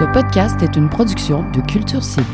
Ce 0.00 0.04
podcast 0.06 0.62
est 0.62 0.76
une 0.76 0.88
production 0.88 1.42
de 1.50 1.60
Culture 1.60 2.02
Cible. 2.02 2.24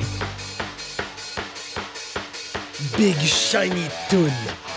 Big 2.96 3.18
Shiny 3.18 3.88
Toon, 4.08 4.30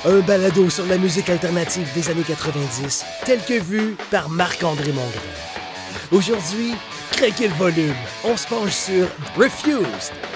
un 0.06 0.22
balado 0.22 0.72
sur 0.72 0.88
la 0.88 0.97
musique 0.97 1.29
alternative 1.29 1.88
des 1.94 2.10
années 2.10 2.24
90, 2.24 3.06
tel 3.26 3.46
que 3.46 3.62
vu 3.62 3.96
par 4.10 4.29
Marc-André 4.29 4.92
Mongrain. 4.92 5.22
Aujourd'hui, 6.12 6.74
craquez 7.12 7.49
le 7.49 7.54
volume, 7.54 7.94
on 8.24 8.36
se 8.36 8.47
penche 8.47 8.74
sur 8.74 9.08
Refused. 9.37 10.29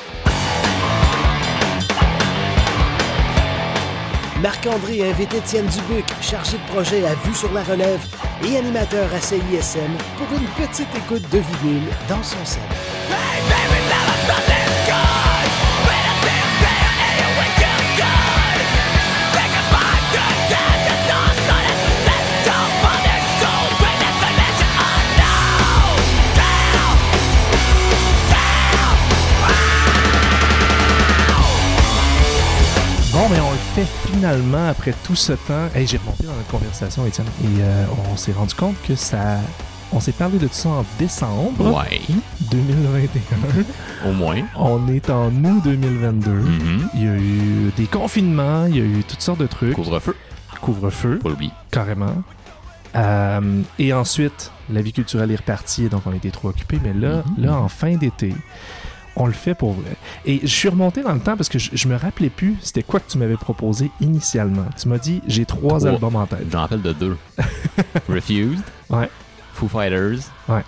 Marc-André 4.44 5.10
invite 5.10 5.34
Étienne 5.36 5.68
Dubuc, 5.68 6.04
chargé 6.20 6.58
de 6.58 6.74
projet 6.74 7.06
à 7.06 7.16
Vue 7.16 7.34
sur 7.34 7.54
la 7.54 7.64
Relève 7.64 8.06
et 8.44 8.58
animateur 8.58 9.08
à 9.14 9.22
CISM, 9.22 9.94
pour 10.18 10.38
une 10.38 10.68
petite 10.68 10.94
écoute 10.98 11.24
de 11.32 11.38
vinyle 11.40 11.88
dans 12.10 12.22
son 12.22 12.44
salon. 12.44 13.63
Fait 33.76 33.86
finalement 34.12 34.68
après 34.70 34.94
tout 35.04 35.16
ce 35.16 35.34
temps? 35.34 35.68
Hey, 35.76 35.88
j'ai 35.88 35.98
remonté 35.98 36.24
dans 36.26 36.34
notre 36.34 36.48
conversation, 36.50 37.06
Étienne, 37.06 37.28
et 37.44 37.62
euh, 37.62 37.86
on 38.12 38.18
s'est 38.18 38.32
rendu 38.34 38.54
compte 38.54 38.76
que 38.88 38.96
ça. 38.96 39.38
On 39.92 40.00
s'est 40.00 40.12
parlé 40.12 40.40
de 40.40 40.48
tout 40.48 40.54
ça 40.54 40.70
en 40.70 40.86
décembre 40.98 41.72
Ouais, 41.72 42.02
2021. 42.52 44.10
au 44.10 44.14
moins. 44.14 44.38
on 44.56 44.88
est 44.88 45.10
en 45.12 45.28
août 45.28 45.62
2022. 45.64 46.32
Mhm. 46.32 46.90
Il 46.96 47.04
y 47.04 47.08
a 47.08 47.16
eu 47.16 47.72
des 47.78 47.86
confinements, 47.86 48.66
il 48.66 48.76
y 48.78 48.82
a 48.82 48.84
eu 48.84 49.04
toutes 49.04 49.22
sortes 49.22 49.40
de 49.40 49.48
trucs. 49.48 49.76
Couvre-feu, 49.76 50.16
Couvre-feu, 50.62 51.20
pas 51.22 51.30
l'oublier. 51.30 51.52
carrément. 51.70 52.24
Euh, 52.96 53.62
et 53.80 53.94
ensuite, 53.94 54.52
la 54.72 54.82
vie 54.82 54.94
culturelle 54.94 55.32
est 55.32 55.36
repartie, 55.38 55.90
donc 55.90 56.02
on 56.08 56.14
était 56.14 56.32
trop 56.32 56.50
occupés. 56.50 56.80
Mais 56.84 56.94
là, 56.94 57.24
Mhm. 57.38 57.46
là, 57.46 57.56
en 57.58 57.68
fin 57.68 57.96
d'été, 57.96 58.34
on 59.16 59.26
le 59.28 59.34
fait 59.34 59.54
pour 59.56 59.74
vrai. 59.74 59.96
Et 60.26 60.40
je 60.42 60.48
suis 60.48 60.70
remonté 60.70 61.04
dans 61.04 61.14
le 61.14 61.20
temps 61.20 61.36
parce 61.38 61.50
que 61.50 61.60
je, 61.60 61.70
je 61.74 61.88
me 61.88 61.96
rappelais 61.96 62.30
plus 62.30 62.56
c'était 62.62 62.84
quoi 62.84 63.00
que 63.00 63.10
tu 63.12 63.18
m'avais 63.18 63.38
proposé 63.38 63.92
initialement. 64.02 64.66
Tu 64.80 64.88
m'as 64.90 64.98
dit 64.98 65.22
j'ai 65.28 65.46
trois, 65.46 65.78
Trois. 65.80 65.88
albums 65.88 66.16
en 66.16 66.26
tête. 66.26 66.46
J'en 66.52 66.62
rappelle 66.62 66.82
de 66.82 66.94
deux. 66.94 67.18
Refused. 68.10 68.64
Ouais. 68.90 69.10
Foo 69.54 69.68
Fighters. 69.68 70.20
Ouais. 70.50 70.64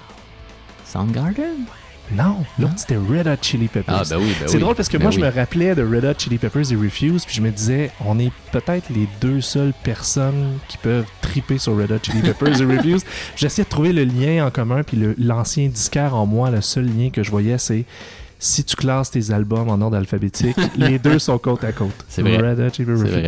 Soundgarden? 0.85 1.65
Non, 2.11 2.45
l'autre 2.59 2.73
c'était 2.77 2.97
Red 2.97 3.25
Hot 3.27 3.37
Chili 3.41 3.67
Peppers. 3.67 3.95
Ah, 3.99 4.03
ben 4.07 4.17
oui, 4.19 4.31
ben 4.39 4.47
C'est 4.47 4.53
oui. 4.57 4.59
drôle 4.61 4.75
parce 4.75 4.89
que 4.89 4.97
Ben 4.97 5.05
moi, 5.05 5.09
oui. 5.11 5.15
je 5.19 5.25
me 5.25 5.31
rappelais 5.31 5.73
de 5.73 5.81
Red 5.81 6.05
Hot 6.05 6.13
Chili 6.19 6.37
Peppers 6.37 6.71
et 6.71 6.75
Refuse, 6.75 7.25
puis 7.25 7.33
je 7.35 7.41
me 7.41 7.49
disais, 7.49 7.89
on 8.05 8.19
est 8.19 8.31
peut-être 8.51 8.89
les 8.91 9.07
deux 9.21 9.41
seules 9.41 9.73
personnes 9.83 10.59
qui 10.67 10.77
peuvent 10.77 11.07
triper 11.21 11.57
sur 11.57 11.75
Red 11.75 11.91
Hot 11.91 11.97
Chili 12.03 12.21
Peppers 12.21 12.61
et 12.61 12.65
Refuse. 12.77 13.03
J'essayais 13.35 13.63
de 13.63 13.69
trouver 13.69 13.91
le 13.91 14.03
lien 14.03 14.45
en 14.45 14.51
commun, 14.51 14.83
puis 14.83 14.97
le- 14.97 15.15
l'ancien 15.17 15.67
disquaire 15.67 16.13
en 16.15 16.27
moi, 16.27 16.51
le 16.51 16.61
seul 16.61 16.85
lien 16.85 17.09
que 17.09 17.23
je 17.23 17.31
voyais, 17.31 17.57
c'est 17.57 17.85
si 18.39 18.63
tu 18.63 18.75
classes 18.75 19.11
tes 19.11 19.31
albums 19.31 19.69
en 19.69 19.81
ordre 19.81 19.97
alphabétique, 19.97 20.55
les 20.77 20.99
deux 20.99 21.19
sont 21.19 21.37
côte 21.37 21.63
à 21.63 21.71
côte. 21.71 21.89
C'est 22.07 22.21
vrai. 22.21 22.55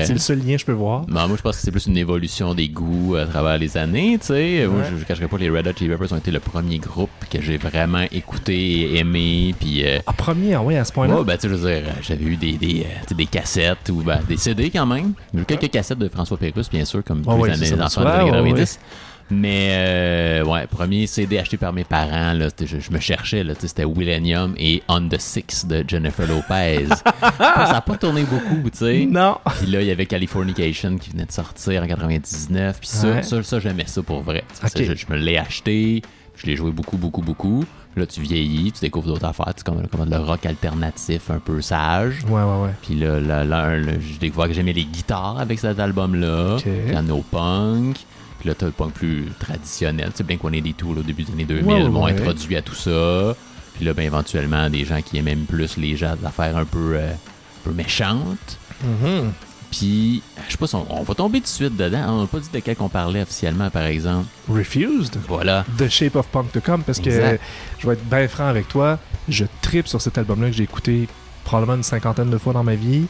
C'est 0.05 0.13
le 0.13 0.19
seul 0.19 0.39
lien 0.39 0.53
que 0.55 0.59
je 0.61 0.65
peux 0.65 0.71
voir. 0.73 1.01
Non, 1.07 1.27
moi, 1.27 1.37
je 1.37 1.41
pense 1.41 1.55
que 1.55 1.61
c'est 1.61 1.71
plus 1.71 1.87
une 1.87 1.97
évolution 1.97 2.53
des 2.53 2.69
goûts 2.69 3.15
à 3.15 3.25
travers 3.25 3.57
les 3.57 3.77
années, 3.77 4.17
tu 4.19 4.27
sais. 4.27 4.67
Moi, 4.67 4.79
Ouais. 4.81 4.85
je 4.91 4.95
ne 4.95 5.03
cacherai 5.03 5.27
pas, 5.27 5.37
les 5.37 5.49
Red 5.49 5.67
Hot 5.67 5.71
Chili 5.77 5.89
Peppers 5.89 6.13
ont 6.13 6.17
été 6.17 6.31
le 6.31 6.39
premier 6.39 6.77
groupe 6.77 7.09
que 7.31 7.41
j'ai 7.41 7.57
vraiment 7.57 8.05
écouté 8.11 8.55
et 8.93 8.97
aimé, 8.99 9.55
puis... 9.59 9.85
euh, 9.85 9.99
Ah, 10.05 10.13
premier, 10.13 10.53
ah 10.55 10.61
ouais, 10.61 10.77
à 10.77 10.85
ce 10.85 10.91
point-là? 10.93 11.17
Ouais, 11.19 11.23
ben, 11.23 11.35
tu 11.35 11.41
sais, 11.41 11.49
je 11.49 11.53
veux 11.55 11.69
dire, 11.69 11.83
euh, 11.87 11.91
j'avais 12.01 12.25
eu 12.25 12.35
des, 12.35 12.53
des, 12.53 12.85
euh, 12.85 13.15
des 13.15 13.25
cassettes 13.25 13.89
ou 13.89 14.03
ben, 14.03 14.19
des 14.27 14.37
CD 14.37 14.69
quand 14.69 14.85
même. 14.85 15.13
J'ai 15.33 15.41
eu 15.41 15.45
quelques 15.45 15.69
cassettes 15.71 15.99
de 15.99 16.09
François 16.09 16.37
Pérusse, 16.37 16.69
bien 16.69 16.85
sûr, 16.85 17.03
comme 17.03 17.23
Ah 17.27 17.35
ouais, 17.35 17.49
les 17.49 17.55
c'est 17.65 17.73
années 17.73 17.81
enfants 17.83 18.01
des 18.01 18.07
ouais, 18.07 18.13
années 18.13 18.51
ouais, 18.51 18.65
90. 18.65 18.79
Mais, 19.29 19.71
euh, 19.73 20.43
ouais, 20.45 20.67
premier 20.67 21.05
CD 21.05 21.37
acheté 21.37 21.57
par 21.57 21.73
mes 21.73 21.83
parents, 21.83 22.31
là, 22.33 22.47
je, 22.59 22.79
je 22.79 22.91
me 22.91 22.99
cherchais, 22.99 23.43
là, 23.43 23.53
c'était 23.59 23.85
Millennium 23.85 24.53
et 24.57 24.81
On 24.87 25.05
the 25.07 25.19
Six 25.19 25.65
de 25.67 25.83
Jennifer 25.85 26.25
Lopez. 26.27 26.87
ça 27.37 27.69
n'a 27.73 27.81
pas 27.81 27.97
tourné 27.97 28.23
beaucoup, 28.23 28.69
tu 28.69 28.77
sais. 28.77 29.05
Non. 29.09 29.37
Puis 29.57 29.67
là, 29.67 29.81
il 29.81 29.87
y 29.87 29.91
avait 29.91 30.05
Californication 30.05 30.97
qui 30.97 31.09
venait 31.09 31.25
de 31.25 31.31
sortir 31.31 31.83
en 31.83 31.87
99. 31.87 32.79
Puis 32.79 32.87
ça, 32.87 33.07
Ouais. 33.07 33.23
ça, 33.23 33.43
ça, 33.43 33.59
j'aimais 33.59 33.85
ça 33.87 34.01
pour 34.01 34.21
vrai. 34.21 34.43
Tu 34.49 34.55
sais, 34.55 34.65
Ok. 34.65 34.87
ça, 34.87 34.93
je, 34.95 34.97
je 34.97 35.05
me 35.13 35.17
l'ai 35.17 35.37
acheté, 35.37 36.01
je 36.35 36.45
l'ai 36.45 36.55
joué 36.55 36.71
beaucoup, 36.71 36.97
beaucoup, 36.97 37.21
beaucoup. 37.21 37.65
Là, 37.97 38.05
tu 38.05 38.21
vieillis, 38.21 38.71
tu 38.71 38.79
découvres 38.81 39.07
d'autres 39.07 39.25
affaires, 39.25 39.53
tu 39.55 39.63
comme, 39.63 39.87
comme 39.87 40.07
le 40.09 40.17
rock 40.19 40.45
alternatif 40.45 41.31
un 41.31 41.39
peu 41.39 41.61
sage. 41.61 42.19
Ouais, 42.29 42.33
ouais, 42.43 42.63
ouais. 42.63 42.69
Puis 42.83 42.95
là, 42.95 43.19
là, 43.19 43.43
là, 43.43 43.75
là, 43.75 43.91
j'ai 43.99 44.19
découvert 44.19 44.47
que 44.47 44.53
j'aimais 44.53 44.71
les 44.73 44.85
guitares 44.85 45.37
avec 45.39 45.57
cet 45.59 45.79
album-là. 45.79 46.55
Ok. 46.57 46.67
Piano 46.87 47.25
punk. 47.31 47.97
Le 48.47 48.71
punk 48.71 48.93
plus 48.93 49.27
traditionnel. 49.39 50.09
Tu 50.11 50.17
sais, 50.17 50.23
bien 50.23 50.37
qu'on 50.37 50.51
ait 50.53 50.61
des 50.61 50.73
tours 50.73 50.97
au 50.97 51.01
début 51.03 51.23
des 51.23 51.33
années 51.33 51.45
2000 51.45 51.65
Ouais, 51.65 51.83
ouais, 51.83 51.89
m'ont 51.89 52.05
ouais. 52.05 52.11
introduit 52.11 52.55
à 52.55 52.61
tout 52.61 52.75
ça. 52.75 53.35
Puis 53.75 53.85
là, 53.85 53.93
ben, 53.93 54.03
éventuellement, 54.03 54.69
des 54.69 54.85
gens 54.85 55.01
qui 55.01 55.17
aimaient 55.17 55.35
même 55.35 55.45
plus 55.45 55.77
les 55.77 55.95
gens 55.95 56.15
d'affaires 56.21 56.57
un 56.57 56.65
peu, 56.65 56.93
euh, 56.95 57.11
un 57.11 57.63
peu 57.63 57.71
méchantes. 57.71 58.57
Mhm. 58.83 59.31
Puis, 59.69 60.21
je 60.47 60.51
sais 60.53 60.57
pas 60.57 60.65
si 60.67 60.75
on, 60.75 60.85
on 60.89 61.03
va 61.03 61.13
tomber 61.13 61.39
tout 61.39 61.43
de 61.43 61.49
suite 61.49 61.75
dedans. 61.75 62.05
On 62.07 62.21
n'a 62.21 62.27
pas 62.27 62.39
dit 62.39 62.49
de 62.51 62.59
quel 62.59 62.75
qu'on 62.75 62.87
parlait 62.89 63.21
officiellement, 63.21 63.69
par 63.69 63.83
exemple. 63.83 64.25
Refused. 64.49 65.17
Voilà. 65.27 65.65
The 65.77 65.89
Shape 65.89 66.15
of 66.15 66.27
Punk 66.27 66.51
to 66.53 66.61
Come 66.61 66.83
parce 66.83 66.99
que 66.99 67.11
je 67.11 67.87
vais 67.87 67.93
être 67.93 68.05
bien 68.09 68.27
franc 68.29 68.47
avec 68.47 68.67
toi, 68.69 68.97
je 69.27 69.43
tripe 69.61 69.87
sur 69.87 70.01
cet 70.01 70.17
album-là 70.17 70.47
que 70.49 70.55
j'ai 70.55 70.63
écouté 70.63 71.07
probablement 71.43 71.75
une 71.75 71.83
cinquantaine 71.83 72.29
de 72.29 72.37
fois 72.37 72.53
dans 72.53 72.63
ma 72.63 72.75
vie, 72.75 73.05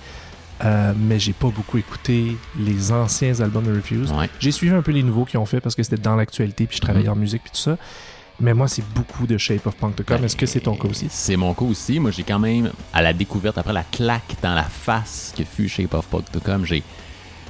euh, 0.64 0.94
mais 0.98 1.20
j'ai 1.20 1.34
pas 1.34 1.50
beaucoup 1.50 1.78
écouté 1.78 2.36
les 2.60 2.92
anciens 2.92 3.40
albums 3.42 3.66
de 3.66 3.76
Refuse. 3.76 4.12
Ouais. 4.12 4.30
J'ai 4.40 4.52
suivi 4.52 4.74
un 4.74 4.82
peu 4.82 4.92
les 4.92 5.04
nouveaux 5.04 5.26
qu'ils 5.26 5.40
ont 5.40 5.46
fait 5.46 5.60
parce 5.62 5.76
que 5.76 5.84
c'était 5.84 6.02
dans 6.02 6.16
l'actualité 6.16 6.66
puis 6.66 6.78
je 6.78 6.82
travaillais 6.82 7.10
en 7.10 7.16
musique 7.16 7.44
puis 7.44 7.52
tout 7.52 7.60
ça. 7.60 7.78
Mais 8.40 8.54
moi, 8.54 8.68
c'est 8.68 8.84
beaucoup 8.94 9.26
de 9.26 9.38
Shape 9.38 9.66
of 9.66 9.76
Punk 9.78 9.96
to 9.96 10.04
Come. 10.04 10.18
Ben, 10.18 10.26
Est-ce 10.26 10.36
que 10.36 10.46
c'est 10.46 10.60
ton 10.60 10.76
cas 10.76 10.88
aussi? 10.88 11.08
C'est 11.10 11.36
mon 11.36 11.56
cas 11.56 11.66
aussi. 11.66 12.00
Moi, 12.00 12.12
j'ai 12.12 12.22
quand 12.22 12.38
même, 12.38 12.72
à 12.94 13.02
la 13.02 13.12
découverte, 13.12 13.58
après 13.58 13.74
la 13.74 13.84
claque 13.84 14.36
dans 14.44 14.54
la 14.54 14.64
face 14.64 15.34
que 15.36 15.44
fut 15.44 15.68
Shape 15.68 15.94
of 15.96 16.06
Punk 16.08 16.32
to 16.32 16.40
Come, 16.40 16.66
j'ai. 16.66 16.84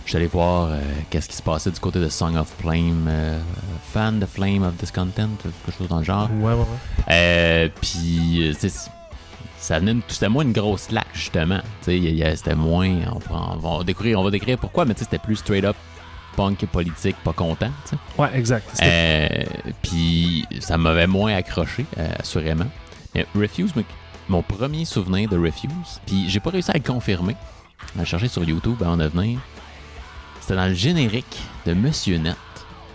Je 0.06 0.12
suis 0.12 0.18
allé 0.18 0.28
voir 0.28 0.69
euh, 0.72 0.79
qu'est-ce 1.09 1.28
qui 1.28 1.35
se 1.35 1.41
passait 1.41 1.69
du 1.69 1.81
côté 1.81 2.00
de 2.00 2.07
Song 2.07 2.38
of 2.38 2.47
Flame, 2.62 3.07
euh, 3.09 3.41
Fan 3.91 4.22
the 4.22 4.25
Flame 4.25 4.63
of 4.63 4.78
Discontent, 4.78 5.31
quelque 5.44 5.78
chose 5.78 5.89
dans 5.89 5.97
le 6.00 6.06
genre. 6.06 6.29
Ouais, 6.39 6.53
ouais, 6.53 6.59
ouais. 6.59 6.66
Euh, 7.12 7.68
puis, 7.81 8.56
ça 9.67 9.79
venait, 9.79 9.97
c'était 10.07 10.29
moins 10.29 10.45
une 10.45 10.53
grosse 10.53 10.88
claque, 10.88 11.09
justement. 11.13 11.59
C'était 11.81 12.55
moins. 12.55 12.89
On, 13.29 13.57
va 13.57 13.83
décrire, 13.83 14.17
on 14.17 14.23
va 14.23 14.31
décrire 14.31 14.57
pourquoi, 14.57 14.85
mais 14.85 14.94
tu 14.94 15.00
sais, 15.00 15.03
c'était 15.03 15.17
plus 15.17 15.35
straight 15.35 15.66
up 15.66 15.75
punk 16.38 16.66
politique, 16.67 17.17
pas 17.22 17.33
content. 17.33 17.72
Ouais, 18.17 18.29
exact. 18.33 18.69
Euh, 18.81 19.27
puis 19.81 20.45
ça 20.61 20.77
m'avait 20.77 21.06
moins 21.06 21.35
accroché, 21.35 21.85
euh, 21.97 22.07
assurément. 22.17 22.67
Mais 23.13 23.25
Refuse, 23.35 23.73
mon 24.29 24.41
premier 24.41 24.85
souvenir 24.85 25.27
de 25.27 25.38
Refuse, 25.38 26.00
puis 26.06 26.29
j'ai 26.29 26.39
pas 26.39 26.51
réussi 26.51 26.72
à 26.72 26.75
le 26.75 26.79
confirmer. 26.79 27.35
On 27.97 28.01
a 28.03 28.06
cherché 28.06 28.29
sur 28.29 28.45
YouTube 28.45 28.77
avant 28.81 28.95
de 28.95 29.07
venir. 29.07 29.38
C'était 30.39 30.56
dans 30.56 30.67
le 30.67 30.75
générique 30.75 31.41
de 31.66 31.73
Monsieur 31.73 32.19
Net. 32.19 32.38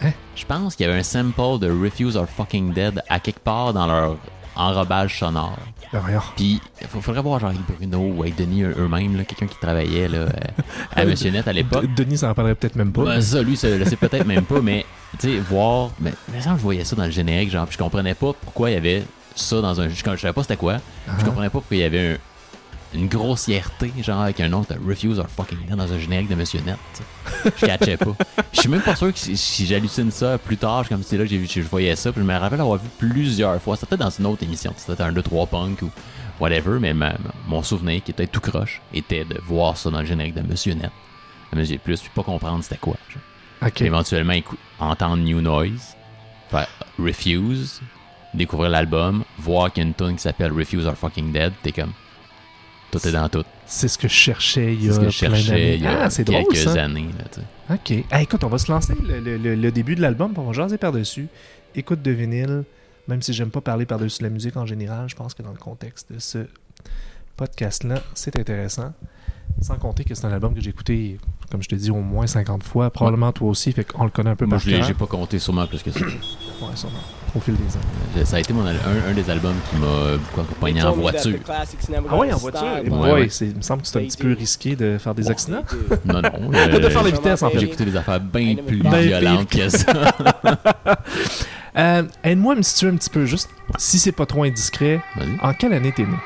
Hein? 0.00 0.12
Je 0.34 0.46
pense 0.46 0.74
qu'il 0.74 0.86
y 0.86 0.88
avait 0.88 1.00
un 1.00 1.02
sample 1.02 1.58
de 1.58 1.70
Refuse 1.70 2.16
or 2.16 2.26
Fucking 2.26 2.72
Dead 2.72 3.02
à 3.10 3.20
quelque 3.20 3.40
part 3.40 3.74
dans 3.74 3.86
leur 3.86 4.16
enrobage 4.56 5.18
sonore. 5.18 5.58
Ben, 5.92 5.98
voyons. 6.00 6.20
Puis 6.36 6.60
il 6.80 6.86
faudrait 6.86 7.20
voir 7.20 7.38
genre 7.38 7.52
Bruno 7.68 7.98
ou 7.98 8.22
avec 8.22 8.36
Denis 8.36 8.62
eux-mêmes, 8.62 9.24
quelqu'un 9.26 9.46
qui 9.46 9.58
travaillait 9.58 10.08
là, 10.08 10.18
euh, 10.18 10.28
à 10.96 11.04
Monsieur 11.04 11.30
Net 11.30 11.46
à 11.46 11.52
l'époque. 11.52 11.84
Denis, 11.94 12.18
ça 12.18 12.30
en 12.30 12.34
parlerait 12.34 12.54
peut-être 12.54 12.76
même 12.76 12.92
pas. 12.92 13.04
Ben, 13.04 13.20
ça, 13.20 13.42
lui, 13.42 13.56
ça 13.56 13.68
le 13.68 13.84
sait 13.84 13.96
peut-être 13.96 14.26
même 14.26 14.44
pas, 14.44 14.60
mais 14.62 14.86
tu 15.18 15.34
sais, 15.34 15.38
voir. 15.38 15.90
Mais, 16.00 16.12
mais 16.32 16.40
ça, 16.40 16.54
je 16.56 16.62
voyais 16.62 16.84
ça 16.84 16.96
dans 16.96 17.04
le 17.04 17.10
générique, 17.10 17.50
genre, 17.50 17.66
puis 17.66 17.74
je 17.74 17.78
comprenais 17.82 18.14
pas 18.14 18.32
pourquoi 18.32 18.70
il 18.70 18.74
y 18.74 18.76
avait 18.76 19.04
ça 19.34 19.60
dans 19.60 19.80
un. 19.80 19.88
Je, 19.88 19.94
je 19.94 20.16
savais 20.16 20.32
pas 20.32 20.42
c'était 20.42 20.56
quoi. 20.56 20.78
Ah. 21.08 21.12
Je 21.18 21.24
comprenais 21.24 21.48
pas 21.48 21.58
pourquoi 21.60 21.76
il 21.76 21.80
y 21.80 21.84
avait 21.84 22.12
un- 22.14 22.18
une 22.94 23.08
grossièreté, 23.08 23.92
genre, 24.02 24.20
avec 24.20 24.40
un 24.40 24.48
nom 24.48 24.60
de 24.68 24.76
Refuse 24.88 25.18
or 25.18 25.26
Fucking 25.28 25.58
Dead 25.66 25.76
dans 25.76 25.92
un 25.92 25.98
générique 25.98 26.28
de 26.28 26.34
Monsieur 26.34 26.60
Net. 26.60 26.76
Je 27.56 27.66
catchais 27.66 27.96
pas. 27.96 28.14
Je 28.52 28.60
suis 28.60 28.68
même 28.68 28.82
pas 28.82 28.94
sûr 28.96 29.12
que 29.12 29.18
si, 29.18 29.66
j'hallucine 29.66 30.10
ça 30.10 30.38
plus 30.38 30.56
tard, 30.56 30.84
je- 30.84 30.90
comme 30.90 31.02
c'est 31.02 31.16
là 31.16 31.24
que 31.24 31.30
j'ai 31.30 31.38
vu, 31.38 31.46
je 31.48 31.60
voyais 31.62 31.96
ça, 31.96 32.12
puis 32.12 32.20
je 32.20 32.26
me 32.26 32.36
rappelle 32.36 32.60
avoir 32.60 32.78
vu 32.78 32.88
plusieurs 32.98 33.60
fois. 33.62 33.76
C'était 33.76 33.86
peut-être 33.96 34.00
dans 34.00 34.10
une 34.10 34.26
autre 34.26 34.42
émission, 34.42 34.74
c'était 34.76 35.02
un 35.02 35.12
2-3 35.12 35.46
punk 35.46 35.82
ou 35.82 35.90
whatever, 36.40 36.78
mais 36.80 36.92
ma- 36.92 37.14
mon 37.48 37.62
souvenir, 37.62 38.02
qui 38.04 38.10
était 38.10 38.26
tout 38.26 38.40
croche, 38.40 38.80
était 38.92 39.24
de 39.24 39.38
voir 39.46 39.76
ça 39.76 39.90
dans 39.90 40.00
le 40.00 40.06
générique 40.06 40.34
de 40.34 40.42
Monsieur 40.42 40.74
Net. 40.74 40.90
De 41.52 41.58
Monsieur 41.58 41.78
Plus, 41.78 42.00
puis 42.00 42.10
pas 42.14 42.22
comprendre 42.22 42.62
c'était 42.62 42.76
quoi. 42.78 42.96
éventuellement 43.86 44.34
entendre 44.80 45.18
New 45.18 45.40
Noise, 45.40 45.96
faire 46.50 46.66
Refuse, 46.98 47.80
découvrir 48.34 48.70
l'album, 48.70 49.24
voir 49.38 49.72
qu'il 49.72 49.82
y 49.82 49.86
a 49.86 49.88
une 49.88 49.94
tune 49.94 50.16
qui 50.16 50.22
s'appelle 50.22 50.52
Refuse 50.52 50.86
or 50.86 50.94
Fucking 50.96 51.32
Dead, 51.32 51.52
t'es 51.62 51.72
comme. 51.72 51.92
Tout 52.92 53.08
est 53.08 53.12
dans 53.12 53.28
tout. 53.28 53.42
C'est 53.66 53.88
ce 53.88 53.98
que 53.98 54.06
je 54.06 54.12
cherchais 54.14 54.74
il 54.74 54.84
y 54.84 54.88
a 54.88 54.92
ce 54.92 55.00
que 55.00 55.08
je 55.10 55.18
plein 55.18 55.34
cherchais 55.34 55.50
d'années. 55.50 55.74
il 55.76 55.82
y 55.82 55.86
a 55.86 56.04
Ah, 56.04 56.08
drôle 56.22 56.44
quelques 56.52 56.56
ça. 56.56 56.84
années. 56.84 57.08
Là, 57.18 57.24
tu 57.32 57.40
sais. 57.40 57.98
OK. 57.98 58.04
Ah, 58.12 58.22
écoute, 58.22 58.44
on 58.44 58.48
va 58.48 58.58
se 58.58 58.70
lancer 58.70 58.94
le, 59.02 59.18
le- 59.18 59.38
le- 59.38 59.54
le 59.56 59.72
début 59.72 59.94
de 59.96 60.00
l'album, 60.02 60.32
on 60.36 60.42
va 60.42 60.52
jaser 60.52 60.78
par-dessus. 60.78 61.26
Écoute 61.74 62.02
de 62.02 62.10
vinyle, 62.12 62.64
Même 63.08 63.20
si 63.20 63.32
j'aime 63.32 63.50
pas 63.50 63.60
parler 63.60 63.84
par-dessus 63.84 64.22
la 64.22 64.28
musique 64.30 64.56
en 64.56 64.64
général, 64.66 65.08
je 65.08 65.16
pense 65.16 65.34
que 65.34 65.42
dans 65.42 65.50
le 65.50 65.58
contexte 65.58 66.12
de 66.12 66.20
ce 66.20 66.46
podcast-là, 67.36 68.02
c'est 68.14 68.38
intéressant. 68.38 68.92
Sans 69.60 69.76
compter 69.76 70.04
que 70.04 70.14
c'est 70.14 70.24
un 70.24 70.32
album 70.32 70.54
que 70.54 70.60
j'ai 70.60 70.70
écouté, 70.70 71.18
comme 71.50 71.62
je 71.62 71.68
te 71.68 71.74
dis, 71.74 71.90
au 71.90 71.96
moins 72.00 72.26
50 72.26 72.62
fois. 72.62 72.90
Probablement 72.90 73.32
toi 73.32 73.48
aussi, 73.50 73.72
fait 73.72 73.84
qu'on 73.84 74.04
le 74.04 74.10
connaît 74.10 74.30
un 74.30 74.36
peu 74.36 74.46
Moi, 74.46 74.56
par 74.58 74.64
je 74.66 74.70
l'ai 74.70 74.82
j'ai 74.82 74.94
pas 74.94 75.06
compté 75.06 75.38
sûrement 75.38 75.66
plus 75.66 75.82
que 75.82 75.90
ça. 75.90 75.98
Ouais, 76.00 76.76
sûrement. 76.76 76.98
Au 77.34 77.40
fil 77.40 77.54
des 77.56 77.62
ans. 77.76 78.24
Ça 78.26 78.36
a 78.36 78.40
été 78.40 78.52
mon, 78.52 78.66
un, 78.66 78.72
un 79.08 79.12
des 79.14 79.30
albums 79.30 79.54
qui 79.70 79.76
m'a 79.76 80.16
beaucoup 80.18 80.40
accompagné 80.42 80.82
en 80.82 80.92
voiture. 80.92 81.38
Ah 81.48 82.16
ouais, 82.16 82.30
en 82.32 82.36
voiture? 82.36 82.66
Et 82.84 82.90
Ouais, 82.90 83.26
il 83.40 83.56
me 83.56 83.62
semble 83.62 83.80
que 83.82 83.88
c'est 83.88 83.98
un 83.98 84.02
petit 84.04 84.18
peu 84.18 84.32
risqué 84.34 84.76
de 84.76 84.98
faire 84.98 85.14
des 85.14 85.30
accidents. 85.30 85.62
Non, 86.04 86.20
non. 86.20 86.50
de 86.50 86.56
euh, 86.56 86.90
faire 86.90 87.02
la 87.02 87.10
vitesse, 87.10 87.42
en 87.42 87.48
J'ai 87.50 87.60
fait. 87.60 87.64
écouté 87.64 87.84
des 87.86 87.96
affaires 87.96 88.20
bien 88.20 88.56
plus 88.66 88.82
Ben 88.82 89.00
violentes 89.00 89.48
que 89.48 89.68
ça. 89.68 89.92
Euh, 91.74 92.02
Aide-moi 92.22 92.52
à 92.52 92.56
me 92.56 92.62
situer 92.62 92.88
un 92.88 92.96
petit 92.96 93.08
peu, 93.08 93.24
juste 93.24 93.48
si 93.78 93.98
c'est 93.98 94.12
pas 94.12 94.26
trop 94.26 94.42
indiscret. 94.44 95.00
En 95.40 95.54
quelle 95.54 95.72
année 95.72 95.90
t'es 95.90 96.02
né? 96.02 96.16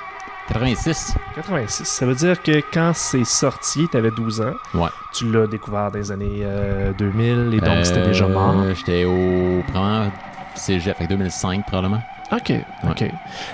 86. 0.48 1.14
86. 1.36 1.84
Ça 1.86 2.04
veut 2.06 2.16
dire 2.16 2.42
que 2.42 2.60
quand 2.72 2.90
c'est 2.96 3.24
sorti, 3.24 3.86
t'avais 3.88 4.10
12 4.10 4.40
ans. 4.40 4.54
Ouais. 4.74 4.88
Tu 5.14 5.30
l'as 5.30 5.46
découvert 5.46 5.92
dans 5.92 5.98
les 5.98 6.10
années 6.10 6.40
euh, 6.42 6.92
2000 6.98 7.54
et 7.54 7.60
donc 7.60 7.84
c'était 7.86 8.06
déjà 8.06 8.26
mort. 8.26 8.56
Euh, 8.58 8.74
J'étais 8.74 9.04
au 9.04 9.62
probablement 9.72 10.12
cégep, 10.58 10.96
fait 10.96 11.04
que 11.04 11.10
2005 11.10 11.64
probablement. 11.66 12.02
Ok, 12.32 12.52
ok. 12.90 13.04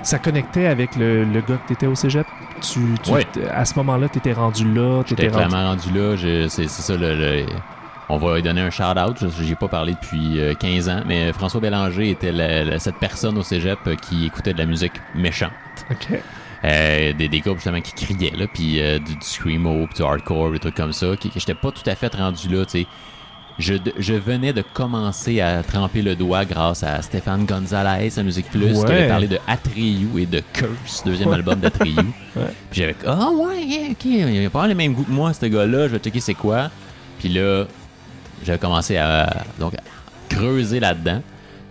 Ça 0.02 0.18
connectait 0.18 0.66
avec 0.66 0.96
le, 0.96 1.24
le 1.24 1.40
gars 1.40 1.56
que 1.56 1.68
t'étais 1.68 1.86
au 1.86 1.94
cégep? 1.94 2.26
Tu, 2.62 2.80
tu- 3.02 3.10
Ouais. 3.10 3.26
À 3.52 3.64
ce 3.64 3.74
moment-là, 3.76 4.08
t'étais 4.08 4.32
rendu 4.32 4.64
là? 4.72 5.02
J'étais 5.06 5.24
T'étais 5.24 5.34
rendu... 5.36 5.48
clairement 5.48 5.68
rendu 5.70 5.90
là. 5.92 6.48
C'est 6.48 6.68
ça 6.68 6.96
le, 6.96 7.14
le- 7.14 7.46
On 8.08 8.16
va 8.16 8.36
lui 8.36 8.42
donner 8.42 8.62
un 8.62 8.70
shout-out. 8.70 9.24
J'ai 9.42 9.54
pas 9.56 9.68
parlé 9.68 9.92
depuis 9.94 10.40
euh, 10.40 10.54
15 10.54 10.88
ans, 10.88 11.02
mais 11.06 11.32
François 11.34 11.60
Bélanger 11.60 12.10
était 12.10 12.32
la- 12.32 12.64
la- 12.64 12.78
cette 12.78 12.96
personne 12.96 13.36
au 13.36 13.42
cégep 13.42 13.78
euh, 13.86 13.94
qui 13.96 14.24
écoutait 14.26 14.54
de 14.54 14.58
la 14.58 14.66
musique 14.66 14.94
méchante. 15.14 15.50
Ok. 15.90 16.08
Euh, 16.64 17.12
des, 17.12 17.28
des 17.28 17.40
gars 17.40 17.52
justement 17.54 17.80
qui 17.80 17.92
criaient 17.92 18.36
là, 18.36 18.46
puis 18.46 18.80
euh, 18.80 18.98
du, 19.00 19.16
du 19.16 19.26
screamo, 19.26 19.86
puis 19.88 19.96
du 19.96 20.02
hardcore, 20.02 20.52
des 20.52 20.60
trucs 20.60 20.76
comme 20.76 20.92
ça. 20.92 21.16
Qui, 21.18 21.28
que 21.28 21.40
j'étais 21.40 21.54
pas 21.54 21.72
tout 21.72 21.82
à 21.86 21.94
fait 21.94 22.14
rendu 22.14 22.48
là, 22.48 22.64
tu 22.64 22.70
sais. 22.82 22.86
Je, 23.58 23.74
je 23.98 24.14
venais 24.14 24.52
de 24.52 24.62
commencer 24.62 25.40
à 25.40 25.62
tremper 25.62 26.00
le 26.02 26.16
doigt 26.16 26.44
grâce 26.44 26.82
à 26.82 27.00
Stéphane 27.02 27.44
Gonzalez 27.44 28.18
à 28.18 28.22
Musique 28.22 28.50
Plus, 28.50 28.78
Ouais. 28.78 28.86
qui 28.86 28.92
avait 28.92 29.08
parlé 29.08 29.28
de 29.28 29.38
Atreyu 29.46 30.08
et 30.18 30.26
de 30.26 30.42
Curse, 30.52 31.02
deuxième 31.04 31.32
album 31.32 31.60
d'Atreyu. 31.60 31.94
Ouais. 32.36 32.44
Puis 32.70 32.80
j'avais 32.80 32.96
ah 33.06 33.28
ouais, 33.30 33.62
yeah, 33.62 33.90
ok, 33.90 34.04
il 34.06 34.46
a 34.46 34.48
pas 34.50 34.66
les 34.66 34.74
mêmes 34.74 34.94
goûts 34.94 35.04
que 35.04 35.10
moi, 35.10 35.34
ce 35.34 35.44
gars-là, 35.44 35.86
je 35.88 35.92
vais 35.92 35.98
checker 35.98 36.18
c'est 36.20 36.32
quoi. 36.32 36.70
Puis 37.18 37.28
là, 37.28 37.64
j'avais 38.42 38.58
commencé 38.58 38.96
à, 38.96 39.44
donc, 39.60 39.74
à 39.74 39.80
creuser 40.34 40.80
là-dedans. 40.80 41.20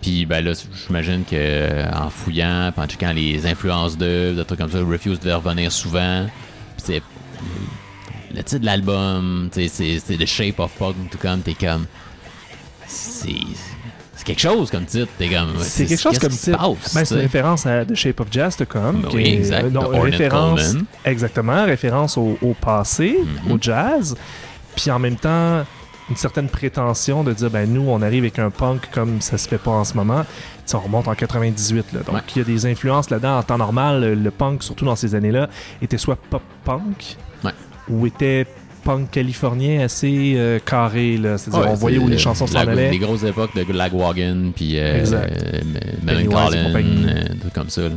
Puis 0.00 0.24
ben 0.24 0.44
là, 0.44 0.52
j'imagine 0.86 1.24
que 1.24 1.84
en 1.96 2.10
fouillant, 2.10 2.70
en 2.76 2.86
checkant 2.86 3.12
les 3.12 3.44
influences 3.44 3.98
d'œuvres, 3.98 4.36
des 4.38 4.44
trucs 4.44 4.60
comme 4.60 4.70
ça, 4.70 4.78
Refuse 4.78 5.18
devait 5.18 5.34
revenir 5.34 5.72
souvent. 5.72 6.26
Puis 6.76 6.84
c'est 6.86 7.02
le 8.34 8.42
titre 8.42 8.60
de 8.60 8.66
l'album, 8.66 9.48
c'est 9.52 9.68
The 9.68 10.26
Shape 10.26 10.58
of 10.60 10.72
Punk, 10.78 10.94
tout 11.10 11.18
comme 11.18 11.40
t'es 11.40 11.54
comme 11.54 11.86
c'est 12.86 14.24
quelque 14.24 14.40
chose 14.40 14.70
comme 14.70 14.84
titre, 14.84 15.08
t'es 15.18 15.28
comme 15.28 15.54
C'est 15.60 15.86
quelque 15.86 16.00
chose 16.00 16.18
comme 16.18 16.30
titre. 16.30 16.56
passe, 16.58 16.94
Ben, 16.94 17.04
c'est 17.04 17.14
une 17.14 17.20
référence 17.22 17.66
à 17.66 17.84
The 17.84 17.94
Shape 17.94 18.20
of 18.20 18.28
Jazz, 18.30 18.52
Stockholm. 18.54 19.00
Ben 19.02 19.08
qui 19.08 19.16
oui, 19.16 19.22
est- 19.24 19.34
exact, 19.34 19.70
non, 19.70 19.88
référence, 19.88 20.60
Coleman. 20.62 20.84
exactement, 21.04 21.64
référence 21.64 22.16
au, 22.18 22.38
au 22.42 22.54
passé, 22.54 23.18
Mhm. 23.46 23.52
au 23.52 23.58
jazz. 23.60 24.14
Puis 24.76 24.90
en 24.90 24.98
même 24.98 25.16
temps, 25.16 25.64
une 26.10 26.16
certaine 26.16 26.48
prétention 26.48 27.24
de 27.24 27.32
dire, 27.32 27.50
ben 27.50 27.68
nous, 27.72 27.82
on 27.88 28.02
arrive 28.02 28.24
avec 28.24 28.38
un 28.38 28.50
punk 28.50 28.88
comme 28.92 29.20
ça 29.20 29.38
se 29.38 29.48
fait 29.48 29.58
pas 29.58 29.70
en 29.70 29.84
ce 29.84 29.94
moment. 29.94 30.22
Tu 30.24 30.28
sais, 30.66 30.76
on 30.76 30.80
remonte 30.80 31.08
en 31.08 31.14
98, 31.14 31.92
là. 31.92 32.00
Donc 32.00 32.14
Ouais. 32.14 32.20
il 32.36 32.38
y 32.38 32.40
a 32.42 32.44
des 32.44 32.66
influences 32.66 33.08
là-dedans. 33.10 33.38
En 33.38 33.42
temps 33.42 33.58
normal, 33.58 34.00
le, 34.02 34.14
le 34.14 34.30
punk, 34.30 34.62
surtout 34.62 34.84
dans 34.84 34.96
ces 34.96 35.14
années-là, 35.14 35.48
était 35.80 35.98
soit 35.98 36.16
pop-punk 36.30 37.16
Ouais. 37.44 37.50
Ou 37.88 38.06
était 38.06 38.46
punk 38.84 39.10
californien 39.12 39.80
assez 39.84 40.34
euh, 40.36 40.58
carré, 40.58 41.16
là. 41.16 41.38
C'est-à-dire, 41.38 41.60
Ouais, 41.60 41.68
on 41.70 41.74
voyait 41.74 41.98
où 41.98 42.08
les 42.08 42.16
euh, 42.16 42.18
chansons 42.18 42.46
s'en 42.46 42.64
la- 42.64 42.72
allaient. 42.72 42.90
Les 42.90 42.98
grosses 42.98 43.22
époques 43.22 43.54
de 43.54 43.72
Lagwagon, 43.72 44.52
puis 44.54 44.78
euh, 44.78 45.04
euh. 45.12 46.24
Collin, 46.26 46.74
euh, 47.08 47.24
trucs 47.40 47.52
comme 47.52 47.70
ça. 47.70 47.82
là. 47.82 47.94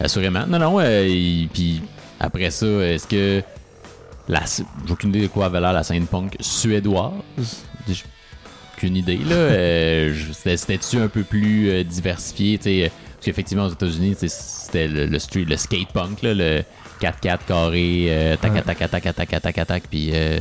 Assurément. 0.00 0.46
Non, 0.46 0.58
non, 0.58 0.80
euh, 0.80 1.06
et- 1.08 1.48
puis 1.52 1.80
après 2.20 2.50
ça, 2.50 2.66
est-ce 2.66 3.06
que 3.06 3.42
la, 4.28 4.42
j'ai 4.86 4.92
aucune 4.92 5.10
idée 5.10 5.22
de 5.22 5.26
quoi 5.28 5.46
avait 5.46 5.60
l'air 5.60 5.72
la 5.72 5.82
scène 5.82 6.06
punk 6.06 6.36
suédoise? 6.40 7.12
J'ai 7.88 8.04
aucune 8.76 8.96
idée, 8.96 9.18
là. 9.28 10.12
C'était-tu 10.56 10.98
un 10.98 11.08
peu 11.08 11.22
plus 11.22 11.84
diversifié, 11.84 12.58
tu 12.58 12.64
sais? 12.64 12.92
Parce 13.14 13.24
qu'effectivement, 13.24 13.64
aux 13.66 13.72
États-Unis, 13.72 14.14
c'était 14.20 14.86
le, 14.86 15.06
le 15.06 15.18
street, 15.18 15.44
le 15.48 15.56
skate 15.56 15.88
punk, 15.92 16.22
là, 16.22 16.34
le 16.34 16.62
4-4 17.00 17.38
carré, 17.46 18.06
euh, 18.08 18.36
tac, 18.36 18.52
Ouais. 18.52 18.62
tac, 18.62 18.78
tac, 18.78 18.90
tac, 18.90 19.14
tac, 19.14 19.28
tac, 19.28 19.40
tac, 19.54 19.66
tac, 19.66 19.82
puis 19.90 20.10
euh, 20.12 20.38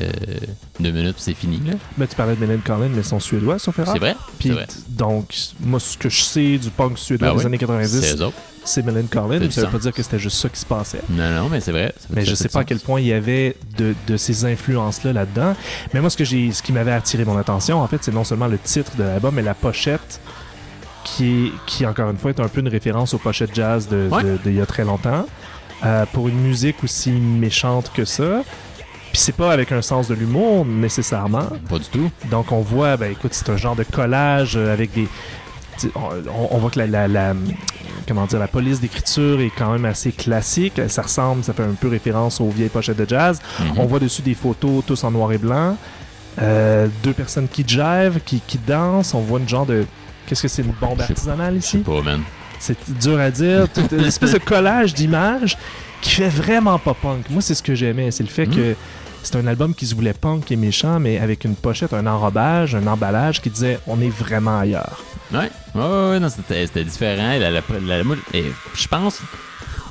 deux 0.80 0.92
minutes, 0.92 1.16
c'est 1.18 1.34
fini, 1.34 1.60
là. 1.66 1.74
Ben, 1.98 2.08
tu 2.08 2.16
parlais 2.16 2.36
de 2.36 2.40
Mélène 2.40 2.62
Collin, 2.62 2.90
mais 2.90 2.98
ils 2.98 3.04
sont 3.04 3.20
suédois, 3.20 3.60
sauf 3.60 3.78
erreur. 3.80 3.94
C'est 3.94 4.00
vrai? 4.00 4.16
Puis, 4.40 4.52
donc, 4.90 5.34
moi, 5.60 5.80
ce 5.80 5.98
que 5.98 6.10
je 6.10 6.22
sais 6.22 6.58
du 6.58 6.70
punk 6.70 6.98
suédois 6.98 7.30
Ben 7.30 7.34
des 7.36 7.40
oui, 7.42 7.46
années 7.46 7.58
C'est 7.60 7.66
90, 7.68 8.16
eux 8.20 8.24
autres. 8.26 8.38
c'est 8.66 8.86
Mélène 8.86 9.08
Collin. 9.08 9.40
Ça 9.40 9.46
mais 9.46 9.52
Ça 9.52 9.62
veut 9.62 9.68
pas 9.72 9.78
dire 9.80 9.94
que 9.94 10.04
c'était 10.04 10.20
juste 10.20 10.38
ça 10.38 10.50
qui 10.50 10.60
se 10.60 10.66
passait. 10.66 11.02
Non, 11.10 11.30
non, 11.32 11.50
mais 11.50 11.60
c'est 11.62 11.72
vrai. 11.72 11.94
Mais 12.10 12.26
je 12.26 12.36
sais 12.36 12.50
pas 12.50 12.60
à 12.62 12.64
quel 12.64 12.80
point 12.80 13.00
il 13.02 13.08
y 13.08 13.14
avait 13.14 13.56
de, 13.78 13.94
de 14.08 14.18
ces 14.18 14.46
influences-là 14.46 15.14
là-dedans. 15.14 15.56
Mais 15.94 16.02
moi, 16.02 16.10
ce, 16.10 16.18
que 16.18 16.26
j'ai, 16.26 16.52
ce 16.52 16.62
qui 16.64 16.72
m'avait 16.74 16.92
attiré 16.92 17.24
mon 17.26 17.38
attention, 17.38 17.82
en 17.82 17.88
fait, 17.88 18.04
c'est 18.04 18.14
non 18.14 18.24
seulement 18.24 18.48
le 18.48 18.58
titre 18.58 18.92
de 18.98 19.04
l'album, 19.04 19.34
mais 19.36 19.42
la 19.44 19.54
pochette, 19.54 20.20
qui, 21.04 21.46
est, 21.48 21.52
qui 21.66 21.86
encore 21.86 22.10
une 22.10 22.18
fois, 22.18 22.32
est 22.32 22.40
un 22.42 22.48
peu 22.50 22.60
une 22.60 22.68
référence 22.68 23.14
aux 23.14 23.18
pochettes 23.18 23.56
jazz 23.56 23.88
de, 23.88 24.10
Ouais. 24.12 24.24
de- 24.24 24.38
d'il 24.44 24.56
y 24.56 24.62
a 24.62 24.66
très 24.66 24.84
longtemps. 24.84 25.26
Euh, 25.86 26.06
pour 26.12 26.28
une 26.28 26.40
musique 26.40 26.84
aussi 26.84 27.12
méchante 27.12 27.92
que 27.94 28.04
ça. 28.04 28.42
Puis 29.12 29.22
c'est 29.22 29.36
pas 29.36 29.52
avec 29.52 29.72
un 29.72 29.82
sens 29.84 30.08
de 30.08 30.16
l'humour 30.16 30.66
nécessairement. 30.66 31.46
Pas 31.70 31.78
du 31.80 31.86
tout. 31.86 32.10
Donc 32.32 32.52
on 32.52 32.62
voit, 32.62 32.98
ben 32.98 33.12
écoute, 33.12 33.34
c'est 33.34 33.50
un 33.50 33.58
genre 33.58 33.76
de 33.76 33.84
collage 33.84 34.54
euh, 34.58 34.74
avec 34.74 34.92
des. 34.94 35.08
On, 35.96 36.48
on 36.52 36.58
voit 36.58 36.72
que 36.72 36.80
la, 36.80 36.88
la- 36.88 37.08
la- 37.08 37.36
comment 38.08 38.26
dire, 38.26 38.40
la 38.40 38.48
police 38.48 38.80
d'écriture 38.82 39.40
est 39.40 39.52
quand 39.56 39.72
même 39.72 39.86
assez 39.86 40.12
classique. 40.12 40.82
Ça 40.88 41.04
ressemble, 41.04 41.44
ça 41.44 41.54
fait 41.54 41.64
un 41.64 41.74
peu 41.80 41.88
référence 41.90 42.42
aux 42.42 42.50
vieilles 42.50 42.70
pochettes 42.70 42.98
de 42.98 43.08
jazz. 43.08 43.40
Mhm. 43.60 43.74
On 43.78 43.86
voit 43.86 44.00
dessus 44.00 44.24
des 44.24 44.34
photos 44.34 44.84
tous 44.86 45.04
en 45.04 45.12
noir 45.12 45.32
et 45.32 45.38
blanc. 45.38 45.78
Euh, 46.42 46.88
deux 47.04 47.14
personnes 47.14 47.48
qui 47.48 47.64
jivent, 47.68 48.20
qui, 48.26 48.42
qui 48.46 48.58
dansent. 48.58 49.14
On 49.14 49.20
voit 49.22 49.40
une 49.40 49.48
genre 49.50 49.66
de. 49.68 49.86
Qu'est-ce 50.26 50.42
que 50.42 50.48
c'est 50.48 50.64
une 50.64 50.74
bombe 50.82 51.00
artisanale 51.02 51.56
Je 51.56 51.60
sais 51.62 51.78
ici? 51.78 51.86
pas, 51.86 52.02
man. 52.02 52.22
C'est 52.60 52.78
dur 53.00 53.20
à 53.20 53.30
dire. 53.32 53.68
Une 53.92 54.06
espèce 54.06 54.34
de 54.34 54.40
collage 54.40 54.94
d'images 54.94 55.58
qui 56.02 56.12
fait 56.12 56.30
vraiment 56.30 56.80
pas 56.80 56.94
punk. 56.94 57.30
Moi, 57.30 57.42
c'est 57.42 57.56
ce 57.56 57.64
que 57.64 57.76
j'aimais. 57.76 58.12
C'est 58.12 58.24
le 58.24 58.30
fait 58.30 58.46
Mhm. 58.48 58.56
que 58.56 58.76
c'est 59.24 59.36
un 59.36 59.48
album 59.48 59.74
qui 59.76 59.86
se 59.86 59.96
voulait 59.96 60.14
punk 60.14 60.52
et 60.52 60.56
méchant, 60.56 61.00
mais 61.00 61.18
avec 61.20 61.44
une 61.46 61.56
pochette, 61.56 61.94
un 61.94 62.08
enrobage, 62.08 62.76
un 62.76 62.86
emballage 62.88 63.42
qui 63.42 63.50
disait 63.50 63.80
on 63.88 64.00
est 64.02 64.10
vraiment 64.10 64.60
ailleurs. 64.60 65.04
Ouais. 65.34 65.50
Ouais, 65.76 66.20
non, 66.20 66.30
c'était 66.30 66.84
différent. 66.84 67.38
La- 67.40 67.52
la- 67.52 67.62
la- 67.86 68.04
moi, 68.04 68.16
et 68.34 68.46
je 68.76 68.88
pense, 68.88 69.20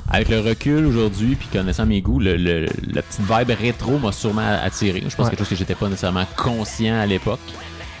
avec 0.09 0.29
le 0.29 0.39
recul 0.39 0.85
aujourd'hui, 0.85 1.35
puis 1.35 1.47
connaissant 1.51 1.85
mes 1.85 2.01
goûts, 2.01 2.19
le, 2.19 2.35
le- 2.37 2.65
la 2.93 3.01
petite 3.01 3.21
vibe 3.21 3.51
rétro 3.59 3.99
m'a 3.99 4.11
sûrement 4.11 4.57
attiré. 4.63 5.03
Je 5.07 5.15
pense 5.15 5.25
Ouais. 5.25 5.29
quelque 5.31 5.39
chose 5.39 5.49
que 5.49 5.55
j'étais 5.55 5.75
pas 5.75 5.87
nécessairement 5.87 6.25
conscient 6.35 6.99
à 6.99 7.05
l'époque. 7.05 7.39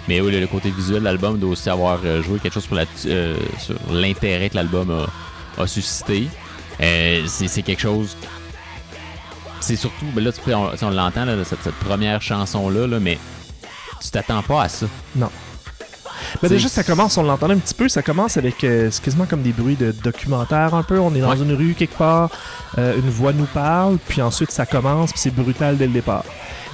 Mais 0.07 0.21
oui, 0.21 0.31
le, 0.39 0.47
côté 0.47 0.69
visuel 0.71 0.99
de 0.99 1.05
l'album 1.05 1.37
doit 1.37 1.51
aussi 1.51 1.69
avoir 1.69 1.99
euh, 2.05 2.21
joué 2.23 2.39
quelque 2.39 2.53
chose 2.53 2.67
la- 2.71 2.85
euh, 3.07 3.35
sur 3.59 3.75
l'intérêt 3.91 4.49
que 4.49 4.55
l'album 4.55 4.89
a, 5.57 5.61
a 5.61 5.67
suscité. 5.67 6.27
Euh, 6.79 7.23
c'est 7.27 7.47
c'est 7.47 7.61
quelque 7.63 7.81
chose. 7.81 8.15
C'est 9.59 9.75
surtout, 9.75 10.05
ben 10.13 10.23
là, 10.23 10.31
tu 10.31 10.39
peux- 10.41 10.53
on, 10.53 10.89
l'entend, 10.91 11.25
là, 11.25 11.33
cette, 11.43 11.63
cette 11.63 11.75
première 11.75 12.21
chanson-là, 12.21 12.87
là, 12.87 12.99
mais 12.99 13.17
tu 14.01 14.09
t'attends 14.11 14.41
pas 14.43 14.63
à 14.63 14.69
ça. 14.69 14.85
Ben 15.15 15.29
T'sais, 16.39 16.49
déjà, 16.49 16.67
ça 16.69 16.83
commence, 16.83 17.17
on 17.17 17.23
l'entendait 17.23 17.53
un 17.55 17.57
petit 17.59 17.73
peu, 17.73 17.89
ça 17.89 18.01
commence 18.01 18.37
avec 18.37 18.63
euh, 18.63 18.89
quasiment 19.03 19.25
comme 19.25 19.41
des 19.41 19.51
bruits 19.51 19.75
de 19.75 19.91
documentaire 19.91 20.73
un 20.73 20.83
peu. 20.83 20.99
On 20.99 21.13
est 21.15 21.19
dans 21.21 21.31
Ouais. 21.31 21.37
une 21.37 21.53
rue 21.53 21.73
quelque 21.73 21.97
part, 21.97 22.29
euh, 22.77 22.95
une 22.97 23.09
voix 23.09 23.33
nous 23.33 23.45
parle, 23.45 23.97
puis 24.07 24.21
ensuite 24.21 24.51
ça 24.51 24.65
commence, 24.65 25.11
puis 25.11 25.19
c'est 25.19 25.33
brutal 25.35 25.77
dès 25.77 25.87
le 25.87 25.93
départ. 25.93 26.23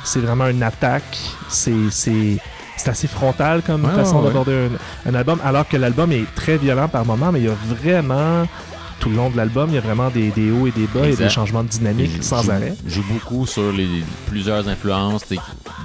C'est 0.03 0.19
vraiment 0.19 0.47
une 0.47 0.63
attaque, 0.63 1.17
c'est 1.49 1.73
c'est 1.91 2.37
c'est 2.77 2.89
assez 2.89 3.07
frontal 3.07 3.61
comme 3.61 3.85
Ouais, 3.85 3.93
façon 3.93 4.19
ouais, 4.19 4.27
d'aborder 4.27 4.69
un, 5.05 5.09
un 5.11 5.15
album, 5.15 5.39
alors 5.43 5.67
que 5.67 5.77
l'album 5.77 6.11
est 6.11 6.25
très 6.35 6.57
violent 6.57 6.87
par 6.87 7.05
moment, 7.05 7.31
mais 7.31 7.39
il 7.41 7.45
y 7.45 7.49
a 7.49 7.53
vraiment 7.53 8.47
tout 8.99 9.09
le 9.09 9.15
long 9.17 9.29
de 9.29 9.35
l'album, 9.37 9.69
il 9.69 9.75
y 9.75 9.77
a 9.77 9.81
vraiment 9.81 10.09
des, 10.09 10.29
des 10.31 10.49
hauts 10.49 10.65
et 10.67 10.71
des 10.71 10.87
bas 10.87 11.07
et 11.07 11.15
des 11.15 11.29
changements 11.29 11.63
de 11.63 11.67
dynamique 11.67 12.11
Il 12.15 12.23
sans 12.23 12.41
joue- 12.43 12.51
arrêt. 12.51 12.73
joue 12.87 13.03
beaucoup 13.11 13.45
sur 13.45 13.71
les 13.73 13.87
plusieurs 14.27 14.67
influences, 14.69 15.25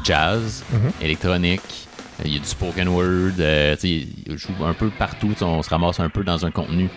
jazz, 0.05 0.63
Mhm. 0.73 0.91
électronique. 1.01 1.89
Il 2.25 2.33
y 2.33 2.37
a 2.37 2.41
du 2.41 2.47
spoken 2.47 2.89
word, 2.89 3.33
euh, 3.39 3.75
tu 3.77 3.81
sais, 3.81 4.07
il 4.27 4.37
joue 4.39 4.53
un 4.65 4.73
peu 4.75 4.89
partout. 4.91 5.35
On 5.41 5.63
se 5.63 5.71
ramasse 5.71 6.01
un 6.01 6.09
peu 6.09 6.25
dans 6.25 6.45
un 6.47 6.51
contenu 6.51 6.89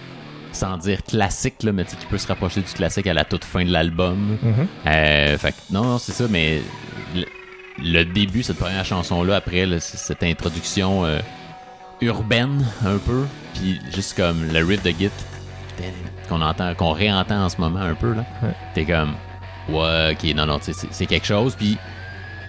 sans 0.51 0.77
dire 0.77 1.01
classique, 1.03 1.63
là, 1.63 1.71
mais 1.71 1.85
tu 1.85 1.91
sais, 1.91 1.97
qui 1.97 2.05
peut 2.07 2.17
se 2.17 2.27
rapprocher 2.27 2.61
du 2.61 2.71
classique 2.71 3.07
à 3.07 3.13
la 3.13 3.23
toute 3.23 3.45
fin 3.45 3.63
de 3.63 3.71
l'album. 3.71 4.37
Mhm. 4.43 4.67
Euh, 4.87 5.37
fait 5.37 5.55
non, 5.71 5.97
c'est 5.99 6.11
ça, 6.11 6.25
mais 6.29 6.61
le, 7.81 8.03
début, 8.03 8.43
cette 8.43 8.57
première 8.57 8.85
chanson-là, 8.85 9.35
après 9.37 9.65
là, 9.65 9.79
cette 9.79 10.23
introduction 10.23 11.05
euh, 11.05 11.19
urbaine 12.01 12.65
un 12.85 12.97
peu, 12.97 13.25
puis 13.53 13.79
juste 13.93 14.15
comme 14.15 14.51
le 14.51 14.63
riff 14.65 14.83
de 14.83 14.91
Git 14.91 15.09
qu'on 16.29 16.41
entend, 16.41 16.73
qu'on 16.75 16.91
réentend 16.91 17.45
en 17.45 17.49
ce 17.49 17.57
moment 17.59 17.79
un 17.79 17.95
peu 17.95 18.13
là. 18.13 18.25
Ouais. 18.43 18.53
T'es 18.73 18.85
comme 18.85 19.15
ouais, 19.69 20.13
ok, 20.13 20.35
non 20.35 20.45
non, 20.45 20.59
c'est 20.61 21.05
quelque 21.05 21.25
chose. 21.25 21.55
Puis 21.55 21.77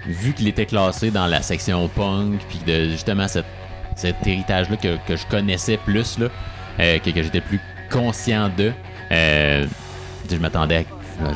vu 0.06 0.32
qu'il 0.32 0.48
était 0.48 0.66
classé 0.66 1.10
dans 1.10 1.26
la 1.26 1.42
section 1.42 1.88
punk, 1.88 2.40
puis 2.48 2.60
de 2.66 2.90
justement 2.90 3.28
cette, 3.28 3.46
cet 3.96 4.26
héritage 4.26 4.70
là 4.70 4.76
que, 4.76 4.96
que 5.06 5.16
je 5.16 5.26
connaissais 5.26 5.76
plus 5.78 6.18
là, 6.18 6.28
euh, 6.80 6.98
que, 6.98 7.10
que 7.10 7.22
j'étais 7.22 7.40
plus 7.40 7.60
conscient 7.90 8.50
de, 8.56 8.72
euh, 9.10 9.66
je 10.30 10.36
m'attendais, 10.36 10.86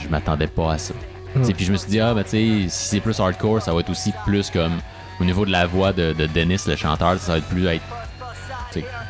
je 0.03 0.09
m'attendais 0.09 0.47
pas 0.47 0.73
à 0.73 0.79
ça. 0.79 0.95
Mm. 1.39 1.53
Puis 1.53 1.65
je 1.65 1.73
me 1.73 1.77
suis 1.77 1.89
dit 1.91 2.01
ah 2.01 2.15
ben 2.15 2.23
tu 2.25 2.31
sais, 2.31 2.69
si 2.69 2.89
c'est 2.89 3.01
plus 3.01 3.19
hardcore, 3.21 3.61
ça 3.63 3.73
va 3.73 3.81
être 3.81 3.91
aussi 3.91 4.13
plus 4.25 4.51
comme 4.51 4.79
au 5.21 5.25
niveau 5.25 5.45
de 5.47 5.51
la 5.51 5.67
voix 5.67 5.93
de, 5.93 6.13
de 6.13 6.27
Dennis 6.27 6.63
le 6.67 6.77
chanteur, 6.77 7.19
ça 7.19 7.33
va 7.33 7.39
être 7.39 7.47
plus 7.49 7.67
être 7.67 7.83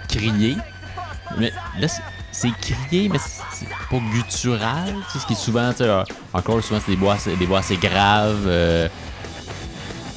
crié. 0.08 0.56
Mais 1.38 1.52
là, 1.80 1.88
c'est- 1.88 2.02
c'est 2.32 2.50
crié, 2.60 3.08
mais 3.08 3.18
c'est 3.18 3.42
c'est 3.52 3.68
pas 3.90 3.98
guttural. 4.12 4.94
Tu 5.06 5.12
sais, 5.12 5.18
ce 5.20 5.26
qui 5.26 5.32
est 5.32 5.36
souvent, 5.36 5.70
tu 5.72 5.78
sais, 5.78 5.84
euh, 5.84 6.04
encore 6.34 6.62
souvent, 6.62 6.78
c'est 6.84 6.92
des 6.92 6.96
voix, 6.98 7.14
assez- 7.14 7.34
des 7.36 7.46
voix 7.46 7.60
assez 7.60 7.76
graves. 7.76 8.44
euh, 8.46 8.88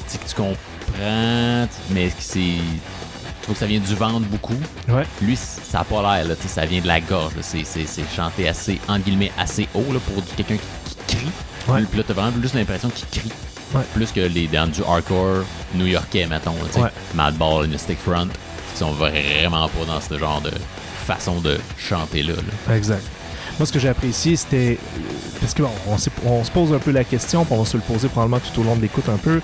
tu 0.06 0.12
sais, 0.12 0.18
que 0.18 0.28
tu 0.28 0.34
comprends, 0.34 1.68
mais 1.90 2.10
c'est. 2.18 2.38
Tu 2.38 3.42
trouve 3.42 3.54
que 3.54 3.60
ça 3.60 3.66
vient 3.66 3.80
du 3.80 3.94
ventre 3.94 4.26
beaucoup. 4.28 4.58
Ouais. 4.88 5.04
Lui, 5.22 5.34
ça 5.36 5.80
a 5.80 5.84
pas 5.84 6.02
l'air, 6.02 6.28
là, 6.28 6.36
tu 6.36 6.42
sais, 6.42 6.48
ça 6.48 6.66
vient 6.66 6.80
de 6.82 6.86
la 6.86 7.00
gorge. 7.00 7.32
C'est, 7.40 7.64
c'est, 7.64 7.86
c'est 7.86 8.04
chanté 8.14 8.46
assez, 8.48 8.78
entre 8.86 9.04
guillemets, 9.04 9.32
assez 9.38 9.66
haut 9.74 9.92
là, 9.92 9.98
pour 10.00 10.22
quelqu'un 10.36 10.56
qui, 10.56 10.94
qui 11.06 11.16
crie. 11.16 11.30
Ouais. 11.70 11.82
Puis 11.88 11.98
là, 11.98 12.04
t'as 12.06 12.14
vraiment 12.14 12.32
plus 12.32 12.54
l'impression 12.54 12.88
qu'il 12.90 13.06
crie. 13.20 13.32
Ouais. 13.74 13.82
Plus 13.94 14.10
que 14.12 14.20
les 14.20 14.46
dans 14.48 14.66
du 14.70 14.82
hardcore 14.82 15.44
new-yorkais, 15.74 16.26
mettons. 16.26 16.54
sais. 16.72 16.80
Madball, 17.14 17.68
Mystic 17.68 17.98
Front, 17.98 18.28
qui 18.72 18.78
sont 18.78 18.92
vraiment 18.92 19.68
pas 19.68 19.84
dans 19.86 20.00
ce 20.00 20.18
genre 20.18 20.40
de 20.40 20.50
façon 21.06 21.40
de 21.40 21.58
chanter 21.78 22.22
là. 22.22 22.34
là. 22.68 22.74
Exact. 22.76 23.02
Moi, 23.58 23.66
ce 23.66 23.72
que 23.72 23.78
j'ai 23.78 23.88
apprécié, 23.88 24.36
c'était. 24.36 24.78
Parce 25.40 25.54
qu'on 25.54 25.68
on, 25.86 25.98
s'est- 25.98 26.10
on 26.24 26.42
se 26.44 26.50
pose 26.50 26.72
un 26.72 26.78
peu 26.78 26.90
la 26.90 27.04
question, 27.04 27.44
puis 27.44 27.54
on 27.54 27.62
va 27.62 27.68
se 27.68 27.76
le 27.76 27.82
poser 27.82 28.08
probablement 28.08 28.40
tout 28.40 28.60
au 28.60 28.64
long 28.64 28.74
de 28.76 28.82
l'écoute 28.82 29.08
un 29.08 29.16
peu. 29.18 29.40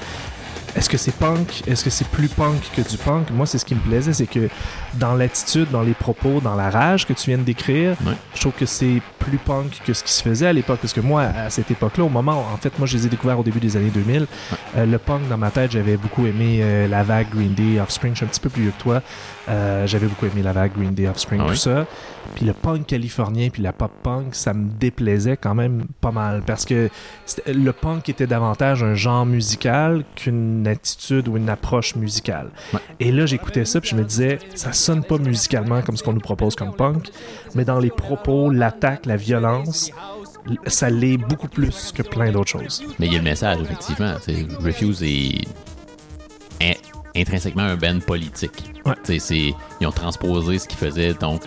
Est-ce 0.76 0.90
que 0.90 0.98
c'est 0.98 1.14
punk? 1.16 1.62
Est-ce 1.66 1.82
que 1.82 1.88
c'est 1.90 2.06
plus 2.08 2.28
punk 2.28 2.60
que 2.76 2.82
du 2.82 2.98
punk? 2.98 3.30
Moi, 3.30 3.46
c'est 3.46 3.56
ce 3.56 3.64
qui 3.64 3.74
me 3.74 3.80
plaisait, 3.80 4.12
c'est 4.12 4.26
que 4.26 4.50
dans 4.94 5.14
l'attitude, 5.14 5.70
dans 5.70 5.80
les 5.80 5.94
propos, 5.94 6.40
dans 6.40 6.54
la 6.54 6.68
rage 6.68 7.06
que 7.06 7.14
tu 7.14 7.30
viens 7.30 7.38
de 7.38 7.44
décrire, 7.44 7.96
Ouais. 8.04 8.12
je 8.34 8.40
trouve 8.40 8.52
que 8.52 8.66
c'est 8.66 9.00
plus 9.18 9.38
punk 9.38 9.80
que 9.86 9.94
ce 9.94 10.04
qui 10.04 10.12
se 10.12 10.22
faisait 10.22 10.46
à 10.46 10.52
l'époque. 10.52 10.78
Parce 10.82 10.92
que 10.92 11.00
moi, 11.00 11.22
à 11.22 11.48
cette 11.48 11.70
époque-là, 11.70 12.04
au 12.04 12.10
moment, 12.10 12.44
en 12.52 12.56
fait, 12.58 12.78
moi, 12.78 12.86
je 12.86 12.96
les 12.98 13.06
ai 13.06 13.08
découverts 13.08 13.38
au 13.38 13.42
début 13.42 13.58
des 13.58 13.74
années 13.78 13.88
2000. 13.90 14.26
Euh, 14.76 14.84
le 14.84 14.98
punk, 14.98 15.26
dans 15.28 15.38
ma 15.38 15.50
tête, 15.50 15.72
j'avais 15.72 15.96
beaucoup 15.96 16.26
aimé 16.26 16.58
euh, 16.60 16.86
la 16.88 17.02
vague 17.02 17.28
Green 17.34 17.54
Day, 17.54 17.80
Offspring. 17.80 18.12
Je 18.12 18.18
suis 18.18 18.24
un 18.26 18.28
petit 18.28 18.40
peu 18.40 18.50
plus 18.50 18.62
vieux 18.64 18.72
que 18.76 18.82
toi. 18.82 19.02
Euh, 19.48 19.86
j'avais 19.86 20.06
beaucoup 20.06 20.26
aimé 20.26 20.42
la 20.42 20.52
vague 20.52 20.72
Green 20.76 20.92
Day, 20.92 21.06
Offspring, 21.08 21.40
Ah 21.42 21.46
tout 21.46 21.52
oui? 21.52 21.58
ça. 21.58 21.86
Puis 22.34 22.44
le 22.44 22.52
punk 22.52 22.86
californien, 22.86 23.48
puis 23.50 23.62
la 23.62 23.72
pop 23.72 23.92
punk, 24.02 24.34
ça 24.34 24.52
me 24.52 24.68
déplaisait 24.68 25.36
quand 25.36 25.54
même 25.54 25.86
pas 26.00 26.10
mal. 26.10 26.42
Parce 26.44 26.64
que 26.64 26.90
le 27.46 27.70
punk 27.72 28.08
était 28.08 28.26
davantage 28.26 28.82
un 28.82 28.94
genre 28.94 29.24
musical 29.24 30.04
qu'une 30.16 30.66
attitude 30.66 31.28
ou 31.28 31.36
une 31.36 31.48
approche 31.48 31.94
musicale. 31.94 32.50
Ouais. 32.74 32.80
Et 32.98 33.12
là, 33.12 33.24
j'écoutais 33.26 33.64
ça, 33.64 33.80
puis 33.80 33.90
je 33.90 33.96
me 33.96 34.02
disais, 34.04 34.38
ça 34.54 34.72
sonne 34.72 35.04
pas 35.04 35.18
musicalement 35.18 35.80
comme 35.82 35.96
ce 35.96 36.02
qu'on 36.02 36.12
nous 36.12 36.20
propose 36.20 36.56
comme 36.56 36.74
punk, 36.74 37.08
mais 37.54 37.64
dans 37.64 37.78
les 37.78 37.90
propos, 37.90 38.50
l'attaque, 38.50 39.06
la 39.06 39.16
violence, 39.16 39.90
ça 40.66 40.90
l'est 40.90 41.16
beaucoup 41.18 41.48
plus 41.48 41.92
que 41.92 42.02
plein 42.02 42.32
d'autres 42.32 42.50
choses. 42.50 42.82
Mais 42.98 43.06
il 43.06 43.12
y 43.12 43.16
a 43.16 43.18
le 43.18 43.24
message, 43.24 43.58
effectivement. 43.62 44.14
Refuse 44.60 45.02
est 45.04 45.42
intrinsèquement 47.16 47.62
un 47.62 47.76
band 47.76 48.00
politique. 48.00 48.72
Ouais. 48.84 48.94
C'est- 49.04 49.54
Ils 49.80 49.86
ont 49.86 49.92
transposé 49.92 50.58
ce 50.58 50.66
qu'ils 50.68 50.78
faisaient 50.78 51.14
donc 51.14 51.42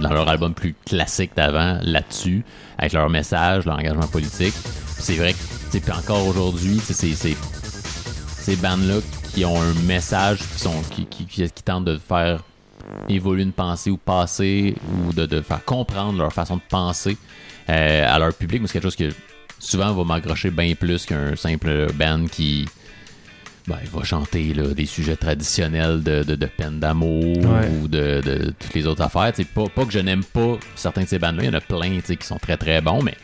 dans 0.00 0.12
leur 0.12 0.28
album 0.28 0.54
plus 0.54 0.74
classique 0.86 1.32
d'avant 1.36 1.78
là-dessus, 1.82 2.44
avec 2.78 2.92
leur 2.92 3.08
message, 3.10 3.64
leur 3.64 3.76
engagement 3.78 4.06
politique. 4.08 4.54
C'est 4.98 5.14
vrai 5.16 5.34
que 5.34 5.92
encore 5.92 6.26
aujourd'hui, 6.26 6.80
c'est 6.82 6.94
ces 7.14 8.56
bandes-là 8.56 8.96
qui 9.34 9.44
ont 9.44 9.60
un 9.60 9.74
message, 9.86 10.38
qui, 10.38 10.58
sont, 10.60 10.80
qui, 10.90 11.06
qui, 11.06 11.26
qui- 11.26 11.50
qui 11.50 11.62
tentent 11.62 11.84
de 11.84 11.98
faire 11.98 12.40
évoluer 13.08 13.42
une 13.42 13.52
pensée 13.52 13.90
ou 13.90 13.96
passer, 13.96 14.74
ou 15.08 15.12
de, 15.12 15.26
de 15.26 15.40
faire 15.40 15.64
comprendre 15.64 16.18
leur 16.18 16.32
façon 16.32 16.56
de 16.56 16.62
penser 16.68 17.16
euh, 17.68 18.06
à 18.14 18.18
leur 18.18 18.32
public. 18.32 18.62
C'est 18.66 18.74
quelque 18.74 18.84
chose 18.84 18.96
que 18.96 19.10
souvent 19.58 19.92
va 19.92 20.04
m'accrocher 20.04 20.50
bien 20.50 20.74
plus 20.74 21.04
qu'un 21.04 21.34
simple 21.36 21.92
band 21.94 22.26
qui 22.30 22.64
ben, 23.68 23.78
il 23.82 23.90
va 23.90 24.04
chanter 24.04 24.54
là, 24.54 24.72
des 24.74 24.86
sujets 24.86 25.16
traditionnels 25.16 26.02
de, 26.02 26.22
de, 26.22 26.34
de 26.36 26.46
peine 26.46 26.78
d'amour 26.78 27.36
Ouais. 27.38 27.68
ou 27.68 27.88
de, 27.88 28.20
de 28.24 28.54
toutes 28.58 28.74
les 28.74 28.86
autres 28.86 29.02
affaires. 29.02 29.32
C'est 29.34 29.44
pas, 29.48 29.64
pas 29.68 29.84
que 29.84 29.92
je 29.92 29.98
n'aime 29.98 30.22
pas 30.24 30.56
certains 30.76 31.02
de 31.02 31.08
ces 31.08 31.18
bandes-là, 31.18 31.42
il 31.42 31.46
y 31.46 31.50
en 31.50 31.54
a 31.54 31.60
plein 31.60 32.00
qui 32.00 32.16
sont 32.26 32.38
très 32.38 32.56
très 32.56 32.80
bons, 32.80 33.02
mais 33.02 33.14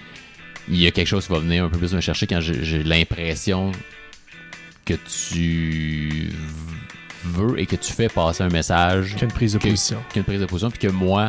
il 0.69 0.81
y 0.81 0.87
a 0.87 0.91
quelque 0.91 1.07
chose 1.09 1.27
qui 1.27 1.33
va 1.33 1.39
venir 1.39 1.65
un 1.65 1.69
peu 1.69 1.79
plus 1.79 1.93
me 1.95 2.01
chercher 2.01 2.27
quand 2.27 2.41
j'ai 2.41 2.83
l'impression 2.83 3.73
que 4.85 4.95
tu 4.95 6.31
veux 7.25 7.59
et 7.59 7.67
que 7.67 7.77
tu 7.77 7.93
fais 7.93 8.09
passer 8.09 8.43
un 8.43 8.49
message 8.49 9.15
Qu'une 9.17 9.29
prise 9.29 9.53
de 9.53 9.59
position. 9.59 10.03
qu'une 10.13 10.25
prise 10.25 10.41
de 10.41 10.47
position, 10.47 10.71
puis 10.71 10.81
que 10.81 10.89
moi, 10.93 11.29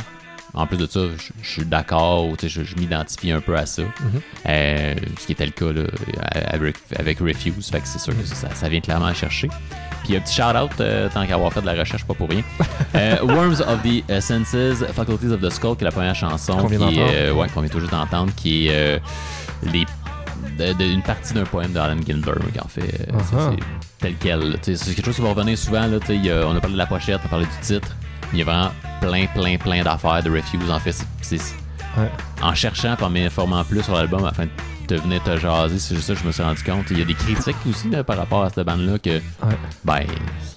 en 0.53 0.67
plus 0.67 0.77
de 0.77 0.85
ça, 0.85 0.99
je, 1.17 1.31
je 1.41 1.49
suis 1.49 1.65
d'accord, 1.65 2.29
je, 2.41 2.47
je 2.63 2.75
m'identifie 2.75 3.31
un 3.31 3.41
peu 3.41 3.57
à 3.57 3.65
ça. 3.65 3.81
Mhm. 3.81 3.89
Euh, 4.47 4.93
ce 5.19 5.25
qui 5.25 5.31
était 5.31 5.45
le 5.45 5.51
cas 5.51 5.71
là, 5.71 5.83
avec, 6.47 6.75
avec 6.97 7.19
Refuse, 7.19 7.69
fait 7.69 7.79
que 7.81 7.87
c'est 7.87 7.99
sûr 7.99 8.15
que 8.15 8.23
ça, 8.25 8.49
ça 8.53 8.69
vient 8.69 8.81
clairement 8.81 9.07
à 9.07 9.13
chercher. 9.13 9.49
Puis 10.03 10.15
un 10.17 10.19
petit 10.19 10.35
shout-out, 10.35 10.71
euh, 10.81 11.07
tant 11.13 11.25
qu'à 11.25 11.35
avoir 11.35 11.51
fait 11.53 11.61
de 11.61 11.65
la 11.65 11.73
recherche, 11.73 12.03
pas 12.05 12.13
pour 12.13 12.29
rien. 12.29 12.41
Euh, 12.95 13.17
Worms 13.23 13.61
of 13.61 13.79
the 13.81 14.19
Senses, 14.21 14.83
Faculties 14.93 15.31
of 15.31 15.41
the 15.41 15.49
Skull, 15.49 15.75
qui 15.75 15.83
est 15.83 15.85
la 15.85 15.91
première 15.91 16.13
chanson 16.13 16.55
Qu'on 16.57 16.67
vient 16.67 16.77
ouais, 17.31 17.47
vient 17.47 17.69
tout 17.71 17.79
juste 17.79 17.91
d'entendre, 17.91 18.31
qui 18.35 18.67
est 18.67 18.71
euh, 18.71 18.99
les 19.63 19.85
de- 20.59 20.73
de- 20.73 20.83
une 20.85 21.01
partie 21.01 21.33
d'un 21.33 21.43
poème 21.45 21.71
d'Allen 21.71 22.01
Ginsberg, 22.05 22.39
en 22.63 22.67
fait. 22.67 23.07
Uh-huh. 23.11 23.55
c'est 23.57 23.63
tel 23.99 24.13
quel. 24.19 24.57
C'est 24.61 24.93
quelque 24.93 25.05
chose 25.05 25.15
qui 25.15 25.21
va 25.23 25.29
revenir 25.29 25.57
souvent. 25.57 25.87
Là, 25.87 25.97
a- 25.97 26.45
on 26.45 26.55
a 26.55 26.59
parlé 26.59 26.73
de 26.73 26.77
la 26.77 26.85
pochette, 26.85 27.19
on 27.23 27.25
a 27.25 27.29
parlé 27.29 27.45
du 27.45 27.57
titre. 27.61 27.87
Il 28.33 28.39
y 28.39 28.41
a 28.41 28.45
vraiment 28.45 28.71
plein, 29.01 29.25
plein, 29.27 29.57
plein 29.57 29.83
d'affaires 29.83 30.21
de 30.23 30.29
Refuse. 30.31 30.69
En 30.69 30.79
fait, 30.79 30.91
c'est- 30.91 31.05
c'est 31.21 31.37
Ouais. 31.97 32.09
en 32.41 32.53
cherchant 32.55 32.95
en 33.01 33.09
m'informant 33.09 33.63
plus 33.63 33.83
sur 33.83 33.93
l'album 33.95 34.25
afin 34.25 34.45
de 34.87 34.95
venir 34.97 35.21
te 35.23 35.37
jaser, 35.37 35.77
c'est 35.79 35.95
juste 35.95 36.07
ça 36.07 36.13
que 36.15 36.19
je 36.21 36.25
me 36.25 36.31
suis 36.31 36.41
rendu 36.43 36.63
compte. 36.63 36.85
Il 36.89 36.99
y 36.99 37.01
a 37.01 37.05
des 37.05 37.13
critiques 37.13 37.55
aussi 37.69 37.89
là, 37.89 38.03
par 38.03 38.17
rapport 38.17 38.43
à 38.43 38.49
cette 38.49 38.65
bande-là 38.65 38.97
que 38.97 39.11
Ouais. 39.17 39.57
ben 39.85 39.99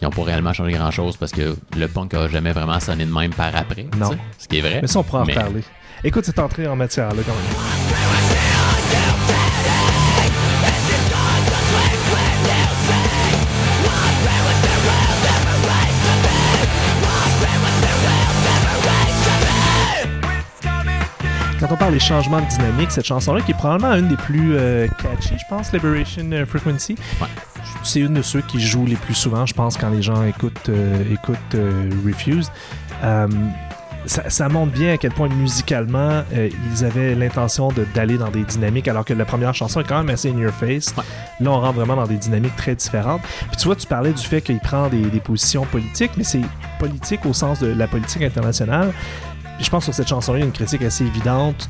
ils 0.00 0.04
n'ont 0.04 0.11
pas 0.11 0.23
réellement 0.25 0.52
changé 0.54 0.73
grand-chose 0.73 1.16
parce 1.16 1.33
que 1.33 1.54
le 1.76 1.88
punk 1.88 2.14
a 2.14 2.26
jamais 2.28 2.52
vraiment 2.52 2.80
sonné 2.80 3.04
de 3.04 3.12
même 3.12 3.33
par 3.35 3.54
après. 3.54 3.87
Non. 3.99 4.11
Ce 4.38 4.49
qui 4.49 4.59
est 4.59 4.62
vrai. 4.62 4.78
Mais 4.80 4.88
ça, 4.88 4.99
on 5.00 5.02
pourra 5.04 5.23
en 5.23 5.26
Mais- 5.26 5.35
reparler. 5.35 5.62
Écoute 6.02 6.25
cette 6.25 6.38
entrée 6.38 6.66
en 6.66 6.75
matière, 6.76 7.09
là, 7.09 7.23
quand 7.26 7.33
même. 7.35 9.25
Quand 21.58 21.68
on 21.70 21.76
parle 21.76 21.92
des 21.94 22.00
changements 22.00 22.40
de 22.40 22.46
dynamique, 22.46 22.90
cette 22.90 23.06
chanson-là, 23.06 23.40
qui 23.40 23.52
est 23.52 23.54
probablement 23.54 23.94
une 23.94 24.08
des 24.08 24.16
plus 24.16 24.54
euh, 24.56 24.86
catchy, 25.02 25.38
je 25.38 25.44
pense, 25.48 25.72
Liberation 25.72 26.30
euh, 26.32 26.44
Frequency, 26.44 26.96
Ouais. 27.20 27.26
c'est 27.82 28.00
une 28.00 28.14
de 28.14 28.22
ceux 28.22 28.42
qui 28.42 28.60
jouent 28.60 28.84
les 28.86 28.96
plus 28.96 29.14
souvent, 29.14 29.46
je 29.46 29.54
pense, 29.54 29.76
quand 29.78 29.88
les 29.88 30.02
gens 30.02 30.22
écoutent, 30.25 30.68
euh, 30.68 31.02
écoutent 31.12 31.54
euh, 31.54 31.88
Refused. 32.06 32.50
Ça, 34.08 34.30
ça 34.30 34.48
montre 34.48 34.70
bien 34.70 34.92
à 34.92 34.98
quel 34.98 35.10
point 35.10 35.28
musicalement 35.28 36.22
euh, 36.32 36.48
ils 36.72 36.84
avaient 36.84 37.16
l'intention 37.16 37.72
de- 37.72 37.84
d'aller 37.92 38.18
dans 38.18 38.28
des 38.30 38.44
dynamiques 38.44 38.86
alors 38.86 39.04
que 39.04 39.12
la 39.12 39.25
première 39.25 39.52
chanson 39.52 39.80
est 39.80 39.84
quand 39.84 39.96
même 39.98 40.10
assez 40.10 40.30
in 40.30 40.38
your 40.38 40.52
face. 40.52 40.94
Ouais. 40.96 41.02
Là, 41.40 41.50
on 41.50 41.58
rentre 41.60 41.75
vraiment 41.80 41.96
dans 41.96 42.06
des 42.06 42.14
dynamiques 42.16 42.54
très 42.54 42.76
différentes. 42.76 43.20
Puis 43.48 43.56
tu 43.58 43.64
vois, 43.66 43.75
tu 43.75 43.88
parlais 43.88 44.12
du 44.12 44.22
fait 44.22 44.42
qu'il 44.42 44.60
prend 44.60 44.86
des, 44.88 45.00
des 45.02 45.18
positions 45.18 45.64
politiques, 45.64 46.12
mais 46.16 46.22
c'est 46.22 46.42
politique 46.78 47.26
au 47.26 47.32
sens 47.32 47.58
de 47.58 47.66
la 47.66 47.88
politique 47.88 48.22
internationale. 48.22 48.92
Je 49.60 49.70
pense 49.70 49.80
que 49.86 49.92
sur 49.92 49.94
cette 49.94 50.08
chanson-là, 50.08 50.38
il 50.38 50.40
y 50.40 50.44
a 50.44 50.46
une 50.46 50.52
critique 50.52 50.82
assez 50.82 51.04
évidente. 51.04 51.68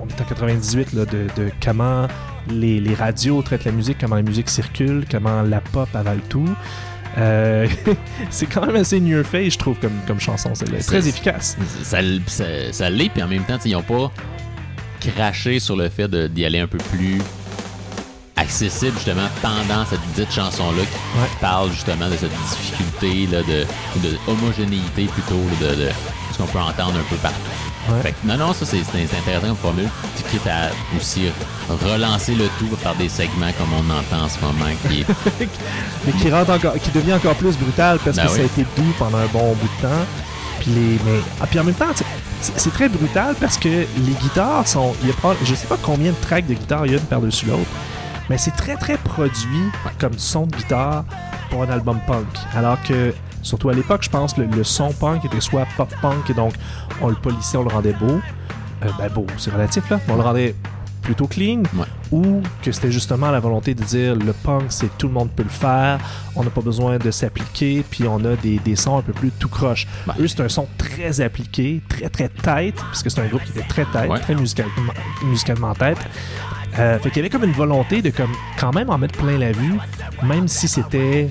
On 0.00 0.06
est 0.08 0.20
en 0.20 0.24
98 0.24 0.92
là, 0.92 1.04
de, 1.04 1.26
de 1.36 1.50
comment 1.64 2.06
les, 2.48 2.80
les 2.80 2.94
radios 2.94 3.42
traitent 3.42 3.64
la 3.64 3.72
musique, 3.72 3.98
comment 4.00 4.16
la 4.16 4.22
musique 4.22 4.48
circule, 4.48 5.04
comment 5.10 5.42
la 5.42 5.60
pop 5.60 5.88
avale 5.94 6.20
tout. 6.28 6.48
Euh, 7.18 7.66
c'est 8.30 8.46
quand 8.46 8.64
même 8.66 8.76
assez 8.76 8.98
your 8.98 9.24
face, 9.24 9.54
je 9.54 9.58
trouve, 9.58 9.76
comme, 9.80 9.98
comme 10.06 10.20
chanson. 10.20 10.50
C'est 10.54 10.66
très 10.86 11.08
efficace. 11.08 11.56
ça, 11.82 11.98
ça, 12.26 12.44
ça 12.72 12.90
l'est, 12.90 13.08
puis 13.08 13.22
en 13.22 13.28
même 13.28 13.42
temps, 13.44 13.58
ils 13.64 13.72
n'ont 13.72 13.82
pas 13.82 14.12
craché 15.00 15.58
sur 15.58 15.76
le 15.76 15.88
fait 15.88 16.08
d'y 16.32 16.44
aller 16.44 16.60
un 16.60 16.66
peu 16.66 16.78
plus 16.78 17.18
accessible, 18.36 18.92
justement, 18.96 19.28
pendant 19.40 19.84
cette 19.86 20.00
dite 20.14 20.30
chanson-là 20.30 20.82
qui 20.82 21.18
Ouais. 21.20 21.28
parle 21.40 21.70
justement 21.72 22.08
de 22.10 22.16
cette 22.16 22.30
difficulté, 22.30 23.26
là, 23.32 23.42
de, 23.42 23.64
de 24.08 24.16
homogénéité 24.28 25.06
plutôt, 25.06 25.40
de- 25.60 25.88
qu'on 26.36 26.46
peut 26.46 26.58
entendre 26.58 26.98
un 26.98 27.08
peu 27.08 27.16
partout. 27.16 27.40
Ouais. 27.88 28.02
Fait 28.02 28.12
que, 28.12 28.26
non, 28.26 28.36
non, 28.36 28.52
ça 28.52 28.66
c'est 28.66 28.80
intéressant 28.80 29.46
comme 29.46 29.56
formule. 29.56 29.88
Tu 30.16 30.22
quittes 30.24 30.46
à 30.46 30.70
aussi 30.96 31.30
relancer 31.68 32.34
le 32.34 32.46
tout 32.58 32.68
par 32.82 32.94
des 32.96 33.08
segments 33.08 33.52
comme 33.58 33.72
on 33.72 33.90
entend 33.90 34.24
en 34.24 34.28
ce 34.28 34.40
moment, 34.40 34.70
qui 34.88 35.02
est 35.02 35.06
mais 36.06 36.12
qui 36.12 36.30
rentre 36.30 36.50
encore, 36.50 36.74
qui 36.74 36.90
devient 36.90 37.14
encore 37.14 37.36
plus 37.36 37.56
brutal 37.56 37.98
parce 38.04 38.16
Ben 38.16 38.26
que 38.26 38.32
ça 38.32 38.40
a 38.40 38.44
été 38.44 38.66
doux 38.76 38.92
pendant 38.98 39.18
un 39.18 39.26
bon 39.26 39.54
bout 39.54 39.68
de 39.76 39.82
temps. 39.82 40.04
Puis 40.60 40.70
les, 40.70 40.98
mais, 41.04 41.20
ah, 41.40 41.46
puis 41.46 41.60
en 41.60 41.64
même 41.64 41.74
temps, 41.74 41.92
c'est 42.40 42.72
très 42.72 42.88
brutal 42.88 43.34
parce 43.40 43.58
que 43.58 43.68
les 43.68 44.12
guitares 44.20 44.66
sont, 44.66 44.94
il 45.02 45.08
y 45.08 45.10
a 45.10 45.14
je 45.44 45.54
sais 45.54 45.66
pas 45.66 45.78
combien 45.80 46.10
de 46.10 46.16
tracks 46.16 46.46
de 46.46 46.54
guitare 46.54 46.86
il 46.86 46.92
y 46.92 46.94
a 46.94 46.98
une 46.98 47.04
par-dessus 47.04 47.46
l'autre, 47.46 47.70
mais 48.28 48.38
c'est 48.38 48.52
très 48.52 48.76
très 48.76 48.96
produit 48.96 49.70
comme 49.98 50.18
son 50.18 50.46
de 50.46 50.56
guitare 50.56 51.04
pour 51.50 51.62
un 51.62 51.70
album 51.70 52.00
punk. 52.06 52.26
Alors 52.54 52.80
que 52.82 53.14
surtout 53.46 53.68
à 53.70 53.74
l'époque, 53.74 54.02
je 54.02 54.10
pense 54.10 54.36
le, 54.36 54.46
le 54.46 54.64
son 54.64 54.92
punk 54.92 55.24
était 55.24 55.40
soit 55.40 55.66
pop 55.76 55.92
punk 56.02 56.28
et 56.30 56.34
donc 56.34 56.52
on 57.00 57.08
le 57.08 57.14
polissait, 57.14 57.56
on 57.56 57.62
le 57.64 57.70
rendait 57.70 57.92
beau. 57.94 58.20
Euh, 58.84 58.88
ben 58.98 59.08
beau, 59.08 59.26
c'est 59.38 59.50
relatif 59.52 59.88
là. 59.88 59.98
On 60.08 60.16
le 60.16 60.22
rendait 60.22 60.54
plutôt 61.02 61.28
clean 61.28 61.62
Ouais. 61.76 61.86
ou 62.10 62.42
que 62.62 62.72
c'était 62.72 62.90
justement 62.90 63.30
la 63.30 63.38
volonté 63.38 63.74
de 63.74 63.84
dire 63.84 64.16
le 64.16 64.32
punk 64.32 64.64
c'est 64.70 64.98
tout 64.98 65.06
le 65.06 65.12
monde 65.14 65.30
peut 65.30 65.44
le 65.44 65.48
faire 65.48 66.00
on 66.34 66.42
n'a 66.42 66.50
pas 66.50 66.62
besoin 66.62 66.98
de 66.98 67.12
s'appliquer 67.12 67.84
puis 67.88 68.08
on 68.08 68.16
a 68.24 68.34
des, 68.34 68.58
des 68.58 68.74
sons 68.74 68.98
un 68.98 69.02
peu 69.02 69.12
plus 69.12 69.30
tout 69.30 69.48
croche 69.48 69.86
Ouais. 70.08 70.14
eux 70.18 70.26
c'est 70.26 70.40
un 70.40 70.48
son 70.48 70.66
très 70.76 71.20
appliqué 71.20 71.80
très 71.88 72.08
très 72.08 72.28
tight 72.28 72.74
parce 72.74 73.04
que 73.04 73.08
c'est 73.10 73.20
un 73.20 73.28
groupe 73.28 73.44
qui 73.44 73.52
était 73.56 73.68
très 73.68 73.84
tight 73.84 74.10
Ouais. 74.10 74.18
très 74.18 74.34
musicalement, 74.34 74.92
musicalement 75.24 75.74
tête 75.74 75.98
euh, 76.76 76.98
fait 76.98 77.08
qu'il 77.10 77.18
y 77.18 77.20
avait 77.20 77.30
comme 77.30 77.44
une 77.44 77.52
volonté 77.52 78.02
de 78.02 78.10
comme 78.10 78.32
quand 78.58 78.74
même 78.74 78.90
en 78.90 78.98
mettre 78.98 79.16
plein 79.16 79.38
la 79.38 79.52
vue 79.52 79.74
même 80.24 80.48
si 80.48 80.66
c'était 80.66 81.28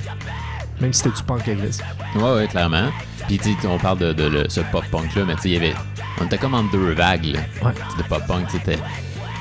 même 0.82 0.94
si 0.94 1.02
c'était 1.04 1.16
du 1.16 1.24
punk 1.24 1.48
agressif 1.48 1.86
Ouais, 2.16 2.34
ouais, 2.36 2.48
clairement. 2.48 2.90
Puis, 3.28 3.40
on 3.68 3.78
parle 3.78 3.98
de, 4.00 4.46
ce 4.50 4.62
pop-punk-là, 4.62 5.24
mais 5.26 5.36
tu 5.36 5.42
sais, 5.42 5.50
il 5.50 5.54
y 5.54 5.58
avait. 5.58 5.74
On 6.22 6.26
était 6.26 6.38
comme 6.38 6.54
en 6.54 6.64
deux 6.64 6.92
vagues, 6.94 7.26
là, 7.26 7.40
Ouais. 7.64 7.74
de 7.98 8.04
pop-punk. 8.04 8.48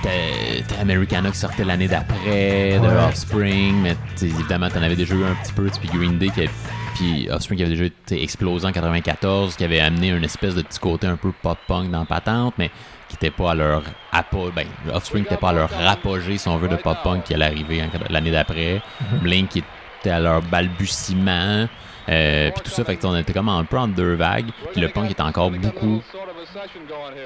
T'as 0.02 0.80
Americana 0.80 1.30
qui 1.30 1.38
sortait 1.38 1.64
l'année 1.64 1.88
d'après, 1.88 2.78
de 2.78 2.86
Ouais. 2.86 3.04
Offspring, 3.08 3.74
mais 3.80 3.96
évidemment, 4.20 4.68
t'en 4.68 4.82
avais 4.82 4.96
déjà 4.96 5.14
eu 5.14 5.24
un 5.24 5.34
petit 5.42 5.52
peu, 5.52 5.66
puis 5.80 5.88
Green 5.88 6.18
Day, 6.18 6.28
qui 6.28 6.40
avait- 6.40 6.50
puis 6.94 7.28
Offspring 7.30 7.56
qui 7.58 7.62
avait 7.64 7.72
déjà 7.72 7.84
été 7.86 8.22
explosé 8.22 8.66
en 8.66 8.72
94, 8.72 9.56
qui 9.56 9.64
avait 9.64 9.80
amené 9.80 10.08
une 10.08 10.24
espèce 10.24 10.54
de 10.54 10.62
petit 10.62 10.78
côté 10.78 11.06
un 11.06 11.16
peu 11.16 11.32
pop-punk 11.42 11.90
dans 11.90 12.04
Patente, 12.04 12.54
mais 12.58 12.70
qui 13.08 13.16
était 13.16 13.30
pas 13.30 13.52
à 13.52 13.54
leur 13.54 13.82
apogée. 14.12 14.52
Ben, 14.54 14.66
Offspring 14.92 15.22
n'était 15.24 15.36
pas 15.38 15.50
à 15.50 15.52
leur 15.54 15.70
apogée, 15.86 16.36
si 16.36 16.48
on 16.48 16.58
veut, 16.58 16.68
de 16.68 16.76
pop-punk 16.76 17.24
qui 17.24 17.34
allait 17.34 17.46
arriver 17.46 17.82
l'année 18.10 18.30
d'après. 18.30 18.82
Blink 19.22 19.48
qui 19.48 19.64
à 20.10 20.20
leur 20.20 20.42
balbutiement. 20.42 21.68
Euh, 22.08 22.50
puis 22.50 22.62
tout 22.64 22.70
ça, 22.70 22.84
fait 22.84 22.96
que 22.96 23.06
on 23.06 23.16
était 23.16 23.32
comme 23.32 23.48
un 23.48 23.64
peu 23.64 23.78
en 23.78 23.88
deux 23.88 24.14
vagues. 24.14 24.50
Puis 24.72 24.80
le 24.80 24.88
punk 24.88 25.10
était 25.10 25.22
encore 25.22 25.50
beaucoup, 25.50 26.02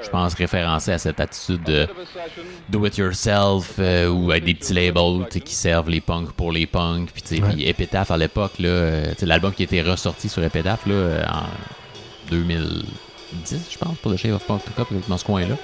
je 0.03 0.09
pense, 0.09 0.35
référencé 0.35 0.93
à 0.93 0.99
cette 0.99 1.19
attitude 1.19 1.63
de 1.65 1.89
do 2.69 2.87
it 2.87 2.97
yourself 2.97 3.75
euh, 3.81 4.09
ou 4.09 4.31
avec 4.31 4.45
des 4.45 4.55
petits 4.55 4.75
labels 4.75 5.27
qui 5.29 5.55
servent 5.55 5.91
les 5.91 6.01
punks 6.01 6.31
pour 6.33 6.53
les 6.53 6.67
punks. 6.67 7.11
Puis, 7.13 7.41
Ouais. 7.43 7.69
Epitaph 7.69 8.11
à 8.13 8.17
l'époque, 8.17 8.53
là, 8.61 8.69
euh, 8.69 9.15
l'album 9.23 9.53
qui 9.53 9.65
était 9.65 9.83
ressorti 9.83 10.29
sur 10.29 10.43
Epitaph 10.45 10.87
là, 10.87 11.27
en 11.29 12.31
2010, 12.31 13.69
je 13.73 13.79
pense, 13.79 13.97
pour 13.99 14.11
le 14.13 14.17
Shave 14.17 14.35
of 14.35 14.47
Punk 14.47 14.63
Cup, 14.77 14.87
dans 15.09 15.19
ce 15.19 15.25
coin-là. 15.25 15.57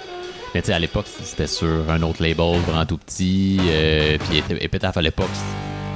Mais 0.54 0.60
tu 0.62 0.68
sais, 0.68 0.72
à 0.72 0.78
l'époque, 0.78 1.06
c'était 1.22 1.46
sur 1.48 1.90
un 1.90 2.00
autre 2.02 2.22
label, 2.22 2.60
vraiment 2.60 2.86
tout 2.86 2.98
petit. 2.98 3.58
euh, 3.68 4.16
puis 4.28 4.42
Epitaph 4.60 4.96
à 4.96 5.02
l'époque, 5.02 5.30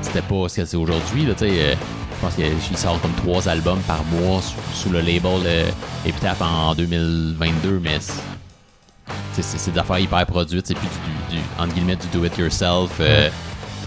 c'était 0.02 0.22
pas 0.22 0.48
ce 0.48 0.56
que 0.56 0.64
c'est 0.64 0.76
aujourd'hui. 0.76 1.24
tu 1.26 1.38
sais, 1.38 1.50
euh, 1.50 1.74
je 1.74 2.20
pense 2.20 2.34
qu'il 2.34 2.76
sort 2.76 3.00
comme 3.00 3.12
trois 3.12 3.48
albums 3.48 3.80
par 3.82 4.02
mois 4.04 4.42
sous, 4.42 4.56
sous 4.82 4.90
le 4.90 4.98
label 5.00 5.42
euh, 5.46 5.70
Epitaph 6.04 6.42
en 6.42 6.74
2022, 6.74 7.78
mais 7.82 7.98
c'est- 8.00 9.70
des 9.72 9.78
affaires 9.78 10.00
hyper 10.00 10.26
produites. 10.26 10.66
C'est 10.66 10.74
plus 10.74 10.88
du, 11.30 11.36
du- 11.36 11.42
entre 11.58 11.72
guillemets, 11.74 11.94
du 11.96 12.08
do-it-yourself. 12.08 12.90
euh, 13.00 13.28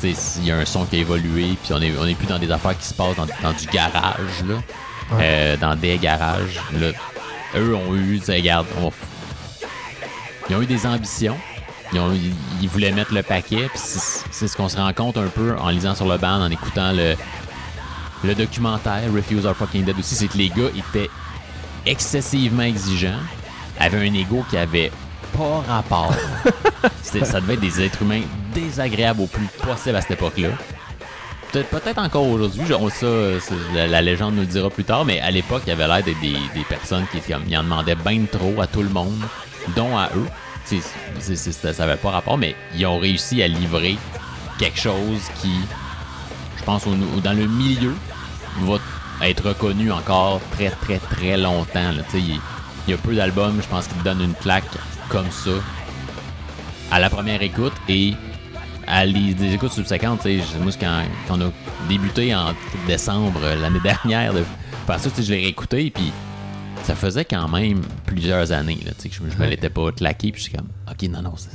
Il 0.03 0.45
y 0.45 0.51
a 0.51 0.55
un 0.57 0.65
son 0.65 0.85
qui 0.85 0.95
a 0.95 0.99
évolué, 0.99 1.57
puis 1.61 1.73
on 1.73 1.81
est, 1.81 1.91
on 1.99 2.07
est 2.07 2.15
plus 2.15 2.25
dans 2.27 2.39
des 2.39 2.49
affaires 2.49 2.75
qui 2.77 2.85
se 2.87 2.93
passent 2.93 3.17
dans, 3.17 3.27
dans 3.43 3.51
du 3.53 3.65
garage, 3.67 4.43
là, 4.47 4.55
euh, 5.19 5.57
dans 5.57 5.75
des 5.75 5.97
garages. 5.97 6.59
Là, 6.79 6.87
eux 7.57 7.75
ont 7.75 7.93
eu, 7.93 8.19
regarde, 8.27 8.65
on 8.81 8.91
ils 10.51 10.55
ont 10.55 10.61
eu 10.61 10.65
des 10.65 10.85
ambitions. 10.85 11.37
Ils, 11.93 11.99
ont- 11.99 12.11
ils- 12.13 12.33
ils 12.61 12.67
voulaient 12.69 12.91
mettre 12.91 13.13
le 13.13 13.23
paquet. 13.23 13.69
C'est 13.73 14.47
ce 14.47 14.55
qu'on 14.57 14.67
se 14.69 14.77
rend 14.77 14.91
compte 14.93 15.17
un 15.17 15.27
peu 15.27 15.55
en 15.57 15.69
lisant 15.69 15.95
sur 15.95 16.05
le 16.07 16.17
band, 16.17 16.41
en 16.41 16.49
écoutant 16.51 16.91
le, 16.91 17.15
le 18.23 18.35
documentaire 18.35 19.03
Refuse 19.13 19.45
Are 19.45 19.55
Fucking 19.55 19.83
Dead 19.85 19.97
aussi, 19.97 20.15
c'est 20.15 20.27
que 20.27 20.37
les 20.37 20.49
gars 20.49 20.69
étaient 20.77 21.09
excessivement 21.85 22.63
exigeants, 22.63 23.19
avaient 23.79 24.07
un 24.09 24.13
ego 24.13 24.45
qui 24.49 24.57
avait 24.57 24.91
pas 25.37 25.61
rapport. 25.67 26.13
Ça 27.01 27.41
devait 27.41 27.53
être 27.55 27.59
des 27.61 27.81
êtres 27.81 28.01
humains 28.01 28.21
désagréables 28.53 29.21
au 29.21 29.27
plus 29.27 29.47
possible 29.63 29.95
à 29.95 30.01
cette 30.01 30.11
époque-là. 30.11 30.49
Peut-être 31.51 31.97
encore 31.99 32.25
aujourd'hui, 32.27 32.63
ça, 32.91 33.05
la, 33.73 33.85
la 33.87 34.01
légende 34.01 34.35
nous 34.35 34.41
le 34.41 34.47
dira 34.47 34.69
plus 34.69 34.85
tard, 34.85 35.03
mais 35.03 35.19
à 35.19 35.29
l'époque, 35.31 35.63
il 35.65 35.69
y 35.69 35.73
avait 35.73 35.85
l'air 35.87 36.01
d'être 36.01 36.19
des, 36.21 36.37
des 36.55 36.63
personnes 36.63 37.05
qui 37.11 37.19
ils 37.49 37.57
en 37.57 37.63
demandaient 37.63 37.95
bien 37.95 38.21
trop 38.31 38.61
à 38.61 38.67
tout 38.67 38.81
le 38.81 38.87
monde, 38.89 39.21
dont 39.75 39.97
à 39.97 40.09
eux. 40.15 40.27
C'est- 40.65 41.51
ça 41.51 41.71
n'avait 41.85 41.97
pas 41.99 42.11
rapport, 42.11 42.37
mais 42.37 42.55
ils 42.75 42.85
ont 42.85 42.97
réussi 42.99 43.41
à 43.43 43.47
livrer 43.47 43.97
quelque 44.57 44.79
chose 44.79 45.21
qui, 45.41 45.51
je 46.57 46.63
pense, 46.63 46.83
dans 47.23 47.33
le 47.33 47.47
milieu, 47.47 47.93
va 48.61 48.77
être 49.23 49.47
reconnu 49.49 49.91
encore 49.91 50.39
très, 50.51 50.69
très, 50.69 50.97
très 50.99 51.37
longtemps. 51.37 51.91
là. 51.91 52.03
Il 52.13 52.39
il 52.87 52.91
y 52.91 52.93
a 52.95 52.97
peu 52.97 53.13
d'albums, 53.13 53.61
je 53.61 53.67
pense, 53.67 53.85
qui 53.87 53.93
te 53.93 54.03
donnent 54.03 54.21
une 54.23 54.33
plaque 54.33 54.63
comme 55.09 55.29
ça 55.29 55.51
à 56.89 56.99
la 56.99 57.09
première 57.11 57.41
écoute 57.43 57.73
et 57.87 58.15
à 58.87 59.05
les, 59.05 59.33
des 59.35 59.53
écoutes 59.53 59.71
subséquentes. 59.71 60.25
Moi, 60.59 60.71
quand, 60.79 61.03
quand 61.27 61.37
on 61.37 61.41
a 61.47 61.51
débuté 61.87 62.33
en 62.33 62.53
décembre 62.87 63.39
euh, 63.43 63.55
l'année 63.61 63.79
dernière, 63.83 64.33
de 64.33 64.43
faire 64.87 64.97
je 65.15 65.31
l'ai 65.31 65.41
réécouté 65.41 65.91
puis 65.91 66.11
ça 66.83 66.95
faisait 66.95 67.25
quand 67.25 67.47
même 67.47 67.81
plusieurs 68.05 68.51
années 68.51 68.79
là, 68.85 68.91
tu 68.97 69.03
sais, 69.03 69.09
que 69.09 69.15
je, 69.15 69.21
je 69.29 69.37
me 69.37 69.47
l'étais 69.47 69.69
pas 69.69 69.91
claqué 69.91 70.31
puis 70.31 70.41
je 70.41 70.49
suis 70.49 70.57
comme, 70.57 70.67
ok, 70.89 71.09
non, 71.09 71.21
non, 71.21 71.33
c'est 71.37 71.49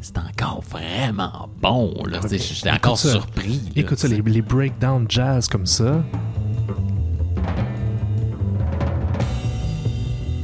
c'est 0.00 0.18
encore 0.18 0.62
vraiment 0.68 1.48
bon. 1.62 1.94
là, 2.06 2.20
J'étais 2.30 2.70
encore 2.70 2.98
ça. 2.98 3.08
surpris. 3.10 3.62
là, 3.64 3.70
écoute 3.76 3.98
ça 3.98 4.06
les, 4.06 4.20
les 4.20 4.42
breakdowns 4.42 5.06
jazz 5.08 5.48
comme 5.48 5.64
ça. 5.64 6.02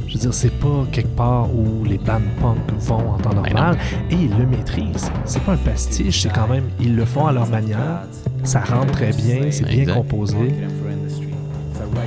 Je 0.07 0.15
veux 0.15 0.19
dire 0.21 0.33
c'est 0.35 0.59
pas 0.59 0.87
quelque 0.91 1.15
part 1.15 1.55
où 1.55 1.85
les 1.85 1.99
bands 1.99 2.21
punk 2.41 2.59
vont 2.79 3.11
en 3.13 3.19
temps 3.19 3.31
Ben 3.31 3.53
normal 3.53 3.79
et 4.11 4.15
ils 4.15 4.35
le 4.37 4.47
maîtrisent. 4.47 5.11
C'est 5.27 5.43
pas 5.43 5.53
un 5.53 5.57
pastiche 5.59 6.23
c'est 6.23 6.33
quand 6.33 6.49
même 6.49 6.65
ils 6.81 6.97
le 6.97 7.05
font 7.05 7.27
à 7.27 7.33
leur 7.33 7.47
manière. 7.47 8.05
Ça 8.45 8.61
rentre 8.61 8.93
très 8.93 9.13
bien 9.13 9.51
c'est 9.51 9.67
bien 9.67 9.93
composé. 9.95 10.55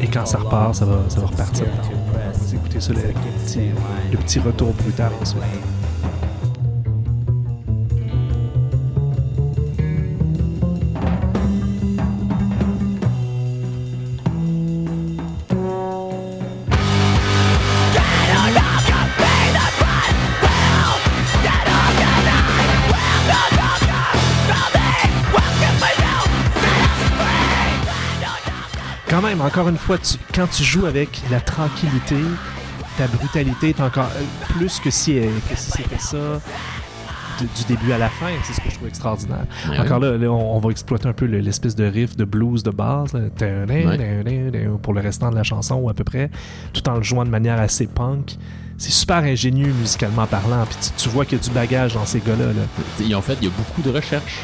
Et 0.02 0.08
quand 0.08 0.26
ça 0.26 0.40
repart 0.40 0.74
ça 0.74 0.86
va, 0.86 1.04
ça 1.08 1.20
va 1.20 1.28
repartir 1.28 1.66
vous 2.54 2.60
écoutez 2.60 2.80
ça 2.80 2.94
le, 2.94 3.02
petit, 3.02 3.60
le 4.12 4.18
petit 4.18 4.40
retour 4.40 4.74
brutal. 4.74 5.12
Quand 29.14 29.22
même, 29.22 29.42
encore 29.42 29.70
une 29.70 29.78
fois, 29.78 29.98
quand 30.34 30.48
tu 30.48 30.64
joues 30.64 30.88
avec 30.88 31.22
la 31.30 31.40
tranquillité, 31.40 32.18
ta 32.98 33.06
brutalité 33.08 33.70
est 33.70 33.80
encore 33.80 34.10
euh, 34.16 34.24
plus 34.50 34.80
que 34.80 34.90
si, 34.90 35.20
euh, 35.20 35.30
que 35.48 35.56
si 35.56 35.70
c'était 35.70 36.00
ça 36.00 36.42
du 37.46 37.64
début 37.68 37.92
à 37.92 37.98
la 37.98 38.10
fin. 38.10 38.28
C'est 38.44 38.54
ce 38.54 38.62
que 38.62 38.70
je 38.70 38.76
trouve 38.76 38.88
extraordinaire. 38.88 39.46
Ouais. 39.70 39.80
Encore 39.80 40.00
là, 40.00 40.18
là, 40.18 40.28
on, 40.32 40.60
va 40.60 40.70
exploiter 40.72 41.08
un 41.08 41.14
peu 41.14 41.26
le- 41.26 41.40
l'espèce 41.40 41.76
de 41.76 41.86
riff 41.86 42.16
de 42.16 42.26
blues 42.26 42.64
de 42.64 42.72
base, 42.72 43.14
là. 43.14 43.22
Ouais. 43.86 43.98
pour 44.82 44.94
le 44.94 45.02
restant 45.02 45.30
de 45.30 45.36
la 45.36 45.44
chanson 45.44 45.76
ou 45.76 45.90
à 45.90 45.94
peu 45.94 46.04
près, 46.04 46.30
tout 46.74 46.88
en 46.90 46.96
le 46.96 47.04
jouant 47.04 47.26
de 47.26 47.30
manière 47.30 47.60
assez 47.60 47.88
punk. 47.88 48.38
C'est 48.78 48.92
super 48.92 49.18
ingénieux 49.18 49.72
musicalement 49.80 50.26
parlant. 50.26 50.66
Puis 50.66 50.78
tu, 50.82 51.04
tu 51.04 51.10
vois 51.10 51.26
qu'il 51.26 51.38
y 51.38 51.42
a 51.42 51.44
du 51.44 51.52
bagage 51.52 51.94
dans 51.94 52.06
ces 52.06 52.20
gars-là. 52.20 52.48
là. 52.48 53.16
Ont 53.18 53.22
fait, 53.22 53.38
il 53.42 53.48
y 53.48 53.52
a 53.52 53.54
beaucoup 53.56 53.82
de 53.82 53.90
recherches. 53.96 54.40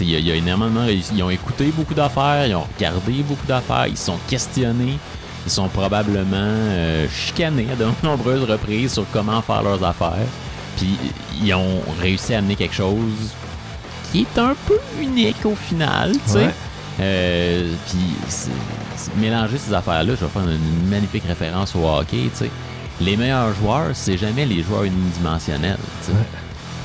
Il 0.00 0.10
y, 0.10 0.16
a- 0.16 0.18
il 0.18 0.26
y 0.26 0.30
a 0.30 0.34
énormément. 0.36 0.84
Ils 0.86 1.22
ont 1.22 1.30
écouté 1.30 1.72
beaucoup 1.76 1.92
d'affaires, 1.94 2.46
ils 2.46 2.54
ont 2.54 2.64
regardé 2.76 3.12
beaucoup 3.26 3.46
d'affaires, 3.46 3.86
ils 3.88 3.96
se 3.96 4.06
sont 4.06 4.18
questionnés, 4.28 4.96
ils 5.44 5.50
sont 5.50 5.68
probablement 5.68 6.36
euh, 6.36 7.06
chicanés 7.08 7.66
à 7.72 7.76
de 7.76 7.86
nombreuses 8.04 8.44
reprises 8.44 8.92
sur 8.92 9.04
comment 9.12 9.42
faire 9.42 9.62
leurs 9.64 9.82
affaires. 9.84 10.26
Puis 10.76 10.96
ils 11.42 11.54
ont 11.54 11.82
réussi 12.00 12.34
à 12.34 12.38
amener 12.38 12.56
quelque 12.56 12.74
chose 12.74 13.32
qui 14.10 14.22
est 14.22 14.38
un 14.38 14.54
peu 14.66 14.78
unique 15.00 15.44
au 15.44 15.54
final, 15.54 16.12
tu 16.12 16.32
sais. 16.32 16.38
Ouais. 16.38 16.54
Euh, 17.00 17.72
puis 17.88 17.98
mélanger 19.16 19.58
ces 19.58 19.72
affaires-là, 19.72 20.14
je 20.14 20.24
vais 20.24 20.30
faire 20.30 20.42
une 20.42 20.88
magnifique 20.88 21.24
référence 21.26 21.74
au 21.74 21.86
hockey, 21.88 22.28
tu 22.32 22.44
sais. 22.44 22.50
les 23.00 23.16
meilleurs 23.16 23.54
joueurs, 23.54 23.90
c'est 23.94 24.18
jamais 24.18 24.44
les 24.44 24.62
joueurs 24.62 24.84
unidimensionnels. 24.84 25.78
tu 26.04 26.12
sais. 26.12 26.18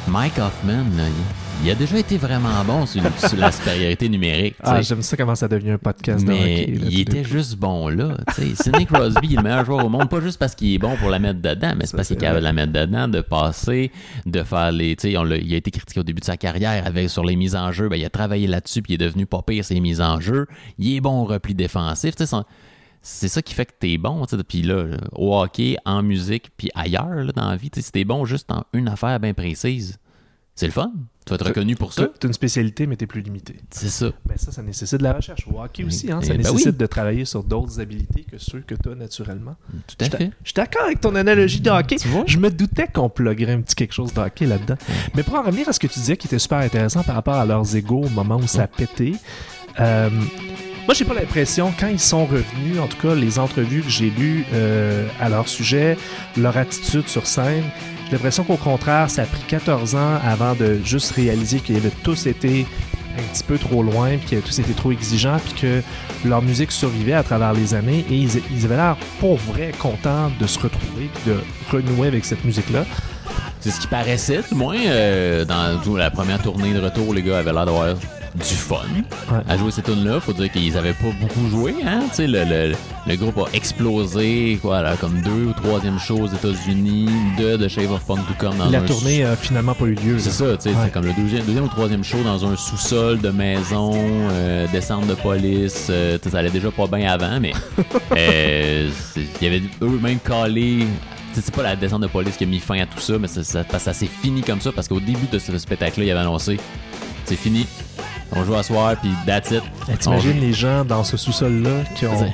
Mike 0.08 0.38
Hoffman, 0.40 0.86
là, 0.96 1.04
il, 1.08 1.47
il 1.64 1.72
a 1.72 1.76
déjà 1.76 1.98
été 1.98 2.18
vraiment 2.18 2.64
bon 2.66 2.86
sur, 2.86 3.02
sur 3.18 3.36
la 3.38 3.52
supériorité 3.52 4.08
numérique. 4.08 4.56
Ah, 4.64 4.82
j'aime 4.82 5.02
ça 5.02 5.18
comment 5.18 5.36
ça 5.36 5.48
devient 5.48 5.72
un 5.72 5.78
podcast 5.78 6.24
de 6.24 6.30
mais 6.32 6.62
hockey. 6.64 6.72
là, 6.76 6.88
il 6.90 7.00
était 7.02 7.24
juste 7.24 7.56
bon 7.58 7.90
là. 7.90 8.16
Sidney 8.56 8.86
Crosby, 8.86 9.20
il 9.24 9.34
est 9.34 9.38
le 9.38 9.44
meilleur 9.44 9.66
joueur 9.66 9.86
au 9.86 9.90
monde, 9.90 10.08
pas 10.10 10.22
juste 10.22 10.40
parce 10.40 10.56
qu'il 10.56 10.74
est 10.74 10.78
bon 10.78 10.96
pour 10.98 11.10
la 11.10 11.20
mettre 11.20 11.42
dedans, 11.42 11.74
mais 11.78 11.86
c'est 11.86 11.96
parce 11.96 12.08
qu'il 12.08 12.18
est 12.18 12.20
capable 12.22 12.40
de 12.40 12.44
la 12.46 12.54
mettre 12.54 12.72
dedans, 12.74 13.08
de 13.08 13.22
passer, 13.22 13.92
de 14.26 14.44
faire 14.44 14.72
les. 14.72 14.96
on 15.18 15.26
il 15.32 15.54
a 15.54 15.58
été 15.58 15.72
critiqué 15.72 16.00
au 16.00 16.04
début 16.04 16.20
de 16.22 16.26
sa 16.26 16.38
carrière 16.38 16.86
avec, 16.86 17.10
sur 17.10 17.26
les 17.26 17.36
mises 17.36 17.56
en 17.56 17.72
jeu. 17.72 17.90
Ben, 17.90 17.98
il 17.98 18.06
a 18.06 18.10
travaillé 18.10 18.48
là-dessus, 18.48 18.82
puis 18.82 18.94
il 18.94 18.96
est 19.02 19.06
devenu 19.06 19.26
pas 19.26 19.42
pire 19.42 19.66
ses 19.66 19.80
mises 19.80 20.00
en 20.02 20.20
jeu. 20.20 20.48
Il 20.78 20.96
est 20.96 21.02
bon 21.02 21.22
au 21.22 21.26
repli 21.26 21.54
défensif. 21.56 22.14
son- 22.24 22.46
C'est 23.02 23.28
ça 23.30 23.42
qui 23.42 23.54
fait 23.54 23.66
que 23.66 23.74
t'es 23.80 23.98
bon. 23.98 24.24
Puis 24.48 24.62
là, 24.62 24.86
au 25.14 25.36
hockey, 25.38 25.76
en 25.86 26.04
musique, 26.04 26.52
puis 26.56 26.70
ailleurs 26.76 27.10
là, 27.16 27.32
dans 27.36 27.50
la 27.50 27.58
vie, 27.58 27.72
si 27.76 27.92
t'es 27.92 28.04
bon 28.06 28.26
juste 28.26 28.52
en 28.52 28.64
une 28.74 28.88
affaire 28.88 29.20
bien 29.20 29.34
précise, 29.34 29.98
c'est 30.58 30.66
le 30.66 30.72
fun. 30.74 30.92
Tu 31.26 31.30
vas 31.30 31.36
être 31.36 31.46
reconnu 31.46 31.76
pour 31.76 31.94
ça. 31.94 32.04
T'as 32.08 32.14
t'as 32.20 32.28
une 32.30 32.34
spécialité, 32.34 32.88
mais 32.88 32.96
t'es 32.96 33.06
plus 33.06 33.22
limité. 33.22 33.58
C'est 33.70 33.90
ça. 33.90 34.08
Mais 34.28 34.38
ça, 34.38 34.52
ça 34.52 34.64
nécessite 34.64 34.98
de 34.98 35.04
la 35.04 35.14
recherche. 35.14 35.46
Au 35.54 35.62
hockey 35.62 35.84
aussi, 35.84 36.12
hein, 36.12 36.20
Eh 36.24 36.26
ça 36.26 36.32
ben 36.32 36.38
nécessite 36.40 36.66
oui. 36.68 36.78
de 36.78 36.86
travailler 36.88 37.26
sur 37.26 37.44
d'autres 37.44 37.80
habiletés 37.80 38.26
que 38.30 38.38
ceux 38.40 38.62
que 38.62 38.74
tu 38.74 38.90
as 38.90 38.96
naturellement. 38.96 39.56
Tout 39.88 40.06
à 40.06 40.10
fait. 40.10 40.32
je 40.42 40.48
suis 40.50 40.54
d'accord 40.56 40.84
avec 40.86 41.00
ton 41.00 41.14
analogie 41.16 41.62
de 41.62 41.70
hockey. 41.70 41.98
Tu 41.98 42.08
vois? 42.08 42.24
Je 42.26 42.40
me 42.40 42.50
doutais 42.50 42.88
qu'on 42.88 43.08
pluguerait 43.10 43.54
un 43.54 43.62
petit 43.62 43.76
quelque 43.76 43.94
chose 43.94 44.14
de 44.14 44.20
hockey 44.20 44.48
là-dedans. 44.48 44.78
Mais 45.16 45.22
pour 45.22 45.36
en 45.36 45.44
revenir 45.44 45.70
à 45.70 45.74
ce 45.74 45.80
que 45.80 45.88
tu 45.88 46.00
disais 46.00 46.18
qui 46.18 46.26
était 46.28 46.40
super 46.40 46.58
intéressant 46.58 47.04
par 47.04 47.14
rapport 47.16 47.36
à 47.36 47.46
leurs 47.46 47.76
égaux 47.76 48.04
au 48.06 48.10
moment 48.10 48.38
où 48.38 48.48
ça 48.48 48.64
a 48.64 48.68
pété, 48.68 49.14
euh, 49.80 50.10
moi, 50.88 50.94
j'ai 50.94 51.04
pas 51.06 51.14
l'impression, 51.14 51.72
quand 51.78 51.88
ils 51.88 52.00
sont 52.00 52.26
revenus, 52.26 52.80
en 52.80 52.88
tout 52.88 52.98
cas, 52.98 53.14
les 53.14 53.38
entrevues 53.38 53.82
que 53.82 53.90
j'ai 53.90 54.10
lues 54.10 54.46
euh, 54.54 55.06
à 55.20 55.28
leur 55.28 55.50
sujet, 55.50 55.98
leur 56.38 56.56
attitude 56.58 57.10
sur 57.10 57.28
scène, 57.28 57.66
j'ai 58.10 58.14
l'impression 58.14 58.44
qu'au 58.44 58.56
contraire, 58.58 59.10
ça 59.10 59.24
a 59.24 59.26
pris 59.26 59.42
14 59.48 59.96
ans 59.96 60.20
avant 60.24 60.56
de 60.56 60.80
juste 60.84 61.12
réaliser 61.12 61.60
qu'ils 61.60 61.76
avaient 61.76 61.92
tous 62.04 62.26
été 62.26 62.66
un 63.18 63.34
petit 63.34 63.44
peu 63.44 63.58
trop 63.58 63.82
loin, 63.84 64.10
puis 64.18 64.28
qu'ils 64.28 64.38
avaient 64.38 64.48
tous 64.48 64.60
été 64.60 64.74
trop 64.74 64.92
exigeants, 64.92 65.40
puis 65.44 65.54
que 65.54 65.82
leur 66.28 66.42
musique 66.42 66.72
survivait 66.72 67.14
à 67.14 67.24
travers 67.24 67.52
les 67.54 67.74
années, 67.74 68.06
et 68.10 68.16
ils, 68.16 68.30
ils 68.56 68.66
avaient 68.66 68.76
l'air 68.78 68.96
pour 69.20 69.38
vrai 69.38 69.72
contents 69.78 70.32
de 70.40 70.46
se 70.48 70.60
retrouver, 70.60 71.10
puis 71.14 71.34
de 71.34 71.38
renouer 71.72 72.08
avec 72.08 72.24
cette 72.26 72.44
musique-là. 72.46 72.86
C'est 73.60 73.72
ce 73.72 73.80
qui 73.82 73.88
paraissait, 73.88 74.42
du 74.48 74.56
moins, 74.56 74.78
euh, 74.78 75.44
dans 75.46 75.80
la 75.96 76.12
première 76.12 76.42
tournée 76.42 76.74
de 76.74 76.80
retour, 76.80 77.14
les 77.14 77.24
gars 77.24 77.40
avaient 77.40 77.52
l'air 77.54 77.66
d'avoir 77.66 77.96
du 77.96 78.44
fun 78.56 78.76
Ouais. 79.32 79.40
à 79.50 79.58
jouer 79.58 79.72
cette 79.72 79.86
tune 79.86 80.06
là 80.06 80.20
Faut 80.20 80.32
dire 80.34 80.52
qu'ils 80.52 80.78
avaient 80.78 80.94
pas 80.94 81.08
beaucoup 81.20 81.50
joué, 81.50 81.74
hein. 81.84 82.02
Tu 82.10 82.16
sais, 82.18 82.28
le, 82.28 82.44
le, 82.46 82.76
le 83.08 83.16
groupe 83.16 83.38
a 83.40 83.46
explosé, 83.56 84.60
quoi, 84.62 84.82
là, 84.82 84.96
comme 85.00 85.22
deux 85.22 85.48
ou 85.48 85.54
troisième 85.54 85.98
show 86.00 86.18
aux 86.20 86.28
États-Unis, 86.28 87.08
de 87.40 87.56
The 87.58 87.68
Shave 87.70 87.92
of 87.92 88.06
Punk 88.06 88.20
to 88.28 88.34
Come 88.38 88.58
dans 88.58 88.70
La 88.70 88.80
un 88.80 88.82
tournée 88.82 89.24
a 89.24 89.36
finalement 89.36 89.74
pas 89.74 89.86
eu 89.86 89.94
lieu. 89.96 90.20
c'est 90.20 90.32
ça, 90.32 90.46
tu 90.58 90.64
sais, 90.64 90.70
Ouais. 90.70 90.76
c'est 90.86 90.92
comme 90.92 91.06
le 91.06 91.14
deuxième, 91.14 91.46
deuxième 91.46 91.64
ou 91.66 91.70
troisième 91.70 92.04
show 92.04 92.22
dans 92.24 92.46
un 92.46 92.56
sous-sol 92.58 93.20
de 93.20 93.30
maison, 93.30 93.92
euh, 93.96 94.68
descente 94.72 95.08
de 95.08 95.14
police. 95.16 95.88
euh, 95.90 96.18
ça 96.30 96.40
allait 96.40 96.50
déjà 96.50 96.70
pas 96.72 96.88
bien 96.88 97.10
avant, 97.10 97.40
mais 97.40 97.54
euh, 98.18 98.90
il 99.16 99.44
y 99.44 99.48
avait 99.48 99.62
eux-mêmes 99.82 100.20
calé. 100.20 100.86
C'est 101.34 101.54
pas 101.54 101.64
la 101.64 101.76
descente 101.76 102.02
de 102.02 102.08
police 102.08 102.36
qui 102.36 102.44
a 102.46 102.48
mis 102.48 102.60
fin 102.60 102.80
à 102.80 102.86
tout 102.88 103.00
ça, 103.00 103.14
mais 103.20 103.28
ça, 103.28 103.94
s'est 103.94 104.08
fini 104.08 104.42
comme 104.42 104.60
ça 104.60 104.72
parce 104.72 104.88
qu'au 104.88 105.00
début 105.00 105.28
de 105.32 105.38
ce 105.38 105.56
spectacle-là, 105.58 106.06
il 106.06 106.12
avait 106.12 106.20
annoncé 106.22 106.60
c'est 107.26 107.36
fini, 107.36 107.68
on 108.32 108.44
joue 108.46 108.56
à 108.56 108.64
soir, 108.64 108.96
puis 109.02 109.12
that's 109.26 109.52
it. 109.52 109.62
On 109.92 109.96
T'imagines 109.98 110.40
les 110.40 110.54
gens 110.54 110.84
dans 110.86 111.04
ce 111.04 111.16
sous-sol-là 111.18 111.84
qui, 111.96 112.06
ont- 112.08 112.32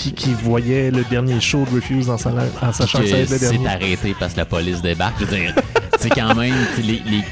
qui, 0.00 0.12
qui 0.12 0.32
voyaient 0.34 0.90
le 0.90 1.04
dernier 1.04 1.40
show 1.40 1.64
de 1.70 1.76
Refuse 1.76 2.08
en, 2.08 2.16
sa- 2.18 2.30
en 2.62 2.72
sachant 2.72 3.00
que 3.00 3.06
ça 3.06 3.10
que 3.10 3.14
allait 3.14 3.22
être 3.24 3.30
le 3.30 3.38
c'est 3.38 3.48
dernier. 3.50 3.68
arrêté 3.68 4.16
parce 4.18 4.32
que 4.32 4.38
la 4.38 4.44
police 4.46 4.80
débarque. 4.82 5.16
Je 5.20 5.24
veux 5.26 5.36
dire, 5.36 5.54
c'est 6.00 6.08
quand 6.10 6.34
même 6.34 6.54
les, 6.78 7.02
les 7.06 7.22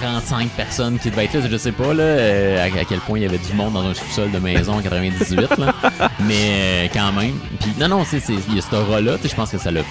35 0.00 0.48
personnes 0.50 0.98
qui 0.98 1.10
devaient 1.10 1.24
être 1.26 1.34
là, 1.34 1.40
je 1.50 1.56
sais 1.56 1.72
pas 1.72 1.92
là, 1.94 2.02
euh, 2.02 2.62
à, 2.62 2.80
à 2.80 2.84
quel 2.84 2.98
point 3.00 3.18
il 3.18 3.22
y 3.22 3.26
avait 3.26 3.38
du 3.38 3.52
monde 3.52 3.74
dans 3.74 3.86
un 3.86 3.94
sous-sol 3.94 4.30
de 4.30 4.38
maison 4.38 4.74
en 4.74 4.80
98, 4.82 5.36
là. 5.58 5.74
mais 6.20 6.34
euh, 6.40 6.86
quand 6.92 7.12
même. 7.12 7.34
Puis 7.60 7.72
non, 7.78 7.88
non, 7.88 8.04
c'est, 8.08 8.20
c'est- 8.20 8.32
il 8.48 8.56
y 8.56 8.58
a 8.58 8.62
cette 8.62 8.72
aura-là, 8.74 9.16
je 9.22 9.34
pense 9.34 9.50
que 9.50 9.58
ça 9.58 9.70
l'a 9.70 9.82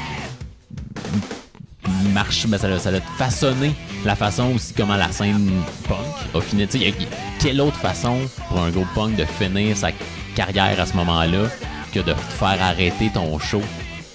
marche, 2.14 2.46
ben, 2.48 2.58
ça 2.58 2.68
l'a 2.68 2.80
ça 2.80 2.92
l'a 2.92 3.02
façonné 3.18 3.74
la 4.06 4.16
façon 4.16 4.54
aussi 4.56 4.74
comment 4.74 4.96
la 4.96 5.12
scène 5.12 5.50
punk 5.88 5.98
a 6.36 6.42
fini. 6.42 6.64
Y 6.74 6.90
a- 6.90 6.94
quelle 7.40 7.62
autre 7.62 7.78
façon 7.78 8.18
pour 8.50 8.60
un 8.62 8.70
groupe 8.70 8.88
punk 8.94 9.16
de 9.16 9.26
finir 9.26 9.76
sa 9.78 9.90
carrière 10.36 10.80
à 10.80 10.86
ce 10.86 10.94
moment-là? 10.96 11.50
Que 11.94 12.00
de 12.00 12.12
te 12.14 12.34
faire 12.40 12.62
arrêter 12.62 13.12
ton 13.14 13.38
show 13.40 13.62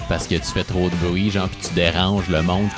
parce 0.08 0.26
que 0.26 0.36
tu 0.36 0.44
fais 0.54 0.64
trop 0.64 0.88
de 0.88 0.94
bruit, 1.06 1.30
genre, 1.30 1.48
puis 1.50 1.68
tu 1.68 1.74
déranges 1.74 2.28
le 2.28 2.40
monde. 2.40 2.68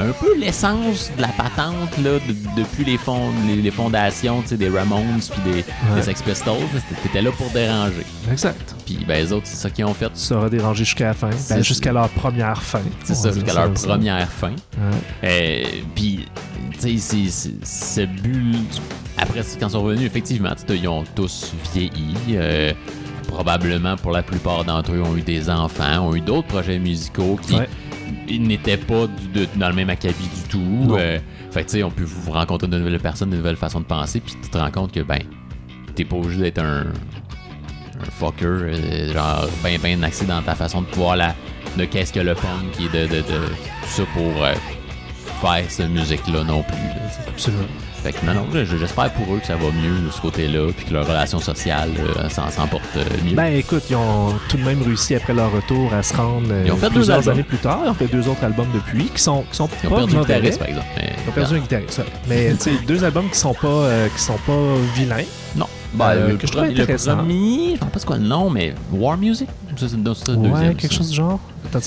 Un 0.00 0.10
peu 0.10 0.36
l'essence 0.36 1.12
de 1.16 1.22
la 1.22 1.28
patente, 1.28 1.96
là, 2.02 2.18
de- 2.18 2.60
depuis 2.60 2.84
les, 2.84 2.98
fonds, 2.98 3.30
les, 3.46 3.54
les 3.62 3.70
fondations, 3.70 4.42
tu 4.42 4.48
sais, 4.48 4.56
des 4.56 4.68
Ramones 4.68 5.20
puis 5.20 5.52
des, 5.52 5.64
des 5.94 6.02
Sex 6.02 6.20
Pistols, 6.22 6.56
c'était- 6.72 7.00
t'étais 7.00 7.22
là 7.22 7.30
pour 7.30 7.48
déranger. 7.50 8.04
Exact. 8.28 8.74
Puis, 8.84 8.98
ben, 9.06 9.22
les 9.24 9.32
autres, 9.32 9.46
c'est 9.46 9.54
ça 9.56 9.70
qu'ils 9.70 9.84
ont 9.84 9.94
fait. 9.94 10.10
Ça 10.14 10.36
aura 10.36 10.50
dérangé 10.50 10.84
jusqu'à 10.84 11.06
la 11.06 11.14
fin. 11.14 11.30
Ben, 11.48 11.62
jusqu'à 11.62 11.92
leur 11.92 12.08
première 12.08 12.60
fin. 12.60 12.82
C'est 13.04 13.14
ça, 13.14 13.30
jusqu'à 13.30 13.54
leur 13.54 13.78
ça. 13.78 13.86
première 13.86 14.28
fin. 14.28 14.50
Ouais. 14.50 14.98
Euh, 15.22 15.64
Puis, 15.94 16.26
tu 16.80 16.98
sais, 16.98 17.50
ce 17.62 18.00
but. 18.04 18.82
Après, 19.16 19.42
quand 19.60 19.68
ils 19.68 19.70
sont 19.70 19.82
revenus, 19.82 20.06
effectivement, 20.06 20.50
ils 20.68 20.88
ont 20.88 21.04
tous 21.14 21.52
vieilli. 21.72 22.16
euh, 22.32 22.72
probablement, 23.26 23.96
pour 23.96 24.12
la 24.12 24.22
plupart 24.22 24.64
d'entre 24.64 24.92
eux, 24.92 25.02
ont 25.02 25.16
eu 25.16 25.22
des 25.22 25.50
enfants, 25.50 26.08
ont 26.08 26.14
eu 26.14 26.20
d'autres 26.20 26.48
projets 26.48 26.78
musicaux 26.78 27.38
qui 27.42 27.54
Ouais. 27.56 27.68
n'étaient 28.38 28.76
pas 28.76 29.06
du- 29.06 29.40
de- 29.40 29.48
dans 29.56 29.68
le 29.68 29.74
même 29.74 29.90
acabit 29.90 30.28
du 30.34 30.48
tout. 30.48 30.94
Euh, 30.96 31.18
fait 31.50 31.64
que, 31.64 31.70
tu 31.70 31.76
sais, 31.78 31.82
on 31.82 31.90
peut 31.90 32.04
vous 32.04 32.32
rencontrer 32.32 32.68
de 32.68 32.78
nouvelles 32.78 32.98
personnes, 33.00 33.30
de 33.30 33.36
nouvelles 33.36 33.56
façons 33.56 33.80
de 33.80 33.84
penser, 33.86 34.20
puis 34.20 34.34
tu 34.42 34.48
te 34.48 34.58
rends 34.58 34.70
compte 34.70 34.92
que, 34.92 35.00
ben, 35.00 35.20
t'es 35.94 36.04
pas 36.04 36.16
obligé 36.16 36.40
d'être 36.40 36.58
un, 36.58 36.80
un 38.00 38.10
fucker, 38.10 38.44
euh, 38.46 39.12
genre, 39.12 39.46
ben, 39.62 39.78
ben 39.82 40.02
axé 40.04 40.24
dans 40.26 40.42
ta 40.42 40.54
façon 40.54 40.82
de 40.82 40.86
voir 40.94 41.16
la, 41.16 41.34
de 41.78 41.84
qu'est-ce 41.84 42.12
que 42.12 42.20
le 42.20 42.34
punk 42.34 42.78
et 42.80 42.84
de, 42.96 43.06
de, 43.06 43.16
de 43.18 43.22
tout 43.22 43.88
ça 43.88 44.02
pour 44.14 44.44
euh, 44.44 44.54
faire 45.46 45.64
cette 45.68 45.90
musique-là 45.90 46.42
non 46.44 46.62
plus. 46.62 46.76
là. 46.76 46.94
Absolument. 47.28 47.64
fait 48.02 48.12
que 48.12 48.26
non, 48.26 48.34
non, 48.34 48.46
je- 48.52 48.76
j'espère 48.76 49.10
pour 49.12 49.34
eux 49.34 49.38
que 49.38 49.46
ça 49.46 49.56
va 49.56 49.66
mieux 49.70 49.98
de 50.06 50.10
ce 50.10 50.20
côté-là, 50.20 50.70
puis 50.76 50.84
que 50.86 50.92
leur 50.92 51.06
relation 51.06 51.38
sociale 51.40 51.90
euh, 52.18 52.28
s'en 52.28 52.66
porte 52.66 52.82
euh, 52.96 53.04
mieux. 53.24 53.34
Ben 53.34 53.46
écoute, 53.56 53.82
ils 53.90 53.96
ont 53.96 54.34
tout 54.48 54.56
de 54.58 54.62
même 54.62 54.82
réussi 54.82 55.14
après 55.14 55.32
leur 55.34 55.50
retour 55.52 55.92
à 55.94 56.02
se 56.02 56.14
rendre 56.14 56.46
euh, 56.50 56.62
Ils 56.66 56.72
ont 56.72 56.76
fait 56.76 56.88
deux 56.90 56.96
plusieurs 56.96 57.18
albums. 57.18 57.32
années 57.34 57.42
plus 57.42 57.58
tard. 57.58 57.80
Ils 57.84 57.88
ont 57.90 57.94
fait 57.94 58.06
deux 58.06 58.28
autres 58.28 58.44
albums 58.44 58.68
depuis 58.74 59.06
qui 59.06 59.22
sont, 59.22 59.42
qui 59.50 59.56
sont 59.56 59.68
Ils 59.82 59.86
ont 59.86 59.90
pas 59.90 59.96
perdu 59.96 60.12
le 60.12 60.18
mauvais. 60.20 60.34
guitariste, 60.34 60.58
par 60.58 60.68
exemple. 60.68 60.86
mais- 60.96 61.12
Ils 61.24 61.28
ont 61.28 61.32
perdu 61.32 61.54
un 61.54 61.58
guitariste. 61.58 61.98
ouais. 61.98 62.04
Mais 62.28 62.50
tu 62.52 62.58
sais, 62.60 62.70
deux 62.86 63.04
albums 63.04 63.28
qui 63.30 63.38
sont 63.38 63.54
pas, 63.54 63.66
euh, 63.68 64.08
qui 64.14 64.20
sont 64.22 64.38
pas 64.46 64.74
vilains. 64.94 65.24
Non. 65.56 65.66
Ben, 65.94 66.04
Euh, 66.10 66.36
que 66.36 66.46
je 66.46 66.52
trouve 66.52 66.62
premier- 66.64 66.74
le 66.74 66.82
intéressant. 66.82 67.16
premier, 67.16 67.66
je 67.68 67.70
ne 67.70 67.78
sais 67.78 67.78
pas 67.78 67.98
c'est 67.98 68.06
quoi 68.06 68.16
le 68.16 68.24
nom, 68.24 68.50
mais 68.50 68.74
War 68.92 69.16
Music? 69.16 69.48
Ça, 69.76 69.88
c'est 69.88 70.30
Ouais, 70.32 70.74
quelque 70.76 70.92
ça. 70.92 70.98
chose 70.98 71.10
du 71.10 71.16
genre. 71.16 71.40
Attends 71.66 71.80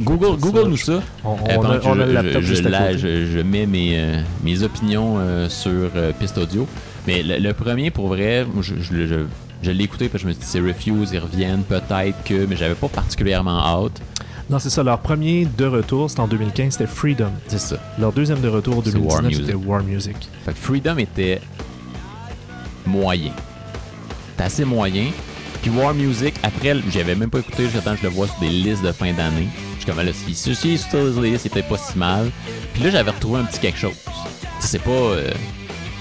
Google, 0.00 0.38
Google 0.38 0.68
nous 0.68 0.76
ça. 0.76 1.00
On, 1.24 1.34
Euh, 1.34 1.36
on 1.58 1.64
a, 1.64 1.80
je, 1.80 1.90
le 1.90 2.12
laptop 2.12 2.42
je- 2.42 2.46
juste 2.46 2.62
je 2.62 2.68
à 2.68 2.70
la- 2.70 2.86
côté. 2.88 2.98
je- 2.98 3.26
je 3.26 3.38
mets 3.40 3.66
mes, 3.66 3.98
euh, 3.98 4.20
mes 4.42 4.62
opinions 4.62 5.16
euh, 5.18 5.48
sur 5.48 5.70
euh, 5.96 6.12
piste 6.18 6.38
audio. 6.38 6.66
Mais 7.06 7.22
le, 7.22 7.38
le 7.38 7.52
premier, 7.54 7.90
pour 7.90 8.08
vrai, 8.08 8.46
je, 8.60 9.70
l'ai 9.70 9.84
écouté 9.84 10.08
parce 10.08 10.22
que 10.22 10.28
je 10.28 10.28
me 10.28 10.32
suis 10.32 10.40
dit, 10.42 10.46
c'est 10.48 10.60
Refuse, 10.60 11.10
ils 11.12 11.18
reviennent, 11.18 11.62
peut-être 11.62 12.22
que, 12.24 12.46
mais 12.46 12.56
j'avais 12.56 12.74
pas 12.74 12.88
particulièrement 12.88 13.58
hâte. 13.60 14.00
Non, 14.48 14.58
c'est 14.58 14.70
ça. 14.70 14.82
Leur 14.82 14.98
premier 14.98 15.46
de 15.56 15.64
retour, 15.64 16.10
c'était 16.10 16.20
en 16.22 16.26
2015, 16.28 16.72
c'était 16.72 16.86
Freedom. 16.86 17.30
C'est 17.46 17.60
ça. 17.60 17.76
Leur 17.98 18.12
deuxième 18.12 18.40
de 18.40 18.48
retour 18.48 18.78
en 18.78 18.82
C'est 18.82 18.96
War 18.96 19.20
2019, 19.22 19.24
Music. 19.28 19.44
c'était 19.46 19.54
War 19.68 19.82
Music. 19.84 20.16
Fait 20.44 20.52
que 20.52 20.58
Freedom 20.58 20.98
était 20.98 21.40
moyen. 22.86 23.30
C'était 24.30 24.42
assez 24.44 24.64
moyen. 24.64 25.06
Puis 25.62 25.70
War 25.70 25.92
Music, 25.94 26.34
après, 26.42 26.74
j'avais 26.90 27.14
même 27.14 27.28
pas 27.30 27.38
écouté 27.40 27.64
que 27.64 27.70
je 27.70 28.02
le 28.02 28.08
vois 28.08 28.26
sur 28.26 28.38
des 28.40 28.48
listes 28.48 28.82
de 28.82 28.92
fin 28.92 29.12
d'année. 29.12 29.48
Je 29.78 29.84
suis 29.84 29.92
comme, 29.92 30.04
là, 30.04 30.12
si 30.12 30.34
ceci 30.34 30.78
sur 30.78 31.20
les 31.20 31.30
listes, 31.32 31.42
c'était 31.44 31.62
pas 31.62 31.76
si 31.78 31.98
mal. 31.98 32.30
Puis 32.72 32.82
là, 32.82 32.90
j'avais 32.90 33.10
retrouvé 33.10 33.40
un 33.40 33.44
petit 33.44 33.60
quelque 33.60 33.78
chose. 33.78 33.94
C'est 34.60 34.82
pas. 34.82 34.90
euh, 34.90 35.30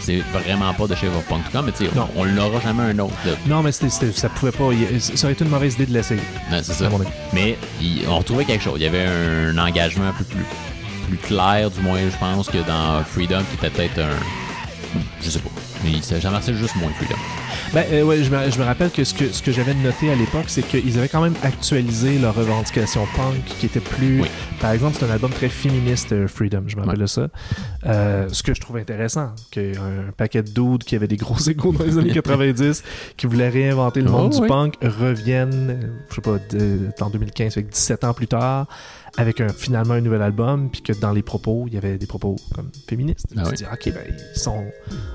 c'est 0.01 0.21
vraiment 0.33 0.73
pas 0.73 0.87
de 0.87 0.95
Shave 0.95 1.15
of 1.15 1.25
Punk 1.25 1.43
mais 1.65 1.71
tu 1.73 1.83
on, 2.15 2.21
on 2.21 2.23
l'aura 2.23 2.59
jamais 2.61 2.83
un 2.83 2.99
autre. 2.99 3.13
là. 3.25 3.33
Non, 3.47 3.61
mais 3.61 3.71
c'était, 3.73 3.89
c'était- 3.89 4.11
ça 4.13 4.29
pouvait 4.29 4.51
pas. 4.53 4.69
Ça 4.99 5.25
aurait 5.25 5.33
été 5.33 5.43
une 5.43 5.51
mauvaise 5.51 5.73
idée 5.75 5.85
de 5.87 5.93
l'essayer, 5.93 6.21
Non, 6.49 6.59
c'est 6.63 6.73
ça. 6.73 6.89
Mais 7.33 7.57
il- 7.81 8.05
on 8.07 8.17
retrouvait 8.19 8.45
quelque 8.45 8.63
chose. 8.63 8.75
Il 8.77 8.83
y 8.83 8.87
avait 8.87 9.05
un 9.05 9.57
engagement 9.57 10.07
un 10.07 10.13
peu 10.13 10.23
plus, 10.23 10.45
plus 11.09 11.17
clair, 11.17 11.69
du 11.69 11.81
moins, 11.81 11.99
je 11.99 12.17
pense, 12.17 12.47
que 12.47 12.57
dans 12.65 13.03
Freedom, 13.03 13.41
qui 13.51 13.55
était 13.57 13.69
peut-être 13.69 13.99
un. 13.99 14.99
Je 15.21 15.29
sais 15.29 15.39
pas. 15.39 15.49
Mais 15.83 15.91
marchait 16.29 16.53
juste 16.53 16.75
moins 16.75 16.89
Freedom. 16.91 17.15
Ben, 17.73 17.85
euh, 17.91 18.03
ouais, 18.03 18.23
je 18.23 18.29
me, 18.29 18.49
je 18.51 18.59
me 18.59 18.63
rappelle 18.65 18.89
que 18.91 19.03
ce 19.03 19.13
que, 19.13 19.31
ce 19.31 19.41
que 19.41 19.51
j'avais 19.51 19.73
noté 19.73 20.11
à 20.11 20.15
l'époque, 20.15 20.45
c'est 20.47 20.61
qu'ils 20.61 20.97
avaient 20.97 21.07
quand 21.07 21.21
même 21.21 21.35
actualisé 21.43 22.17
leur 22.19 22.35
revendication 22.35 23.05
punk, 23.15 23.43
qui 23.59 23.65
était 23.67 23.79
plus. 23.79 24.21
Oui. 24.21 24.27
Par 24.59 24.71
exemple, 24.71 24.97
c'est 24.99 25.05
un 25.05 25.11
album 25.11 25.31
très 25.31 25.49
féministe, 25.49 26.11
euh, 26.11 26.27
Freedom, 26.27 26.63
je 26.67 26.75
me 26.75 26.81
rappelle 26.81 26.99
de 26.99 27.05
ça. 27.05 27.27
Euh, 27.85 28.27
ce 28.31 28.43
que 28.43 28.53
je 28.53 28.59
trouve 28.61 28.77
intéressant, 28.77 29.31
qu'un 29.51 30.11
paquet 30.17 30.43
de 30.43 30.49
dudes 30.49 30.83
qui 30.83 30.95
avaient 30.95 31.07
des 31.07 31.17
gros 31.17 31.37
égaux 31.49 31.71
dans 31.71 31.85
les 31.85 31.97
années 31.97 32.11
90, 32.11 32.83
qui 33.15 33.27
voulaient 33.27 33.49
réinventer 33.49 34.01
le 34.01 34.09
monde 34.09 34.31
Oh, 34.33 34.35
du 34.37 34.41
oui. 34.41 34.47
punk, 34.47 34.73
reviennent, 34.81 35.69
euh, 35.81 35.87
je 36.09 36.15
sais 36.15 36.21
pas, 36.21 36.37
de- 36.51 36.91
en 37.01 37.09
2015, 37.09 37.53
avec 37.57 37.69
17 37.69 38.03
ans 38.03 38.13
plus 38.13 38.27
tard, 38.27 38.67
avec 39.19 39.41
un, 39.41 39.49
finalement 39.49 39.95
un 39.95 40.01
nouvel 40.01 40.21
album, 40.21 40.69
puis 40.71 40.82
que 40.82 40.93
dans 40.93 41.12
les 41.12 41.21
propos, 41.21 41.65
il 41.67 41.73
y 41.73 41.77
avait 41.77 41.97
des 41.97 42.08
propos 42.08 42.38
comme 42.55 42.69
féministes. 42.88 43.25
Ah 43.36 43.41
tu 43.43 43.49
oui. 43.49 43.51
te 43.51 43.58
dis, 43.58 43.65
ok, 43.65 43.93
ben, 43.93 44.15
ils 44.34 44.39
sont 44.39 44.63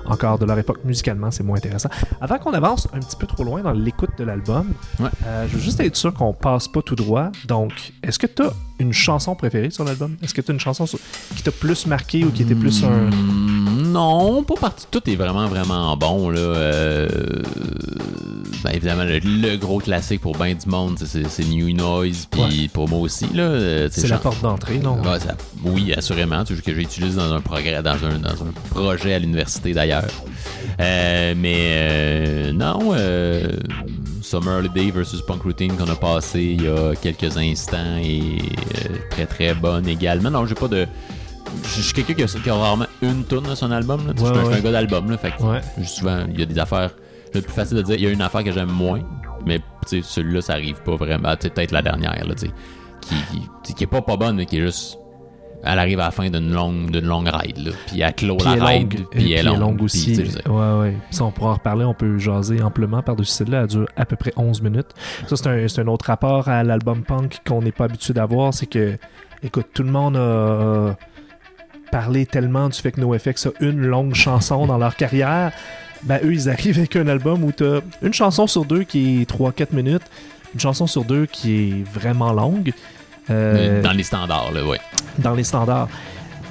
encore 0.05 0.37
de 0.37 0.45
leur 0.45 0.59
époque 0.59 0.79
musicalement, 0.85 1.31
c'est 1.31 1.43
moins 1.43 1.57
intéressant. 1.57 1.89
Avant 2.21 2.37
qu'on 2.37 2.53
avance 2.53 2.87
un 2.93 2.99
petit 2.99 3.15
peu 3.15 3.25
trop 3.25 3.43
loin 3.43 3.61
dans 3.63 3.71
l'écoute 3.71 4.11
de 4.19 4.23
l'album, 4.23 4.67
Ouais. 4.99 5.09
euh, 5.25 5.47
je 5.49 5.55
veux 5.55 5.61
juste 5.61 5.79
être 5.79 5.95
sûr 5.95 6.13
qu'on 6.13 6.33
passe 6.33 6.67
pas 6.67 6.81
tout 6.83 6.95
droit. 6.95 7.31
Donc, 7.47 7.93
est-ce 8.03 8.19
que 8.19 8.27
tu 8.27 8.43
as 8.43 8.53
une 8.79 8.93
chanson 8.93 9.33
préférée 9.35 9.71
sur 9.71 9.83
l'album? 9.83 10.15
Est-ce 10.21 10.33
que 10.35 10.41
tu 10.41 10.51
as 10.51 10.53
une 10.53 10.59
chanson 10.59 10.85
sur- 10.85 10.99
qui 11.35 11.41
t'a 11.41 11.51
plus 11.51 11.87
marqué 11.87 12.23
ou 12.25 12.29
qui 12.31 12.43
était 12.43 12.55
plus 12.55 12.83
un. 12.83 13.09
Hmm, 13.09 13.91
Non, 13.91 14.43
pas 14.43 14.55
parti. 14.55 14.85
Tout 14.91 15.09
est 15.09 15.15
vraiment, 15.15 15.47
vraiment 15.47 15.97
bon. 15.97 16.29
Là. 16.29 16.39
Euh, 16.39 17.07
ben, 18.65 18.71
évidemment, 18.75 19.03
le, 19.03 19.19
le 19.19 19.57
gros 19.57 19.77
classique 19.79 20.21
pour 20.21 20.35
ben 20.37 20.53
du 20.55 20.67
monde, 20.69 20.97
c'est- 20.99 21.43
New 21.45 21.71
Noise. 21.73 22.27
Puis 22.31 22.67
pour 22.73 22.89
moi 22.89 22.99
aussi, 22.99 23.25
là, 23.33 23.43
euh, 23.43 23.87
C'est 23.91 24.07
la 24.07 24.17
porte 24.17 24.41
d'entrée, 24.41 24.79
non 24.79 24.97
Ouais, 25.01 25.19
ça- 25.19 25.35
oui, 25.63 25.93
assurément. 25.95 26.43
Que 26.43 26.53
j'ai 26.73 26.81
utilisé 26.81 27.15
dans 27.17 27.31
un 27.33 27.41
progrès, 27.41 27.81
dans 27.83 27.91
un, 27.91 28.17
dans 28.19 28.43
un 28.43 28.51
projet 28.71 29.13
à 29.13 29.19
l'université 29.19 29.73
d'ailleurs. 29.73 30.05
Euh, 30.79 31.33
mais 31.37 31.55
euh, 31.59 32.51
non, 32.51 32.91
euh, 32.93 33.47
Summer 34.21 34.57
Holiday 34.57 34.91
versus 34.91 35.21
Punk 35.21 35.43
Routine 35.43 35.73
qu'on 35.77 35.87
a 35.89 35.95
passé 35.95 36.41
il 36.41 36.63
y 36.63 36.67
a 36.67 36.95
quelques 36.95 37.37
instants 37.37 37.97
est 38.01 38.39
très 39.11 39.25
très 39.27 39.53
bonne 39.53 39.87
également. 39.87 40.31
Non, 40.31 40.45
j'ai 40.45 40.55
pas 40.55 40.67
de. 40.67 40.85
Je 41.75 41.81
suis 41.81 41.93
quelqu'un 41.93 42.13
qui 42.15 42.23
a, 42.23 42.25
qui 42.41 42.49
a 42.49 42.55
rarement 42.55 42.87
une 43.01 43.23
tonne 43.23 43.43
de 43.43 43.55
son 43.55 43.71
album. 43.71 44.07
Là. 44.07 44.13
Ouais, 44.13 44.17
je 44.19 44.25
suis 44.25 44.47
un- 44.47 44.49
ouais. 44.55 44.61
gars 44.61 44.71
d'album. 44.71 45.09
Là, 45.11 45.17
fait 45.17 45.31
que 45.37 45.43
Ouais. 45.43 45.61
souvent, 45.85 46.25
il 46.33 46.39
y 46.39 46.43
a 46.43 46.45
des 46.45 46.57
affaires. 46.59 46.91
Le 47.35 47.41
plus 47.41 47.53
facile 47.53 47.77
de 47.77 47.81
dire, 47.81 47.95
il 47.95 48.01
y 48.01 48.07
a 48.07 48.11
une 48.11 48.21
affaire 48.21 48.43
que 48.43 48.51
j'aime 48.51 48.71
moins, 48.71 49.01
mais 49.45 49.59
celui-là, 49.85 50.41
ça 50.41 50.53
arrive 50.53 50.81
pas 50.83 50.95
vraiment. 50.95 51.35
Tu 51.35 51.43
sais, 51.43 51.49
peut-être 51.49 51.71
la 51.71 51.81
dernière, 51.81 52.25
là, 52.25 52.33
qui, 53.01 53.15
qui, 53.63 53.73
qui 53.73 53.83
est 53.83 53.87
pas 53.87 54.01
pas 54.01 54.17
bonne, 54.17 54.37
mais 54.37 54.45
qui 54.45 54.57
est 54.57 54.61
juste. 54.61 54.97
Elle 55.67 55.79
arrive 55.79 55.99
à 55.99 56.05
la 56.05 56.11
fin 56.11 56.29
d'une 56.29 56.53
longue, 56.53 56.91
d'une 56.91 57.05
longue 57.05 57.27
ride, 57.27 57.57
là. 57.57 57.71
Puis 57.87 57.99
elle 57.99 58.13
clôt 58.13 58.37
Puis 58.37 58.45
la 58.45 58.65
ride, 58.65 58.93
longue, 58.93 59.07
puis 59.09 59.31
elle 59.33 59.47
est 59.47 59.57
longue, 59.57 59.77
puis, 59.77 59.85
aussi. 59.85 60.11
dire, 60.11 60.27
ouais, 60.45 60.79
ouais. 60.79 60.97
On 61.19 61.31
pourra 61.31 61.51
en 61.51 61.53
reparler, 61.55 61.85
on 61.85 61.95
peut 61.95 62.19
jaser 62.19 62.61
amplement 62.61 63.01
par-dessus 63.01 63.31
celle-là. 63.31 63.61
Elle 63.61 63.67
dure 63.67 63.87
à 63.95 64.05
peu 64.05 64.15
près 64.15 64.31
11 64.37 64.61
minutes. 64.61 64.89
Ça, 65.27 65.35
c'est 65.35 65.47
un, 65.47 65.67
c'est 65.67 65.81
un 65.81 65.87
autre 65.87 66.05
rapport 66.05 66.47
à 66.49 66.63
l'album 66.63 67.03
punk 67.03 67.39
qu'on 67.47 67.61
n'est 67.61 67.71
pas 67.71 67.85
habitué 67.85 68.13
d'avoir. 68.13 68.53
C'est 68.53 68.67
que, 68.67 68.97
écoute, 69.41 69.67
tout 69.73 69.83
le 69.83 69.91
monde 69.91 70.17
a 70.17 70.95
parlé 71.91 72.25
tellement 72.25 72.69
du 72.69 72.79
fait 72.79 72.91
que 72.91 73.01
NoFX 73.01 73.47
a 73.47 73.51
une 73.61 73.81
longue 73.81 74.13
chanson 74.13 74.67
dans 74.67 74.77
leur 74.77 74.95
carrière. 74.95 75.51
Ben, 76.05 76.19
eux, 76.23 76.33
ils 76.33 76.49
arrivent 76.49 76.77
avec 76.77 76.95
un 76.95 77.07
album 77.07 77.43
où 77.43 77.51
t'as 77.51 77.79
une 78.01 78.13
chanson 78.13 78.47
sur 78.47 78.63
deux 78.65 78.83
qui 78.83 79.21
est 79.21 79.29
3-4 79.29 79.73
minutes, 79.73 80.03
une 80.53 80.59
chanson 80.59 80.85
sur 80.87 81.03
deux 81.03 81.25
qui 81.25 81.55
est 81.55 81.83
vraiment 81.93 82.31
longue. 82.31 82.73
Euh, 83.31 83.81
Dans 83.81 83.91
les 83.91 84.03
standards, 84.03 84.51
là, 84.51 84.63
ouais. 84.65 84.79
dans 85.17 85.33
les 85.33 85.43
standards. 85.43 85.89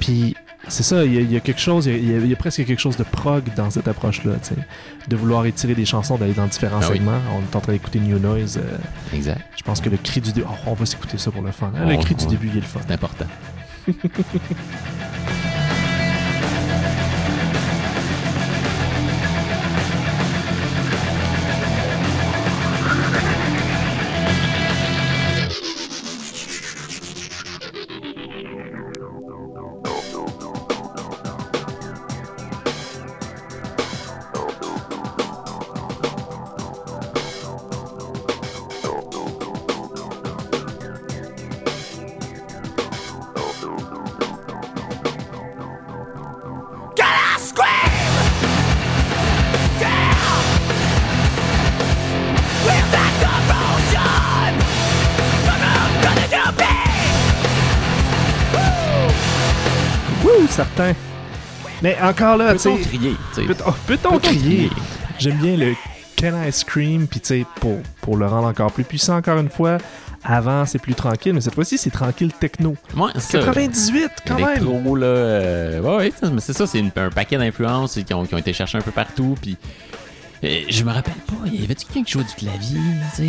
Puis 0.00 0.34
c'est 0.66 0.82
ça, 0.82 1.04
il 1.04 1.14
y, 1.14 1.18
a- 1.18 1.20
il 1.20 1.30
y 1.32 1.36
a 1.36 1.40
quelque 1.40 1.60
chose, 1.60 1.86
il 1.86 2.10
y 2.10 2.14
a, 2.14 2.18
il 2.18 2.26
y 2.26 2.32
a 2.32 2.36
presque 2.36 2.64
quelque 2.64 2.80
chose 2.80 2.96
de 2.96 3.04
prog 3.04 3.44
dans 3.54 3.70
cette 3.70 3.86
approche-là, 3.86 4.32
de 5.06 5.16
vouloir 5.16 5.46
étirer 5.46 5.74
des 5.74 5.84
chansons, 5.84 6.16
d'aller 6.16 6.32
dans 6.32 6.46
différents 6.46 6.80
Ah 6.82 6.86
oui. 6.90 6.96
segments. 6.96 7.20
On 7.36 7.40
est 7.42 7.54
en 7.54 7.60
train 7.60 7.72
d'écouter 7.72 8.00
New 8.00 8.18
Noise. 8.18 8.58
euh, 8.60 8.76
Exact. 9.16 9.40
je 9.56 9.62
pense 9.62 9.80
que 9.80 9.88
le 9.88 9.98
cri 9.98 10.20
du 10.20 10.32
début, 10.32 10.46
on 10.66 10.72
va 10.74 10.84
s'écouter 10.86 11.16
ça 11.18 11.30
pour 11.30 11.42
le 11.42 11.52
fun. 11.52 11.70
hein. 11.76 11.86
Le 11.86 11.94
On- 11.94 11.98
cri 12.00 12.14
du 12.16 12.26
début, 12.26 12.48
il 12.50 12.56
est 12.58 12.60
le 12.62 12.66
fun. 12.66 12.80
C'est 12.86 12.94
important. 12.94 13.26
certain. 60.54 60.92
Mais 61.82 61.96
encore 62.02 62.36
là, 62.36 62.52
tu 62.54 62.58
sais, 62.60 62.70
Peut-on 62.70 63.72
peut-on 63.72 63.72
Peut-on 63.86 64.18
crier? 64.18 64.70
J'aime 65.18 65.36
bien 65.38 65.56
le 65.56 65.74
Can 66.18 66.40
I 66.42 66.52
Scream, 66.52 67.06
puis 67.06 67.20
tu 67.20 67.26
sais, 67.28 67.46
pour, 67.60 67.78
pour 68.00 68.16
le 68.16 68.26
rendre 68.26 68.46
encore 68.48 68.72
plus 68.72 68.84
puissant, 68.84 69.16
encore 69.16 69.38
une 69.38 69.50
fois, 69.50 69.78
avant 70.22 70.64
c'est 70.64 70.78
plus 70.78 70.94
tranquille, 70.94 71.34
mais 71.34 71.40
cette 71.40 71.54
fois-ci 71.54 71.76
c'est 71.76 71.90
tranquille 71.90 72.32
techno. 72.32 72.76
Ouais, 72.96 73.10
c'est 73.16 73.32
ça. 73.32 73.38
98 73.40 74.10
quand 74.26 74.36
même! 74.36 74.48
Électro, 74.48 74.96
là. 74.96 75.06
euh, 75.06 75.80
ouais, 75.80 75.96
ouais, 75.96 76.12
mais 76.32 76.40
c'est 76.40 76.52
ça, 76.54 76.66
c'est 76.66 76.82
un 76.96 77.10
paquet 77.10 77.36
d'influences 77.36 77.98
qui 78.06 78.14
ont, 78.14 78.24
qui 78.24 78.34
ont 78.34 78.38
été 78.38 78.52
cherchées 78.52 78.78
un 78.78 78.82
peu 78.82 78.92
partout. 78.92 79.34
Puis. 79.42 79.56
Euh, 80.44 80.60
je 80.68 80.84
me 80.84 80.92
rappelle 80.92 81.14
pas, 81.14 81.48
y 81.50 81.64
avait-tu 81.64 81.86
quelqu'un 81.86 82.04
qui 82.04 82.12
jouait 82.12 82.24
du 82.24 82.34
clavier, 82.34 82.78
tu 83.16 83.22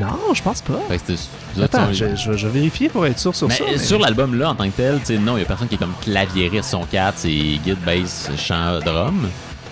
Non, 0.00 0.34
je 0.34 0.42
pense 0.42 0.60
pas. 0.62 0.80
Fait 0.88 0.96
que 0.98 1.02
c'était- 1.06 1.22
vous 1.54 1.62
autres, 1.62 1.74
Attends, 1.78 1.92
je, 1.92 2.16
je, 2.16 2.32
je 2.36 2.46
vais 2.48 2.58
vérifier 2.58 2.88
pour 2.88 3.06
être 3.06 3.18
sûr 3.18 3.34
sur 3.34 3.48
Mais 3.48 3.54
ça. 3.54 3.64
mais- 3.70 3.78
sur 3.78 3.98
l'album 3.98 4.38
là 4.38 4.50
en 4.50 4.54
tant 4.54 4.66
que 4.68 4.76
tel, 4.76 4.98
tu 5.00 5.06
sais, 5.06 5.18
non, 5.18 5.36
il 5.36 5.40
y 5.40 5.42
a 5.44 5.46
personne 5.46 5.68
qui 5.68 5.76
est 5.76 5.78
comme 5.78 5.94
claviériste 6.02 6.70
son 6.70 6.84
4, 6.84 7.14
c'est 7.18 7.30
guide, 7.30 7.78
bass, 7.84 8.30
chant, 8.36 8.78
drum. 8.84 9.28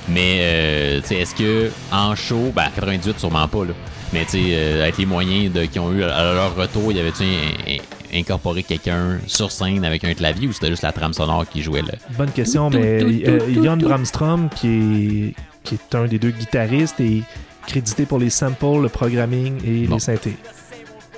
Mais 0.08 0.38
euh, 0.40 1.00
tu 1.00 1.08
sais, 1.08 1.14
est-ce 1.16 1.34
que 1.34 1.70
en 1.90 2.14
show, 2.14 2.52
ben 2.54 2.66
98 2.74 3.18
sûrement 3.18 3.48
pas 3.48 3.64
là. 3.64 3.72
Mais 4.12 4.24
tu 4.26 4.32
sais, 4.32 4.38
euh, 4.50 4.82
avec 4.82 4.98
les 4.98 5.06
moyens 5.06 5.52
de, 5.52 5.64
qu'ils 5.64 5.80
ont 5.80 5.92
eu 5.92 6.02
à 6.04 6.34
leur 6.34 6.54
retour, 6.54 6.90
il 6.92 6.98
y 6.98 7.00
avait-tu 7.00 7.22
un- 7.24 7.72
un- 7.72 8.18
incorporé 8.20 8.62
quelqu'un 8.62 9.18
sur 9.26 9.50
scène 9.50 9.84
avec 9.84 10.04
un 10.04 10.14
clavier 10.14 10.46
ou 10.46 10.52
c'était 10.52 10.68
juste 10.68 10.82
la 10.82 10.92
trame 10.92 11.14
sonore 11.14 11.46
qui 11.48 11.62
jouait 11.62 11.82
là? 11.82 11.94
Bonne 12.16 12.30
question, 12.30 12.70
Tout, 12.70 12.78
mais 12.78 12.98
tout, 12.98 13.06
euh, 13.06 13.38
tout, 13.40 13.54
tout, 13.54 13.64
Jon 13.64 13.78
tout. 13.78 13.88
Bramstrom, 13.88 14.48
qui 14.54 14.68
est, 14.68 15.34
qui 15.64 15.74
est 15.74 15.94
un 15.96 16.04
des 16.06 16.18
deux 16.20 16.30
guitaristes, 16.30 17.00
est 17.00 17.22
crédité 17.66 18.06
pour 18.06 18.18
les 18.18 18.30
samples, 18.30 18.80
le 18.82 18.88
programming 18.88 19.54
et 19.66 19.86
Bon. 19.86 19.94
les 19.94 20.00
synthés. 20.00 20.36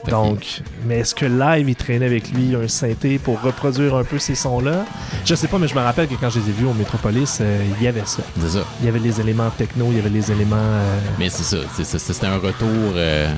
Donc, 0.09 0.61
mais 0.87 1.00
est-ce 1.00 1.16
que 1.16 1.26
live, 1.26 1.68
il 1.68 1.74
traînait 1.74 2.06
avec 2.06 2.30
lui 2.30 2.54
un 2.54 2.68
synthé 2.68 3.18
pour 3.18 3.40
reproduire 3.42 3.96
un 3.96 4.04
peu 4.04 4.20
ces 4.20 4.37
sons-là? 4.37 4.85
Je 5.24 5.35
sais 5.35 5.48
pas, 5.48 5.59
mais 5.59 5.66
je 5.66 5.74
me 5.74 5.80
rappelle 5.80 6.06
que 6.06 6.14
quand 6.14 6.30
je 6.30 6.38
les 6.38 6.48
ai 6.48 6.52
vus 6.52 6.66
au 6.66 6.74
Metropolis, 6.74 7.38
euh, 7.40 7.64
il 7.76 7.82
y 7.85 7.88
avait 7.88 8.04
ça. 8.06 8.22
C'est 8.40 8.50
ça. 8.50 8.64
Il 8.80 8.87
y 8.87 8.88
avait 8.88 9.00
les 9.00 9.20
éléments 9.20 9.50
techno, 9.50 9.87
il 9.90 9.96
y 9.96 9.98
avait 9.98 10.11
les 10.11 10.30
éléments 10.30 10.54
euh, 10.56 10.98
Mais 11.18 11.28
c'est 11.28 11.42
ça, 11.42 11.56
c'est 11.74 11.82
ça, 11.85 11.98
c'était 11.98 12.26
un 12.26 12.38
retour 12.38 12.68
euh, 12.94 13.28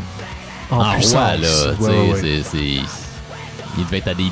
en, 0.71 0.81
en 0.91 0.93
puissance. 0.95 1.15
roi, 1.15 1.37
là. 1.39 1.73
Ouais, 1.81 2.43
Il 3.79 3.85
devait 3.87 3.99
être 3.99 4.09
à 4.09 4.15
des, 4.15 4.25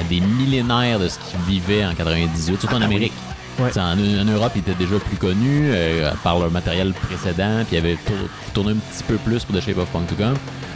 à 0.00 0.02
des 0.08 0.20
millénaires 0.20 0.98
de 0.98 1.08
ce 1.08 1.18
qu'il 1.20 1.38
vivait 1.46 1.84
en 1.84 1.94
98, 1.94 2.58
surtout 2.58 2.74
en 2.74 2.82
Amérique. 2.82 3.12
Ah 3.16 3.32
Ouais. 3.58 3.78
En, 3.78 3.92
en 3.98 4.24
Europe, 4.24 4.52
il 4.54 4.60
était 4.60 4.74
déjà 4.74 4.98
plus 4.98 5.16
connu 5.16 5.70
euh, 5.72 6.10
par 6.22 6.38
leur 6.38 6.50
matériel 6.50 6.92
précédent, 6.92 7.64
puis 7.66 7.76
il 7.76 7.78
avait 7.78 7.96
tour- 7.96 8.28
tourné 8.52 8.72
un 8.72 8.74
petit 8.76 9.02
peu 9.04 9.16
plus 9.16 9.44
pour 9.44 9.56
The 9.56 9.62
Shape 9.62 9.78
of 9.78 9.88
Punk 9.90 10.08
to 10.08 10.14
Come. 10.14 10.34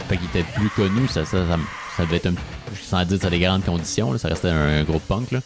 Fait 0.09 0.17
qu'il 0.17 0.25
était 0.27 0.43
plus 0.55 0.69
connu, 0.69 1.07
ça, 1.07 1.23
ça, 1.25 1.45
ça, 1.47 1.57
ça 1.97 2.05
devait 2.05 2.17
être 2.17 2.27
un, 2.27 2.33
sans 2.81 3.03
dire 3.05 3.17
que 3.17 3.21
ça 3.21 3.27
a 3.27 3.29
des 3.29 3.39
grandes 3.39 3.63
conditions, 3.63 4.11
là, 4.11 4.17
ça 4.17 4.29
restait 4.29 4.49
un, 4.49 4.83
groupe 4.83 5.03
punk. 5.07 5.31
Là. 5.31 5.39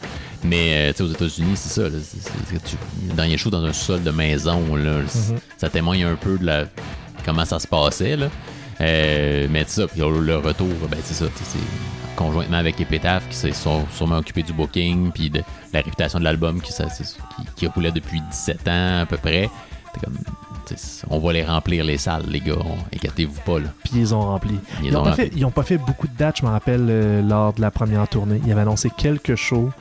Mais 0.43 0.93
euh, 0.99 1.03
aux 1.03 1.07
États-Unis, 1.11 1.55
c'est 1.55 1.69
ça. 1.81 1.89
Là, 1.89 1.97
c'est- 2.01 2.63
tu, 2.63 2.77
dans 3.15 3.23
les 3.23 3.37
shows 3.37 3.49
dans 3.49 3.63
un 3.65 3.73
sol 3.73 4.01
de 4.01 4.11
maison, 4.11 4.75
là, 4.75 5.01
c- 5.07 5.33
Mhm. 5.33 5.39
ça 5.57 5.69
témoigne 5.69 6.05
un 6.05 6.15
peu 6.15 6.37
de 6.37 6.45
la, 6.45 6.65
comment 7.25 7.43
ça 7.45 7.59
se 7.59 7.67
passait. 7.67 8.15
Là. 8.15 8.27
Euh, 8.81 9.47
mais 9.51 9.63
c'est 9.67 9.81
ça, 9.81 9.87
puis 9.87 9.99
le, 9.99 10.37
retour, 10.37 10.67
ben, 10.89 10.97
c'est 11.03 11.13
ça. 11.13 11.25
conjointement 12.15 12.57
avec 12.57 12.79
Epitaph 12.79 13.23
qui 13.29 13.35
s'est 13.35 13.51
sont 13.51 13.85
sûrement 13.93 14.17
occupé 14.19 14.41
du 14.41 14.53
booking, 14.53 15.11
puis 15.11 15.29
de 15.29 15.41
la 15.75 15.81
réputation 15.81 16.19
de 16.19 16.23
l'album 16.23 16.61
qui, 16.61 16.73
qui, 16.73 17.45
qui 17.55 17.67
roulait 17.67 17.91
depuis 17.91 18.21
17 18.31 18.67
ans 18.67 18.99
à 19.01 19.05
peu 19.05 19.17
près. 19.17 19.49
Comme, 20.03 20.13
on 21.09 21.19
va 21.19 21.31
les 21.33 21.43
remplir 21.43 21.85
les 21.85 21.97
salles, 21.97 22.23
les 22.27 22.39
gars. 22.41 22.55
Inquiétez-vous 22.93 23.39
pas. 23.45 23.59
Là. 23.59 23.67
Puis 23.83 23.93
ils 23.97 24.15
ont 24.15 24.21
rempli. 24.21 24.55
Ils 24.81 24.87
Ils, 24.87 24.97
ont 24.97 25.03
pas 25.03 25.09
rempli. 25.11 25.23
fait, 25.25 25.31
ils 25.35 25.45
ont 25.45 25.51
pas 25.51 25.63
fait 25.63 25.77
beaucoup 25.77 26.07
de 26.07 26.17
dates, 26.17 26.39
je 26.39 26.45
me 26.45 26.49
rappelle, 26.49 26.87
euh, 26.89 27.21
lors 27.21 27.53
de 27.53 27.61
la 27.61 27.71
première 27.71 28.07
tournée. 28.07 28.41
Ils 28.45 28.51
avaient 28.51 28.61
annoncé 28.61 28.89
quelques 28.97 29.35
shows. 29.35 29.71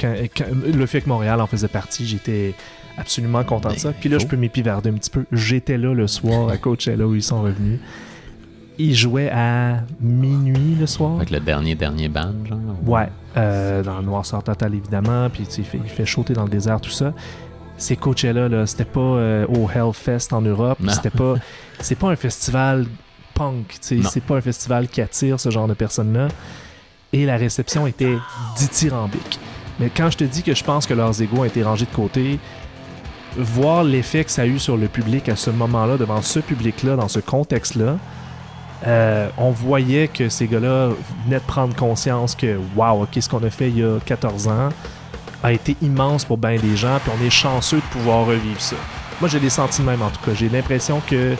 Quand, 0.00 0.12
quand- 0.36 0.46
le 0.66 0.86
fait 0.86 1.00
que 1.00 1.08
Montréal 1.08 1.40
en 1.40 1.46
faisait 1.46 1.68
partie, 1.68 2.06
j'étais 2.06 2.54
absolument 2.98 3.44
content 3.44 3.68
de 3.70 3.74
Ben, 3.74 3.80
ça. 3.80 3.92
Puis 3.92 4.08
là, 4.08 4.16
faut. 4.18 4.24
je 4.24 4.28
peux 4.28 4.36
m'épivarder 4.36 4.90
un 4.90 4.94
petit 4.94 5.10
peu. 5.10 5.24
J'étais 5.32 5.78
là 5.78 5.94
le 5.94 6.06
soir 6.08 6.48
à 6.48 6.56
Coachella 6.58 7.06
où 7.06 7.14
ils 7.14 7.22
sont 7.22 7.40
revenus. 7.42 7.78
Ils 8.78 8.94
jouaient 8.96 9.30
à 9.30 9.84
minuit 10.00 10.76
le 10.78 10.86
soir. 10.86 11.16
Avec 11.16 11.30
le 11.30 11.40
dernier, 11.40 11.74
dernier 11.76 12.08
band, 12.08 12.32
genre. 12.48 12.58
Ouais, 12.84 13.08
euh, 13.36 13.82
dans 13.82 13.98
le 13.98 14.04
noirceur 14.04 14.42
total 14.42 14.74
évidemment, 14.74 15.28
puis 15.30 15.44
il 15.58 15.64
fait, 15.64 15.80
il 15.82 15.90
fait 15.90 16.32
dans 16.32 16.44
le 16.44 16.50
désert, 16.50 16.80
tout 16.80 16.90
ça. 16.90 17.12
Ces 17.76 17.96
Coachella, 17.96 18.48
là, 18.48 18.66
c'était 18.66 18.84
pas 18.84 19.00
euh, 19.00 19.46
au 19.46 19.68
Hellfest 19.68 20.32
en 20.32 20.42
Europe, 20.42 20.78
c'était 20.88 21.10
pas, 21.10 21.34
c'est 21.80 21.94
pas 21.98 22.08
un 22.08 22.16
festival 22.16 22.86
punk, 23.34 23.76
c'est 23.80 24.22
pas 24.22 24.36
un 24.36 24.40
festival 24.40 24.88
qui 24.88 25.00
attire 25.00 25.40
ce 25.40 25.50
genre 25.50 25.66
de 25.66 25.74
personnes-là. 25.74 26.28
et 27.12 27.24
la 27.24 27.36
réception 27.36 27.86
était 27.86 28.16
dithyrambique. 28.58 29.40
Mais 29.80 29.90
quand 29.94 30.10
je 30.10 30.18
te 30.18 30.24
dis 30.24 30.42
que 30.42 30.54
je 30.54 30.62
pense 30.62 30.86
que 30.86 30.94
leurs 30.94 31.20
égos 31.22 31.38
ont 31.38 31.44
été 31.44 31.62
rangés 31.62 31.86
de 31.86 31.94
côté, 31.94 32.38
voir 33.36 33.84
l'effet 33.84 34.24
que 34.24 34.30
ça 34.30 34.42
a 34.42 34.46
eu 34.46 34.58
sur 34.58 34.76
le 34.76 34.88
public 34.88 35.28
à 35.28 35.36
ce 35.36 35.50
moment-là, 35.50 35.96
devant 35.96 36.22
ce 36.22 36.38
public-là, 36.38 36.96
dans 36.96 37.08
ce 37.08 37.20
contexte-là, 37.20 37.96
euh, 38.86 39.28
on 39.38 39.50
voyait 39.50 40.08
que 40.08 40.28
ces 40.28 40.46
gars-là 40.48 40.88
venaient 41.24 41.38
de 41.38 41.44
prendre 41.46 41.74
conscience 41.76 42.34
que, 42.34 42.58
wow, 42.76 43.02
ok, 43.02 43.08
ce 43.20 43.28
qu'on 43.28 43.42
a 43.44 43.50
fait 43.50 43.68
il 43.68 43.78
y 43.78 43.82
a 43.84 43.98
14 44.04 44.48
ans 44.48 44.68
a 45.44 45.52
été 45.52 45.76
immense 45.82 46.24
pour 46.24 46.38
bien 46.38 46.56
des 46.56 46.76
gens, 46.76 46.98
puis 47.02 47.12
on 47.20 47.24
est 47.24 47.30
chanceux 47.30 47.76
de 47.78 47.98
pouvoir 47.98 48.26
revivre 48.26 48.60
ça. 48.60 48.76
Moi, 49.20 49.28
j'ai 49.28 49.40
des 49.40 49.50
sentiments 49.50 49.90
même, 49.92 50.02
en 50.02 50.10
tout 50.10 50.20
cas. 50.24 50.32
J'ai 50.34 50.48
l'impression 50.48 51.00
que 51.06 51.34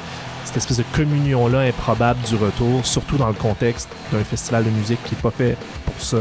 cette 0.45 0.57
espèce 0.57 0.79
de 0.79 0.85
communion-là 0.93 1.61
improbable 1.61 2.21
du 2.29 2.35
retour, 2.37 2.85
surtout 2.85 3.17
dans 3.17 3.29
le 3.29 3.33
contexte 3.35 3.89
d'un 4.13 4.25
festival 4.25 4.65
de 4.65 4.71
musique 4.71 5.03
qui 5.05 5.15
n'est 5.15 5.21
pas 5.21 5.31
fait 5.31 5.57
pour 5.85 5.95
ça. 6.01 6.17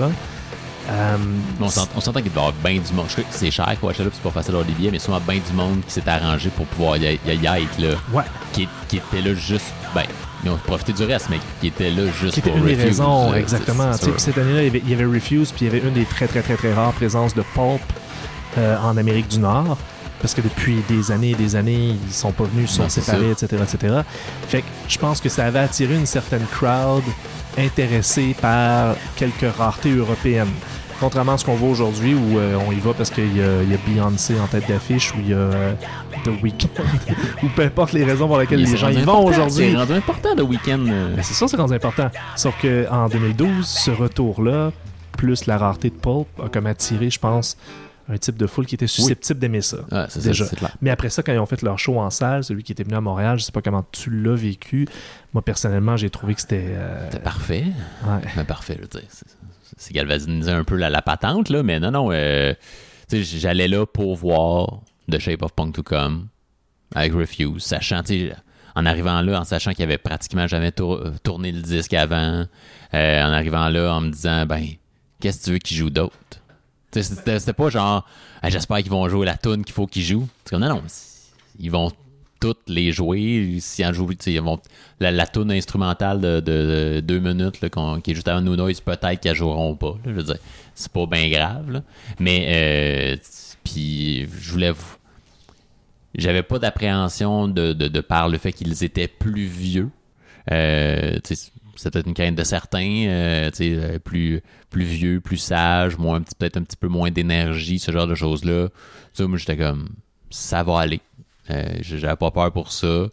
Euh, 0.89 1.17
On 1.59 1.69
s'ent- 1.69 1.87
on 1.95 2.01
s'entend 2.01 2.21
qu'il 2.21 2.31
doit 2.31 2.43
y 2.43 2.47
avoir 2.47 2.63
bien 2.63 2.79
du 2.81 2.93
monde. 2.93 3.05
Je 3.09 3.15
sais 3.15 3.21
que 3.21 3.27
c'est 3.31 3.51
cher, 3.51 3.67
Coachella, 3.79 4.09
puis 4.09 4.19
c'est 4.21 4.27
pas 4.29 4.33
facile 4.33 4.51
d'avoir 4.53 4.67
des 4.67 4.73
billets, 4.73 4.91
mais 4.91 4.99
souvent 4.99 5.19
bien 5.19 5.39
du 5.39 5.53
monde 5.53 5.81
qui 5.87 5.93
s'est 5.93 6.07
arrangé 6.07 6.49
pour 6.49 6.65
pouvoir 6.67 6.97
y, 6.97 7.01
y- 7.01 7.19
y 7.25 7.45
être 7.45 7.79
là. 7.79 7.95
ouais, 8.13 8.23
Qui, 8.53 8.67
qui 8.87 8.97
était 8.97 9.21
là 9.21 9.33
juste. 9.35 9.65
Ben, 9.93 10.03
ils 10.43 10.49
ont 10.49 10.57
profité 10.57 10.93
du 10.93 11.03
reste, 11.03 11.27
mais 11.29 11.37
qui 11.59 11.67
était 11.67 11.89
là 11.91 12.03
juste 12.19 12.33
qui 12.33 12.39
était 12.39 12.49
pour 12.49 12.57
une 12.59 12.65
des 12.65 12.75
raisons, 12.75 13.33
exactement. 13.33 13.91
cette 14.17 14.37
année-là, 14.37 14.61
il 14.61 14.65
y 14.65 14.69
avait- 14.69 14.81
il 14.85 14.89
y 14.89 14.93
avait 14.93 15.05
Refuse, 15.05 15.51
puis 15.51 15.65
il 15.65 15.73
y 15.73 15.75
avait 15.77 15.87
une 15.87 15.93
des 15.93 16.05
très, 16.05 16.27
très, 16.27 16.41
très, 16.41 16.55
très 16.55 16.73
rares 16.73 16.93
présences 16.93 17.33
de 17.35 17.43
Pulp 17.53 17.81
euh, 18.57 18.77
en 18.79 18.97
Amérique 18.97 19.27
du 19.27 19.39
Nord. 19.39 19.77
Parce 20.21 20.35
que 20.35 20.41
depuis 20.41 20.83
des 20.87 21.11
années 21.11 21.31
et 21.31 21.35
des 21.35 21.55
années, 21.55 21.95
ils 22.07 22.13
sont 22.13 22.31
pas 22.31 22.43
venus, 22.43 22.69
ils 22.69 22.75
sont 22.75 22.87
séparés, 22.89 23.31
etc., 23.31 23.47
etc. 23.63 23.95
Fait 24.47 24.61
que 24.61 24.67
je 24.87 24.97
pense 24.99 25.19
que 25.19 25.29
ça 25.29 25.45
avait 25.47 25.57
attiré 25.59 25.95
une 25.95 26.05
certaine 26.05 26.45
crowd 26.51 27.01
intéressée 27.57 28.35
par 28.39 28.95
quelques 29.15 29.51
raretés 29.57 29.91
européennes. 29.95 30.51
Contrairement 31.01 31.33
à 31.33 31.37
ce 31.37 31.43
qu'on 31.45 31.55
voit 31.55 31.69
aujourd'hui, 31.69 32.13
où 32.13 32.37
euh, 32.37 32.55
on 32.67 32.71
y 32.71 32.79
va 32.79 32.93
parce 32.93 33.09
qu'il 33.09 33.35
y, 33.35 33.41
a- 33.41 33.63
il 33.63 33.71
y 33.71 33.73
a 33.73 33.77
Beyoncé 33.87 34.39
en 34.39 34.45
tête 34.47 34.67
d'affiche, 34.69 35.13
ou 35.15 35.17
il 35.19 35.29
y 35.29 35.33
a 35.33 35.37
euh, 35.37 35.73
The 36.23 36.29
Weeknd, 36.43 36.67
ou 37.43 37.47
peu 37.55 37.63
importe 37.63 37.91
les 37.93 38.03
raisons 38.03 38.27
pour 38.27 38.37
lesquelles 38.37 38.61
les 38.61 38.77
gens 38.77 38.89
y 38.89 39.01
vont 39.01 39.25
aujourd'hui. 39.25 39.71
C'est 39.71 39.77
rendu 39.77 39.93
important 39.93 40.29
le 40.37 40.43
week-end. 40.43 40.85
euh, 40.87 41.15
Ben, 41.15 41.23
c'est 41.23 41.33
ça, 41.33 41.47
c'est 41.47 41.57
rendu 41.57 41.73
important. 41.73 42.09
Sauf 42.35 42.55
que 42.61 42.87
en 42.91 43.09
2012, 43.09 43.65
ce 43.65 43.89
retour-là, 43.91 44.71
plus 45.17 45.47
la 45.47 45.57
rareté 45.57 45.89
de 45.89 45.95
Pulp, 45.95 46.27
a 46.43 46.49
comme 46.49 46.67
attiré, 46.67 47.09
je 47.09 47.19
pense, 47.19 47.57
un 48.07 48.17
type 48.17 48.37
de 48.37 48.45
foule 48.45 48.65
qui 48.65 48.75
était 48.75 48.87
susceptible 48.87 49.39
d'aimer 49.39 49.61
ça. 49.61 49.77
Ouais, 49.91 50.05
c'est 50.09 50.21
Déjà. 50.23 50.45
ça, 50.45 50.55
clair. 50.55 50.75
Mais 50.81 50.89
après 50.91 51.09
ça, 51.09 51.23
quand 51.23 51.31
ils 51.33 51.39
ont 51.39 51.45
fait 51.45 51.61
leur 51.63 51.79
show 51.79 51.99
en 51.99 52.09
salle, 52.09 52.43
celui 52.43 52.61
qui 52.63 52.71
était 52.73 52.83
venu 52.83 52.95
à 52.95 53.01
Montréal, 53.01 53.39
je 53.39 53.43
sais 53.45 53.51
pas 53.51 53.61
comment 53.61 53.85
tu 53.91 54.09
l'as 54.11 54.35
vécu. 54.35 54.87
Moi, 55.33 55.41
personnellement, 55.41 55.97
j'ai 55.97 56.09
trouvé 56.09 56.35
que 56.35 56.41
c'était. 56.41 56.65
euh, 56.67 57.09
C'était 57.09 57.23
parfait. 57.23 57.65
ouais. 58.05 58.19
Ben, 58.35 58.43
parfait, 58.45 58.75
je 58.77 58.81
veux 58.81 58.87
dire. 58.87 59.09
C'est- 59.81 59.93
galvaniser 59.93 60.51
un 60.51 60.63
peu 60.63 60.75
la, 60.75 60.89
la 60.89 61.01
patente, 61.01 61.49
là, 61.49 61.63
mais 61.63 61.79
non, 61.79 61.91
non. 61.91 62.11
euh, 62.11 62.53
j'allais 63.11 63.67
là 63.67 63.85
pour 63.85 64.15
voir 64.15 64.81
The 65.11 65.19
Shape 65.19 65.41
of 65.41 65.53
Punk 65.53 65.75
to 65.75 65.83
Come 65.83 66.27
avec 66.95 67.13
Refuse, 67.13 67.63
sachant, 67.63 68.01
en 68.75 68.85
arrivant 68.85 69.21
là, 69.21 69.41
en 69.41 69.43
sachant 69.43 69.73
qu'il 69.73 69.83
avait 69.83 69.97
pratiquement 69.97 70.47
jamais 70.47 70.71
euh, 70.79 71.11
tourné 71.23 71.51
le 71.51 71.61
disque 71.61 71.93
avant, 71.93 72.45
euh, 72.93 73.23
en 73.23 73.33
arrivant 73.33 73.69
là, 73.69 73.93
en 73.95 74.01
me 74.01 74.09
disant, 74.11 74.45
ben, 74.45 74.65
qu'est-ce 75.19 75.39
que 75.39 75.43
tu 75.45 75.51
veux 75.51 75.57
qu'ils 75.57 75.77
jouent 75.77 75.89
d'autre? 75.89 76.15
C'était 76.93 77.53
pas 77.53 77.69
genre, 77.69 78.05
j'espère 78.43 78.77
qu'ils 78.79 78.91
vont 78.91 79.07
jouer 79.07 79.25
la 79.25 79.37
tune 79.37 79.63
qu'il 79.63 79.73
faut 79.73 79.87
qu'ils 79.87 80.03
jouent. 80.03 80.27
Non, 80.51 80.59
non, 80.59 80.83
ils 81.59 81.71
vont 81.71 81.91
toutes 82.41 82.67
les 82.67 82.91
jouer. 82.91 83.57
S'ils 83.61 83.85
en 83.85 83.93
ils 83.93 84.41
vont, 84.41 84.59
la, 84.99 85.11
la 85.11 85.25
tune 85.27 85.51
instrumentale 85.51 86.19
de, 86.19 86.39
de- 86.41 86.95
de 86.95 86.99
deux 86.99 87.19
minutes 87.19 87.61
là, 87.61 87.69
qui 88.03 88.11
est 88.11 88.15
juste 88.15 88.27
avant 88.27 88.41
No 88.41 88.57
Noise, 88.57 88.81
peut-être 88.81 89.21
qu'elles 89.21 89.35
joueront 89.35 89.75
pas. 89.75 89.97
je 90.05 90.11
veux 90.11 90.23
dire, 90.23 90.37
c'est 90.75 90.91
pas 90.91 91.05
bien 91.05 91.29
grave. 91.29 91.81
Mais, 92.19 92.47
euh, 92.49 93.17
puis, 93.63 94.27
je 94.27 94.51
voulais 94.51 94.71
vous. 94.71 94.97
J'avais 96.15 96.43
pas 96.43 96.59
d'appréhension 96.59 97.47
de, 97.47 97.71
de, 97.71 98.01
par 98.01 98.27
le 98.27 98.37
fait 98.37 98.51
qu'ils 98.51 98.83
étaient 98.83 99.07
plus 99.07 99.45
vieux. 99.45 99.89
Euh, 100.51 101.17
c'est 101.23 101.89
peut-être 101.89 102.07
une 102.07 102.13
crainte 102.13 102.35
de 102.35 102.43
certains, 102.43 103.05
euh, 103.07 103.49
euh, 103.61 103.99
plus, 103.99 104.41
plus 104.69 104.83
vieux, 104.83 105.21
plus 105.21 105.37
sage, 105.37 105.95
peut-être 105.95 106.57
un 106.57 106.63
petit 106.63 106.75
peu 106.77 106.89
moins 106.89 107.11
d'énergie, 107.11 107.79
ce 107.79 107.91
genre 107.91 108.07
de 108.07 108.15
choses-là. 108.15 108.67
Moi, 109.19 109.37
j'étais 109.37 109.55
comme, 109.57 109.89
ça 110.29 110.63
va 110.63 110.79
aller. 110.79 110.99
Euh, 111.51 111.77
J'avais 111.81 112.15
pas 112.15 112.31
peur 112.31 112.51
pour 112.51 112.71
ça. 112.71 112.87
Euh, 112.87 113.09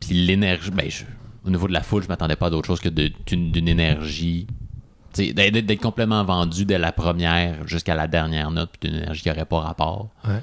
Puis 0.00 0.14
l'énergie, 0.14 0.70
ben, 0.70 0.90
je- 0.90 1.04
au 1.46 1.50
niveau 1.50 1.68
de 1.68 1.72
la 1.72 1.82
foule, 1.82 2.02
je 2.02 2.08
m'attendais 2.08 2.36
pas 2.36 2.46
à 2.46 2.50
d'autre 2.50 2.66
chose 2.66 2.80
que 2.80 2.88
d'une 2.88 3.68
énergie. 3.68 4.46
D'être 5.16 5.80
complètement 5.80 6.22
vendu 6.24 6.64
dès 6.64 6.78
la 6.78 6.92
première 6.92 7.66
jusqu'à 7.66 7.94
la 7.94 8.06
dernière 8.06 8.50
note, 8.50 8.70
puis 8.78 8.88
d'une 8.90 9.00
énergie 9.00 9.22
qui 9.22 9.28
n'aurait 9.28 9.46
pas 9.46 9.60
rapport. 9.60 10.10
Ouais. 10.26 10.40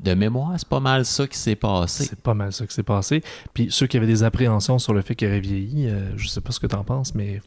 De 0.00 0.14
mémoire, 0.14 0.52
c'est 0.58 0.68
pas 0.68 0.78
mal 0.78 1.04
ça 1.04 1.26
qui 1.26 1.36
s'est 1.38 1.56
passé. 1.56 2.04
C'est 2.04 2.20
pas 2.20 2.34
mal 2.34 2.52
ça 2.52 2.64
qui 2.66 2.74
s'est 2.74 2.82
passé. 2.84 3.22
Puis 3.52 3.68
ceux 3.70 3.86
qui 3.88 3.96
avaient 3.96 4.06
des 4.06 4.22
appréhensions 4.22 4.78
sur 4.78 4.94
le 4.94 5.02
fait 5.02 5.16
qu'il 5.16 5.26
aurait 5.26 5.40
vieilli, 5.40 5.88
euh, 5.88 6.10
je 6.16 6.28
sais 6.28 6.40
pas 6.40 6.52
ce 6.52 6.60
que 6.60 6.68
t'en 6.68 6.84
penses, 6.84 7.14
mais 7.16 7.40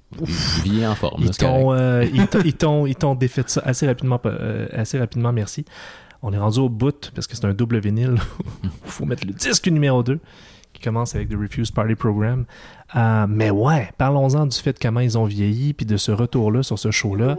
Vie 0.63 0.85
en 0.85 0.95
forme. 0.95 1.23
ils 1.23 1.31
t'ont 1.37 1.73
euh, 1.73 3.15
défait 3.15 3.43
ça 3.47 3.61
assez 3.63 3.87
rapidement 3.87 4.19
euh, 4.25 4.67
assez 4.73 4.99
rapidement 4.99 5.31
merci 5.31 5.63
on 6.23 6.31
est 6.33 6.37
rendu 6.37 6.59
au 6.59 6.69
bout 6.69 7.11
parce 7.15 7.27
que 7.27 7.35
c'est 7.35 7.45
un 7.45 7.53
double 7.53 7.79
vinyle 7.79 8.15
il 8.63 8.69
faut 8.85 9.05
mettre 9.05 9.25
le 9.25 9.33
disque 9.33 9.67
numéro 9.67 10.03
2 10.03 10.19
qui 10.73 10.81
commence 10.81 11.15
avec 11.15 11.29
The 11.29 11.35
Refuse 11.35 11.71
Party 11.71 11.95
Program 11.95 12.45
Euh, 12.95 13.25
mais 13.29 13.49
ouais 13.51 13.89
parlons-en 13.97 14.45
du 14.47 14.57
fait 14.57 14.73
de 14.73 14.79
comment 14.79 14.99
ils 14.99 15.17
ont 15.17 15.23
vieilli 15.23 15.73
puis 15.73 15.85
de 15.85 15.95
ce 15.95 16.11
retour 16.11 16.51
là 16.51 16.61
sur 16.61 16.77
ce 16.77 16.91
show 16.91 17.15
là 17.15 17.35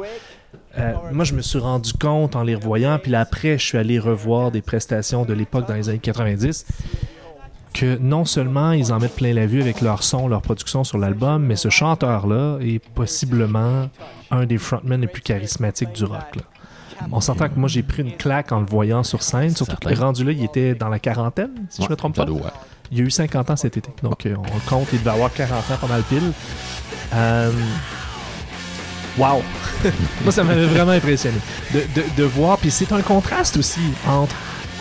moi 1.12 1.24
je 1.24 1.34
me 1.34 1.42
suis 1.42 1.58
rendu 1.58 1.92
compte 1.92 2.36
en 2.36 2.42
les 2.42 2.54
revoyant 2.54 2.98
puis 2.98 3.14
après 3.14 3.58
je 3.58 3.64
suis 3.66 3.76
allé 3.78 3.98
revoir 3.98 4.50
des 4.50 4.62
prestations 4.62 5.24
de 5.26 5.34
l'époque 5.34 5.68
dans 5.68 5.74
les 5.74 5.88
années 5.90 5.98
90 5.98 6.64
que 7.74 7.98
non 7.98 8.24
seulement 8.24 8.72
ils 8.72 8.92
en 8.92 8.98
mettent 8.98 9.16
plein 9.16 9.32
la 9.34 9.46
vue 9.46 9.60
avec 9.62 9.80
leur 9.80 10.02
son, 10.02 10.28
leur 10.28 10.42
production 10.42 10.84
sur 10.84 10.98
l'album, 10.98 11.42
mais 11.44 11.56
ce 11.56 11.70
chanteur-là 11.70 12.58
est 12.60 12.86
possiblement 12.90 13.88
un 14.30 14.44
des 14.44 14.58
frontmen 14.58 15.00
les 15.00 15.06
plus 15.06 15.22
charismatiques 15.22 15.92
du 15.92 16.04
rock. 16.04 16.36
là. 16.36 16.42
On 17.10 17.20
s'entend 17.20 17.48
que 17.48 17.58
moi 17.58 17.68
j'ai 17.68 17.82
pris 17.82 18.02
une 18.02 18.12
claque 18.16 18.52
en 18.52 18.60
le 18.60 18.66
voyant 18.66 19.02
sur 19.02 19.22
scène, 19.22 19.54
surtout 19.54 19.76
que 19.76 19.94
rendu 19.94 20.24
là, 20.24 20.32
il 20.32 20.44
était 20.44 20.74
dans 20.74 20.88
la 20.88 20.98
quarantaine, 20.98 21.50
si 21.68 21.78
je 21.78 21.86
Ouais, 21.86 21.90
me 21.90 21.96
trompe 21.96 22.16
pas. 22.16 22.24
doit. 22.24 22.52
Il 22.90 23.00
a 23.00 23.04
eu 23.04 23.10
50 23.10 23.50
ans 23.50 23.56
cet 23.56 23.76
été, 23.76 23.90
donc 24.02 24.26
euh, 24.26 24.34
on 24.38 24.42
le 24.42 24.68
compte, 24.68 24.88
il 24.92 24.98
devait 24.98 25.10
avoir 25.10 25.32
40 25.32 25.58
ans 25.70 25.76
pas 25.80 25.86
mal 25.86 26.02
pile. 26.02 26.32
Euh, 27.14 27.50
Wow! 29.18 29.42
Moi, 30.22 30.32
ça 30.32 30.42
m'avait 30.42 30.64
vraiment 30.64 30.92
impressionné. 30.92 31.36
De, 31.74 31.80
de, 31.94 32.04
de 32.16 32.22
voir, 32.24 32.56
puis 32.56 32.70
c'est 32.70 32.90
un 32.92 33.02
contraste 33.02 33.58
aussi 33.58 33.80
entre 34.08 34.34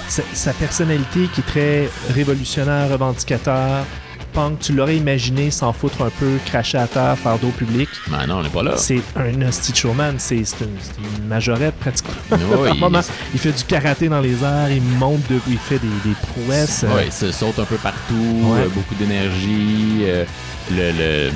sa, 0.07 0.23
sa 0.33 0.53
personnalité 0.53 1.27
qui 1.33 1.41
est 1.41 1.43
très 1.43 1.89
révolutionnaire, 2.13 2.89
revendicateur, 2.89 3.85
punk, 4.33 4.59
tu 4.59 4.73
l'aurais 4.73 4.97
imaginé 4.97 5.51
s'en 5.51 5.73
foutre 5.73 6.01
un 6.01 6.09
peu, 6.09 6.37
cracher 6.45 6.77
à 6.77 6.87
terre, 6.87 7.17
faire 7.17 7.37
d'eau 7.39 7.49
public. 7.49 7.89
Ben 8.07 8.25
non, 8.27 8.37
on 8.37 8.43
n'est 8.43 8.49
pas 8.49 8.63
là. 8.63 8.73
C'est 8.77 9.01
un 9.15 9.41
hostie 9.47 9.73
showman, 9.75 10.15
c'est 10.17 10.37
une, 10.37 11.27
majorette 11.27 11.75
pratiquement. 11.75 12.13
Par 12.29 12.39
il- 13.33 13.39
fait 13.39 13.51
du 13.51 13.63
karaté 13.63 14.09
dans 14.09 14.21
les 14.21 14.43
airs, 14.43 14.71
il 14.71 14.81
monte, 14.81 15.21
de, 15.29 15.39
il 15.47 15.57
fait 15.57 15.79
des, 15.79 16.09
des 16.09 16.15
prouesses. 16.33 16.83
euh, 16.83 16.95
Ouais, 16.95 17.05
il 17.07 17.11
se 17.11 17.31
saute 17.31 17.59
un 17.59 17.65
peu 17.65 17.75
partout, 17.77 18.13
Ouais. 18.43 18.61
euh, 18.61 18.67
beaucoup 18.69 18.95
d'énergie. 18.95 20.01
euh, 20.03 20.25
le, 20.71 20.91
le- 21.27 21.31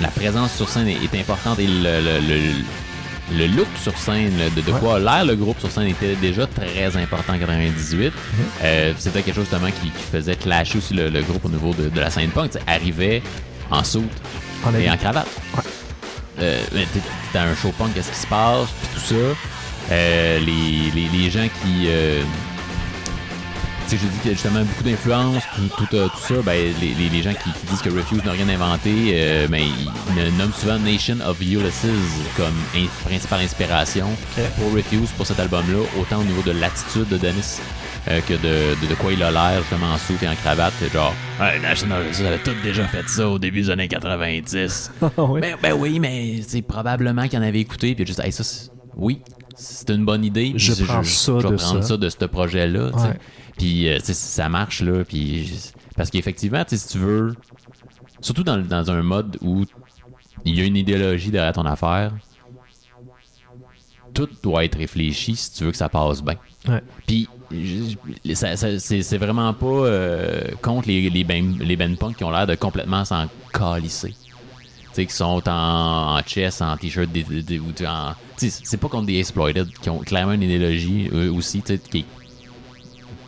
la 0.00 0.08
présence 0.08 0.52
sur 0.54 0.68
scène 0.68 0.86
est, 0.88 0.98
est 1.02 1.20
importante 1.20 1.58
et 1.58 1.66
le, 1.66 1.82
le, 1.82 2.20
le- 3.36 3.46
look 3.46 3.66
sur 3.82 3.96
scène, 3.98 4.32
de, 4.56 4.60
de 4.60 4.70
Ouais. 4.72 4.80
quoi 4.80 4.98
l'air 4.98 5.24
le 5.24 5.34
groupe 5.36 5.58
sur 5.60 5.70
scène 5.70 5.88
était 5.88 6.14
déjà 6.16 6.46
très 6.46 6.96
important 6.96 7.34
en 7.34 7.38
98. 7.38 8.06
Mhm. 8.06 8.12
Euh, 8.62 8.92
C'était 8.98 9.22
quelque 9.22 9.34
chose 9.34 9.46
justement 9.50 9.70
qui, 9.70 9.90
qui 9.90 10.02
faisait 10.12 10.36
clasher 10.36 10.78
aussi 10.78 10.94
le, 10.94 11.08
le 11.10 11.22
groupe 11.22 11.44
au 11.44 11.48
niveau 11.48 11.72
de, 11.74 11.88
de 11.88 12.00
la 12.00 12.10
scène 12.10 12.30
punk. 12.30 12.50
Tu 12.52 12.58
sais, 12.58 12.64
arrivait 12.66 13.22
en 13.70 13.84
soute 13.84 14.10
en 14.64 14.74
et 14.74 14.90
en 14.90 14.96
cravate. 14.96 15.26
Ouais. 15.56 15.62
Euh, 16.40 16.60
t'es 17.32 17.38
un 17.38 17.54
show 17.56 17.72
punk, 17.76 17.94
qu'est-ce 17.94 18.10
qui 18.10 18.18
se 18.18 18.26
passe, 18.26 18.68
puis 18.80 18.88
tout 18.94 19.14
ça. 19.14 19.36
Euh, 19.90 20.38
les, 20.40 20.90
les, 20.94 21.08
les 21.18 21.30
gens 21.30 21.48
qui. 21.62 21.88
Sais, 23.90 23.98
j'ai 24.02 24.08
dit 24.08 24.18
qu'il 24.18 24.30
y 24.30 24.34
a 24.34 24.36
justement 24.36 24.60
beaucoup 24.64 24.82
d'influence, 24.84 25.42
tout, 25.54 25.84
tout, 25.86 25.96
euh, 25.96 26.08
tout 26.08 26.34
ça. 26.34 26.40
Ben, 26.44 26.74
les, 26.80 26.94
les, 26.94 27.08
les 27.08 27.22
gens 27.22 27.32
qui, 27.32 27.50
qui 27.52 27.66
disent 27.66 27.82
que 27.82 27.90
Refuse 27.90 28.22
n'a 28.24 28.32
rien 28.32 28.48
inventé, 28.48 28.90
euh, 29.14 29.48
ben, 29.48 29.62
ils 29.62 30.36
nomment 30.36 30.52
souvent 30.52 30.78
Nation 30.78 31.16
of 31.26 31.40
Ulysses 31.40 31.86
comme 32.36 32.54
in- 32.76 32.86
principale 33.04 33.40
inspiration 33.40 34.08
pour 34.58 34.72
Refuse, 34.74 35.10
pour 35.16 35.26
cet 35.26 35.40
album-là, 35.40 35.78
autant 36.00 36.20
au 36.20 36.24
niveau 36.24 36.42
de 36.42 36.52
l'attitude 36.52 37.08
de 37.08 37.16
Dennis 37.16 37.60
euh, 38.08 38.20
que 38.26 38.34
de, 38.34 38.80
de, 38.82 38.90
de 38.90 38.94
quoi 38.94 39.12
il 39.12 39.22
a 39.22 39.30
l'air, 39.30 39.60
justement, 39.60 39.92
en 39.92 39.98
soute 39.98 40.22
et 40.22 40.28
en 40.28 40.34
cravate. 40.34 40.72
C'est 40.78 40.92
genre, 40.92 41.14
hey, 41.40 41.60
Nation 41.60 41.90
of 41.90 42.04
Ulysses 42.04 42.20
avait 42.20 42.38
tout 42.38 42.52
déjà 42.62 42.84
fait 42.86 43.08
ça 43.08 43.28
au 43.28 43.38
début 43.38 43.62
des 43.62 43.70
années 43.70 43.88
90. 43.88 44.90
Ouais. 45.18 45.40
Ben, 45.40 45.56
ben 45.62 45.72
oui, 45.72 45.98
mais 45.98 46.40
c'est 46.46 46.62
probablement 46.62 47.26
qu'il 47.28 47.38
en 47.38 47.42
avait 47.42 47.60
écouté, 47.60 47.94
puis 47.94 48.06
juste, 48.06 48.20
hey, 48.20 48.32
ça, 48.32 48.44
oui, 48.96 49.20
c'est 49.56 49.90
une 49.90 50.04
bonne 50.04 50.24
idée. 50.24 50.52
Je 50.56 50.72
prends 50.84 51.02
ça 51.02 51.32
je 51.40 51.46
vais 51.46 51.50
de 51.50 51.56
prendre 51.56 51.82
ça. 51.82 51.88
ça 51.88 51.96
de 51.96 52.08
ce 52.08 52.24
projet-là. 52.24 52.86
Ouais. 52.86 53.18
Puis, 53.58 53.88
euh, 53.88 53.98
ça 54.00 54.48
marche, 54.48 54.80
là. 54.82 55.04
Puis, 55.04 55.72
parce 55.96 56.10
qu'effectivement, 56.10 56.64
tu 56.64 56.76
sais, 56.76 56.86
si 56.86 56.92
tu 56.92 56.98
veux, 56.98 57.34
surtout 58.20 58.44
dans, 58.44 58.56
dans 58.58 58.90
un 58.90 59.02
mode 59.02 59.36
où 59.42 59.64
il 60.44 60.54
y 60.58 60.60
a 60.62 60.64
une 60.64 60.76
idéologie 60.76 61.30
derrière 61.30 61.52
ton 61.52 61.66
affaire. 61.66 62.12
Tout 64.14 64.28
doit 64.42 64.64
être 64.64 64.78
réfléchi 64.78 65.36
si 65.36 65.52
tu 65.52 65.64
veux 65.64 65.70
que 65.70 65.76
ça 65.76 65.88
passe 65.88 66.22
bien. 66.22 66.36
Ouais. 66.68 66.82
Puis, 67.06 67.28
c'est 68.24 69.18
vraiment 69.18 69.52
pas 69.54 69.66
euh, 69.66 70.42
contre 70.62 70.88
les, 70.88 71.08
les, 71.10 71.24
ben, 71.24 71.56
les 71.60 71.76
band 71.76 71.94
punk 71.94 72.16
qui 72.16 72.24
ont 72.24 72.30
l'air 72.30 72.46
de 72.46 72.54
complètement 72.54 73.04
s'en 73.04 73.26
calisser. 73.52 74.10
Tu 74.10 74.88
sais, 74.92 75.06
qui 75.06 75.14
sont 75.14 75.42
en, 75.48 76.16
en 76.16 76.22
chess, 76.26 76.60
en 76.62 76.76
t-shirt, 76.76 77.08
ou 77.10 77.84
en- 77.86 78.14
tu 78.38 78.50
sais, 78.50 78.60
c'est 78.64 78.76
pas 78.78 78.88
contre 78.88 79.06
des 79.06 79.18
exploited, 79.18 79.68
qui 79.80 79.90
ont 79.90 79.98
clairement 79.98 80.32
une 80.32 80.42
idéologie 80.42 81.08
eux 81.12 81.30
aussi, 81.30 81.60
tu 81.62 81.74
sais, 81.74 81.78
qui 81.78 81.98
est 81.98 82.04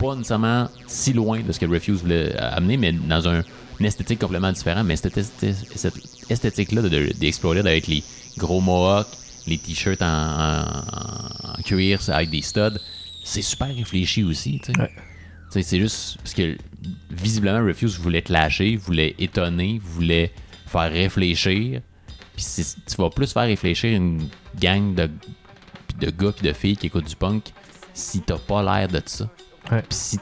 pas 0.01 0.15
nécessairement 0.15 0.67
si 0.87 1.13
loin 1.13 1.41
de 1.41 1.51
ce 1.51 1.59
que 1.59 1.65
Refuse 1.65 2.01
voulait 2.01 2.35
amener, 2.37 2.77
mais 2.77 2.91
dans 2.91 3.27
un, 3.27 3.43
une 3.79 3.85
esthétique 3.85 4.19
complètement 4.19 4.51
différente. 4.51 4.85
Mais 4.85 4.95
cette, 4.95 5.17
esthé- 5.17 5.53
cette 5.75 5.95
esthétique-là 6.29 6.81
de, 6.81 6.89
de, 6.89 7.59
avec 7.67 7.87
les 7.87 8.03
gros 8.37 8.61
mohawks, 8.61 9.07
les 9.47 9.57
t-shirts 9.57 10.01
en, 10.01 10.05
en- 10.07 11.51
en 11.59 11.61
cuir 11.63 11.99
avec 12.09 12.29
des 12.29 12.41
studs, 12.41 12.79
c'est 13.23 13.41
super 13.41 13.73
réfléchi 13.75 14.23
aussi. 14.23 14.59
tu 14.63 14.71
sais. 14.73 14.79
Ouais. 14.81 14.89
Tu 15.51 15.61
sais, 15.61 15.63
C'est 15.63 15.79
juste 15.79 16.17
parce 16.17 16.33
que 16.33 16.57
visiblement 17.11 17.65
Refuse 17.65 17.99
voulait 17.99 18.21
clasher, 18.21 18.75
voulait 18.77 19.15
étonner, 19.19 19.79
voulait 19.83 20.31
faire 20.65 20.91
réfléchir. 20.91 21.81
Puis 22.35 22.45
tu 22.87 22.95
vas 22.97 23.09
plus 23.09 23.31
faire 23.33 23.43
réfléchir 23.43 23.95
une 23.95 24.27
gang 24.59 24.95
de, 24.95 25.09
de 25.99 26.09
gars 26.09 26.31
puis 26.31 26.47
de 26.47 26.53
filles 26.53 26.77
qui 26.77 26.87
écoutent 26.87 27.07
du 27.07 27.15
punk 27.15 27.51
si 27.93 28.21
t'as 28.21 28.37
pas 28.37 28.63
l'air 28.63 28.87
de 28.87 29.01
ça. 29.05 29.29
Ouais. 29.71 29.81
Puis 29.81 29.97
si 29.97 30.19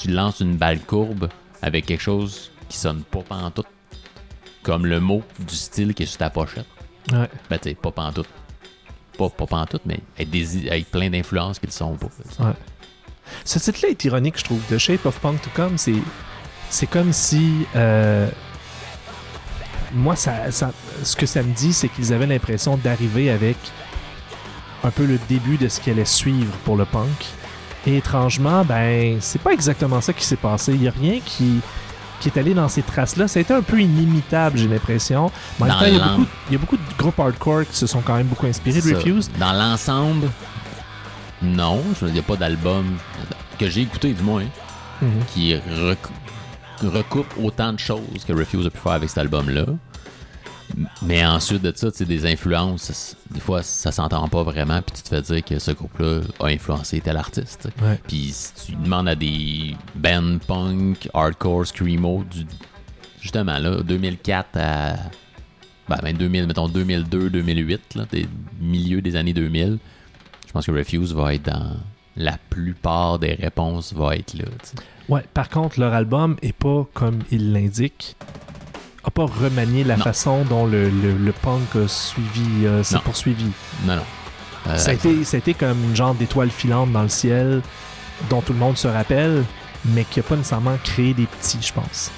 tu 0.00 0.08
lances 0.10 0.40
une 0.40 0.56
balle 0.56 0.80
courbe 0.80 1.28
avec 1.62 1.86
quelque 1.86 2.02
chose 2.02 2.50
qui 2.68 2.78
sonne 2.78 3.02
pas 3.02 3.20
pantoute, 3.22 3.66
comme 4.62 4.86
le 4.86 5.00
mot 5.00 5.22
du 5.38 5.54
style 5.54 5.94
qui 5.94 6.04
est 6.04 6.06
sur 6.06 6.18
ta 6.18 6.30
pochette, 6.30 6.66
Ouais. 7.12 7.28
ben 7.48 7.58
tu 7.58 7.70
sais, 7.70 7.74
pas 7.74 7.90
pantoute. 7.90 8.28
Pas, 9.18 9.28
pas 9.30 9.46
pantoute, 9.46 9.82
mais 9.86 10.00
avec, 10.16 10.30
des, 10.30 10.68
avec 10.68 10.90
plein 10.90 11.10
d'influences 11.10 11.58
qui 11.58 11.66
le 11.66 11.72
sont 11.72 11.96
pas. 11.96 12.08
Ouais. 12.44 12.52
Ce 13.44 13.58
titre-là 13.58 13.90
est 13.90 14.04
ironique, 14.04 14.38
je 14.38 14.44
trouve. 14.44 14.60
The 14.68 14.78
Shape 14.78 15.06
of 15.06 15.18
Punk 15.20 15.40
to 15.42 15.50
Come, 15.54 15.78
c'est, 15.78 15.94
c'est 16.68 16.86
comme 16.86 17.12
si. 17.12 17.66
euh, 17.76 18.28
moi, 19.92 20.14
ça, 20.16 20.50
ça- 20.52 20.72
ce 21.02 21.16
que 21.16 21.26
ça 21.26 21.42
me 21.42 21.52
dit, 21.52 21.72
c'est 21.72 21.88
qu'ils 21.88 22.12
avaient 22.12 22.26
l'impression 22.26 22.76
d'arriver 22.76 23.30
avec 23.30 23.56
un 24.84 24.90
peu 24.90 25.04
le 25.04 25.18
début 25.28 25.56
de 25.56 25.68
ce 25.68 25.80
qui 25.80 25.90
allait 25.90 26.04
suivre 26.04 26.52
pour 26.64 26.76
le 26.76 26.84
punk. 26.84 27.08
Et 27.86 27.96
étrangement, 27.96 28.64
ben, 28.64 29.16
c'est 29.20 29.40
pas 29.40 29.52
exactement 29.52 30.00
ça 30.00 30.12
qui 30.12 30.24
s'est 30.24 30.36
passé. 30.36 30.72
Il 30.74 30.82
y 30.82 30.88
a 30.88 30.92
rien 30.92 31.18
qui, 31.24 31.60
qui 32.20 32.28
est 32.28 32.38
allé 32.38 32.52
dans 32.52 32.68
ces 32.68 32.82
traces-là. 32.82 33.26
Ça 33.26 33.38
a 33.38 33.42
été 33.42 33.54
un 33.54 33.62
peu 33.62 33.80
inimitable, 33.80 34.58
j'ai 34.58 34.68
l'impression. 34.68 35.30
Mais 35.58 35.64
en 35.64 35.68
même 35.68 35.78
temps, 35.78 35.86
il 35.86 35.94
y, 35.96 36.00
a 36.00 36.06
beaucoup, 36.08 36.26
il 36.48 36.52
y 36.52 36.56
a 36.56 36.58
beaucoup 36.58 36.76
de 36.76 36.82
groupes 36.98 37.18
hardcore 37.20 37.62
qui 37.70 37.76
se 37.76 37.86
sont 37.86 38.00
quand 38.02 38.16
même 38.16 38.26
beaucoup 38.26 38.46
inspirés 38.46 38.82
de. 38.82 38.94
Refused. 38.94 39.30
Dans 39.38 39.52
l'ensemble, 39.54 40.28
non. 41.42 41.82
Il 42.02 42.08
n'y 42.12 42.18
a 42.18 42.22
pas 42.22 42.36
d'album 42.36 42.84
que 43.58 43.68
j'ai 43.70 43.82
écouté, 43.82 44.12
du 44.12 44.22
moins, 44.22 44.44
Mhm. 45.00 45.10
qui 45.32 45.54
rec- 45.54 45.98
recoupe 46.82 47.32
autant 47.42 47.72
de 47.72 47.78
choses 47.78 48.24
que 48.26 48.32
Refuse 48.34 48.66
a 48.66 48.70
pu 48.70 48.78
faire 48.78 48.92
avec 48.92 49.08
cet 49.08 49.18
album-là. 49.18 49.64
Mais 51.02 51.24
ensuite 51.24 51.62
de 51.62 51.72
ça, 51.74 51.90
tu 51.90 51.98
sais, 51.98 52.04
des 52.04 52.26
influences, 52.26 53.16
des 53.30 53.40
fois, 53.40 53.62
ça 53.62 53.92
s'entend 53.92 54.28
pas 54.28 54.42
vraiment, 54.42 54.80
puis 54.82 54.96
tu 54.96 55.02
te 55.02 55.08
fais 55.08 55.22
dire 55.22 55.44
que 55.44 55.58
ce 55.58 55.70
groupe-là 55.72 56.20
a 56.40 56.46
influencé 56.46 57.00
tel 57.00 57.16
artiste. 57.16 57.68
Puis 58.06 58.30
si 58.32 58.66
tu 58.66 58.76
demandes 58.76 59.08
à 59.08 59.14
des 59.14 59.74
bands 59.94 60.38
punk, 60.46 61.08
hardcore, 61.14 61.66
screamo, 61.66 62.24
du, 62.30 62.46
justement, 63.20 63.58
là, 63.58 63.82
2004 63.82 64.48
à. 64.56 64.96
Ben, 65.88 65.98
ben 66.02 66.16
2000, 66.16 66.46
mettons 66.46 66.68
2002, 66.68 67.30
2008, 67.30 67.94
là, 67.96 68.06
des 68.12 68.28
milieux 68.60 69.02
des 69.02 69.16
années 69.16 69.32
2000, 69.32 69.78
je 70.46 70.52
pense 70.52 70.66
que 70.66 70.72
Refuse 70.72 71.14
va 71.14 71.34
être 71.34 71.46
dans. 71.46 71.76
La 72.16 72.36
plupart 72.50 73.20
des 73.20 73.34
réponses 73.34 73.94
va 73.94 74.16
être 74.16 74.34
là. 74.34 74.44
Ouais, 75.08 75.24
par 75.32 75.48
contre, 75.48 75.78
leur 75.78 75.94
album 75.94 76.36
est 76.42 76.52
pas, 76.52 76.86
comme 76.92 77.20
il 77.30 77.52
l'indique, 77.52 78.16
a 79.04 79.10
pas 79.10 79.24
remanié 79.26 79.84
la 79.84 79.96
Non. 79.96 80.04
façon 80.04 80.44
dont 80.44 80.66
le, 80.66 80.90
le, 80.90 81.12
le 81.16 81.32
punk 81.32 81.74
a 81.76 81.88
suivi, 81.88 82.66
euh, 82.66 82.82
s'est 82.82 82.98
poursuivi. 82.98 83.46
Non, 83.86 83.96
non. 83.96 84.02
Euh, 84.68 84.76
ça, 84.76 84.90
a 84.90 84.94
été, 84.94 85.24
ça 85.24 85.36
a 85.36 85.38
été 85.38 85.54
comme 85.54 85.82
une 85.84 85.96
genre 85.96 86.14
d'étoile 86.14 86.50
filante 86.50 86.92
dans 86.92 87.02
le 87.02 87.08
ciel 87.08 87.62
dont 88.28 88.42
tout 88.42 88.52
le 88.52 88.58
monde 88.58 88.76
se 88.76 88.88
rappelle, 88.88 89.44
mais 89.86 90.04
qui 90.04 90.20
a 90.20 90.22
pas 90.22 90.36
nécessairement 90.36 90.76
créé 90.84 91.14
des 91.14 91.24
petits, 91.26 91.58
je 91.62 91.72
pense. 91.72 92.10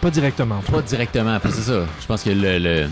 Pas 0.00 0.10
directement. 0.10 0.60
Pas 0.70 0.80
directement, 0.82 1.38
c'est 1.44 1.50
ça. 1.52 1.84
Je 2.00 2.06
pense 2.06 2.22
que 2.22 2.30
le, 2.30 2.58
le, 2.58 2.88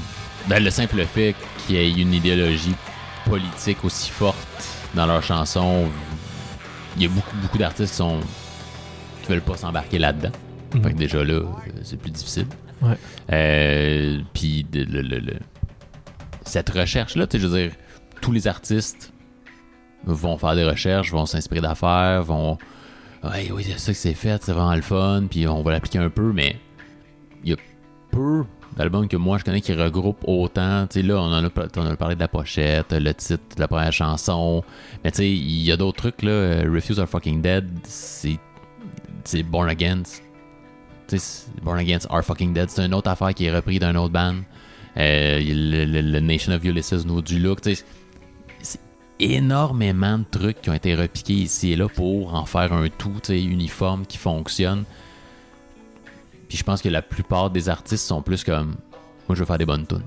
ben, 0.47 0.63
le 0.63 0.71
simple 0.71 1.03
fait 1.07 1.35
qu'il 1.67 1.77
y 1.77 1.79
ait 1.79 1.91
une 1.91 2.13
idéologie 2.13 2.75
politique 3.25 3.83
aussi 3.85 4.11
forte 4.11 4.37
dans 4.95 5.07
leurs 5.07 5.23
chansons, 5.23 5.89
il 6.97 7.03
y 7.03 7.07
a 7.07 7.09
beaucoup, 7.09 7.35
beaucoup 7.41 7.57
d'artistes 7.59 7.91
qui 7.93 7.97
sont 7.97 8.21
qui 9.23 9.29
veulent 9.31 9.41
pas 9.41 9.57
s'embarquer 9.57 9.99
là-dedans. 9.99 10.33
Mhm. 10.75 10.83
Fait 10.83 10.93
que 10.93 10.99
déjà 10.99 11.25
là, 11.25 11.33
euh, 11.33 11.47
c'est 11.83 11.99
plus 11.99 12.11
difficile. 12.11 12.47
Ouais. 12.85 12.97
Euh, 13.33 14.21
cette 16.45 16.71
recherche-là, 16.71 17.27
tu 17.27 17.39
je 17.39 17.47
veux 17.47 17.59
dire, 17.59 17.73
tous 18.21 18.33
les 18.33 18.47
artistes 18.47 19.13
vont 20.05 20.37
faire 20.37 20.55
des 20.55 20.65
recherches, 20.65 21.11
vont 21.11 21.27
s'inspirer 21.27 21.61
d'affaires, 21.61 22.23
vont. 22.23 22.59
Ouais, 23.23 23.51
oui, 23.53 23.65
c'est 23.65 23.79
ça 23.79 23.93
que 23.93 23.99
c'est 23.99 24.15
fait, 24.15 24.43
c'est 24.43 24.53
vraiment 24.53 24.75
le 24.75 24.83
fun, 24.83 25.25
puis 25.31 25.49
on 25.49 25.63
va 25.63 25.73
l'appliquer 25.73 25.99
un 25.99 26.11
peu, 26.11 26.33
mais 26.33 26.57
il 27.43 27.51
y 27.51 27.53
a 27.55 27.57
peu 28.11 28.45
d'albums 28.77 29.09
que 29.09 29.17
moi 29.17 29.39
je 29.39 29.45
connais 29.45 29.61
qui 29.61 29.73
regroupent 29.73 30.25
autant. 30.27 30.87
Tu 30.87 31.01
sais, 31.01 31.07
là, 31.07 31.17
on 31.17 31.33
en 31.33 31.45
a, 31.45 31.97
parlé 31.97 32.15
de 32.17 32.21
la 32.21 32.29
pochette, 32.29 32.93
le 32.93 33.15
titre 33.15 33.57
de 33.57 33.61
la 33.61 33.69
première 33.69 33.93
chanson, 33.93 34.63
mais 35.03 35.11
tu 35.11 35.19
sais, 35.19 35.31
il 35.31 35.63
y 35.63 35.73
a 35.73 35.77
d'autres 35.77 35.97
trucs, 35.97 36.23
là. 36.23 36.63
Refuse 36.63 37.01
Are 37.01 37.09
Fucking 37.09 37.41
Dead. 37.41 37.69
C'est 37.87 39.43
Born 39.43 39.69
Against. 39.69 40.24
Born 41.63 41.79
Against 41.79 42.07
Are 42.11 42.23
Fucking 42.23 42.53
Dead, 42.55 42.71
c'est 42.71 42.85
une 42.85 42.95
autre 42.95 43.11
affaire 43.11 43.35
qui 43.35 43.47
est 43.47 43.55
reprise 43.55 43.81
d'un 43.81 43.95
autre 43.97 44.13
band. 44.13 44.37
Euh, 44.97 45.41
le, 45.43 46.21
Nation 46.21 46.53
of 46.53 46.65
Ulysses, 46.65 47.05
No 47.05 47.21
du 47.21 47.39
Look. 47.39 47.61
C'est 47.63 47.85
énormément 49.21 50.19
de 50.19 50.25
trucs 50.31 50.61
qui 50.61 50.71
ont 50.71 50.75
été 50.75 50.95
repiqués 50.95 51.35
ici 51.35 51.73
et 51.73 51.77
là 51.77 51.89
pour 51.89 52.35
en 52.35 52.47
faire 52.47 52.73
un 52.73 52.89
tout, 52.89 53.31
uniforme 53.31 54.07
qui 54.07 54.19
fonctionne. 54.19 54.85
Puis 56.49 56.59
je 56.59 56.65
pense 56.65 56.83
que 56.83 56.89
la 56.89 57.03
plupart 57.03 57.51
des 57.51 57.69
artistes 57.69 58.07
sont 58.07 58.23
plus 58.23 58.45
comme 58.45 58.77
moi 59.29 59.35
je 59.35 59.41
veux 59.41 59.47
faire 59.47 59.59
des 59.59 59.67
bonnes 59.67 59.87
tunes. 59.87 60.03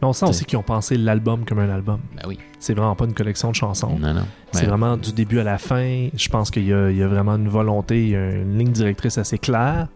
Mais 0.00 0.08
on 0.08 0.12
sent 0.12 0.26
aussi 0.26 0.44
qu'ils 0.44 0.58
ont 0.58 0.62
pensé 0.62 0.96
l'album 0.96 1.44
comme 1.44 1.58
un 1.58 1.70
album. 1.70 2.00
Ben 2.16 2.22
oui. 2.28 2.38
C'est 2.58 2.74
vraiment 2.74 2.94
pas 2.94 3.04
une 3.06 3.14
collection 3.14 3.50
de 3.50 3.56
chansons. 3.56 3.98
Non 3.98 4.14
non. 4.14 4.26
C'est 4.52 4.62
Ouais. 4.62 4.66
vraiment 4.68 4.96
du 4.96 5.12
début 5.12 5.38
à 5.40 5.44
la 5.44 5.58
fin. 5.58 6.08
Je 6.14 6.28
pense 6.28 6.50
qu'il 6.50 6.64
y, 6.64 6.68
y 6.68 6.72
a 7.02 7.08
vraiment 7.08 7.36
une 7.36 7.48
volonté, 7.48 8.02
il 8.02 8.08
y 8.10 8.16
a 8.16 8.30
une 8.32 8.58
ligne 8.58 8.70
directrice 8.72 9.18
assez 9.18 9.38
claire 9.38 9.88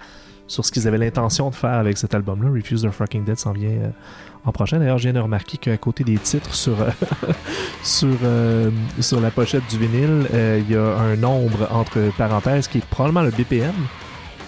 sur 0.49 0.65
ce 0.65 0.71
qu'ils 0.71 0.87
avaient 0.87 0.99
l'intention 0.99 1.51
de 1.51 1.55
faire 1.57 1.75
avec 1.75 1.99
cet 1.99 2.15
album-là. 2.15 2.51
Refuse 2.51 2.83
the 2.83 2.91
Fucking 2.91 3.25
Dead 3.25 3.37
s'en 3.37 3.53
vient 3.53 3.69
euh, 3.69 3.89
en 4.45 4.53
prochain. 4.53 4.79
D'ailleurs, 4.79 4.99
je 4.99 5.05
viens 5.05 5.13
de 5.13 5.19
remarquer 5.19 5.57
qu'à 5.59 5.77
côté 5.77 6.05
des 6.05 6.19
titres 6.19 6.55
sur, 6.55 6.81
euh, 6.81 6.91
sur, 7.83 8.09
euh, 8.23 8.71
sur 9.01 9.21
la 9.21 9.31
pochette 9.33 9.65
du 9.69 9.77
vinyle, 9.79 10.27
il 10.33 10.71
y 10.71 10.77
a 10.77 10.97
un 10.99 11.17
nombre 11.17 11.69
entre 11.73 11.99
parenthèses 12.17 12.69
qui 12.69 12.79
est 12.79 12.85
probablement 12.87 13.23
le 13.23 13.31
BPM, 13.33 13.75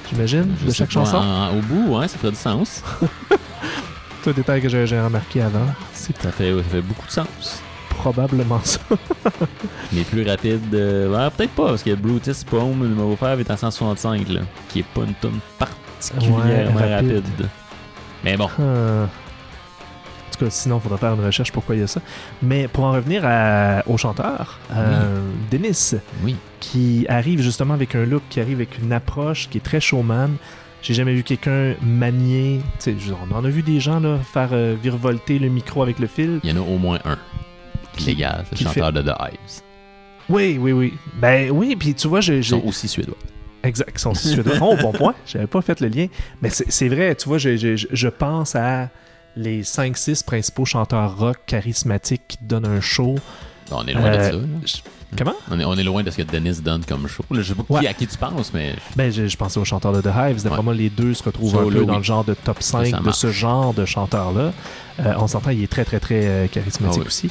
j'imagine, 0.09 0.47
de 0.65 0.71
chaque 0.73 0.87
pas, 0.89 0.93
chanson. 0.95 1.17
en- 1.17 1.59
au 1.59 1.63
bout, 1.63 1.97
ouais, 1.97 2.07
ça 2.09 2.17
ferait 2.17 2.31
du 2.31 2.37
sens. 2.39 2.83
Un 4.27 4.33
détail 4.33 4.61
que 4.61 4.69
j'ai 4.69 5.01
remarqué 5.01 5.41
avant. 5.41 5.67
C'est 5.95 6.21
Ça 6.21 6.31
fait, 6.31 6.55
ça 6.55 6.63
fait 6.65 6.81
beaucoup 6.83 7.07
de 7.07 7.11
sens. 7.13 7.63
probablement 7.91 8.61
ça. 8.63 8.79
Mais 9.93 10.03
plus 10.03 10.27
rapide, 10.29 10.75
euh, 10.75 11.31
peut-être 11.31 11.53
pas, 11.53 11.69
parce 11.69 11.83
que 11.83 11.95
Brutus 11.95 12.45
Poem, 12.45 12.83
le 12.83 12.89
nouveau 12.91 13.17
frère, 13.17 13.39
est 13.41 13.51
en 13.51 13.57
165, 13.57 14.29
là, 14.29 14.41
qui 14.69 14.81
est 14.81 14.85
pas 14.95 15.01
une 15.03 15.15
tune 15.21 15.39
particulièrement 15.59 16.37
Ouais, 16.79 16.95
rapide. 16.95 17.13
rapide. 17.25 17.49
Mais 18.25 18.37
bon, 18.37 18.49
Euh, 18.61 19.05
En 19.07 20.31
tout 20.39 20.45
cas, 20.45 20.51
sinon, 20.51 20.77
il 20.77 20.83
faudra 20.83 20.99
faire 20.99 21.15
une 21.15 21.25
recherche 21.25 21.51
pourquoi 21.51 21.75
il 21.75 21.81
y 21.81 21.85
a 21.85 21.87
ça. 21.89 22.01
Mais 22.43 22.69
pour 22.69 22.85
en 22.85 22.93
revenir 22.93 23.23
à- 23.25 23.83
au 23.87 23.97
chanteur, 23.97 24.61
euh, 24.73 25.21
Dennis, 25.51 25.95
oui. 26.23 26.37
qui 26.61 27.07
arrive 27.09 27.41
justement 27.41 27.75
avec 27.75 27.95
un 27.97 28.05
look, 28.05 28.23
qui 28.31 28.41
arrive 28.41 28.59
avec 28.59 28.79
une 28.79 28.93
approche 28.93 29.49
qui 29.49 29.59
est 29.59 29.63
très 29.63 29.81
showman. 29.81 30.33
J'ai 30.83 30.95
jamais 30.95 31.13
vu 31.15 31.23
quelqu'un 31.25 31.75
manier. 31.83 32.61
on 33.31 33.35
en 33.35 33.45
a 33.45 33.49
vu 33.49 33.63
des 33.63 33.81
gens 33.81 34.01
là, 34.01 34.19
faire 34.19 34.51
euh, 34.53 34.77
virevolter 34.81 35.39
le 35.39 35.49
micro 35.49 35.83
avec 35.83 35.99
le 35.99 36.07
fil. 36.07 36.41
Il 36.45 36.51
y 36.51 36.53
en 36.53 36.57
a 36.63 36.67
au 36.67 36.79
moins 36.79 36.99
un. 37.05 37.19
Qui- 37.97 38.15
qui 38.15 38.25
le 38.65 38.71
chanteur 38.71 38.93
de 38.93 39.03
The 39.03 39.13
Hives. 39.21 39.63
Oui, 40.29 40.57
oui, 40.61 40.73
oui. 40.73 40.95
Ben 41.21 41.51
oui, 41.51 41.75
puis 41.75 41.95
tu 41.95 42.07
vois, 42.07 42.21
j'ai. 42.21 42.39
Ils 42.39 42.45
sont 42.45 42.63
aussi 42.65 42.87
suédois. 42.87 43.17
Exact, 43.65 43.91
ils 43.93 43.99
sont 43.99 44.15
suédois. 44.15 44.55
Oh, 44.61 44.77
bon 44.81 44.93
point. 44.93 45.15
J'avais 45.27 45.49
pas 45.49 45.63
fait 45.63 45.81
le 45.81 45.89
lien. 45.89 46.07
Mais 46.43 46.51
c'est 46.51 46.89
vrai, 46.89 47.15
tu 47.17 47.29
vois, 47.29 47.39
je, 47.39 47.57
je- 47.57 47.87
je- 47.91 48.09
pense 48.09 48.55
à 48.55 48.89
les 49.35 49.63
5-6 49.65 50.25
principaux 50.25 50.65
chanteurs 50.65 51.19
rock 51.19 51.39
charismatiques 51.47 52.23
qui 52.29 52.39
donnent 52.43 52.67
un 52.67 52.81
show. 52.81 53.17
On 53.73 53.85
est 53.87 53.93
loin 53.95 54.11
de 54.11 54.17
Euh, 54.17 54.31
ça. 54.65 54.81
Comment? 55.17 55.35
On 55.51 55.59
est, 55.59 55.65
on 55.65 55.75
est 55.75 55.83
loin 55.85 56.03
de 56.03 56.11
ce 56.11 56.17
que 56.19 56.23
Dennis 56.23 56.61
donne 56.63 56.85
comme 56.85 57.07
show. 57.09 57.25
Là, 57.31 57.41
je 57.41 57.53
sais 57.53 57.55
pas 57.63 57.81
qui- 57.81 57.87
à 57.87 57.95
qui 57.95 58.07
tu 58.07 58.19
penses, 58.19 58.53
mais 58.53 58.75
Ben, 58.95 59.11
je, 59.11 59.27
je 59.27 59.37
pensais 59.37 59.59
aux 59.59 59.65
chanteurs 59.65 59.93
de 59.93 60.01
The 60.03 60.11
Hives. 60.15 60.43
D'après 60.43 60.59
Ouais. 60.59 60.65
moi, 60.65 60.75
les 60.75 60.91
deux 60.91 61.15
se 61.15 61.23
retrouvent 61.23 61.57
un 61.57 61.65
peu 61.69 61.85
dans 61.87 61.93
oui. 61.93 61.97
le 61.99 62.03
genre 62.03 62.25
de 62.25 62.35
top 62.35 62.63
5 62.63 62.87
ça 62.89 63.01
de 63.01 63.11
ce 63.11 63.31
genre 63.33 63.73
de 63.73 63.85
chanteur-là. 63.87 64.53
Euh, 65.01 65.15
on 65.19 65.27
s'entend, 65.27 65.51
il 65.51 65.63
est 65.63 65.67
très, 65.71 65.85
très, 65.85 65.99
très 66.01 66.27
euh, 66.27 66.47
charismatique 66.49 66.99
Ah 66.99 67.01
oui. 67.03 67.07
aussi. 67.07 67.31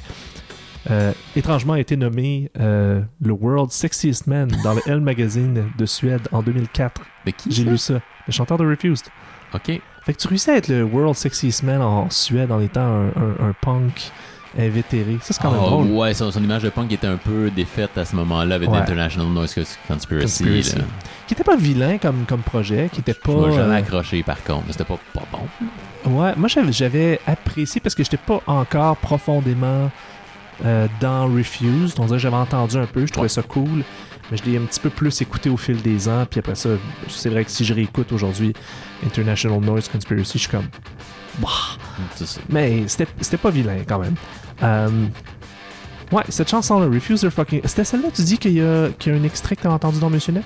Euh, 0.90 1.12
étrangement, 1.36 1.74
a 1.74 1.80
été 1.80 1.98
nommé 1.98 2.50
euh, 2.60 3.02
le 3.22 3.32
World 3.34 3.72
Sexiest 3.72 4.26
Man 4.28 4.50
dans 4.64 4.74
le 4.74 4.82
Elle 4.88 5.02
Magazine 5.02 5.66
de 5.78 5.86
Suède 5.86 6.28
en 6.32 6.42
2004. 6.42 7.02
de 7.26 7.32
qui 7.32 7.52
J'ai 7.52 7.64
lu 7.64 7.78
ça. 7.78 7.96
Le 8.26 8.32
chanteur 8.34 8.58
de 8.58 8.66
Refused. 8.66 9.06
Ok. 9.54 9.80
Fait 10.06 10.14
que 10.14 10.18
tu 10.18 10.28
réussis 10.30 10.50
à 10.50 10.56
être 10.58 10.70
le 10.70 10.84
World 10.84 11.16
Sexiest 11.16 11.64
Man 11.64 11.82
en 11.82 12.10
Suède 12.10 12.52
en 12.52 12.62
étant 12.62 12.82
un, 12.82 13.08
un- 13.08 13.50
un 13.50 13.54
punk 13.62 14.12
invétéré. 14.58 15.18
Ça, 15.22 15.34
c'est 15.34 15.42
quand 15.42 15.52
même 15.52 15.60
drôle. 15.62 15.88
ouais, 15.88 16.14
son, 16.14 16.32
son 16.32 16.44
image 16.44 16.64
de 16.64 16.70
punk 16.70 16.92
était 16.92 17.08
un 17.08 17.18
peu 17.18 17.50
défaite 17.50 17.98
à 17.98 18.06
ce 18.06 18.16
moment-là 18.16 18.56
avec 18.56 18.70
Ouais. 18.70 18.78
l'International 18.80 19.28
Noise 19.32 19.56
Conspiracy. 19.88 20.44
Conspiracy. 20.44 20.76
là. 20.78 20.84
Qui 21.28 21.34
était 21.34 21.44
pas 21.44 21.56
vilain 21.58 21.98
comme, 21.98 22.26
comme 22.28 22.42
projet, 22.42 22.90
qui 22.92 23.02
était 23.02 23.14
pas. 23.14 23.32
Je 23.32 23.48
m'ai 23.48 23.56
jamais 23.56 23.74
euh, 23.76 23.78
accroché 23.78 24.24
par 24.24 24.42
contre, 24.44 24.64
mais 24.68 24.72
c'était 24.72 24.86
pas, 24.86 24.98
pas 25.14 25.24
bon. 25.32 26.12
Ouais, 26.22 26.34
moi 26.38 26.48
j'avais, 26.48 27.20
apprécié 27.28 27.82
parce 27.82 27.94
que 27.96 28.04
j'étais 28.04 28.18
pas 28.18 28.42
encore 28.48 28.96
profondément 28.98 29.92
euh, 30.66 30.88
dans 31.02 31.28
Refused. 31.28 32.00
On 32.00 32.06
dirait 32.06 32.18
que 32.18 32.24
j'avais 32.24 32.36
entendu 32.38 32.78
un 32.78 32.86
peu, 32.86 33.06
je 33.06 33.12
trouvais 33.12 33.26
Ouais. 33.26 33.30
ça 33.30 33.42
cool, 33.44 33.84
mais 34.32 34.38
je 34.38 34.44
l'ai 34.50 34.58
un 34.58 34.62
petit 34.62 34.80
peu 34.80 34.90
plus 34.90 35.22
écouté 35.22 35.50
au 35.50 35.58
fil 35.58 35.82
des 35.82 36.08
ans. 36.08 36.26
Puis 36.30 36.40
après 36.40 36.56
ça, 36.56 36.70
c'est 37.10 37.30
vrai 37.30 37.44
que 37.44 37.52
si 37.52 37.66
je 37.66 37.74
réécoute 37.74 38.12
aujourd'hui 38.14 38.54
International 39.06 39.60
Noise 39.60 39.90
Conspiracy, 39.90 40.34
je 40.36 40.44
suis 40.44 40.50
comme. 40.50 40.68
Bah. 41.40 41.50
Mais 42.50 42.88
c'était, 42.88 43.08
c'était 43.22 43.38
pas 43.38 43.50
vilain 43.52 43.78
quand 43.88 44.00
même. 44.00 44.16
Euh, 44.64 45.06
ouais, 46.12 46.24
cette 46.30 46.50
chanson-là, 46.50 46.88
Refuse 46.88 47.22
the 47.22 47.30
fucking. 47.30 47.62
C'était 47.66 47.84
celle-là, 47.84 48.10
tu 48.14 48.24
dis 48.24 48.38
qu'il 48.38 48.54
y 48.54 48.62
a, 48.62 48.90
qu'il 48.98 49.14
y 49.14 49.16
a 49.16 49.20
un 49.20 49.24
extrait 49.24 49.56
que 49.56 49.62
t'as 49.62 49.70
entendu 49.70 50.00
dans 50.00 50.10
Monsieur 50.10 50.34
Net? 50.34 50.46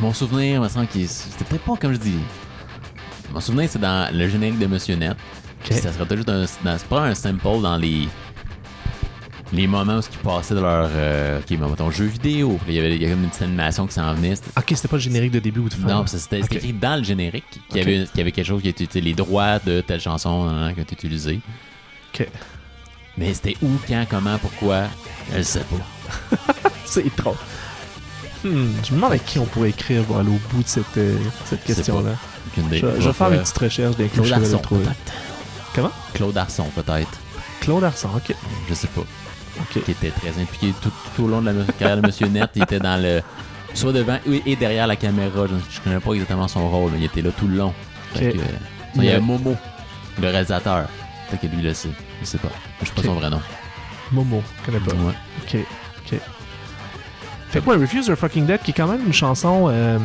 Mon 0.00 0.12
souvenir, 0.12 0.60
me 0.60 0.68
semble 0.68 0.86
que 0.88 1.04
c'était 1.06 1.44
peut-être 1.44 1.64
pas 1.64 1.76
comme 1.76 1.92
je 1.92 1.98
dis. 1.98 2.18
Mon 3.32 3.40
souvenir, 3.40 3.68
c'est 3.70 3.78
dans 3.80 4.12
le 4.14 4.28
générique 4.28 4.58
de 4.58 4.66
Monsieur 4.66 4.96
Net. 4.96 5.16
Puis 5.64 5.74
Ça 5.74 5.92
serait 5.92 6.04
peut-être 6.06 6.16
juste 6.16 6.28
un, 6.28 6.40
dans- 6.64 6.78
c'est 6.78 6.88
pas 6.88 7.02
un 7.02 7.14
sample 7.14 7.60
dans 7.62 7.76
les 7.76 8.08
les 9.52 9.66
moments 9.66 9.98
où 9.98 10.00
ils 10.00 10.18
passaient 10.18 10.54
de 10.54 10.60
leur 10.60 10.88
euh, 10.92 11.40
ok, 11.40 11.50
mettons, 11.58 11.90
jeu 11.90 12.06
vidéo. 12.06 12.58
Il 12.66 12.74
y 12.74 12.78
avait 12.78 12.94
il 12.96 13.02
y 13.02 13.04
avait 13.04 13.14
comme 13.14 13.24
une 13.24 13.28
petite 13.30 13.42
animation 13.42 13.86
qui 13.86 13.94
s'en 13.94 14.14
venait. 14.14 14.34
Ok, 14.56 14.64
c'était 14.74 14.88
pas 14.88 14.96
le 14.96 15.02
générique 15.02 15.32
de 15.32 15.40
début 15.40 15.60
ou 15.60 15.68
de 15.68 15.74
fin? 15.74 15.88
Non, 15.88 16.06
c'était 16.06 16.40
écrit 16.40 16.72
dans 16.72 16.96
le 16.96 17.04
générique 17.04 17.44
qu'il 17.68 17.78
y, 17.78 17.80
avait, 17.80 18.08
y 18.14 18.20
avait 18.20 18.32
quelque 18.32 18.46
chose 18.46 18.62
qui 18.62 18.68
était 18.68 19.00
les 19.00 19.14
droits 19.14 19.58
de 19.58 19.80
telle 19.82 20.00
chanson 20.00 20.48
hein, 20.48 20.72
qui 20.72 20.80
ont 20.80 20.84
été 20.84 20.94
utilisés. 20.94 21.40
Ok. 22.14 22.26
Mais 23.18 23.34
c'était 23.34 23.56
où, 23.62 23.68
quand, 23.86 24.06
comment, 24.08 24.38
pourquoi, 24.38 24.84
je 25.36 25.42
sais 25.42 25.60
pas. 25.60 26.36
C'est 26.86 27.14
trop. 27.14 27.36
Hmm, 28.44 28.72
je 28.82 28.90
me 28.90 28.96
demande 28.96 29.12
à 29.12 29.18
qui 29.18 29.38
on 29.38 29.44
pourrait 29.44 29.68
écrire 29.70 30.02
pour 30.04 30.16
aller 30.16 30.30
au 30.30 30.40
bout 30.50 30.62
de 30.62 30.68
cette, 30.68 30.96
euh, 30.96 31.16
cette 31.44 31.62
question-là. 31.62 32.14
Je, 32.56 32.62
je 32.72 33.06
vais 33.06 33.12
faire 33.12 33.32
une 33.32 33.40
petite 33.40 33.58
recherche 33.58 33.96
d'un 33.96 34.08
Claude 34.08 34.26
le 34.26 34.32
Arson. 34.32 34.62
Comment? 35.74 35.92
Claude 36.14 36.36
Arson, 36.36 36.66
peut-être. 36.74 37.20
Claude 37.60 37.84
Arson, 37.84 38.08
ok. 38.16 38.34
Je 38.68 38.74
sais 38.74 38.88
pas. 38.88 39.02
Qui 39.70 39.78
était 39.78 40.10
très 40.10 40.40
impliqué 40.40 40.72
tout, 40.82 40.90
tout 41.14 41.24
au 41.24 41.28
long 41.28 41.40
de 41.42 41.50
la 41.50 41.64
carrière 41.78 41.96
de 42.00 42.06
Monsieur 42.06 42.26
Net. 42.28 42.50
Il 42.54 42.62
était 42.62 42.78
dans 42.78 43.00
le. 43.02 43.20
Soit 43.74 43.92
devant 43.92 44.18
et 44.26 44.56
derrière 44.56 44.86
la 44.86 44.96
caméra. 44.96 45.46
Je, 45.46 45.54
je 45.74 45.80
connais 45.80 45.98
pas 46.00 46.12
exactement 46.12 46.46
son 46.48 46.68
rôle, 46.68 46.90
mais 46.92 46.98
il 46.98 47.04
était 47.04 47.22
là 47.22 47.30
tout 47.38 47.46
le 47.48 47.56
long. 47.56 47.72
Que, 48.14 48.24
euh, 48.24 48.32
il 48.96 49.04
y 49.04 49.10
a 49.10 49.18
Momo, 49.20 49.56
le 50.20 50.28
réalisateur. 50.28 50.86
Peut-être 51.30 51.40
que 51.50 51.56
lui 51.56 51.62
le 51.62 51.72
sait. 51.72 51.88
Je 52.20 52.26
sais 52.26 52.38
pas. 52.38 52.48
Je 52.82 52.88
sais 52.88 52.92
pas 52.94 53.02
son 53.02 53.14
vrai 53.14 53.30
nom. 53.30 53.40
Momo, 54.10 54.42
je 54.60 54.66
connais 54.66 54.84
pas. 54.84 54.92
Ouais. 54.92 55.14
Ok, 55.42 55.56
ok. 56.12 56.18
Fait 57.48 57.60
que 57.60 57.64
moi, 57.64 57.76
Refuse 57.78 58.06
Your 58.08 58.18
Fucking 58.18 58.44
Dead, 58.44 58.60
qui 58.62 58.72
est 58.72 58.74
quand 58.74 58.86
même 58.88 59.06
une 59.06 59.12
chanson 59.14 59.68
euh, 59.70 59.98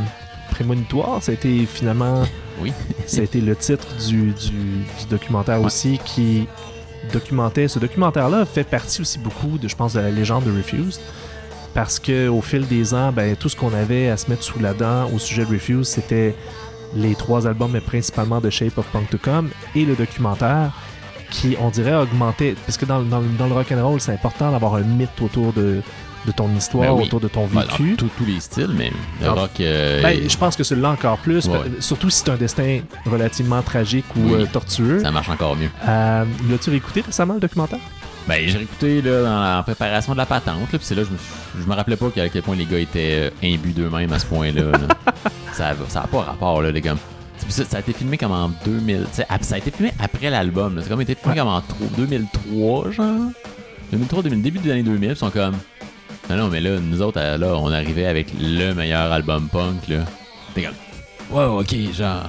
prémonitoire, 0.51 1.21
ça 1.21 1.31
a 1.31 1.35
été 1.35 1.65
finalement. 1.65 2.23
Oui. 2.61 2.71
ça 3.05 3.19
a 3.19 3.23
été 3.23 3.41
le 3.41 3.55
titre 3.57 3.87
du, 4.07 4.31
du, 4.31 4.49
du 4.51 5.05
documentaire 5.09 5.59
Ouais. 5.59 5.65
aussi 5.65 5.99
qui 6.05 6.47
documentait. 7.11 7.67
Ce 7.67 7.79
documentaire-là 7.79 8.45
fait 8.45 8.63
partie 8.63 9.01
aussi 9.01 9.19
beaucoup, 9.19 9.57
de, 9.57 9.67
je 9.67 9.75
pense, 9.75 9.93
de 9.93 9.99
la 9.99 10.09
légende 10.09 10.43
de 10.43 10.51
Refused. 10.51 11.01
Parce 11.73 11.99
que 11.99 12.27
au 12.27 12.41
fil 12.41 12.67
des 12.67 12.93
ans, 12.93 13.11
ben, 13.11 13.35
tout 13.35 13.49
ce 13.49 13.55
qu'on 13.55 13.73
avait 13.73 14.09
à 14.09 14.17
se 14.17 14.29
mettre 14.29 14.43
sous 14.43 14.59
la 14.59 14.73
dent 14.73 15.09
au 15.13 15.19
sujet 15.19 15.45
de 15.45 15.51
Refused, 15.53 15.85
c'était 15.85 16.35
les 16.95 17.15
trois 17.15 17.47
albums, 17.47 17.71
mais 17.71 17.81
principalement 17.81 18.39
de 18.39 18.49
Shape 18.49 18.77
of 18.77 18.87
Punk 18.87 19.09
to 19.09 19.17
Come 19.17 19.49
et 19.75 19.85
le 19.85 19.95
documentaire 19.95 20.71
qui, 21.29 21.55
on 21.59 21.69
dirait, 21.69 21.95
augmentait. 21.95 22.55
Parce 22.65 22.77
que 22.77 22.85
dans, 22.85 23.01
dans, 23.01 23.21
dans 23.21 23.47
le 23.47 23.53
rock'n'roll, 23.53 23.99
c'est 23.99 24.13
important 24.13 24.51
d'avoir 24.51 24.75
un 24.75 24.83
mythe 24.83 25.21
autour 25.21 25.53
de, 25.53 25.81
de 26.27 26.31
ton 26.33 26.49
histoire, 26.55 26.89
Ben 26.93 26.99
oui. 26.99 27.05
autour 27.05 27.19
de 27.21 27.27
ton 27.29 27.47
Ouais, 27.47 27.63
vécu. 27.63 27.95
tous- 27.95 28.09
tous 28.17 28.25
les 28.25 28.39
styles, 28.39 28.69
mais 28.77 28.91
le 29.21 29.29
rock. 29.31 29.51
euh, 29.61 30.01
Ben, 30.03 30.29
je 30.29 30.37
pense 30.37 30.55
que 30.55 30.63
celui-là 30.63 30.89
encore 30.91 31.17
plus, 31.19 31.45
Ouais. 31.47 31.57
surtout 31.79 32.09
si 32.09 32.19
c'est 32.23 32.29
un 32.31 32.35
destin 32.35 32.81
relativement 33.09 33.61
tragique 33.61 34.05
ou 34.15 34.21
Oui. 34.27 34.33
euh, 34.41 34.45
tortueux. 34.51 34.99
ça 35.01 35.11
marche 35.11 35.29
encore 35.29 35.55
mieux. 35.55 35.69
Euh, 35.87 36.25
L'as-tu 36.51 36.69
réécouté 36.69 37.01
récemment 37.01 37.35
le 37.35 37.39
documentaire? 37.39 37.79
Ben, 38.27 38.41
j'ai 38.45 38.57
réécouté 38.57 39.01
là, 39.01 39.23
dans 39.23 39.39
la 39.57 39.63
préparation 39.63 40.11
de 40.11 40.17
la 40.17 40.25
patente, 40.25 40.59
là, 40.71 40.77
puis 40.77 40.79
c'est 40.81 40.95
là 40.95 41.03
je 41.03 41.09
me, 41.11 41.63
je 41.63 41.65
me 41.69 41.73
rappelais 41.73 41.95
pas 41.95 42.07
à 42.07 42.27
quel 42.29 42.41
point 42.41 42.55
les 42.57 42.65
gars 42.65 42.77
étaient 42.79 43.31
imbus 43.41 43.71
d'eux-mêmes 43.71 44.11
à 44.11 44.19
ce 44.19 44.25
point-là. 44.25 44.63
là. 44.71 44.77
ça, 45.53 45.69
a, 45.69 45.73
ça 45.87 46.01
pas 46.11 46.21
rapport, 46.23 46.61
là, 46.61 46.69
les 46.71 46.81
gars. 46.81 46.95
Ça, 47.47 47.63
ça 47.63 47.77
a 47.77 47.79
été 47.79 47.93
filmé 47.93 48.17
comme 48.17 48.33
en 48.33 48.49
2000. 48.65 49.03
tu 49.09 49.17
sais, 49.17 49.25
ap- 49.29 49.43
Ça 49.45 49.55
a 49.55 49.57
été 49.59 49.71
filmé 49.71 49.93
après 49.99 50.29
l'album. 50.29 50.77
C'est 50.83 50.89
comme 50.89 50.99
été 51.01 51.15
filmé 51.15 51.35
Ouais. 51.35 51.39
comme 51.39 51.47
en 51.47 51.61
tro- 51.61 51.85
2003, 51.97 52.91
genre. 52.91 53.31
2003, 53.91 54.23
2000, 54.23 54.41
début 54.41 54.59
des 54.59 54.71
années 54.71 54.83
2000. 54.83 55.11
Ils 55.11 55.15
sont 55.15 55.29
comme. 55.29 55.55
Non, 56.29 56.35
non, 56.37 56.47
mais 56.49 56.59
là, 56.59 56.79
nous 56.79 57.01
autres, 57.01 57.19
euh, 57.21 57.37
là, 57.37 57.55
on 57.55 57.71
arrivait 57.71 58.05
avec 58.05 58.27
le 58.39 58.73
meilleur 58.73 59.11
album 59.11 59.47
punk, 59.49 59.87
là. 59.87 59.99
T'es 60.53 60.63
comme. 60.63 60.73
Wow, 61.31 61.61
ok, 61.61 61.75
genre. 61.93 62.27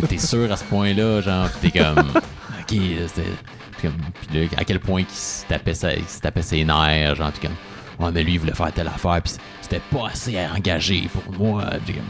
T'es- 0.00 0.06
T'es 0.08 0.18
sûr 0.18 0.50
à 0.50 0.56
ce 0.56 0.64
point-là, 0.64 1.20
genre. 1.20 1.48
Pis 1.62 1.70
t'es 1.70 1.78
comme. 1.80 1.98
Ok, 2.68 2.76
c'était. 3.06 3.30
Puis 3.78 3.88
là, 4.34 4.46
à 4.56 4.64
quel 4.64 4.80
point 4.80 5.02
il 5.02 5.06
se 5.14 5.44
tapait, 5.46 6.42
ses 6.42 6.64
nerfs, 6.64 7.14
genre, 7.14 7.30
puis 7.30 7.46
comme, 7.46 8.04
ouais, 8.04 8.10
mais 8.12 8.24
lui, 8.24 8.32
il 8.34 8.40
voulait 8.40 8.54
faire 8.54 8.72
telle 8.72 8.88
affaire, 8.88 9.20
puis 9.22 9.34
c'était 9.60 9.80
pas 9.92 10.08
assez 10.08 10.36
engagé 10.52 11.08
pour 11.12 11.32
moi. 11.38 11.62
Puis 11.84 11.94
comme, 11.94 12.04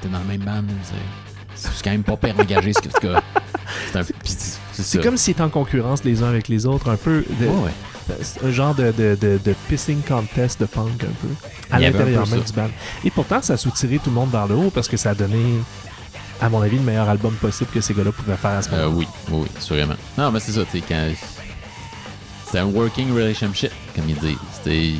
t'es 0.00 0.08
dans 0.08 0.20
le 0.20 0.24
même 0.24 0.40
band, 0.40 0.62
là, 0.62 0.74
c'est- 1.54 1.68
c'est 1.74 1.84
quand 1.84 1.90
même 1.90 2.02
pas 2.02 2.16
pire 2.16 2.34
engagé, 2.40 2.72
ce 2.72 2.80
que, 2.80 2.88
en 2.88 2.90
tout 2.90 3.00
cas, 3.10 3.18
c'est 4.72 5.02
comme 5.02 5.18
s'ils 5.18 5.32
étaient 5.32 5.42
en 5.42 5.50
concurrence 5.50 6.02
les 6.04 6.22
uns 6.22 6.28
avec 6.28 6.48
les 6.48 6.64
autres, 6.64 6.88
un 6.88 6.96
peu. 6.96 7.22
de- 7.38 7.46
Ouais, 7.46 7.64
ouais. 7.64 7.70
Un 8.44 8.50
genre 8.50 8.74
de, 8.74 8.92
de, 8.92 9.16
de, 9.20 9.38
de 9.44 9.54
pissing 9.68 10.00
contest 10.02 10.60
de 10.60 10.66
punk, 10.66 11.04
un 11.04 11.06
peu. 11.20 11.28
À 11.70 11.78
l'intérieur 11.78 12.26
même 12.28 12.40
du 12.40 12.52
band. 12.52 12.68
Et 13.04 13.10
pourtant, 13.10 13.40
ça 13.42 13.54
a 13.54 13.56
soutiré 13.56 13.98
tout 13.98 14.10
le 14.10 14.16
monde 14.16 14.30
vers 14.30 14.46
le 14.46 14.54
haut 14.54 14.70
parce 14.70 14.88
que 14.88 14.96
ça 14.96 15.10
a 15.10 15.14
donné, 15.14 15.42
à 16.40 16.48
mon 16.48 16.60
avis, 16.62 16.76
le 16.76 16.82
meilleur 16.82 17.08
album 17.08 17.32
possible 17.34 17.70
que 17.72 17.80
ces 17.80 17.94
gars-là 17.94 18.12
pouvaient 18.12 18.36
faire 18.36 18.50
à 18.58 18.62
ce 18.62 18.68
Euh, 18.70 18.86
moment-là. 18.86 18.96
oui, 18.98 19.06
oui, 19.30 19.38
oui, 19.42 19.48
sûrement. 19.60 19.94
Non, 20.18 20.30
mais 20.30 20.40
c'est 20.40 20.52
ça, 20.52 20.62
tu 20.70 20.78
sais, 20.78 20.84
quand. 20.86 21.08
C'est 22.50 22.58
un 22.58 22.66
working 22.66 23.12
relationship, 23.14 23.70
comme 23.96 24.08
ils 24.08 24.18
disent. 24.18 24.36
C'était. 24.62 24.92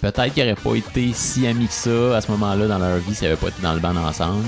Peut-être 0.00 0.34
qu'ils 0.34 0.44
n'auraient 0.44 0.54
pas 0.54 0.74
été 0.76 1.12
si 1.14 1.46
amis 1.46 1.66
que 1.66 1.72
ça 1.72 2.16
à 2.18 2.20
ce 2.20 2.30
moment-là 2.32 2.68
dans 2.68 2.78
leur 2.78 2.98
vie 2.98 3.14
s'ils 3.14 3.24
n'avaient 3.24 3.40
pas 3.40 3.48
été 3.48 3.62
dans 3.62 3.72
le 3.72 3.80
band 3.80 3.96
ensemble. 3.96 4.44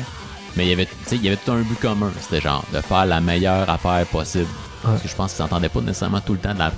Mais 0.57 0.67
il 0.67 0.69
y 0.71 0.73
avait, 0.73 0.87
il 1.11 1.25
y 1.25 1.29
avait 1.29 1.39
tout 1.39 1.51
un 1.53 1.63
but 1.63 1.81
commun. 1.81 2.13
C'était 2.21 2.41
genre 2.43 2.65
de 2.73 2.81
faire 2.81 3.07
la 3.07 3.21
meilleure 3.21 3.69
affaire 3.69 4.05
possible. 4.07 4.47
Parce 4.83 5.03
que 5.03 5.09
je 5.09 5.15
pense 5.17 5.33
qu'ils 5.33 5.39
s'entendaient 5.39 5.69
pas 5.69 5.81
nécessairement 5.81 6.21
tout 6.21 6.35
le 6.35 6.39
temps 6.39 6.55
de 6.55 6.59
la. 6.61 6.71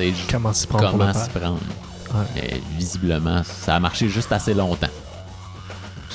Sais, 0.00 0.12
Comment 0.30 0.52
s'y 0.52 0.66
prendre 0.66 0.90
comment 0.90 1.12
s'y 1.12 1.28
prendre. 1.30 1.58
Ouais. 2.14 2.24
Mais 2.34 2.60
visiblement, 2.76 3.42
ça 3.44 3.76
a 3.76 3.80
marché 3.80 4.08
juste 4.08 4.32
assez 4.32 4.54
longtemps. 4.54 4.88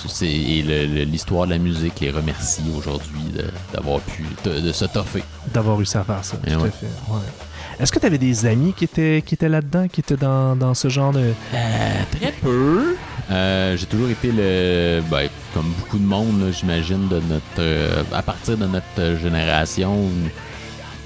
C'est- 0.07 0.27
Et 0.27 0.61
l'histoire 1.05 1.45
de 1.47 1.51
la 1.51 1.57
musique 1.57 1.99
les 1.99 2.11
remercie 2.11 2.61
aujourd'hui 2.77 3.23
d'avoir 3.73 3.99
pu 4.01 4.23
de, 4.43 4.59
de 4.59 4.71
se 4.71 4.86
toffer. 4.86 5.23
D'avoir 5.51 5.77
réussi 5.77 5.97
à 5.97 6.03
faire 6.03 6.23
ça, 6.23 6.38
Eh 6.45 6.51
tout 6.51 6.59
ouais. 6.59 6.67
à 6.67 6.71
fait. 6.71 6.86
ouais. 7.09 7.19
Est-ce 7.79 7.91
que 7.91 7.97
tu 7.99 8.05
avais 8.05 8.19
des 8.19 8.45
amis 8.45 8.73
qui 8.73 8.83
étaient, 8.83 9.23
qui 9.25 9.33
étaient 9.33 9.49
là-dedans, 9.49 9.88
qui 9.88 10.01
étaient 10.01 10.15
dans, 10.15 10.55
dans 10.55 10.73
ce 10.75 10.89
genre 10.89 11.11
de... 11.11 11.33
Euh, 11.53 11.93
très 12.19 12.31
peu. 12.33 12.95
Euh, 13.31 13.75
j'ai 13.75 13.86
toujours 13.88 14.09
été 14.09 14.31
le. 14.31 15.01
Ben, 15.09 15.27
comme 15.53 15.71
beaucoup 15.79 15.97
de 15.97 16.05
monde, 16.05 16.51
j'imagine, 16.57 17.07
de 17.07 17.19
notre. 17.27 17.43
euh, 17.59 18.03
à 18.13 18.21
partir 18.21 18.55
de 18.57 18.65
notre 18.67 19.19
génération, 19.21 20.07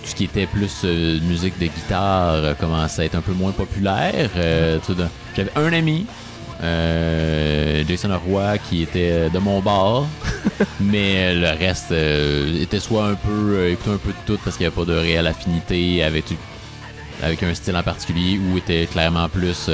tout 0.02 0.10
ce 0.10 0.16
qui 0.16 0.26
était 0.26 0.46
plus 0.46 0.82
euh, 0.84 1.20
musique 1.22 1.58
de 1.60 1.66
guitare 1.66 2.34
euh, 2.34 2.54
commençait 2.54 3.04
à 3.04 3.06
être 3.06 3.16
un 3.16 3.22
peu 3.22 3.34
moins 3.34 3.52
populaire. 3.52 4.30
Euh, 4.36 4.80
J'avais 5.36 5.52
un 5.56 5.74
ami. 5.74 6.06
Jason 7.88 8.10
Roy 8.28 8.58
qui 8.58 8.82
était 8.84 9.30
de 9.30 9.40
mon 9.40 9.62
bar 9.62 10.06
mais 10.82 11.34
le 11.34 11.52
reste 11.58 11.94
était 12.62 12.82
soit 12.82 13.06
un 13.06 13.16
peu 13.16 13.70
écoutait 13.70 13.92
un 13.92 13.98
peu 13.98 14.10
de 14.10 14.18
tout 14.26 14.38
parce 14.44 14.58
qu'il 14.58 14.66
n'y 14.66 14.74
avait 14.74 14.76
pas 14.76 14.92
de 14.92 14.98
réelle 14.98 15.28
affinité 15.28 16.04
avec 16.04 16.26
avec 17.24 17.42
un 17.44 17.54
style 17.54 17.78
en 17.78 17.84
particulier 17.84 18.38
ou 18.38 18.58
était 18.58 18.88
clairement 18.88 19.30
plus 19.30 19.70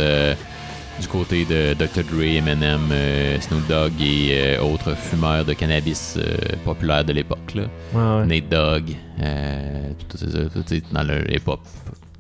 du 1.00 1.08
côté 1.08 1.46
de 1.46 1.74
Dr. 1.74 2.04
Dre, 2.04 2.24
Eminem, 2.24 2.90
euh, 2.92 3.40
Snoop 3.42 3.68
Dogg 3.68 3.94
et 4.02 4.56
euh, 4.58 4.62
autres 4.62 4.96
fumeurs 4.96 5.44
de 5.46 5.54
cannabis 5.54 6.18
euh, 6.18 6.36
populaires 6.64 7.04
de 7.04 7.14
l'époque. 7.14 7.54
Ouais, 7.56 7.64
ouais. 7.94 8.26
Nate 8.26 8.50
Dogg, 8.50 8.96
euh, 9.22 9.92
tout, 10.10 10.18
tout, 10.18 10.64
tout, 10.64 10.82
dans 10.92 11.04
le 11.04 11.30
hip-hop 11.34 11.60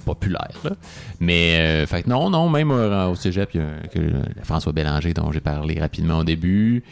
populaire. 0.05 0.51
là. 0.63 0.71
Mais, 1.19 1.57
euh, 1.59 1.86
fait 1.88 2.03
que 2.03 2.09
non, 2.09 2.30
non, 2.30 2.49
même 2.49 2.71
au 2.71 3.15
cégep, 3.15 3.49
il 3.53 3.61
y 3.61 3.63
a 3.63 3.88
que, 3.88 3.99
François 4.43 4.71
Bélanger, 4.73 5.13
dont 5.13 5.32
j'ai 5.32 5.39
parlé 5.41 5.80
rapidement 5.80 6.19
au 6.19 6.23
début. 6.23 6.84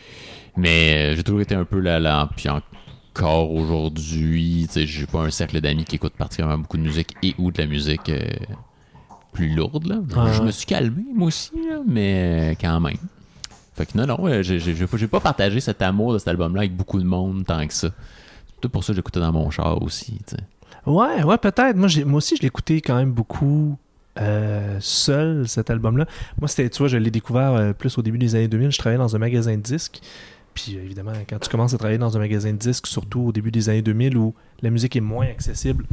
Mais 0.57 1.11
euh, 1.11 1.15
j'ai 1.15 1.23
toujours 1.23 1.41
été 1.41 1.55
un 1.55 1.65
peu 1.65 1.79
là, 1.79 1.99
là. 1.99 2.29
Puis 2.35 2.47
encore 2.49 3.51
aujourd'hui, 3.51 4.67
j'ai 4.73 5.05
pas 5.05 5.19
un 5.21 5.29
cercle 5.29 5.59
d'amis 5.61 5.83
qui 5.85 5.95
écoutent 5.97 6.15
particulièrement 6.17 6.59
beaucoup 6.59 6.77
de 6.77 6.83
musique 6.83 7.09
et 7.21 7.35
ou 7.37 7.51
de 7.51 7.61
la 7.61 7.67
musique 7.67 8.09
euh, 8.09 8.21
plus 9.33 9.49
lourde. 9.53 9.85
Là. 9.87 9.97
Ah, 10.15 10.31
je 10.33 10.41
me 10.41 10.51
suis 10.51 10.65
calmé, 10.65 11.03
moi 11.13 11.27
aussi, 11.27 11.51
là, 11.69 11.79
mais 11.87 12.55
quand 12.61 12.79
même. 12.79 12.97
Fait 13.75 13.85
que 13.87 13.97
non, 13.97 14.05
non, 14.05 14.41
j'ai- 14.43 15.07
pas 15.07 15.19
partagé 15.19 15.59
cet 15.59 15.81
amour 15.81 16.13
de 16.13 16.19
cet 16.19 16.27
album-là 16.27 16.61
avec 16.61 16.75
beaucoup 16.75 16.99
de 16.99 17.05
monde 17.05 17.43
tant 17.45 17.65
que 17.67 17.73
ça. 17.73 17.89
C'est 17.89 18.55
peut-être 18.61 18.71
pour 18.71 18.83
ça 18.83 18.93
que 18.93 18.97
j'écoutais 18.97 19.19
dans 19.19 19.31
mon 19.31 19.49
char 19.49 19.81
aussi, 19.81 20.19
tu 20.27 20.35
sais. 20.35 20.43
Ouais, 20.85 21.23
ouais, 21.23 21.37
peut-être. 21.37 21.75
Moi, 21.75 21.87
moi 22.05 22.17
aussi, 22.17 22.35
je 22.35 22.41
l'écoutais 22.41 22.81
quand 22.81 22.95
même 22.95 23.11
beaucoup 23.11 23.77
euh, 24.19 24.77
seul, 24.79 25.47
cet 25.47 25.69
album-là. 25.71 26.05
Moi, 26.39 26.47
c'était, 26.47 26.69
tu 26.69 26.77
vois, 26.79 26.87
je 26.87 26.97
l'ai 26.97 27.09
découvert 27.09 27.53
euh, 27.53 27.73
plus 27.73 27.97
au 27.97 28.01
début 28.03 28.17
des 28.19 28.35
années 28.35 28.47
2000. 28.47 28.71
Je 28.71 28.77
travaillais 28.77 28.99
dans 28.99 29.15
un 29.15 29.19
magasin 29.19 29.55
de 29.55 29.61
disques. 29.61 30.01
Puis, 30.53 30.77
euh, 30.77 30.83
évidemment, 30.83 31.13
quand 31.27 31.39
tu 31.39 31.49
commences 31.49 31.73
à 31.73 31.77
travailler 31.77 31.97
dans 31.97 32.15
un 32.15 32.19
magasin 32.19 32.51
de 32.51 32.57
disques, 32.57 32.85
surtout 32.85 33.21
au 33.21 33.31
début 33.31 33.49
des 33.49 33.69
années 33.69 33.81
2000 33.81 34.17
où 34.17 34.35
la 34.61 34.69
musique 34.69 34.95
est 34.95 35.01
moins 35.01 35.25
accessible, 35.25 35.85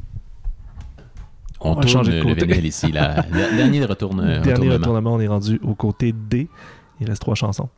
On, 1.60 1.70
On 1.70 1.74
tourne 1.74 1.88
changer 1.88 2.12
de 2.12 2.16
le 2.18 2.34
côté. 2.34 2.46
vinyle 2.46 2.66
ici. 2.66 2.90
La, 2.92 3.24
le 3.30 3.56
dernier 3.56 3.84
retourne, 3.84 4.20
Dernier 4.20 4.50
retournement. 4.52 4.72
retournement, 4.74 5.14
on 5.14 5.20
est 5.20 5.26
rendu 5.28 5.60
au 5.62 5.74
côté 5.74 6.12
D. 6.12 6.48
Il 7.00 7.08
reste 7.08 7.20
trois 7.20 7.34
chansons. 7.34 7.68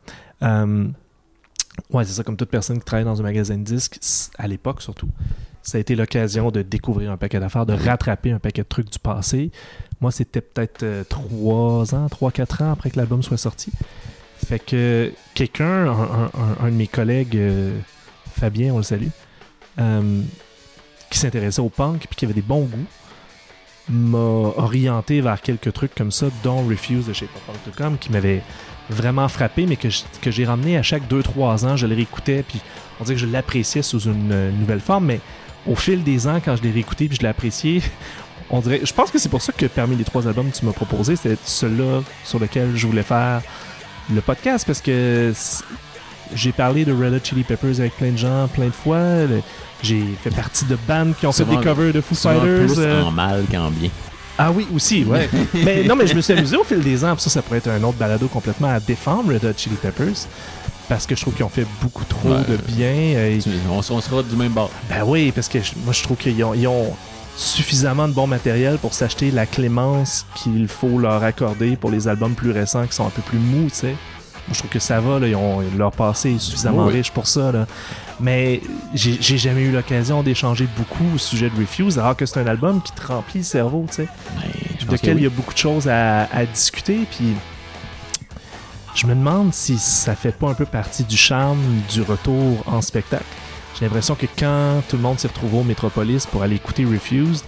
Euh, 0.41 0.87
ouais, 1.91 2.05
c'est 2.05 2.13
ça, 2.13 2.23
comme 2.23 2.37
toute 2.37 2.49
personne 2.49 2.79
qui 2.79 2.85
travaille 2.85 3.05
dans 3.05 3.19
un 3.19 3.23
magasin 3.23 3.57
de 3.57 3.63
disques, 3.63 3.99
à 4.37 4.47
l'époque 4.47 4.81
surtout, 4.81 5.07
ça 5.61 5.77
a 5.77 5.81
été 5.81 5.95
l'occasion 5.95 6.51
de 6.51 6.61
découvrir 6.61 7.11
un 7.11 7.17
paquet 7.17 7.39
d'affaires, 7.39 7.65
de 7.65 7.73
rattraper 7.73 8.31
un 8.31 8.39
paquet 8.39 8.63
de 8.63 8.67
trucs 8.67 8.89
du 8.91 8.99
passé. 8.99 9.51
Moi, 10.01 10.11
c'était 10.11 10.41
peut-être 10.41 10.83
euh, 10.83 11.03
trois 11.05 11.95
ans, 11.95 12.07
trois, 12.09 12.31
quatre 12.31 12.61
ans 12.61 12.71
après 12.73 12.89
que 12.89 12.97
l'album 12.97 13.23
soit 13.23 13.37
sorti. 13.37 13.71
Fait 14.45 14.59
que 14.59 15.13
quelqu'un, 15.33 15.87
un, 15.87 15.91
un- 15.91 16.31
un- 16.33 16.65
un 16.65 16.69
de 16.69 16.75
mes 16.75 16.87
collègues, 16.87 17.37
euh, 17.37 17.77
Fabien, 18.37 18.73
on 18.73 18.77
le 18.77 18.83
salue, 18.83 19.07
euh, 19.79 20.21
qui 21.09 21.17
s'intéressait 21.19 21.61
au 21.61 21.69
punk 21.69 21.99
puis 22.07 22.15
qui 22.17 22.25
avait 22.25 22.33
des 22.33 22.41
bons 22.41 22.63
goûts, 22.65 22.85
m'a 23.89 24.17
orienté 24.17 25.21
vers 25.21 25.41
quelques 25.41 25.73
trucs 25.73 25.93
comme 25.95 26.11
ça, 26.11 26.27
dont 26.43 26.65
Refuse 26.67 27.07
de 27.07 27.13
chez 27.13 27.27
Pop.com, 27.45 27.97
qui 27.99 28.11
m'avait 28.11 28.41
vraiment 28.89 29.27
frappé, 29.27 29.65
mais 29.65 29.75
que 29.75 30.31
j'ai 30.31 30.45
ramené 30.45 30.77
à 30.77 30.83
chaque 30.83 31.03
2-3 31.09 31.65
ans. 31.65 31.77
Je 31.77 31.87
le 31.87 31.95
réécoutais, 31.95 32.43
puis 32.43 32.61
on 32.99 33.03
dirait 33.03 33.15
que 33.15 33.21
je 33.21 33.27
l'appréciais 33.27 33.81
sous 33.81 34.01
une 34.01 34.31
euh, 34.31 34.51
nouvelle 34.51 34.79
forme, 34.79 35.05
mais 35.05 35.19
au 35.67 35.75
fil 35.75 36.03
des 36.03 36.27
ans, 36.27 36.39
quand 36.43 36.55
je 36.55 36.63
l'ai 36.63 36.71
réécouté 36.71 37.07
puis 37.07 37.17
je 37.17 37.21
l'ai 37.21 37.29
apprécié, 37.29 37.81
on 38.49 38.59
dirait. 38.59 38.81
Je 38.83 38.93
pense 38.93 39.11
que 39.11 39.19
c'est 39.19 39.29
pour 39.29 39.41
ça 39.41 39.53
que 39.53 39.65
parmi 39.65 39.95
les 39.95 40.03
trois 40.03 40.27
albums 40.27 40.49
que 40.51 40.57
tu 40.57 40.65
m'as 40.65 40.73
proposé, 40.73 41.15
c'était 41.15 41.37
celui-là 41.43 42.01
sur 42.23 42.39
lequel 42.39 42.75
je 42.75 42.87
voulais 42.87 43.03
faire 43.03 43.41
le 44.13 44.21
podcast, 44.21 44.65
parce 44.65 44.81
que 44.81 45.31
j'ai 46.35 46.51
parlé 46.51 46.85
de 46.85 46.91
Red 46.93 47.13
Hot 47.13 47.19
Chili 47.23 47.43
Peppers 47.43 47.79
avec 47.79 47.95
plein 47.97 48.11
de 48.11 48.17
gens, 48.17 48.47
plein 48.53 48.65
de 48.67 48.71
fois. 48.71 48.99
J'ai 49.81 50.03
fait 50.23 50.29
partie 50.33 50.65
de 50.65 50.77
bandes 50.87 51.13
qui 51.19 51.27
ont 51.27 51.31
fait 51.31 51.45
des 51.45 51.57
covers 51.57 51.93
de 51.93 52.01
Foo 52.01 52.15
Fighters. 52.15 52.65
plus 52.67 52.75
euh, 52.79 53.03
en 53.03 53.11
mal 53.11 53.43
qu'en 53.51 53.69
bien. 53.69 53.89
ah 54.37 54.51
oui, 54.51 54.65
aussi, 54.73 55.03
ouais. 55.03 55.29
mais 55.53 55.83
non, 55.83 55.95
mais 55.95 56.07
je 56.07 56.15
me 56.15 56.21
suis 56.21 56.33
amusé 56.33 56.55
au 56.55 56.63
fil 56.63 56.79
des 56.81 57.03
ans. 57.03 57.13
puis 57.15 57.23
ça, 57.23 57.29
ça 57.29 57.41
pourrait 57.41 57.57
être 57.57 57.69
un 57.69 57.83
autre 57.83 57.97
balado 57.97 58.27
complètement 58.27 58.69
à 58.69 58.79
défendre, 58.79 59.33
Red 59.33 59.43
Hot 59.45 59.53
Chili 59.57 59.75
Peppers. 59.75 60.27
Parce 60.89 61.05
que 61.05 61.15
je 61.15 61.21
trouve 61.21 61.33
qu'ils 61.33 61.45
ont 61.45 61.49
fait 61.49 61.65
beaucoup 61.81 62.03
trop 62.05 62.29
Ouais. 62.29 62.43
de 62.47 62.57
bien. 62.57 62.87
euh, 63.15 63.37
et- 63.37 63.39
On, 63.69 63.77
on 63.79 64.01
sera 64.01 64.21
du 64.23 64.35
même 64.35 64.51
bord. 64.51 64.69
ben 64.89 65.03
oui, 65.05 65.31
parce 65.33 65.47
que 65.47 65.59
je- 65.61 65.71
moi, 65.83 65.93
je 65.93 66.03
trouve 66.03 66.17
qu'ils 66.17 66.43
ont, 66.43 66.53
ils 66.53 66.67
ont 66.67 66.93
suffisamment 67.35 68.07
de 68.07 68.13
bon 68.13 68.27
matériel 68.27 68.77
pour 68.77 68.93
s'acheter 68.93 69.31
la 69.31 69.45
clémence 69.45 70.25
qu'il 70.35 70.67
faut 70.67 70.99
leur 70.99 71.23
accorder 71.23 71.75
pour 71.77 71.89
les 71.89 72.07
albums 72.07 72.35
plus 72.35 72.51
récents 72.51 72.85
qui 72.85 72.93
sont 72.93 73.07
un 73.07 73.09
peu 73.09 73.21
plus 73.23 73.39
mous, 73.39 73.69
tu 73.69 73.75
sais. 73.75 73.95
Moi, 74.47 74.53
je 74.53 74.59
trouve 74.59 74.69
que 74.71 74.79
ça 74.79 74.99
va, 74.99 75.19
là, 75.19 75.27
ils 75.27 75.35
ont, 75.35 75.61
leur 75.77 75.91
passé 75.91 76.31
est 76.31 76.39
suffisamment 76.39 76.85
Oui. 76.87 76.93
riche 76.93 77.11
pour 77.11 77.27
ça. 77.27 77.51
Là. 77.51 77.65
Mais 78.19 78.61
j'ai 78.93 79.37
jamais 79.37 79.61
eu 79.61 79.71
l'occasion 79.71 80.21
d'échanger 80.21 80.67
beaucoup 80.77 81.05
au 81.15 81.17
sujet 81.17 81.49
de 81.49 81.59
Refuse, 81.59 81.97
alors 81.97 82.15
que 82.15 82.25
c'est 82.25 82.39
un 82.39 82.47
album 82.47 82.81
qui 82.81 82.91
te 82.91 83.05
remplit 83.07 83.39
le 83.39 83.45
cerveau, 83.45 83.85
tu 83.89 83.95
sais 83.95 84.07
Ben, 84.35 84.85
de 84.87 84.95
que 84.97 85.01
quel 85.01 85.17
il 85.17 85.23
y 85.23 85.25
a 85.25 85.29
beaucoup 85.29 85.53
de 85.53 85.57
choses 85.57 85.87
à, 85.87 86.23
à 86.33 86.45
discuter. 86.45 86.99
Puis 87.09 87.33
je 88.95 89.07
me 89.07 89.15
demande 89.15 89.53
si 89.53 89.77
ça 89.77 90.13
fait 90.15 90.31
pas 90.31 90.49
un 90.49 90.53
peu 90.53 90.65
partie 90.65 91.03
du 91.03 91.17
charme 91.17 91.59
du 91.91 92.01
retour 92.01 92.63
en 92.67 92.81
spectacle. 92.81 93.23
J'ai 93.79 93.85
l'impression 93.85 94.13
que 94.15 94.27
quand 94.37 94.83
tout 94.87 94.97
le 94.97 95.01
monde 95.01 95.19
s'est 95.19 95.27
retrouvé 95.29 95.57
au 95.57 95.63
Metropolis 95.63 96.25
pour 96.27 96.43
aller 96.43 96.57
écouter 96.57 96.85
Refused, 96.85 97.43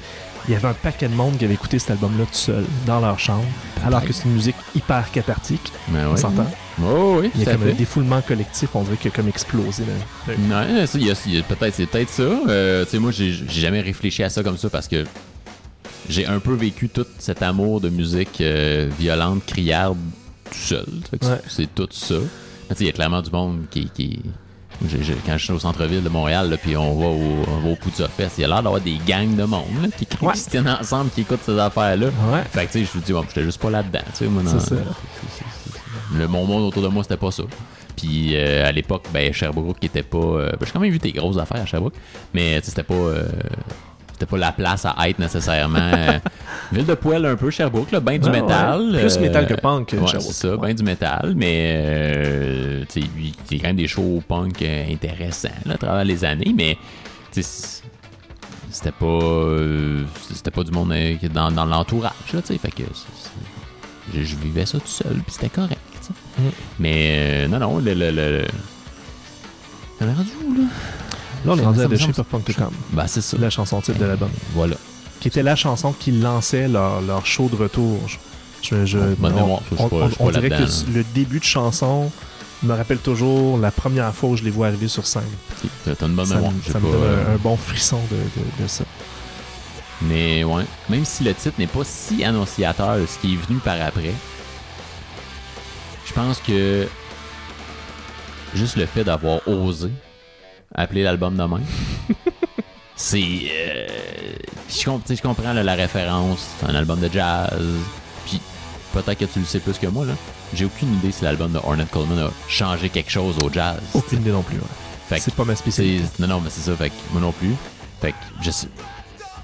il 0.47 0.53
y 0.53 0.55
avait 0.55 0.67
un 0.67 0.73
paquet 0.73 1.07
de 1.07 1.13
monde 1.13 1.37
qui 1.37 1.45
avait 1.45 1.53
écouté 1.53 1.77
cet 1.77 1.91
album-là 1.91 2.25
tout 2.25 2.33
seul, 2.33 2.65
dans 2.87 2.99
leur 2.99 3.19
chambre, 3.19 3.43
alors 3.85 4.03
que 4.03 4.11
c'est 4.13 4.25
une 4.25 4.33
musique 4.33 4.55
hyper 4.75 5.11
cathartique, 5.11 5.71
Ben 5.89 6.07
on 6.07 6.13
oui. 6.13 6.19
s'entend. 6.19 6.45
Oh, 6.83 7.19
oui, 7.21 7.31
Il 7.35 7.43
y 7.43 7.47
a 7.47 7.53
comme 7.53 7.69
un 7.69 7.73
défoulement 7.73 8.21
collectif, 8.21 8.69
on 8.73 8.83
dirait 8.83 8.97
qu'il 8.97 9.09
a 9.09 9.13
comme 9.15 9.29
explosé. 9.29 9.83
là. 10.27 10.33
Ouais, 10.77 10.85
ça, 10.87 10.97
il 10.97 11.07
y 11.07 11.11
a- 11.11 11.15
il 11.25 11.35
y 11.35 11.39
a- 11.39 11.43
peut-être, 11.43 11.73
c'est 11.73 11.85
peut-être 11.85 12.09
ça. 12.09 12.23
Euh, 12.23 12.83
tu 12.83 12.91
sais, 12.91 12.99
moi, 12.99 13.11
j'ai 13.11 13.31
j'ai 13.31 13.61
jamais 13.61 13.79
réfléchi 13.81 14.23
à 14.23 14.29
ça 14.29 14.43
comme 14.43 14.57
ça 14.57 14.69
parce 14.69 14.87
que 14.89 15.05
j'ai 16.09 16.25
un 16.25 16.39
peu 16.39 16.53
vécu 16.53 16.89
tout 16.89 17.05
cet 17.17 17.41
amour 17.41 17.79
de 17.79 17.89
musique 17.89 18.41
euh, 18.41 18.89
violente, 18.99 19.45
criarde, 19.45 19.97
tout 20.51 20.57
seul. 20.57 20.85
Fait 21.09 21.17
que 21.17 21.25
Ouais. 21.25 21.39
c'est- 21.47 21.61
C'est 21.63 21.75
tout 21.75 21.87
ça. 21.91 22.15
Mais 22.15 22.75
tu 22.75 22.79
sais, 22.79 22.83
il 22.83 22.87
y 22.87 22.89
a 22.89 22.93
clairement 22.93 23.21
du 23.21 23.31
monde 23.31 23.61
qui. 23.71 23.89
qui 23.89 24.21
quand 25.25 25.37
je 25.37 25.43
suis 25.45 25.53
au 25.53 25.59
centre-ville 25.59 26.03
de 26.03 26.09
Montréal, 26.09 26.49
là, 26.49 26.57
puis 26.57 26.75
on 26.75 26.99
va 26.99 27.05
au, 27.05 27.45
on 27.47 27.59
va 27.61 27.69
au 27.69 27.75
Poudre 27.77 28.09
Fest, 28.09 28.33
il 28.37 28.41
y 28.41 28.43
a 28.43 28.47
l'air 28.49 28.61
d'avoir 28.61 28.81
des 28.81 28.97
gangs 29.07 29.33
de 29.33 29.45
monde 29.45 29.63
là, 29.81 29.87
qui, 29.97 30.05
qui 30.05 30.17
Ouais. 30.25 30.35
se 30.35 30.49
tiennent 30.49 30.67
ensemble, 30.67 31.09
qui 31.11 31.21
écoutent 31.21 31.39
ces 31.45 31.57
affaires-là. 31.57 32.07
Ouais. 32.07 32.43
Fait 32.51 32.65
que 32.65 32.73
tu 32.73 32.85
sais, 32.85 32.89
je 32.93 32.97
me 32.99 33.01
dis, 33.03 33.13
bon, 33.13 33.23
j'étais 33.29 33.43
juste 33.43 33.61
pas 33.61 33.69
là-dedans. 33.69 34.01
Tu 34.07 34.15
sais, 34.17 34.25
moi, 34.25 34.43
dans- 34.43 34.59
C'est 34.59 34.75
ça. 34.75 34.75
Le, 36.13 36.27
mon 36.27 36.45
monde 36.45 36.63
autour 36.63 36.83
de 36.83 36.87
moi, 36.87 37.03
c'était 37.03 37.17
pas 37.17 37.31
ça. 37.31 37.43
Puis 37.95 38.31
euh, 38.35 38.67
à 38.67 38.71
l'époque, 38.71 39.05
ben, 39.13 39.31
Sherbrooke 39.33 39.79
qui 39.79 39.87
était 39.87 40.03
pas. 40.03 40.17
euh, 40.17 40.51
ben, 40.51 40.65
j'ai 40.65 40.71
quand 40.71 40.79
même 40.79 40.91
vu 40.91 40.99
des 40.99 41.11
grosses 41.13 41.37
affaires 41.37 41.61
à 41.61 41.65
Sherbrooke, 41.65 41.95
mais 42.33 42.59
c'était 42.61 42.83
pas. 42.83 42.93
euh, 42.93 43.27
c'était 44.11 44.25
pas 44.27 44.37
la 44.37 44.51
place 44.53 44.85
à 44.85 45.09
être 45.09 45.19
nécessairement. 45.19 45.91
Ville 46.71 46.85
de 46.85 46.93
poêle 46.93 47.25
un 47.25 47.35
peu, 47.35 47.49
Sherbrooke, 47.49 47.91
là, 47.91 47.99
ben 47.99 48.17
du 48.17 48.29
métal. 48.29 48.91
ouais. 48.93 49.01
Plus 49.01 49.19
métal 49.19 49.45
que 49.45 49.55
punk, 49.55 49.89
Ouais, 49.91 50.07
Sherbrooke. 50.07 50.21
c'est 50.21 50.47
ça, 50.47 50.55
ben 50.55 50.73
du 50.73 50.83
métal, 50.83 51.33
mais 51.35 51.73
euh, 51.75 52.85
tu 52.87 53.01
sais, 53.01 53.07
il 53.17 53.57
y 53.57 53.59
a 53.59 53.61
quand 53.61 53.67
même 53.67 53.75
des 53.75 53.87
shows 53.87 54.23
punk 54.25 54.61
intéressants 54.61 55.49
là, 55.65 55.73
à 55.73 55.77
travers 55.77 56.05
les 56.05 56.23
années, 56.23 56.53
mais 56.55 56.77
c'était 57.31 58.91
pas 58.91 59.29
c'était 60.33 60.51
pas 60.51 60.63
du 60.63 60.71
monde 60.71 60.93
dans, 61.33 61.51
dans 61.51 61.65
l'entourage, 61.65 62.11
tu 62.29 62.37
sais, 62.41 62.57
fait 62.57 62.71
que 62.71 62.83
je, 64.13 64.35
vivais 64.37 64.65
ça 64.65 64.79
tout 64.79 64.87
seul, 64.87 65.13
puis 65.25 65.33
c'était 65.33 65.49
correct. 65.49 65.79
Mm. 66.37 66.41
Mais 66.79 67.45
euh, 67.45 67.47
non, 67.47 67.59
non, 67.59 67.77
le. 67.79 67.93
le, 67.93 68.11
le, 68.11 68.37
le- 68.39 68.47
On 70.01 70.05
est 70.07 70.13
rendu 70.13 70.29
où, 70.45 70.53
là? 70.53 70.59
Là, 71.45 71.51
on 71.53 71.57
est 71.57 71.65
rendu 71.65 71.81
à 71.81 71.87
The 71.87 71.95
Shape 71.97 72.19
of 72.19 72.27
Punk 72.27 72.45
to 72.45 72.53
Come, 72.53 72.71
Ben, 72.91 73.07
c'est 73.07 73.21
ça. 73.21 73.37
la 73.37 73.49
chanson 73.49 73.79
titre 73.81 73.99
de 73.99 74.05
l'album. 74.05 74.29
Voilà. 74.53 74.75
qui 75.21 75.27
était 75.29 75.43
la 75.43 75.55
chanson 75.55 75.93
qui 75.97 76.11
lançait 76.11 76.67
leur, 76.67 77.01
leur 77.01 77.25
show 77.25 77.47
de 77.49 77.55
retour. 77.55 77.99
Je, 78.61 78.85
je- 78.85 78.97
Bonne 78.97 79.33
on, 79.33 79.35
mémoire, 79.35 79.61
je 79.71 79.75
on- 79.83 79.89
pas- 79.89 79.95
on- 79.95 80.07
je 80.09 80.13
suis 80.13 80.21
on 80.21 80.25
pas 80.25 80.31
dirait 80.33 80.49
que 80.49 80.53
là-dedans, 80.55 80.91
le 80.93 81.03
début 81.13 81.39
de 81.39 81.43
chanson 81.45 82.11
me 82.63 82.73
rappelle 82.73 82.97
toujours 82.97 83.57
la 83.59 83.69
première 83.71 84.13
fois 84.13 84.29
où 84.29 84.35
je 84.37 84.43
les 84.43 84.49
vois 84.49 84.67
arriver 84.67 84.87
sur 84.87 85.05
scène. 85.05 85.21
T'as 85.85 85.93
t'as 85.95 86.07
une 86.07 86.15
bonne 86.15 86.25
ça 86.25 86.35
mémoire. 86.35 86.51
me 86.51 86.81
donne 86.81 86.93
un, 87.33 87.37
bon 87.37 87.55
frisson 87.57 87.99
de, 88.11 88.15
de- 88.15 88.63
de 88.63 88.67
ça. 88.67 88.83
Mais 90.01 90.43
ouais, 90.43 90.63
même 90.89 91.05
si 91.05 91.23
le 91.23 91.33
titre 91.33 91.55
n'est 91.59 91.67
pas 91.67 91.83
si 91.85 92.23
annonciateur 92.23 92.97
de 92.97 93.05
ce 93.05 93.17
qui 93.19 93.33
est 93.33 93.37
venu 93.37 93.59
par 93.59 93.75
après, 93.81 94.13
je 96.05 96.13
pense 96.13 96.39
que 96.39 96.87
juste 98.53 98.75
le 98.77 98.85
fait 98.85 99.03
d'avoir 99.03 99.45
osé 99.47 99.89
appeler 100.73 101.03
l'album 101.03 101.35
de 101.35 101.43
même, 101.43 101.65
c'est. 102.95 103.21
euh, 103.21 103.87
je, 104.69 104.83
comp- 104.85 105.01
je 105.09 105.21
comprends 105.21 105.53
là, 105.53 105.63
la 105.63 105.75
référence, 105.75 106.45
c'est 106.59 106.65
un 106.69 106.75
album 106.75 106.99
de 106.99 107.09
jazz, 107.11 107.51
puis 108.25 108.39
peut-être 108.93 109.17
que 109.19 109.25
tu 109.25 109.39
le 109.39 109.45
sais 109.45 109.59
plus 109.59 109.77
que 109.77 109.87
moi, 109.87 110.05
là. 110.05 110.13
J'ai 110.53 110.65
aucune 110.65 110.93
idée 110.95 111.11
si 111.11 111.23
l'album 111.23 111.51
de 111.51 111.57
Ornette 111.57 111.89
Coleman 111.91 112.19
a 112.19 112.29
changé 112.47 112.89
quelque 112.89 113.09
chose 113.11 113.35
au 113.43 113.51
jazz. 113.51 113.79
Aucune 113.93 114.21
idée 114.21 114.31
non 114.31 114.43
plus. 114.43 114.57
ouais. 114.57 115.19
C'est 115.19 115.33
pas 115.33 115.43
ma 115.43 115.55
spécialité. 115.55 116.03
Non, 116.19 116.27
non, 116.27 116.39
mais 116.41 116.49
c'est 116.49 116.61
ça. 116.61 116.75
Fait 116.75 116.89
que 116.89 116.95
moi 117.11 117.19
non 117.21 117.31
plus. 117.31 117.53
Fait 117.99 118.11
que 118.11 118.17
je 118.41 118.51
sais. 118.51 118.67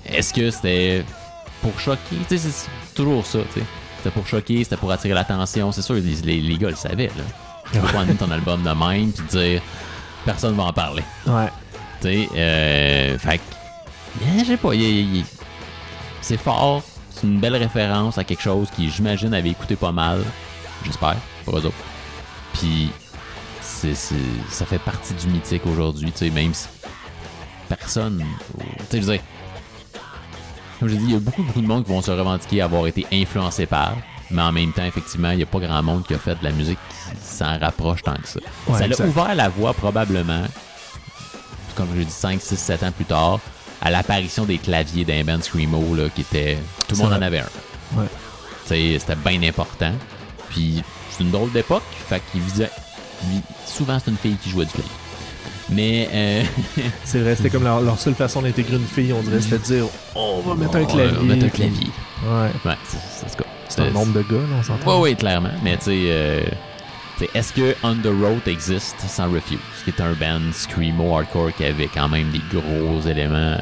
Est-ce 0.06 0.34
que 0.34 0.50
c'était 0.52 1.04
pour 1.62 1.78
choquer? 1.80 2.00
Tu 2.30 2.38
sais, 2.38 2.38
c'est 2.38 2.52
c'est 2.52 2.94
toujours 2.96 3.26
ça, 3.26 3.40
tu 3.54 3.60
sais. 3.60 3.66
C'était 4.02 4.12
pour 4.12 4.26
choquer, 4.28 4.64
c'était 4.64 4.78
pour 4.78 4.92
attirer 4.92 5.14
l'attention. 5.14 5.72
C'est 5.72 5.82
sûr, 5.84 5.96
les, 5.96 6.02
les, 6.02 6.42
les 6.42 6.58
gars 6.58 6.70
le 6.70 6.76
savaient, 6.76 7.12
là. 7.18 7.24
Tu 7.72 7.80
peux 7.80 7.88
pas 7.88 8.00
amener 8.02 8.16
ton 8.16 8.30
album 8.32 8.64
de 8.64 8.70
même 8.72 9.12
puis 9.12 9.26
dire 9.28 9.62
personne 10.26 10.56
va 10.56 10.64
en 10.64 10.74
parler. 10.74 11.04
Ouais. 11.28 11.48
Tu 12.02 12.08
sais, 12.08 12.30
euh, 12.36 13.18
fait 13.20 13.38
que. 13.38 13.44
eh, 14.24 14.40
Je 14.40 14.46
sais 14.46 14.58
pas, 14.58 14.70
c'est 16.22 16.38
fort. 16.38 16.82
C'est 17.12 17.28
une 17.28 17.40
belle 17.40 17.56
référence 17.56 18.18
à 18.18 18.24
quelque 18.24 18.42
chose 18.42 18.68
qui, 18.76 18.90
j'imagine, 18.90 19.34
avait 19.34 19.50
écouté 19.50 19.76
pas 19.76 19.92
mal. 19.92 20.24
J'espère, 20.86 21.16
pour 21.46 21.58
eux 21.58 21.66
autres. 21.66 21.76
Puis, 22.54 22.90
c'est, 23.62 23.94
c'est- 23.94 24.16
ça 24.50 24.66
fait 24.66 24.80
partie 24.80 25.14
du 25.14 25.28
mythique 25.28 25.66
aujourd'hui, 25.68 26.12
tu 26.12 26.26
sais, 26.26 26.30
même 26.32 26.54
si 26.54 26.68
personne. 27.70 28.24
Tu 28.58 28.66
sais, 28.90 29.02
je 29.02 29.06
veux 29.06 29.14
dire, 29.14 29.22
comme 30.82 30.90
je 30.90 30.96
dis, 30.96 31.04
il 31.04 31.12
y 31.12 31.16
a 31.16 31.20
beaucoup, 31.20 31.44
beaucoup 31.44 31.62
de 31.62 31.68
monde 31.68 31.86
qui 31.86 31.92
vont 31.92 32.02
se 32.02 32.10
revendiquer 32.10 32.64
avoir 32.64 32.88
été 32.88 33.06
influencé 33.14 33.68
par. 33.68 33.96
Mais 34.32 34.42
en 34.42 34.52
même 34.52 34.74
temps, 34.74 34.84
effectivement, 34.84 35.30
il 35.30 35.38
n'y 35.38 35.44
a 35.44 35.46
pas 35.46 35.60
grand 35.60 35.84
monde 35.84 36.04
qui 36.08 36.16
a 36.16 36.18
fait 36.18 36.34
de 36.34 36.44
la 36.44 36.50
musique 36.52 36.80
qui 36.90 37.24
s'en 37.24 37.60
rapproche 37.60 38.02
tant 38.02 38.16
que 38.16 38.28
ça. 38.28 38.40
Ouais, 38.68 38.80
ça 38.80 38.88
exact. 38.88 39.04
l'a 39.04 39.06
ouvert 39.06 39.36
la 39.36 39.50
voie 39.50 39.76
probablement, 39.76 40.42
comme 41.76 41.88
je 41.96 42.02
dis, 42.02 42.10
5, 42.10 42.42
6, 42.42 42.58
7 42.58 42.82
ans 42.82 42.92
plus 42.92 43.06
tard, 43.06 43.40
à 43.80 43.92
l'apparition 43.92 44.44
des 44.44 44.58
claviers 44.58 45.06
d'un 45.06 45.24
band 45.24 45.40
Screamo, 45.44 45.94
là, 45.94 46.10
qui 46.10 46.22
était. 46.22 46.58
Tout 46.88 46.96
le 46.96 47.04
monde 47.04 47.14
en 47.14 47.22
avait 47.22 47.42
un. 47.42 48.00
Ouais. 48.00 48.08
C'était 48.66 49.16
bien 49.24 49.44
important. 49.44 49.94
Puis 50.50 50.82
c'est 51.12 51.24
une 51.24 51.30
drôle 51.30 51.52
d'époque, 51.52 51.84
fait 52.08 52.24
qu'il 52.32 52.42
Souvent, 53.68 54.00
c'est 54.04 54.10
une 54.10 54.18
fille 54.18 54.38
qui 54.38 54.50
jouait 54.50 54.66
du 54.66 54.72
clavier. 54.72 54.92
Mais. 55.72 56.10
euh, 56.14 56.44
C'est 57.04 57.20
vrai, 57.20 57.36
c'était 57.36 57.50
comme 57.50 57.64
leur, 57.64 57.82
leur 57.82 57.98
seule 58.00 58.16
façon 58.16 58.42
d'intégrer 58.42 58.76
une 58.78 58.86
fille, 58.86 59.14
on 59.14 59.22
dirait, 59.22 59.42
c'était 59.42 59.58
de 59.60 59.64
dire 59.64 59.86
on 60.16 60.42
va 60.42 60.56
mettre 60.56 60.76
un 60.76 60.82
on 60.82 60.86
va 60.86 60.94
clavier. 60.94 61.24
mettre 61.28 61.46
un 61.46 61.50
clavier. 61.50 61.88
Ouais. 62.24 62.50
Ouais, 62.66 62.78
c'est 62.88 62.98
c'est- 63.28 63.38
c'est- 63.70 63.82
un 63.82 63.92
nombre 63.92 64.14
de 64.14 64.22
gars, 64.22 64.38
là, 64.38 64.56
on 64.60 64.64
s'entend. 64.64 65.02
Oui, 65.02 65.12
oui, 65.12 65.16
clairement. 65.16 65.50
Mais 65.64 65.78
tu 65.78 65.86
sais, 65.86 65.92
euh, 66.08 66.42
est-ce 67.34 67.54
que 67.54 67.76
On 67.84 67.96
the 67.96 68.08
Road 68.08 68.42
existe 68.48 69.00
sans 69.08 69.32
Refuse, 69.32 69.60
qui 69.86 69.92
est 69.92 70.02
un 70.02 70.14
band 70.14 70.52
screamo 70.54 71.16
hardcore 71.18 71.54
qui 71.56 71.64
avait 71.66 71.88
quand 71.94 72.10
même 72.10 72.30
des 72.32 72.42
gros 72.52 73.00
éléments 73.08 73.36
euh, 73.38 73.58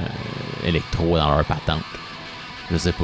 électro 0.65 1.17
dans 1.17 1.29
leur 1.35 1.45
patente? 1.45 1.83
Je 2.71 2.77
sais 2.77 2.91
pas. 2.93 3.03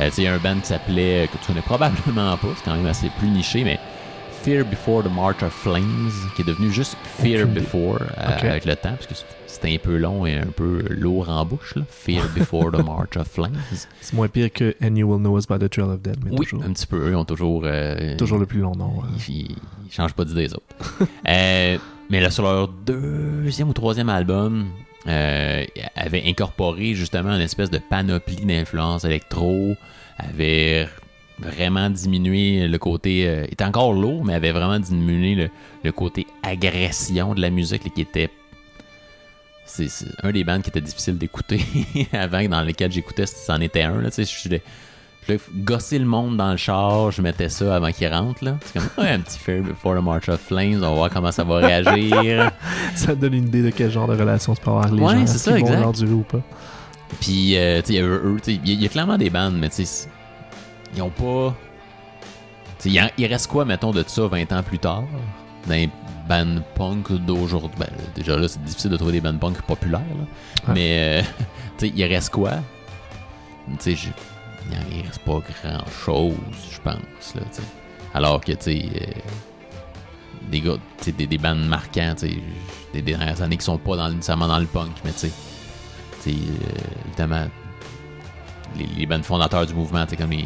Euh, 0.00 0.08
tu 0.08 0.14
sais, 0.16 0.22
il 0.22 0.24
y 0.24 0.28
a 0.28 0.34
un 0.34 0.38
band 0.38 0.58
qui 0.60 0.66
s'appelait, 0.68 1.28
que 1.32 1.38
tu 1.38 1.46
connais 1.48 1.60
probablement 1.60 2.36
pas, 2.36 2.48
c'est 2.56 2.64
quand 2.64 2.74
même 2.76 2.86
assez 2.86 3.10
plus 3.18 3.28
niché, 3.28 3.62
mais 3.64 3.78
Fear 4.44 4.64
Before 4.66 5.02
the 5.02 5.10
March 5.10 5.42
of 5.42 5.52
Flames, 5.54 6.10
qui 6.36 6.42
est 6.42 6.44
devenu 6.44 6.70
juste 6.70 6.96
Fear 7.02 7.44
Aucune. 7.44 7.54
Before 7.54 7.98
euh, 8.18 8.50
avec 8.50 8.66
le 8.66 8.76
temps, 8.76 8.90
parce 8.94 9.06
que 9.06 9.14
c'était 9.46 9.74
un 9.74 9.78
peu 9.78 9.96
long 9.96 10.26
et 10.26 10.34
un 10.36 10.46
peu 10.54 10.82
lourd 10.90 11.30
en 11.30 11.46
bouche, 11.46 11.74
là. 11.76 11.82
Fear 11.88 12.28
Before 12.36 12.70
the 12.70 12.84
March 12.84 13.16
of 13.16 13.26
Flames. 13.26 13.56
C'est 14.02 14.12
moins 14.12 14.28
pire 14.28 14.52
que 14.52 14.74
And 14.82 14.96
You 14.96 15.10
Will 15.10 15.20
Know 15.22 15.38
Us 15.38 15.46
by 15.48 15.58
the 15.58 15.70
Trail 15.70 15.86
of 15.88 16.02
Dead, 16.02 16.18
mais 16.22 16.30
Oui, 16.32 16.44
toujours, 16.44 16.62
un 16.62 16.72
petit 16.74 16.86
peu. 16.86 16.98
Eux, 17.08 17.10
ils 17.12 17.16
ont 17.16 17.24
toujours. 17.24 17.62
euh, 17.64 18.16
toujours 18.18 18.38
le 18.38 18.44
plus 18.44 18.60
long 18.60 18.72
nom. 18.74 18.98
ouais. 18.98 19.08
ils, 19.28 19.34
ils- 19.52 19.56
changent 19.92 20.12
pas 20.14 20.24
d'idée, 20.26 20.42
les 20.42 20.52
autres. 20.54 20.64
Euh, 21.28 21.78
mais 22.10 22.20
là, 22.20 22.30
sur 22.30 22.42
leur 22.44 22.68
deuxième 22.68 23.70
ou 23.70 23.72
troisième 23.72 24.10
album, 24.10 24.66
euh, 25.06 25.64
ils 25.74 25.82
avaient 25.96 26.22
incorporé 26.26 26.94
justement 26.94 27.34
une 27.34 27.40
espèce 27.40 27.70
de 27.70 27.78
panoplie 27.78 28.44
d'influences 28.44 29.04
électro, 29.04 29.74
avait 30.18 30.86
vraiment 31.38 31.90
diminué 31.90 32.68
le 32.68 32.78
côté. 32.78 33.26
euh, 33.26 33.44
était 33.50 33.64
encore 33.64 33.92
lourd, 33.92 34.24
mais 34.24 34.34
avait 34.34 34.52
vraiment 34.52 34.78
diminué 34.78 35.34
le, 35.34 35.50
le 35.82 35.92
côté 35.92 36.26
agression 36.42 37.34
de 37.34 37.40
la 37.40 37.50
musique 37.50 37.84
là, 37.84 37.90
qui 37.94 38.00
était. 38.02 38.30
C'est 39.66 39.88
un 40.22 40.30
des 40.30 40.44
bands 40.44 40.60
qui 40.60 40.68
était 40.70 40.80
difficile 40.80 41.16
d'écouter 41.18 41.60
avant, 42.12 42.44
dans 42.48 42.62
lesquels 42.62 42.92
j'écoutais, 42.92 43.26
c'en 43.26 43.60
était 43.60 43.82
un. 43.82 44.00
Là, 44.00 44.10
je 44.16 44.48
voulais 44.48 45.40
gosser 45.64 45.98
le 45.98 46.04
monde 46.04 46.36
dans 46.36 46.50
le 46.50 46.58
char, 46.58 47.10
je 47.10 47.22
mettais 47.22 47.48
ça 47.48 47.74
avant 47.76 47.90
qu'il 47.90 48.06
rentre. 48.08 48.44
là. 48.44 48.58
C'est 48.66 48.78
comme 48.78 48.88
ouais, 49.04 49.10
un 49.10 49.20
petit 49.20 49.38
Fear 49.38 49.62
Before 49.62 49.96
the 49.98 50.04
March 50.04 50.28
of 50.28 50.38
Flames, 50.38 50.76
on 50.76 50.80
va 50.90 50.94
voir 50.94 51.10
comment 51.10 51.32
ça 51.32 51.44
va 51.44 51.56
réagir. 51.56 52.52
Ça 52.94 53.16
te 53.16 53.20
donne 53.22 53.32
une 53.34 53.46
idée 53.48 53.62
de 53.62 53.70
quel 53.70 53.90
genre 53.90 54.06
de 54.06 54.14
relation 54.14 54.54
tu 54.54 54.60
peux 54.60 54.68
avoir 54.70 54.84
avec 54.86 54.98
les 54.98 55.02
Ouais, 55.04 55.14
gens. 55.16 55.26
c'est 55.26 55.38
ça, 55.38 55.50
vont 55.52 55.56
exact. 55.56 55.80
l'endurer 55.80 56.12
ou 56.12 56.22
pas? 56.24 56.42
Puis, 57.20 57.56
euh, 57.56 57.80
tu 57.80 57.94
sais, 57.94 58.60
il 58.64 58.82
y 58.82 58.84
a 58.84 58.88
clairement 58.88 59.16
des 59.16 59.30
bandes, 59.30 59.56
mais 59.58 59.70
tu 59.70 59.84
sais, 59.86 60.08
ils 60.94 61.02
ont 61.02 61.10
pas. 61.10 61.54
Il 62.84 63.00
en- 63.00 63.08
il 63.16 63.26
reste 63.26 63.46
quoi, 63.46 63.64
mettons, 63.64 63.92
de 63.92 64.04
ça 64.06 64.26
20 64.26 64.52
ans 64.52 64.62
plus 64.62 64.78
tard? 64.78 65.04
Dans 65.66 65.74
les 65.74 65.88
bands 66.28 66.60
punk 66.74 67.12
d'aujourd'hui. 67.12 67.70
Ben, 67.78 67.88
déjà 68.14 68.36
là, 68.36 68.46
c'est 68.48 68.62
difficile 68.62 68.90
de 68.90 68.96
trouver 68.96 69.12
des 69.12 69.20
bands 69.20 69.36
punk 69.38 69.62
populaires, 69.62 70.00
là. 70.00 70.72
Mais, 70.74 71.20
euh, 71.20 71.22
tu 71.78 71.86
sais, 71.88 71.92
il 71.94 72.04
reste 72.04 72.30
quoi? 72.30 72.52
Tu 73.80 73.96
sais, 73.96 74.08
il 74.92 75.06
reste 75.06 75.20
pas 75.20 75.40
grand 75.62 75.84
chose, 76.04 76.34
je 76.70 76.80
pense, 76.80 77.34
là. 77.34 77.42
Alors 78.12 78.40
que, 78.40 78.52
tu 78.52 78.62
sais. 78.62 78.88
euh, 79.00 79.20
des 80.50 80.60
gars, 80.60 80.76
tu 80.98 81.04
sais, 81.04 81.12
des, 81.12 81.26
des 81.26 81.38
tu 81.38 81.44
sais, 82.16 82.36
des, 82.92 83.02
dernières 83.02 83.40
années 83.40 83.56
qui 83.56 83.64
sont 83.64 83.78
pas 83.78 83.96
dans, 83.96 84.10
nécessairement 84.10 84.48
dans 84.48 84.58
le 84.58 84.66
punk, 84.66 84.92
mais 85.04 85.12
tu 85.12 85.28
sais, 85.28 85.32
euh, 86.28 86.32
évidemment, 87.06 87.46
les, 88.76 88.86
les 88.86 89.06
bands 89.06 89.22
fondateurs 89.22 89.66
du 89.66 89.74
mouvement, 89.74 90.04
tu 90.04 90.10
sais, 90.10 90.16
comme 90.16 90.30
les, 90.30 90.44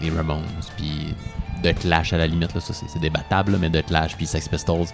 les 0.00 0.10
Ramones, 0.10 0.42
puis 0.76 1.14
The 1.62 1.74
Clash 1.78 2.12
à 2.12 2.18
la 2.18 2.26
limite, 2.26 2.54
là, 2.54 2.60
ça 2.60 2.72
c'est 2.72 2.98
débattable, 3.00 3.52
là, 3.52 3.58
mais 3.58 3.70
The 3.70 3.84
Clash 3.86 4.16
puis 4.16 4.26
Sex 4.26 4.48
Pistols, 4.48 4.86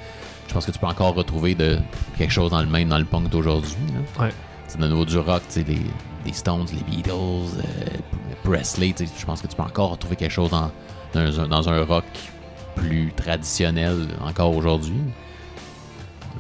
je 0.49 0.53
pense 0.55 0.67
que 0.67 0.71
tu 0.71 0.79
peux 0.79 0.87
encore 0.87 1.15
retrouver 1.15 1.55
de 1.55 1.79
quelque 2.17 2.33
chose 2.33 2.51
dans 2.51 2.61
le 2.61 2.69
même 2.69 2.89
dans 2.89 2.99
le 2.99 3.05
punk 3.05 3.29
d'aujourd'hui. 3.29 3.77
Ouais. 4.19 4.31
C'est 4.67 4.79
de 4.81 4.87
nouveau 4.87 5.05
du 5.05 5.19
rock, 5.19 5.43
tu 5.49 5.61
sais, 5.61 5.65
les, 5.65 5.81
les 6.25 6.33
Stones, 6.33 6.67
les 6.73 6.97
Beatles, 6.97 7.13
euh, 7.13 7.87
Presley, 8.43 8.93
tu 8.97 9.07
sais, 9.07 9.13
je 9.17 9.27
pense 9.27 9.41
que 9.43 9.47
tu 9.47 9.57
peux 9.57 9.63
encore 9.63 9.91
retrouver 9.91 10.17
quelque 10.17 10.33
chose 10.33 10.51
dans, 10.51 10.71
dans, 11.13 11.41
un, 11.41 11.49
dans 11.49 11.69
un 11.69 11.85
rock 11.85 12.05
plus 12.75 13.13
traditionnel 13.15 14.09
encore 14.25 14.55
aujourd'hui. 14.57 15.01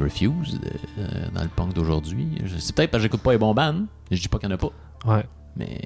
Refuse 0.01 0.59
euh, 0.99 1.29
dans 1.33 1.43
le 1.43 1.49
punk 1.49 1.73
d'aujourd'hui. 1.73 2.43
C'est 2.59 2.75
peut-être 2.75 2.91
parce 2.91 3.01
que 3.01 3.05
j'écoute 3.05 3.23
pas 3.23 3.33
les 3.33 3.39
bons 3.39 3.55
bands. 3.55 3.85
Je 4.11 4.21
dis 4.21 4.29
pas 4.29 4.39
qu'il 4.39 4.49
y 4.49 4.53
en 4.53 4.55
a 4.55 4.59
pas. 4.59 4.71
Ouais. 5.07 5.25
Mais 5.57 5.81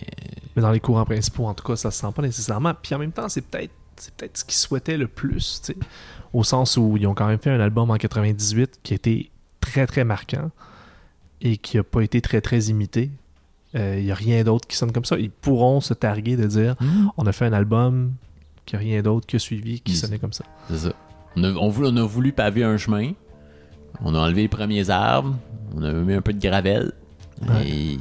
Mais 0.58 0.62
dans 0.62 0.72
les 0.72 0.80
courants 0.80 1.04
principaux, 1.04 1.46
en 1.46 1.54
tout 1.54 1.64
cas, 1.64 1.76
ça 1.76 1.92
se 1.92 2.00
sent 2.00 2.08
pas 2.12 2.22
nécessairement. 2.22 2.72
Puis 2.82 2.92
en 2.96 2.98
même 2.98 3.12
temps, 3.12 3.28
c'est 3.28 3.42
peut-être 3.42 3.70
c'est 3.96 4.12
peut-être 4.14 4.38
ce 4.38 4.44
qu'ils 4.44 4.56
souhaitaient 4.56 4.96
le 4.96 5.06
plus. 5.06 5.62
Au 6.32 6.42
sens 6.42 6.76
où 6.76 6.96
ils 6.96 7.06
ont 7.06 7.14
quand 7.14 7.28
même 7.28 7.38
fait 7.38 7.50
un 7.50 7.60
album 7.60 7.90
en 7.92 7.96
98 7.96 8.80
qui 8.82 8.94
a 8.94 8.96
été 8.96 9.30
très 9.60 9.86
très 9.86 10.02
marquant 10.02 10.50
et 11.42 11.58
qui 11.58 11.78
a 11.78 11.84
pas 11.84 12.00
été 12.02 12.20
très 12.20 12.40
très 12.40 12.58
imité. 12.64 13.10
Il 13.74 14.02
n'y 14.02 14.10
a 14.10 14.16
rien 14.16 14.42
d'autre 14.42 14.66
qui 14.66 14.76
sonne 14.76 14.90
comme 14.90 15.04
ça. 15.04 15.16
Ils 15.16 15.30
pourront 15.30 15.80
se 15.80 15.94
targuer 15.94 16.36
de 16.36 16.46
dire 16.48 16.74
on 17.16 17.24
a 17.26 17.30
fait 17.32 17.44
un 17.46 17.52
album 17.52 18.14
qui 18.66 18.74
a 18.74 18.80
rien 18.80 19.00
d'autre 19.02 19.26
que 19.28 19.38
suivi 19.38 19.80
qui 19.80 19.92
Ils- 19.92 19.96
sonnait 19.96 20.18
comme 20.18 20.32
ça. 20.32 20.44
c'est 20.68 20.78
ça. 20.78 20.92
On 21.36 21.44
a, 21.44 21.52
on, 21.52 21.68
voulait- 21.68 21.90
on 21.92 21.96
a 21.98 22.02
voulu 22.02 22.32
paver 22.32 22.64
un 22.64 22.76
chemin. 22.78 23.12
On 24.00 24.12
a 24.14 24.18
enlevé 24.18 24.42
les 24.42 24.48
premiers 24.48 24.90
arbres. 24.90 25.36
On 25.76 25.82
a 25.84 25.92
mis 25.92 26.14
un 26.14 26.20
peu 26.22 26.32
de 26.32 26.40
gravel. 26.40 26.92
Ouais. 27.48 27.68
Et 27.68 27.98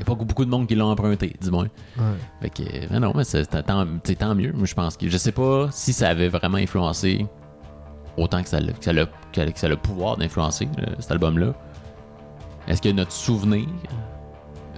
n'y 0.00 0.12
a 0.12 0.16
pas 0.16 0.24
beaucoup 0.24 0.44
de 0.44 0.50
monde 0.50 0.66
qui 0.66 0.74
l'ont 0.74 0.90
emprunté, 0.90 1.34
dis-moi. 1.40 1.64
Ouais. 1.98 2.04
Fait 2.42 2.50
que, 2.50 2.62
euh, 2.62 2.86
mais 2.90 3.00
non, 3.00 3.12
mais 3.14 3.24
c'est 3.24 3.46
tant, 3.46 4.34
mieux. 4.34 4.52
Moi, 4.52 4.66
je 4.66 4.74
pense 4.74 4.96
que 4.96 5.08
je 5.08 5.16
sais 5.16 5.32
pas 5.32 5.68
si 5.72 5.92
ça 5.92 6.08
avait 6.08 6.28
vraiment 6.28 6.58
influencé 6.58 7.26
autant 8.16 8.42
que 8.42 8.48
ça 8.48 8.60
l'a, 8.60 8.72
que 8.72 8.84
ça 8.84 8.92
l'a, 8.92 9.06
que 9.06 9.40
ça 9.58 9.66
a 9.66 9.68
le 9.70 9.76
pouvoir 9.76 10.16
d'influencer 10.16 10.68
euh, 10.78 10.86
cet 10.98 11.12
album-là. 11.12 11.54
Est-ce 12.68 12.82
que 12.82 12.88
notre 12.90 13.12
souvenir 13.12 13.66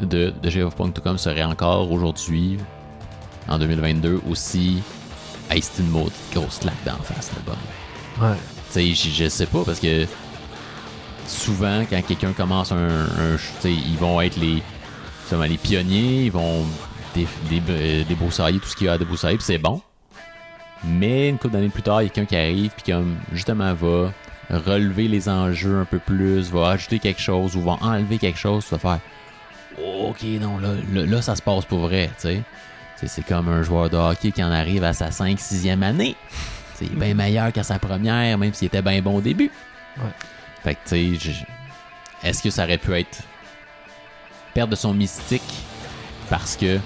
de, 0.00 0.32
de 0.42 0.50
J 0.50 0.62
of 0.62 0.74
Punk 0.76 0.94
tout 0.94 1.02
comme 1.02 1.18
serait 1.18 1.42
encore 1.44 1.90
aujourd'hui, 1.90 2.58
en 3.48 3.58
2022, 3.58 4.20
aussi 4.30 4.82
Hey, 5.50 5.60
c'est 5.60 5.82
une 5.82 5.90
maudite 5.90 6.14
grosse 6.32 6.58
claque 6.60 6.82
d'en 6.86 6.96
face, 7.02 7.30
l'album. 7.34 7.56
Ouais. 8.20 8.36
Tu 8.72 8.94
sais, 8.96 9.10
je, 9.24 9.28
sais 9.28 9.46
pas 9.46 9.62
parce 9.64 9.80
que 9.80 10.06
souvent, 11.26 11.82
quand 11.88 12.00
quelqu'un 12.06 12.32
commence 12.32 12.72
un, 12.72 12.76
un 12.78 13.36
ch- 13.36 13.52
tu 13.60 13.68
sais, 13.68 13.72
ils 13.74 13.96
vont 13.98 14.20
être 14.20 14.36
les, 14.36 14.62
justement, 15.32 15.48
les 15.48 15.56
pionniers, 15.56 16.24
ils 16.24 16.30
vont 16.32 16.66
dé, 17.14 17.26
euh, 17.70 18.04
débroussailler 18.04 18.58
tout 18.58 18.68
ce 18.68 18.76
qu'il 18.76 18.86
y 18.86 18.90
a 18.90 18.92
à 18.92 18.98
débroussailler, 18.98 19.38
puis 19.38 19.46
c'est 19.46 19.56
bon. 19.56 19.80
Mais 20.84 21.30
une 21.30 21.38
couple 21.38 21.54
d'années 21.54 21.70
plus 21.70 21.82
tard, 21.82 22.02
il 22.02 22.06
y 22.06 22.08
a 22.08 22.10
quelqu'un 22.10 22.28
qui 22.28 22.36
arrive, 22.36 22.70
puis 22.72 22.92
comme 22.92 23.16
justement 23.32 23.72
va 23.72 24.12
relever 24.50 25.08
les 25.08 25.30
enjeux 25.30 25.80
un 25.80 25.84
peu 25.86 26.00
plus, 26.00 26.50
va 26.50 26.68
ajouter 26.68 26.98
quelque 26.98 27.20
chose 27.20 27.56
ou 27.56 27.62
va 27.62 27.78
enlever 27.80 28.18
quelque 28.18 28.38
chose, 28.38 28.66
tu 28.66 28.74
vas 28.74 28.78
faire 28.78 28.98
OK, 29.78 30.22
non, 30.38 30.58
là, 30.58 30.74
là, 30.92 31.06
là, 31.06 31.22
ça 31.22 31.34
se 31.34 31.40
passe 31.40 31.64
pour 31.64 31.78
vrai, 31.78 32.10
tu 32.20 32.28
sais. 32.28 32.42
C'est 33.06 33.24
comme 33.24 33.48
un 33.48 33.62
joueur 33.62 33.88
de 33.88 33.96
hockey 33.96 34.32
qui 34.32 34.44
en 34.44 34.52
arrive 34.52 34.84
à 34.84 34.92
sa 34.92 35.08
5-6e 35.08 35.82
année. 35.82 36.14
C'est 36.74 36.94
bien 36.94 37.14
meilleur 37.14 37.52
qu'à 37.52 37.62
sa 37.62 37.78
première, 37.78 38.36
même 38.36 38.52
s'il 38.52 38.66
était 38.66 38.82
bien 38.82 39.00
bon 39.00 39.16
au 39.16 39.20
début. 39.22 39.50
Ouais. 39.96 40.10
Fait 40.62 40.74
que, 40.74 40.80
tu 40.86 41.18
sais, 41.18 41.44
est-ce 42.22 42.42
que 42.42 42.50
ça 42.50 42.64
aurait 42.64 42.78
pu 42.78 42.92
être 42.92 43.24
perdre 44.54 44.70
de 44.72 44.76
son 44.76 44.94
mystique 44.94 45.42
parce 46.30 46.56
que 46.56 46.78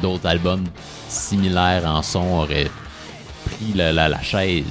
d'autres 0.00 0.26
albums 0.26 0.64
similaires 1.08 1.84
en 1.86 2.02
son 2.02 2.22
auraient 2.32 2.70
pris 3.44 3.72
la, 3.74 3.92
la- 3.92 4.08
la 4.08 4.22
chaise 4.22 4.64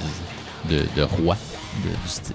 de, 0.68 0.84
de 0.96 1.02
roi 1.02 1.36
de- 1.84 1.88
du 1.90 2.08
style. 2.08 2.34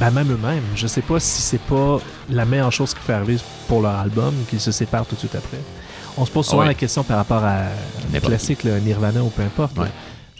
Ben 0.00 0.10
même 0.10 0.32
eux-mêmes, 0.32 0.62
je 0.74 0.86
sais 0.88 1.02
pas 1.02 1.20
si 1.20 1.40
c'est 1.40 1.60
pas 1.60 1.98
la 2.28 2.44
meilleure 2.44 2.72
chose 2.72 2.92
qui 2.94 3.00
peut 3.06 3.14
arriver 3.14 3.36
pour 3.68 3.80
leur 3.82 3.94
album, 3.96 4.34
qu'ils 4.50 4.60
se 4.60 4.72
séparent 4.72 5.06
tout 5.06 5.14
de 5.14 5.20
suite 5.20 5.36
après. 5.36 5.60
On 6.16 6.24
se 6.26 6.30
pose 6.32 6.46
souvent 6.46 6.62
Ouais. 6.62 6.66
la 6.68 6.74
question 6.74 7.04
par 7.04 7.16
rapport 7.18 7.44
à 7.44 7.62
le 8.12 8.20
classique, 8.20 8.64
le 8.64 8.78
Nirvana 8.80 9.22
ou 9.22 9.28
peu 9.28 9.42
importe. 9.42 9.76
Ouais. 9.78 9.90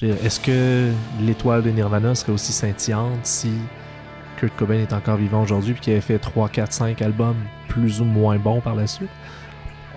Est-ce 0.03 0.41
que 0.41 0.91
l'étoile 1.21 1.63
de 1.63 1.71
Nirvana 1.71 2.15
serait 2.15 2.33
aussi 2.33 2.53
scintillante 2.53 3.21
si 3.25 3.51
Kurt 4.39 4.55
Cobain 4.57 4.81
est 4.81 4.93
encore 4.93 5.17
vivant 5.17 5.43
aujourd'hui 5.43 5.73
et 5.73 5.81
qu'il 5.81 5.93
avait 5.93 6.03
fait 6.03 6.19
3, 6.19 6.49
4, 6.49 6.73
5 6.73 7.01
albums 7.03 7.37
plus 7.69 8.01
ou 8.01 8.05
moins 8.05 8.37
bons 8.37 8.61
par 8.61 8.75
la 8.75 8.87
suite? 8.87 9.11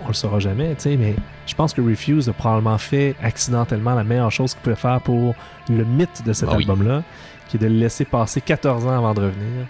On 0.03 0.07
le 0.09 0.13
saura 0.13 0.39
jamais, 0.39 0.75
tu 0.75 0.81
sais, 0.83 0.97
mais 0.97 1.15
je 1.47 1.55
pense 1.55 1.73
que 1.73 1.81
Refuse 1.81 2.29
a 2.29 2.33
probablement 2.33 2.77
fait 2.77 3.15
accidentellement 3.21 3.95
la 3.95 4.03
meilleure 4.03 4.31
chose 4.31 4.53
qu'il 4.53 4.61
pouvait 4.61 4.75
faire 4.75 5.01
pour 5.01 5.33
le 5.69 5.83
mythe 5.83 6.23
de 6.25 6.33
cet 6.33 6.49
Ah 6.51 6.55
oui. 6.55 6.63
album-là, 6.63 7.03
qui 7.49 7.57
est 7.57 7.59
de 7.59 7.65
le 7.67 7.73
laisser 7.79 8.05
passer 8.05 8.39
14 8.41 8.85
ans 8.85 8.97
avant 8.97 9.13
de 9.13 9.21
revenir 9.21 9.65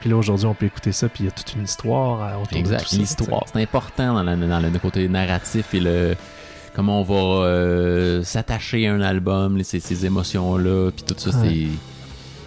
Puis 0.00 0.08
là, 0.10 0.16
aujourd'hui, 0.16 0.46
on 0.46 0.54
peut 0.54 0.66
écouter 0.66 0.92
ça, 0.92 1.08
puis 1.08 1.24
il 1.24 1.26
y 1.26 1.28
a 1.28 1.32
toute 1.32 1.52
une 1.54 1.64
histoire 1.64 2.22
euh, 2.22 2.42
autour 2.42 2.62
de 2.62 2.76
tout 2.76 2.84
ça, 2.86 2.96
L'histoire, 2.96 3.44
c'est 3.52 3.60
important 3.60 4.14
dans, 4.14 4.22
la- 4.22 4.36
dans 4.36 4.60
le 4.60 4.78
côté 4.78 5.06
narratif 5.08 5.74
et 5.74 5.80
le 5.80 6.16
comment 6.74 7.00
on 7.00 7.04
va 7.04 7.44
euh, 7.46 8.22
s'attacher 8.22 8.86
à 8.86 8.94
un 8.94 9.00
album, 9.00 9.56
les- 9.58 9.64
ces, 9.64 9.80
ces 9.80 10.06
émotions-là, 10.06 10.90
puis 10.92 11.04
tout 11.04 11.14
ça, 11.18 11.36
Ouais. 11.40 11.68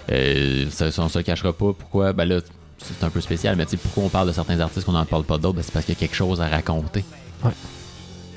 c'est. 0.07 0.13
Euh, 0.13 0.65
ça, 0.69 0.85
on 1.03 1.09
se 1.09 1.17
le 1.19 1.23
cachera 1.23 1.53
pas. 1.53 1.73
Pourquoi? 1.77 2.13
Ben 2.13 2.25
là, 2.25 2.39
c'est 2.83 3.03
un 3.03 3.09
peu 3.09 3.21
spécial, 3.21 3.55
mais 3.55 3.65
tu 3.65 3.71
sais, 3.71 3.77
pourquoi 3.77 4.03
on 4.03 4.09
parle 4.09 4.27
de 4.27 4.33
certains 4.33 4.59
artistes 4.59 4.85
qu'on 4.85 4.91
n'en 4.93 5.05
parle 5.05 5.23
pas 5.23 5.37
d'autres? 5.37 5.55
Ben, 5.57 5.63
C'est 5.63 5.71
parce 5.73 5.85
qu'il 5.85 5.93
y 5.95 5.97
a 5.97 5.99
quelque 5.99 6.15
chose 6.15 6.41
à 6.41 6.47
raconter. 6.47 7.03
Ouais. 7.43 7.51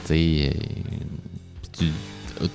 Tu 0.03 0.09
sais, 0.09 0.53
euh, 0.57 0.61
tu- 1.79 1.91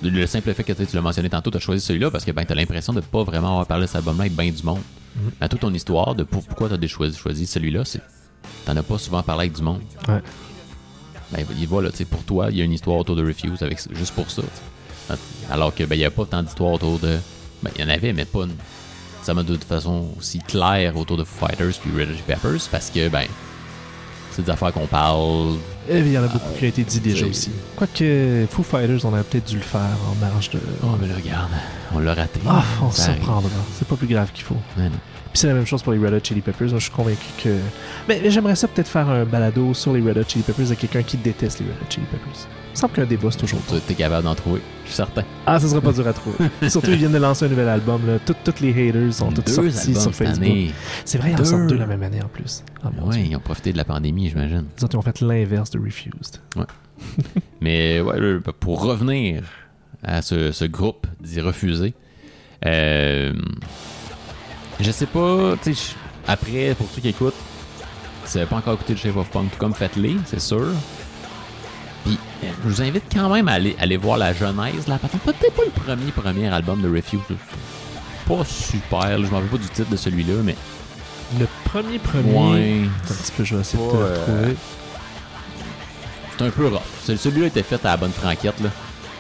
le 0.04 0.26
simple 0.28 0.54
fait 0.54 0.64
que 0.64 0.74
tu 0.74 0.96
l'as 0.96 1.02
mentionné 1.02 1.30
tantôt, 1.30 1.50
tu 1.52 1.58
as 1.58 1.62
choisi 1.62 1.84
celui-là 1.86 2.12
parce 2.12 2.26
que 2.26 2.32
ben, 2.32 2.46
tu 2.46 2.52
as 2.52 2.56
l'impression 2.56 2.94
de 2.94 3.00
pas 3.02 3.24
vraiment 3.24 3.50
avoir 3.52 3.66
parlé 3.66 3.84
de 3.84 3.88
cet 3.88 3.96
album-là 3.98 4.24
avec 4.24 4.36
bien 4.36 4.52
du 4.52 4.64
monde. 4.64 4.82
Mais 5.42 5.50
toute 5.50 5.62
ton 5.62 5.74
histoire 5.74 6.16
de 6.16 6.24
pour- 6.24 6.44
pourquoi 6.44 6.70
tu 6.70 6.76
as 6.84 6.88
choisi, 6.88 7.18
choisi 7.18 7.46
celui-là, 7.48 7.84
c'est 7.86 8.02
t'en 8.66 8.76
as 8.78 8.84
pas 8.84 8.98
souvent 8.98 9.24
parlé 9.24 9.42
avec 9.46 9.54
du 9.54 9.62
monde. 9.64 9.82
Ouais. 10.08 10.22
Ben 11.32 11.46
il- 11.60 11.68
voilà, 11.68 11.92
tu 11.92 11.98
sais, 11.98 12.06
pour 12.06 12.24
toi, 12.24 12.48
il 12.52 12.58
y 12.58 12.62
a 12.62 12.64
une 12.66 12.74
histoire 12.74 12.98
autour 12.98 13.16
de 13.16 13.26
Refuse 13.26 13.62
avec 13.64 13.80
juste 13.96 14.14
pour 14.14 14.30
ça. 14.30 14.44
Alors 15.50 15.74
que 15.74 15.84
ben 15.84 15.96
il 15.96 16.02
y 16.02 16.06
a 16.06 16.12
pas 16.12 16.26
tant 16.26 16.44
d'histoires 16.44 16.74
autour 16.74 17.00
de. 17.00 17.18
Ben 17.64 17.72
il 17.76 17.82
y 17.82 17.84
en 17.84 17.90
avait, 17.90 18.14
mais 18.14 18.26
pas 18.26 18.44
une- 18.44 18.56
ça 19.22 19.34
m'a 19.34 19.44
de 19.44 19.54
toute 19.54 19.64
façon 19.64 20.08
aussi 20.18 20.40
claire 20.40 20.98
autour 20.98 21.18
de 21.18 21.24
Foo 21.24 21.46
Fighters 21.46 21.74
puis 21.82 21.92
Red 21.92 22.10
Hot 22.10 22.14
Chili 22.14 22.24
Peppers 22.26 22.62
parce 22.72 22.90
que 22.90 23.10
ben 23.10 23.26
c'est 24.32 24.44
des 24.44 24.52
affaires 24.52 24.72
qu'on 24.72 24.88
parle. 24.88 25.58
Et 25.90 26.00
il 26.00 26.12
y 26.12 26.18
en 26.18 26.24
a 26.24 26.28
beaucoup 26.28 26.54
qui 26.58 26.66
ont 26.66 26.68
été 26.68 26.84
dit 26.84 27.00
déjà 27.00 27.26
aussi. 27.26 27.52
Quoique 27.76 28.46
Foo 28.50 28.64
Fighters, 28.64 29.06
on 29.06 29.10
aurait 29.10 29.24
peut-être 29.24 29.48
dû 29.48 29.58
le 29.58 29.64
faire 29.64 29.82
en 30.10 30.16
marge 30.16 30.52
de. 30.52 30.60
Oh 30.84 30.96
mais 31.02 31.08
là 31.08 31.16
regarde, 31.16 31.52
on 31.94 32.00
l'a 32.00 32.14
raté. 32.14 32.40
Ah, 32.48 32.64
on 32.82 32.92
s'en 32.92 33.14
prendra. 33.16 33.50
C'est 33.78 33.88
pas 33.88 33.96
plus 33.96 34.08
grave 34.08 34.32
qu'il 34.34 34.44
faut. 34.44 34.58
Ouais, 34.78 34.86
non. 34.86 35.00
Puis 35.32 35.42
c'est 35.42 35.48
la 35.48 35.54
même 35.54 35.66
chose 35.66 35.84
pour 35.84 35.94
les 35.94 36.00
Red 36.00 36.14
Hot 36.14 36.20
Chili 36.24 36.42
Peppers. 36.42 36.70
Je 36.70 36.78
suis 36.78 36.92
convaincu 36.92 37.26
que. 37.44 37.56
Mais, 38.08 38.20
mais 38.24 38.32
j'aimerais 38.32 38.56
ça 38.56 38.68
peut-être 38.68 38.88
faire 38.88 39.10
un 39.10 39.26
balado 39.26 39.74
sur 39.74 39.94
les 39.94 40.02
Red 40.02 40.18
Hot 40.18 40.24
Chili 40.28 40.44
Peppers 40.44 40.68
avec 40.68 40.80
quelqu'un 40.80 41.04
qui 41.04 41.18
déteste 41.18 41.60
les 41.60 41.66
Red 41.66 41.76
Hot 41.82 41.90
Chili 41.90 42.06
Peppers. 42.06 42.48
Il 42.80 42.84
me 42.84 42.88
semble 42.88 42.94
qu'un 42.94 43.06
débat, 43.10 43.28
c'est 43.30 43.40
toujours 43.40 43.60
Tu 43.68 43.92
es 43.92 43.96
capable 43.96 44.24
d'en 44.24 44.36
trouver, 44.36 44.62
je 44.84 44.88
suis 44.88 44.96
certain. 44.96 45.24
Ah, 45.46 45.60
ça 45.60 45.68
serait 45.68 45.82
pas 45.82 45.92
dur 45.92 46.08
à 46.08 46.14
trouver. 46.14 46.38
Surtout, 46.70 46.92
ils 46.92 46.96
viennent 46.98 47.12
de 47.12 47.18
lancer 47.18 47.44
un 47.44 47.50
nouvel 47.50 47.68
album. 47.68 48.08
Là. 48.08 48.20
Tout- 48.26 48.34
Toutes 48.42 48.62
les 48.62 48.70
haters 48.72 49.14
sont 49.14 49.34
toutes 49.34 49.48
Deux 49.48 49.70
sortis 49.70 49.96
sur 49.96 50.16
Facebook. 50.16 50.48
C'est 51.04 51.18
vrai, 51.18 51.32
ils 51.36 51.42
en 51.42 51.44
sortent 51.44 51.68
deux 51.68 51.76
la 51.78 51.86
même 51.88 52.02
année 52.04 52.22
en 52.24 52.30
plus. 52.30 52.64
Ah, 52.82 52.88
Ouais, 53.04 53.16
Dieu. 53.18 53.26
ils 53.32 53.36
ont 53.36 53.40
profité 53.42 53.74
de 53.74 53.78
la 53.78 53.84
pandémie, 53.84 54.30
j'imagine. 54.30 54.64
Ils 54.82 54.96
ont 54.98 55.02
fait 55.02 55.20
l'inverse 55.20 55.72
de 55.72 55.80
Refused. 55.80 56.38
Mais 57.62 58.00
ouais, 58.00 58.40
pour 58.62 58.82
revenir 58.84 59.44
à 60.02 60.22
ce, 60.22 60.54
ce 60.54 60.64
groupe 60.64 61.06
d'y 61.20 61.42
refuser, 61.42 61.94
euh, 62.66 63.34
je 64.80 64.92
sais 64.92 65.06
pas, 65.06 65.56
tu 65.62 65.74
sais, 65.74 65.92
je- 65.92 66.32
après, 66.32 66.74
pour 66.78 66.88
ceux 66.92 67.02
qui 67.02 67.10
écoutent, 67.10 67.34
si 68.24 68.34
vous 68.34 68.38
n'avez 68.40 68.50
pas 68.50 68.56
encore 68.58 68.76
écouté 68.76 68.94
le 68.94 69.00
Shape 69.00 69.18
of 69.18 69.30
Punk, 69.32 69.52
tout 69.52 69.58
comme 69.58 69.74
faites-les, 69.74 70.16
c'est 70.26 70.40
sûr. 70.40 70.68
Puis, 72.06 72.18
euh, 72.44 72.48
je 72.64 72.70
vous 72.70 72.82
invite 72.82 73.04
quand 73.14 73.30
même 73.30 73.48
à 73.48 73.54
aller, 73.54 73.76
aller 73.80 73.98
voir 73.98 74.18
la 74.18 74.34
genèse, 74.34 74.88
là, 74.88 74.98
patente. 74.98 75.22
peut-être 75.22 75.54
pas 75.54 75.64
le 75.66 75.72
premier 75.72 76.12
premier 76.12 76.48
album 76.48 76.82
de 76.82 76.90
Refuse. 76.90 77.20
Pas 78.28 78.44
super, 78.46 79.00
là, 79.00 79.18
je 79.18 79.22
m'en 79.32 79.38
rappelle 79.38 79.50
pas 79.50 79.58
du 79.58 79.68
titre 79.70 79.90
de 79.90 79.98
celui-là, 79.98 80.36
mais 80.44 80.56
Le 81.40 81.48
premier 81.66 82.00
premier. 82.00 82.34
ouais, 82.34 82.82
un 82.86 83.14
petit 83.14 83.32
peu, 83.36 83.44
je 83.44 83.56
vais 83.56 83.62
essayer 83.62 83.84
de 83.84 83.90
te 83.92 83.96
le 83.98 84.02
euh, 84.04 84.14
retrouver. 84.20 84.56
c'est 86.38 86.46
un 86.46 86.50
peu 86.52 86.68
rough. 86.68 86.80
Ce- 87.04 87.16
Celui-là 87.18 87.48
était 87.48 87.64
fait 87.64 87.84
à 87.86 87.90
la 87.92 87.98
bonne 87.98 88.12
franquette, 88.12 88.60
là. 88.62 88.70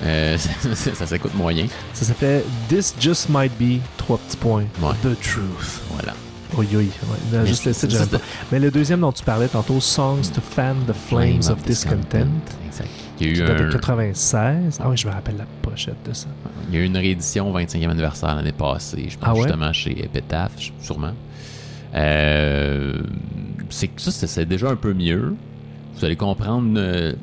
Euh, 0.03 0.37
ça, 0.75 0.95
ça 0.95 1.05
s'écoute 1.07 1.33
moyen. 1.35 1.67
Ça 1.93 2.05
s'appelait 2.05 2.43
This 2.69 2.95
Just 2.99 3.27
Might 3.29 3.51
Be, 3.59 3.81
trois 3.97 4.17
petits 4.17 4.37
points. 4.37 4.63
Ouais. 4.81 4.93
The 5.03 5.19
Truth. 5.19 5.81
Voilà. 5.91 6.13
Ouais. 7.09 7.17
Mais 7.31 7.45
juste 7.47 7.65
le 7.65 7.73
titre. 7.73 8.19
Mais 8.51 8.59
deuxième 8.71 9.01
dont 9.01 9.11
tu 9.11 9.23
parlais 9.23 9.47
tantôt, 9.47 9.79
Songs 9.79 10.29
to 10.33 10.41
Fan 10.41 10.75
the 10.87 10.93
Flames 10.93 11.41
of 11.49 11.63
Discontent, 11.63 12.27
Exact. 12.67 12.89
Il 13.21 13.27
y, 13.29 13.33
qui 13.33 13.41
a 13.41 13.43
eu 13.45 13.47
date 13.47 13.57
de 13.59 13.65
un- 13.65 13.69
96. 13.71 14.79
Ah 14.81 14.89
oui, 14.89 14.95
je 14.97 15.07
me 15.07 15.11
rappelle 15.13 15.37
la 15.37 15.45
pochette 15.61 15.97
de 16.07 16.13
ça. 16.13 16.27
il 16.69 16.75
y 16.75 16.77
a 16.77 16.81
eu 16.81 16.85
une 16.85 16.95
réédition 16.97 17.49
au 17.49 17.53
25e 17.57 17.89
anniversaire 17.89 18.33
l'année 18.35 18.51
passée, 18.53 19.07
je 19.09 19.17
pense 19.17 19.27
Ah 19.29 19.33
ouais? 19.33 19.41
justement 19.41 19.73
chez 19.73 19.91
Epitaph, 20.05 20.51
sûrement. 20.81 21.13
Euh, 21.95 23.01
c'est 23.69 23.87
que 23.87 24.01
ça, 24.01 24.11
c'est- 24.11 24.27
c'est 24.27 24.45
déjà 24.45 24.69
un 24.69 24.75
peu 24.75 24.93
mieux. 24.93 25.35
Vous 25.95 26.05
allez 26.05 26.15
comprendre 26.15 26.73
euh, 26.77 27.13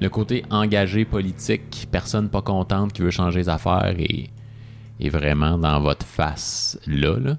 le 0.00 0.08
côté 0.08 0.44
engagé 0.50 1.04
politique, 1.04 1.88
personne 1.90 2.28
pas 2.28 2.42
contente 2.42 2.92
qui 2.92 3.02
veut 3.02 3.10
changer 3.10 3.40
les 3.40 3.48
affaires 3.48 3.94
et, 3.98 4.30
et 5.00 5.08
vraiment 5.10 5.58
dans 5.58 5.80
votre 5.80 6.06
face 6.06 6.78
là. 6.86 7.16
là. 7.18 7.36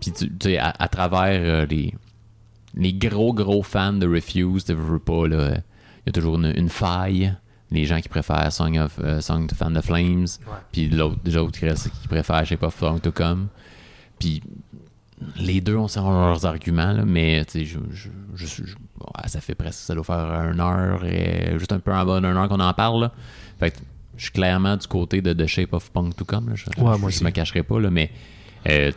Puis 0.00 0.12
tu, 0.12 0.30
sais, 0.42 0.58
à, 0.58 0.74
à 0.78 0.88
travers 0.88 1.40
euh, 1.42 1.66
les, 1.66 1.94
les 2.74 2.92
gros 2.92 3.32
gros 3.32 3.62
fans 3.62 3.92
de 3.92 4.06
Refuse, 4.06 4.64
tu 4.64 4.74
veux 4.74 4.98
pas, 4.98 5.26
là, 5.26 5.50
il 5.52 6.06
y 6.06 6.08
a 6.10 6.12
toujours 6.12 6.36
une, 6.36 6.52
une 6.56 6.68
faille. 6.68 7.34
Les 7.70 7.84
gens 7.84 8.00
qui 8.00 8.08
préfèrent 8.08 8.52
Song 8.52 8.78
of 8.78 8.98
euh, 9.02 9.20
Song 9.20 9.46
to 9.48 9.54
Fan 9.56 9.74
the 9.74 9.82
Flames, 9.84 10.26
puis 10.70 10.88
l'autre, 10.88 11.16
les 11.24 11.36
autres 11.36 11.58
qui, 11.58 11.66
qui 12.02 12.08
préfèrent 12.08 12.46
Shape 12.46 12.62
of 12.62 12.78
Song 12.78 13.00
to 13.00 13.10
Come. 13.10 13.48
Puis 14.20 14.40
les 15.36 15.60
deux 15.60 15.76
ont 15.76 15.88
leurs 15.96 16.44
arguments, 16.46 16.92
là, 16.92 17.04
mais 17.04 17.44
tu 17.46 17.52
sais, 17.60 17.64
je, 17.64 17.78
je, 17.90 18.08
je- 18.34 18.46
je- 18.64 18.74
bon, 18.98 19.06
ah, 19.14 19.26
ça 19.28 19.40
fait 19.40 19.54
presque, 19.54 19.80
ça 19.80 19.94
doit 19.94 20.04
faire 20.04 20.50
une 20.52 20.60
heure, 20.60 21.04
et 21.06 21.58
juste 21.58 21.72
un 21.72 21.78
peu 21.80 21.92
en 21.92 22.04
bas 22.04 22.20
d'une 22.20 22.36
heure 22.36 22.48
qu'on 22.48 22.60
en 22.60 22.74
parle. 22.74 23.00
là. 23.02 23.12
Fait 23.58 23.70
que 23.72 23.78
je 24.16 24.24
suis 24.24 24.32
clairement 24.32 24.76
du 24.76 24.86
côté 24.86 25.20
de, 25.22 25.32
de 25.32 25.46
Shape 25.46 25.72
of 25.72 25.90
Punk 25.90 26.14
to 26.16 26.24
Come. 26.24 26.50
Là. 26.50 26.54
Je, 26.54 26.66
Ouais, 26.80 26.98
moi 26.98 27.10
je, 27.10 27.24
me 27.24 27.30
cacherai 27.30 27.62
pas, 27.62 27.80
là, 27.80 27.90
mais 27.90 28.10
euh, 28.68 28.92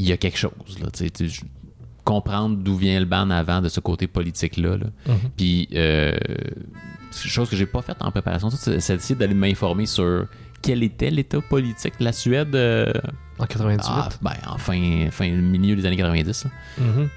il 0.00 0.08
y 0.08 0.12
a 0.12 0.16
quelque 0.16 0.38
chose. 0.38 0.78
Là, 0.80 0.88
tu 0.92 1.04
sais, 1.04 1.10
tu 1.10 1.28
sais, 1.28 1.34
je- 1.40 1.46
comprendre 2.04 2.56
d'où 2.56 2.76
vient 2.76 2.98
le 2.98 3.04
ban 3.06 3.28
avant 3.30 3.60
de 3.60 3.68
ce 3.68 3.78
côté 3.78 4.06
politique-là. 4.08 4.78
là. 4.78 4.86
Mhm. 5.06 5.14
Puis, 5.36 5.68
euh, 5.74 6.16
chose 7.12 7.48
que 7.48 7.56
j'ai 7.56 7.66
pas 7.66 7.82
faite 7.82 7.98
en 8.00 8.10
préparation, 8.10 8.50
c'est 8.50 8.72
d'essayer 8.72 9.14
d'aller 9.14 9.34
m'informer 9.34 9.86
sur 9.86 10.26
quel 10.62 10.82
était 10.82 11.10
l'état 11.10 11.40
politique 11.40 11.94
de 12.00 12.04
la 12.04 12.12
Suède 12.12 12.54
euh, 12.54 12.90
En 13.38 13.46
98. 13.46 13.80
ah, 13.88 14.08
ben, 14.22 14.32
en 14.48 14.58
fin, 14.58 15.08
fin 15.10 15.28
milieu 15.30 15.76
des 15.76 15.86
années 15.86 15.96
90. 15.96 16.44
là. 16.46 16.50
Mhm. 16.84 17.08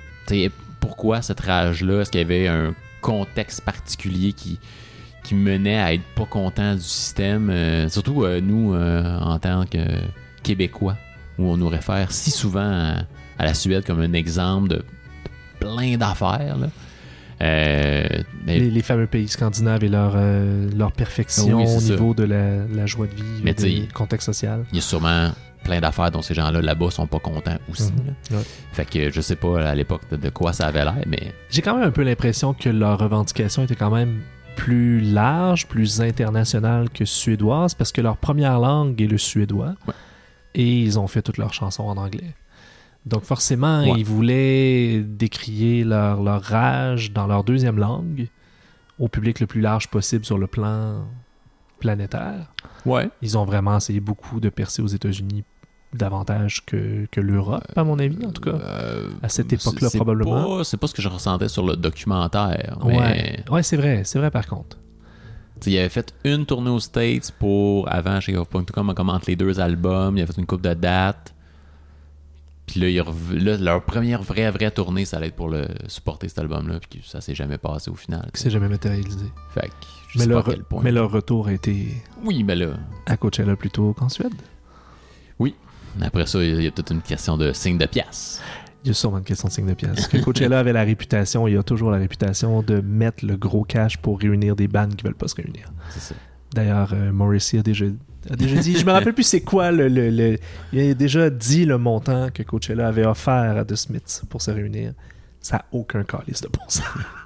Pourquoi 0.80 1.22
cette 1.22 1.40
rage-là? 1.40 2.02
Est-ce 2.02 2.12
qu'il 2.12 2.20
y 2.22 2.24
avait 2.24 2.48
un 2.48 2.76
contexte 3.02 3.62
particulier 3.62 4.34
qui, 4.34 4.60
qui 5.24 5.34
menait 5.34 5.78
à 5.80 5.94
être 5.94 6.04
pas 6.16 6.26
content 6.26 6.76
du 6.76 6.82
système? 6.82 7.50
Euh, 7.50 7.88
surtout 7.90 8.26
nous, 8.42 8.76
en 8.76 9.40
tant 9.40 9.66
que 9.66 9.80
Québécois, 10.44 10.98
où 11.40 11.46
on 11.46 11.58
nous 11.58 11.68
réfère 11.70 12.12
si 12.12 12.32
souvent 12.32 12.62
à, 12.62 12.94
à 13.38 13.46
la 13.46 13.54
Suède 13.54 13.86
comme 13.86 14.00
un 14.02 14.14
exemple 14.14 14.70
de 14.70 14.86
plein 15.60 15.98
d'affaires. 15.98 16.58
Euh, 17.42 18.08
mais 18.46 18.60
Les, 18.60 18.70
les 18.70 18.82
fameux 18.82 19.08
pays 19.08 19.28
scandinaves 19.28 19.84
et 19.84 19.90
leur, 19.90 20.14
euh, 20.16 20.70
leur 20.76 20.92
perfection 20.92 21.58
Oui, 21.58 21.68
c'est 21.68 21.76
au 21.78 21.80
ça. 21.80 21.94
niveau 21.94 22.14
de 22.14 22.24
la, 22.24 22.66
la 22.68 22.86
joie 22.86 23.08
de 23.08 23.16
vivre 23.16 23.42
Mais 23.44 23.54
du 23.54 23.88
contexte 23.94 24.28
social. 24.28 24.64
il 24.72 24.76
y 24.76 24.80
a 24.80 24.82
sûrement 24.82 25.32
plein 25.64 25.80
d'affaires 25.80 26.12
dont 26.12 26.22
ces 26.22 26.34
gens-là 26.34 26.62
là-bas 26.62 26.92
sont 26.92 27.08
pas 27.08 27.20
contents 27.20 27.58
aussi. 27.72 27.92
Là. 28.32 28.38
Ouais. 28.38 28.44
Fait 28.74 28.86
que 28.86 29.10
je 29.10 29.22
sais 29.22 29.36
pas 29.36 29.68
à 29.68 29.76
l'époque 29.76 30.02
de, 30.12 30.18
de 30.18 30.30
quoi 30.30 30.54
ça 30.54 30.68
avait 30.68 30.84
l'air, 30.84 30.96
mais 31.08 31.34
J'ai 31.50 31.62
quand 31.62 31.76
même 31.78 31.88
un 31.88 31.92
peu 31.92 32.04
l'impression 32.04 32.54
que 32.54 32.70
leur 32.70 33.00
revendication 33.00 33.64
était 33.64 33.76
quand 33.76 33.90
même 33.92 34.20
plus 34.56 35.02
large, 35.02 35.66
plus 35.68 36.02
internationale 36.02 36.90
que 36.92 37.06
suédoise, 37.06 37.74
parce 37.74 37.92
que 37.92 38.02
leur 38.02 38.18
première 38.18 38.60
langue 38.60 39.02
est 39.02 39.08
le 39.08 39.18
suédois. 39.18 39.74
Ouais. 39.88 39.94
Et 40.56 40.82
ils 40.82 41.00
ont 41.00 41.08
fait 41.08 41.22
toutes 41.22 41.38
leurs 41.38 41.54
chansons 41.54 41.84
en 41.84 41.98
anglais. 41.98 42.34
Donc 43.06 43.24
forcément, 43.24 43.82
Ouais. 43.84 43.94
ils 43.98 44.06
voulaient 44.06 45.02
décrier 45.04 45.84
leur, 45.84 46.22
leur 46.24 46.42
rage 46.42 47.12
dans 47.12 47.28
leur 47.28 47.44
deuxième 47.44 47.78
langue 47.78 48.28
au 49.00 49.08
public 49.10 49.40
le 49.40 49.48
plus 49.48 49.60
large 49.62 49.88
possible 49.90 50.24
sur 50.24 50.38
le 50.38 50.48
plan 50.48 51.06
planétaire. 51.80 52.52
ouais. 52.86 53.10
Ils 53.22 53.38
ont 53.38 53.46
vraiment 53.46 53.76
essayé 53.78 54.00
beaucoup 54.00 54.40
de 54.40 54.50
percer 54.50 54.82
aux 54.82 54.88
États-Unis 54.88 55.44
davantage 55.94 56.66
que, 56.66 57.06
que 57.12 57.20
l'Europe, 57.22 57.64
à 57.76 57.84
mon 57.84 58.00
avis, 58.00 58.26
en 58.26 58.32
tout 58.32 58.42
cas. 58.42 58.52
Euh, 58.58 59.10
À 59.22 59.30
cette 59.30 59.52
époque-là, 59.54 59.90
probablement. 59.94 60.64
C'est 60.64 60.78
pas 60.78 60.88
ce 60.88 60.94
que 60.94 61.02
je 61.02 61.10
ressentais 61.10 61.50
sur 61.50 61.66
le 61.66 61.76
documentaire. 61.76 62.78
Ouais, 62.84 62.96
Mais 62.98 63.44
ouais 63.52 63.64
c'est 63.64 63.78
vrai, 63.78 64.04
c'est 64.06 64.18
vrai 64.18 64.32
par 64.32 64.48
contre. 64.48 64.78
Il 65.72 65.78
avait 65.78 65.90
fait 65.90 66.14
une 66.24 66.46
tournée 66.46 66.70
aux 66.70 66.80
States 66.80 67.32
pour 67.40 67.92
avant 67.94 68.20
chez 68.20 68.36
Off.com, 68.38 68.94
comme 68.96 69.10
entre 69.10 69.26
les 69.30 69.36
deux 69.36 69.60
albums. 69.60 70.18
Il 70.18 70.22
a 70.24 70.28
fait 70.28 70.38
une 70.38 70.46
coupe 70.46 70.62
de 70.62 70.74
dates. 70.74 71.34
Puis 72.66 72.80
là, 72.80 73.04
rev- 73.04 73.38
là, 73.44 73.58
leur 73.58 73.84
première 73.84 74.24
vraie, 74.24 74.50
vraie 74.50 74.72
tournée, 74.72 75.04
ça 75.06 75.18
allait 75.18 75.28
être 75.28 75.36
pour 75.36 75.50
le 75.50 75.68
supporter 75.88 76.30
cet 76.30 76.40
album-là. 76.40 76.80
Puis 76.90 77.02
ça 77.06 77.20
s'est 77.22 77.36
jamais 77.36 77.58
passé 77.58 77.92
au 77.92 77.96
final. 77.96 78.30
qui 78.34 78.42
s'est 78.42 78.50
jamais 78.50 78.70
matérialisé. 78.70 79.26
Fait 79.54 79.68
que 79.68 79.74
je 80.10 80.18
Mais 80.20 80.24
sais 80.24 80.30
pas 80.30 80.36
leur, 80.36 80.48
à 80.48 80.52
quel 80.52 80.64
point. 80.64 80.82
mais 80.84 80.92
leur 80.92 81.12
retour 81.12 81.48
a 81.48 81.54
été 81.54 81.88
Oui, 82.24 82.44
mais 82.44 82.56
là, 82.56 82.68
à 83.06 83.18
Coachella 83.18 83.56
plutôt 83.56 83.94
qu'en 83.94 84.10
Suède. 84.10 84.34
après 86.02 86.26
ça, 86.26 86.44
il 86.44 86.64
y 86.64 86.68
a 86.68 86.72
toute 86.72 86.90
une 86.90 87.02
question 87.02 87.38
de 87.38 87.54
signe 87.54 87.78
de 87.78 87.86
pièce. 87.86 88.42
Il 88.84 88.90
y 88.90 88.92
a 88.92 88.94
sûrement 88.94 89.18
une 89.20 89.24
question 89.24 89.48
de 89.48 89.54
signe 89.54 89.66
de 89.66 89.74
pièce. 89.74 90.08
Que 90.08 90.18
Coachella 90.18 90.60
avait 90.60 90.74
la 90.74 90.84
réputation, 90.84 91.48
il 91.48 91.54
y 91.54 91.58
a 91.58 91.64
toujours 91.64 91.90
la 91.90 91.98
réputation 91.98 92.62
de 92.62 92.82
mettre 92.82 93.26
le 93.26 93.38
gros 93.38 93.64
cash 93.64 93.98
pour 93.98 94.20
réunir 94.20 94.56
des 94.58 94.68
bandes 94.68 94.96
qui 94.96 95.04
veulent 95.06 95.16
pas 95.16 95.28
se 95.30 95.36
réunir. 95.36 95.72
D'ailleurs, 96.54 96.92
euh, 96.94 97.12
Morrissey 97.12 97.60
a 97.60 97.64
déjà 97.64 97.86
a 98.30 98.36
déjà 98.36 98.56
dit, 98.58 98.78
je 98.78 98.86
me 98.86 98.92
rappelle 98.92 99.14
plus 99.14 99.24
c'est 99.24 99.42
quoi 99.42 99.72
le, 99.72 99.88
le, 99.90 100.10
le- 100.10 100.38
Il 100.72 100.80
a 100.92 100.94
déjà 100.94 101.30
dit 101.30 101.66
le 101.66 101.78
montant 101.78 102.30
que 102.34 102.44
Coachella 102.44 102.88
avait 102.88 103.06
offert 103.06 103.58
à 103.58 103.66
The 103.66 103.76
Smiths 103.76 104.22
pour 104.30 104.42
se 104.42 104.52
réunir. 104.52 104.94
Ça 105.44 105.58
n'a 105.58 105.66
aucun 105.74 106.04
calice 106.04 106.42
de 106.42 106.48
bon 106.48 106.64
sens. 106.68 106.84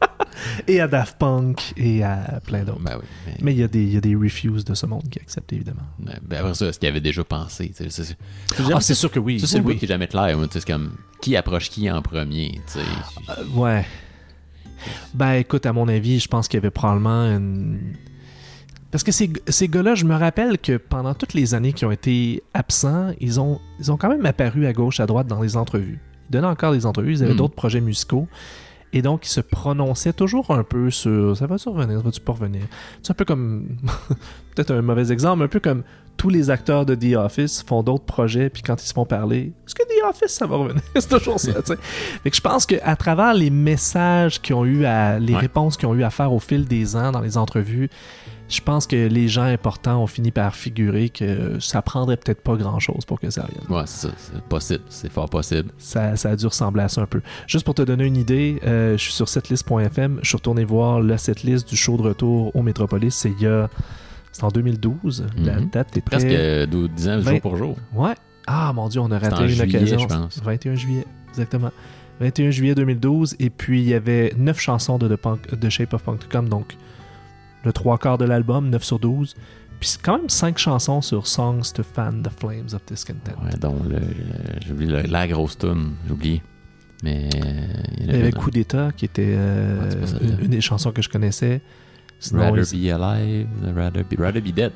et 0.68 0.82
à 0.82 0.88
Daft 0.88 1.18
Punk 1.20 1.74
et 1.78 2.04
à 2.04 2.42
plein 2.44 2.64
d'autres. 2.64 2.82
Ben 2.82 2.98
oui. 3.00 3.06
Mais, 3.28 3.34
Mais 3.42 3.54
il 3.54 3.60
y, 3.60 3.64
a 3.64 3.68
des- 3.68 3.84
il 3.84 3.94
y 3.94 3.98
a 3.98 4.02
des 4.02 4.16
refuses 4.16 4.66
de 4.66 4.74
ce 4.74 4.86
monde 4.88 5.04
qui 5.10 5.20
acceptent, 5.20 5.54
évidemment. 5.54 5.84
ben 6.00 6.40
après 6.40 6.54
ça, 6.56 6.66
est-ce 6.66 6.80
qu'il 6.80 6.90
avait 6.90 7.00
déjà 7.00 7.24
pensé? 7.24 7.72
c'est- 7.74 8.18
Ah, 8.74 8.82
c'est 8.82 8.96
sûr 8.96 9.12
que 9.12 9.20
oui. 9.20 9.40
Ça, 9.40 9.48
c'est 9.48 9.60
le 9.60 9.66
oui. 9.66 9.78
qui 9.78 9.86
est 9.86 9.88
jamais 9.88 10.08
clair. 10.08 10.36
C'est 10.52 10.66
comme 10.66 10.96
qui 11.22 11.36
approche 11.38 11.70
qui 11.70 11.90
en 11.90 12.02
premier. 12.02 12.60
Euh, 12.76 13.44
ouais. 13.56 13.86
Ben 15.14 15.34
écoute, 15.34 15.66
à 15.66 15.74
mon 15.74 15.88
avis, 15.88 16.20
je 16.20 16.28
pense 16.28 16.48
qu'il 16.48 16.58
y 16.58 16.62
avait 16.62 16.70
probablement 16.72 17.24
une. 17.36 17.80
Parce 18.90 19.04
que 19.04 19.12
ces, 19.12 19.32
ces 19.48 19.68
gars-là, 19.68 19.96
je 19.96 20.06
me 20.06 20.16
rappelle 20.16 20.58
que 20.58 20.78
pendant 20.78 21.14
toutes 21.14 21.34
les 21.34 21.54
années 21.54 21.74
qui 21.74 21.86
ont 21.86 21.92
été 21.92 22.42
absents, 22.54 23.12
ils 23.20 23.40
ont, 23.40 23.60
ils 23.80 23.92
ont 23.92 23.98
quand 23.98 24.10
même 24.10 24.26
apparu 24.26 24.66
à 24.66 24.74
gauche, 24.74 25.00
à 25.00 25.06
droite 25.06 25.28
dans 25.28 25.42
les 25.42 25.56
entrevues. 25.58 26.00
Ils 26.30 26.34
donnaient 26.34 26.48
encore 26.48 26.74
des 26.74 26.86
entrevues, 26.86 27.14
ils 27.14 27.24
avaient 27.24 27.34
Mm. 27.34 27.38
d'autres 27.38 27.56
projets 27.56 27.82
musicaux. 27.82 28.28
Et 28.94 29.02
donc, 29.02 29.26
ils 29.26 29.30
se 29.30 29.42
prononçaient 29.42 30.14
toujours 30.14 30.52
un 30.52 30.64
peu 30.64 30.90
sur 30.92 31.36
ça 31.36 31.46
va-tu 31.46 31.68
revenir, 31.70 31.98
ça 31.98 32.04
va-tu 32.06 32.22
pas 32.22 32.32
revenir? 32.32 32.62
C'est 33.04 33.12
un 33.12 33.16
peu 33.16 33.26
comme, 33.26 33.68
peut-être 34.56 34.72
un 34.72 34.82
mauvais 34.82 35.12
exemple, 35.12 35.44
un 35.44 35.48
peu 35.50 35.60
comme 35.60 35.84
tous 36.16 36.30
les 36.30 36.50
acteurs 36.50 36.86
de 36.86 36.96
The 36.96 37.16
Office 37.18 37.64
font 37.68 37.84
d'autres 37.84 38.06
projets, 38.06 38.50
puis 38.50 38.64
quand 38.64 38.82
ils 38.82 38.88
se 38.88 38.94
font 38.94 39.06
parler, 39.06 39.52
est-ce 39.68 39.76
que 39.76 39.84
The 39.84 40.10
Office, 40.10 40.32
ça 40.32 40.48
va 40.48 40.56
revenir? 40.56 40.82
C'est 40.96 41.10
toujours 41.10 41.40
ça, 41.40 41.54
tu 41.62 41.74
sais. 41.74 41.78
Fait 42.24 42.30
que 42.32 42.36
je 42.36 42.42
pense 42.42 42.66
qu'à 42.66 42.96
travers 42.96 43.34
les 43.34 43.50
messages 43.52 44.42
qu'ils 44.42 44.56
ont 44.56 44.66
eu 44.66 44.86
à, 44.86 45.20
les 45.20 45.34
Ouais. 45.34 45.40
réponses 45.40 45.76
qu'ils 45.78 45.88
ont 45.90 45.94
eu 45.94 46.04
à 46.04 46.10
faire 46.10 46.32
au 46.34 46.40
fil 46.40 46.66
des 46.66 46.96
ans 46.96 47.12
dans 47.12 47.22
les 47.22 47.38
entrevues, 47.38 47.90
je 48.50 48.62
pense 48.62 48.88
que 48.88 48.96
les 49.08 49.28
gens 49.28 49.44
importants 49.44 50.02
ont 50.02 50.08
fini 50.08 50.32
par 50.32 50.56
figurer 50.56 51.10
que 51.10 51.60
ça 51.60 51.82
prendrait 51.82 52.18
peut-être 52.18 52.42
pas 52.42 52.56
grand-chose 52.56 53.04
pour 53.06 53.20
que 53.20 53.30
ça 53.30 53.44
revienne. 53.44 53.64
Ouais, 53.70 53.84
c'est 53.86 54.08
ça. 54.08 54.14
C'est 54.18 54.42
possible. 54.44 54.84
C'est 54.90 55.12
fort 55.12 55.30
possible. 55.30 55.70
Ça, 55.78 56.16
ça 56.16 56.30
a 56.32 56.36
dû 56.36 56.46
ressembler 56.48 56.84
à 56.84 56.88
ça 56.90 57.02
un 57.02 57.06
peu. 57.08 57.22
Juste 57.48 57.66
pour 57.66 57.76
te 57.76 57.82
donner 57.82 58.06
une 58.06 58.16
idée, 58.18 58.60
euh, 58.66 58.94
je 58.98 59.04
suis 59.04 59.14
sur 59.14 59.28
setlist.fm. 59.28 60.20
Je 60.22 60.28
suis 60.28 60.38
retourné 60.38 60.64
voir 60.66 61.02
la 61.02 61.18
setlist 61.18 61.68
du 61.68 61.76
show 61.76 61.98
de 61.98 62.04
retour 62.04 62.56
au 62.56 62.62
Métropolis. 62.62 63.14
C'est 63.16 63.32
il 63.32 63.42
y 63.42 63.48
a. 63.48 63.70
C'est 64.32 64.44
en 64.44 64.50
2012. 64.50 65.26
La 65.38 65.60
Mhm. 65.60 65.70
date 65.70 65.90
était. 65.90 66.02
Presque 66.02 66.28
euh, 66.28 66.66
12 66.68 66.90
10 66.96 67.10
ans, 67.10 67.22
jour 67.22 67.42
pour 67.42 67.58
jour. 67.58 67.76
Ouais. 67.94 68.14
Ah 68.46 68.72
mon 68.74 68.88
dieu, 68.88 69.02
on 69.02 69.12
a 69.12 69.20
raté 69.20 69.42
une 69.44 69.48
juillet, 69.50 69.76
occasion. 69.78 70.00
je 70.00 70.06
pense. 70.08 70.42
21 70.42 70.76
juillet, 70.76 71.06
exactement. 71.30 71.72
21 72.22 72.52
juillet 72.52 72.76
2012. 72.76 73.36
Et 73.40 73.50
puis 73.50 73.82
il 73.82 73.90
y 73.90 73.94
avait 73.94 74.34
9 74.38 74.60
chansons 74.60 74.98
de, 74.98 75.08
The 75.08 75.18
Punk- 75.18 75.54
de 75.56 75.70
Shape 75.70 75.94
of 75.94 76.04
Punk 76.04 76.20
to 76.20 76.28
Come, 76.32 76.48
donc 76.50 76.78
le 77.64 77.74
trois 77.74 77.98
quarts 77.98 78.18
de 78.18 78.26
l'album, 78.26 78.70
9 78.70 78.84
sur 78.84 79.00
12. 79.00 79.36
Puis 79.80 79.90
c'est 79.90 80.02
quand 80.02 80.18
même 80.18 80.30
5 80.30 80.58
chansons 80.58 81.02
sur 81.02 81.28
Songs 81.28 81.62
to 81.74 81.84
Fan 81.84 82.24
the 82.24 82.30
Flames 82.40 82.68
of 82.74 82.84
Discontent. 82.88 83.34
Ouais, 83.44 83.58
donc, 83.60 83.76
le- 83.88 85.02
la 85.04 85.28
grosse 85.28 85.58
tune. 85.58 85.92
J'ai 86.08 86.14
oublié. 86.14 86.44
Mais. 87.04 87.30
euh, 87.36 87.84
il 88.00 88.08
y 88.08 88.16
avait 88.16 88.32
Coup 88.32 88.50
d'État 88.50 88.90
qui 88.96 89.06
était 89.06 89.36
euh, 89.38 89.92
Ouais, 90.02 90.28
une, 90.28 90.46
une 90.46 90.52
des 90.52 90.62
chansons 90.62 90.92
que 90.92 91.02
je 91.04 91.10
connaissais. 91.10 91.62
Sinon, 92.20 92.50
Rather 92.52 92.64
Be 92.64 92.90
Alive, 92.92 93.48
Rather 93.76 94.04
Be, 94.04 94.20
Rather 94.20 94.42
Be 94.42 94.52
Dead. 94.52 94.72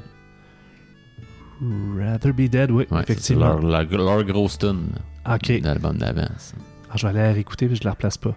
Rather 1.97 2.31
Be 2.33 2.47
Dead, 2.49 2.71
oui, 2.71 2.85
Ouais, 2.91 3.03
c'est 3.05 3.13
effectivement. 3.13 3.59
leur, 3.59 3.61
leur, 3.61 3.83
leur 3.97 4.23
grosse 4.23 4.57
tune 4.57 4.89
Ok, 5.27 5.47
de 5.59 5.63
l'album 5.63 5.97
d'avance. 5.97 6.53
Ah, 6.93 6.97
je 6.97 7.03
vais 7.07 7.09
aller 7.11 7.19
la 7.19 7.31
réécouter 7.31 7.67
puis 7.67 7.77
je 7.77 7.85
la 7.85 7.91
replace 7.91 8.17
pas. 8.17 8.35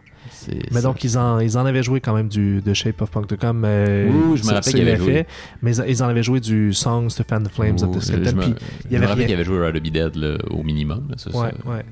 Mais 0.71 0.81
ça. 0.81 0.83
donc, 0.83 1.03
ils 1.03 1.19
en, 1.19 1.41
ils 1.41 1.59
en 1.59 1.67
avaient 1.67 1.83
joué 1.83 2.01
quand 2.01 2.15
même 2.15 2.29
du 2.29 2.61
de 2.63 2.73
Shape 2.73 3.03
of 3.03 3.11
Punk 3.11 3.27
euh, 3.33 4.09
Oui, 4.09 4.37
je 4.37 4.45
me 4.47 4.53
rappelle 4.53 4.73
qu'ils 4.73 4.83
avaient 4.83 4.97
fait, 4.97 5.03
joué. 5.03 5.27
Mais 5.63 5.77
ils, 5.77 6.03
en 6.05 6.07
avaient 6.09 6.23
joué 6.23 6.39
du 6.39 6.73
Songs 6.73 7.09
to 7.09 7.25
Fan 7.29 7.43
the 7.43 7.51
Flames 7.51 7.75
of 7.83 7.89
Ouh, 7.97 8.01
je 8.01 8.13
me, 8.13 8.19
Puis, 8.23 8.55
je 8.85 8.87
il 8.91 8.93
y 8.93 8.95
me 8.95 8.97
avait 8.99 9.07
rappelle 9.07 9.17
rien- 9.19 9.27
qu'il 9.27 9.35
avait 9.35 9.45
joué 9.45 9.59
Rather 9.59 9.81
Be 9.81 9.89
Dead 9.89 10.15
là, 10.15 10.37
au 10.51 10.63
minimum. 10.63 11.09
là, 11.11 11.17
ça, 11.19 11.31
ouais, 11.31 11.51
ça. 11.51 11.69
ouais. 11.71 11.85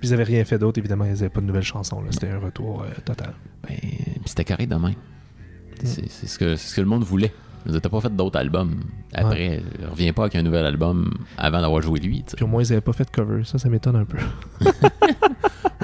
Puis 0.00 0.10
ils 0.10 0.14
avaient 0.14 0.22
rien 0.22 0.44
fait 0.44 0.58
d'autre, 0.58 0.78
évidemment, 0.78 1.04
ils 1.04 1.10
n'avaient 1.14 1.28
pas 1.30 1.40
de 1.40 1.46
nouvelles 1.46 1.62
chansons. 1.62 2.00
C'était 2.10 2.28
un 2.28 2.38
retour 2.38 2.82
euh, 2.82 2.86
total. 3.04 3.32
Ben, 3.68 3.76
c'était 4.24 4.44
carré 4.44 4.66
de 4.66 4.74
même. 4.76 4.94
C'est 5.82 6.08
c'est 6.08 6.26
ce, 6.28 6.38
que- 6.38 6.54
c'est 6.56 6.68
ce 6.68 6.74
que 6.76 6.80
le 6.80 6.86
monde 6.86 7.02
voulait. 7.02 7.32
T'as 7.66 7.88
pas 7.88 8.00
fait 8.00 8.14
d'autres 8.14 8.38
albums. 8.38 8.74
Après, 9.14 9.62
reviens 9.90 10.12
pas 10.12 10.22
avec 10.22 10.34
un 10.36 10.42
nouvel 10.42 10.66
album 10.66 11.12
avant 11.38 11.60
d'avoir 11.60 11.80
joué 11.82 11.98
lui. 12.00 12.18
tu 12.22 12.30
sais. 12.30 12.36
Puis 12.36 12.44
au 12.44 12.48
moins, 12.48 12.62
ils 12.62 12.68
n'avaient 12.68 12.80
pas 12.80 12.92
fait 12.92 13.04
de 13.04 13.10
cover. 13.10 13.42
Ça, 13.44 13.58
ça 13.58 13.68
m'étonne 13.68 13.96
un 13.96 14.04
peu. 14.04 14.18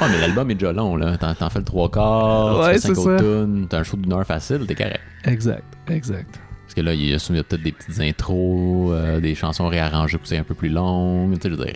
Ouais, 0.01 0.09
mais 0.11 0.21
l'album 0.21 0.51
est 0.51 0.55
déjà 0.55 0.73
long. 0.73 0.97
là. 0.97 1.17
T'en 1.19 1.51
fais 1.51 1.59
le 1.59 1.65
trois 1.65 1.91
quarts, 1.91 2.59
Ouais, 2.61 2.77
tu 2.77 2.89
fais 2.89 2.95
cinq 2.95 2.99
autres 2.99 3.17
tunes, 3.19 3.67
t'as 3.69 3.81
un 3.81 3.83
show 3.83 3.99
d'une 3.99 4.13
heure 4.15 4.25
facile, 4.25 4.65
t'es 4.67 4.75
correct. 4.75 5.01
Exact, 5.25 5.77
exact. 5.89 6.41
Parce 6.65 6.75
que 6.75 6.81
là, 6.81 6.95
il 6.95 7.05
y 7.07 7.13
a 7.13 7.17
a 7.17 7.19
peut-être 7.43 7.63
des 7.63 7.73
petites 7.73 8.01
intros, 8.01 8.93
euh, 8.95 9.21
des 9.21 9.35
chansons 9.35 9.69
réarrangées 9.69 10.19
c'est 10.23 10.39
un 10.39 10.45
peu 10.45 10.55
plus 10.55 10.69
longue. 10.71 11.35
Tu 11.35 11.41
sais, 11.43 11.51
je 11.51 11.55
veux 11.55 11.65
dire, 11.65 11.75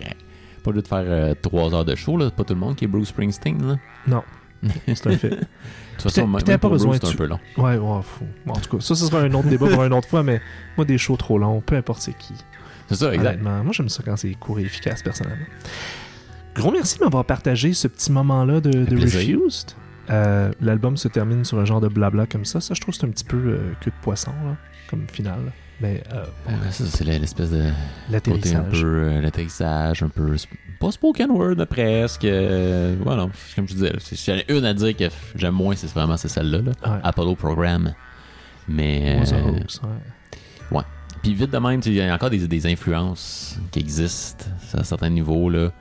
pas 0.63 0.71
de 0.71 0.81
faire 0.81 1.03
euh, 1.05 1.33
trois 1.39 1.75
heures 1.75 1.85
de 1.85 1.93
show, 1.95 2.17
là. 2.17 2.31
Pas 2.31 2.43
tout 2.43 2.53
le 2.55 2.59
monde 2.59 2.75
qui 2.75 2.85
est 2.85 2.87
Bruce 2.87 3.09
Springsteen, 3.09 3.67
là. 3.67 3.75
Non, 4.07 4.23
c'est 4.87 5.07
un 5.07 5.17
fait. 5.17 5.29
De 5.95 6.01
toute 6.01 6.11
façon, 6.11 6.27
même 6.27 6.41
pas 6.43 6.57
pour 6.57 6.71
besoin 6.71 6.93
c'est 6.99 7.05
un 7.07 7.11
tu- 7.11 7.15
peu 7.17 7.25
long. 7.25 7.39
Ouais, 7.57 7.77
ouais, 7.77 8.01
fou. 8.03 8.25
Bon, 8.45 8.53
en 8.53 8.59
tout 8.59 8.75
cas, 8.77 8.81
ça, 8.83 8.95
ce 8.95 9.05
sera 9.05 9.21
un 9.21 9.33
autre 9.33 9.47
débat 9.47 9.67
pour 9.69 9.83
une 9.83 9.93
autre 9.93 10.09
fois, 10.09 10.23
mais 10.23 10.41
moi, 10.75 10.85
des 10.85 10.97
shows 10.97 11.15
trop 11.15 11.37
longs, 11.39 11.61
peu 11.61 11.75
importe 11.77 12.01
c'est 12.01 12.17
qui. 12.17 12.33
C'est 12.89 12.95
ça, 12.95 13.13
exact. 13.13 13.29
Honnêtement, 13.35 13.63
moi, 13.63 13.71
j'aime 13.73 13.87
ça 13.89 14.03
quand 14.05 14.17
c'est 14.17 14.33
court 14.33 14.59
et 14.59 14.63
efficace, 14.63 15.01
personnellement. 15.01 15.45
Gros 16.53 16.71
merci 16.71 16.97
de 16.99 17.03
m'avoir 17.05 17.23
partagé 17.25 17.73
ce 17.73 17.87
petit 17.87 18.11
moment-là 18.11 18.59
de. 18.61 18.85
Refused. 18.95 19.71
Euh, 20.09 20.51
L'album 20.61 20.97
se 20.97 21.07
termine 21.07 21.43
sur 21.45 21.59
un 21.59 21.65
genre 21.65 21.81
de 21.81 21.87
blabla 21.87 22.25
comme 22.27 22.45
ça. 22.45 22.61
Ça, 22.61 22.73
je 22.73 22.81
trouve 22.81 22.93
que 22.93 22.99
c'est 22.99 23.07
un 23.07 23.11
petit 23.11 23.23
peu 23.25 23.37
euh, 23.37 23.57
queue 23.81 23.91
de 23.91 24.01
poisson, 24.03 24.31
là, 24.45 24.55
comme 24.89 25.07
finale. 25.11 25.51
Mais 25.81 26.01
euh, 26.13 26.23
ça, 26.71 26.85
c'est 26.85 27.03
l'espèce 27.03 27.51
de 27.51 27.57
côté 27.57 27.69
un 27.69 28.11
l'atterrissage. 28.11 28.81
peu 28.81 28.85
euh, 28.85 29.21
l'atterrissage, 29.21 30.03
un 30.03 30.09
peu 30.09 30.35
pas 30.79 30.91
spoken 30.91 31.31
word 31.31 31.65
presque. 31.65 32.23
euh, 32.25 32.95
non, 33.03 33.29
c'est 33.33 33.55
comme 33.55 33.67
je 33.67 33.73
disais, 33.73 33.93
si 33.99 34.15
s'il 34.15 34.35
y 34.35 34.37
en 34.37 34.39
a 34.39 34.57
une 34.57 34.65
à 34.65 34.73
dire 34.73 34.95
que 34.95 35.05
j'aime 35.35 35.53
moins, 35.53 35.75
c'est 35.75 35.91
vraiment 35.93 36.15
c'est 36.17 36.29
celle-là, 36.29 36.59
là. 36.59 36.71
Ouais. 36.89 36.99
Apollo 37.03 37.35
Program. 37.35 37.93
Mais 38.67 39.19
euh, 39.33 39.59
ouais. 40.71 40.81
puis 41.21 41.33
vite 41.33 41.51
de 41.51 41.57
même, 41.59 41.81
il 41.85 41.93
y 41.93 42.01
a 42.01 42.13
encore 42.13 42.29
des, 42.29 42.47
des 42.47 42.67
influences 42.67 43.59
qui 43.71 43.79
existent 43.79 44.45
à 44.73 44.83
certains 44.83 45.09
niveaux 45.09 45.49
là. 45.49 45.71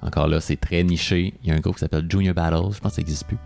Encore 0.00 0.26
là, 0.26 0.40
c'est 0.40 0.56
très 0.56 0.82
niché. 0.82 1.34
Il 1.44 1.50
y 1.50 1.52
a 1.52 1.54
un 1.56 1.60
groupe 1.60 1.74
qui 1.76 1.80
s'appelle 1.80 2.06
Junior 2.10 2.34
Battle, 2.34 2.72
je 2.72 2.80
pense 2.80 2.92
que 2.92 2.96
ça 2.96 3.02
n'existe 3.02 3.26
plus. 3.26 3.38